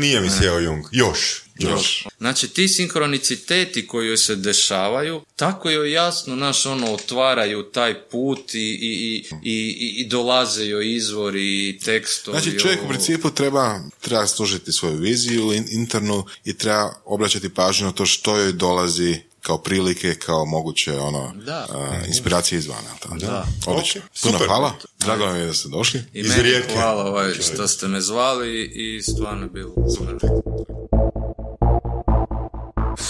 Nije 0.00 0.20
mi 0.20 0.30
sjeo 0.30 0.58
Jung. 0.58 0.84
Još. 0.92 1.45
Još. 1.60 2.06
Znači 2.18 2.48
ti 2.48 2.68
sinhroniciteti 2.68 3.86
koji 3.86 4.06
joj 4.06 4.16
se 4.16 4.36
dešavaju, 4.36 5.22
tako 5.36 5.70
joj 5.70 5.92
jasno, 5.92 6.36
naš 6.36 6.66
ono, 6.66 6.92
otvaraju 6.92 7.62
taj 7.62 8.00
put 8.02 8.54
i, 8.54 8.58
i, 8.60 9.16
i, 9.42 9.52
i, 9.52 9.94
i 9.96 10.06
dolaze 10.06 10.64
joj 10.64 10.94
izvori 10.94 11.68
i 11.68 11.78
tekstovi. 11.78 12.40
Znači 12.40 12.58
čovjek 12.58 12.80
u 12.84 12.88
principu 12.88 13.30
treba, 13.30 13.80
treba 14.00 14.26
služiti 14.26 14.72
svoju 14.72 14.96
viziju 14.96 15.52
in- 15.52 15.68
internu 15.70 16.24
i 16.44 16.54
treba 16.54 16.92
obraćati 17.04 17.48
pažnju 17.48 17.86
na 17.86 17.92
to 17.92 18.06
što 18.06 18.36
joj 18.36 18.52
dolazi 18.52 19.16
kao 19.40 19.58
prilike, 19.58 20.14
kao 20.16 20.44
moguće 20.44 20.92
ono, 20.92 21.32
Da. 21.36 21.66
a, 21.70 22.00
inspiracije 22.08 22.58
izvana. 22.58 22.90
Da. 23.10 23.26
Da. 23.26 23.46
Odlično. 23.66 24.00
Ok, 24.00 24.06
Puno 24.22 24.32
super. 24.32 24.46
hvala. 24.46 24.74
Drago 24.98 25.26
nam 25.26 25.36
je 25.36 25.46
da 25.46 25.54
ste 25.54 25.68
došli. 25.68 26.00
I 26.14 26.20
Iz 26.20 26.28
meni 26.28 26.42
Rijeke. 26.42 26.72
hvala 26.74 27.04
ovaj, 27.04 27.32
što 27.34 27.68
ste 27.68 27.88
me 27.88 28.00
zvali 28.00 28.64
i 28.64 29.02
stvarno 29.02 29.42
je 29.42 29.50
bilo 29.50 29.74
super. 29.90 30.14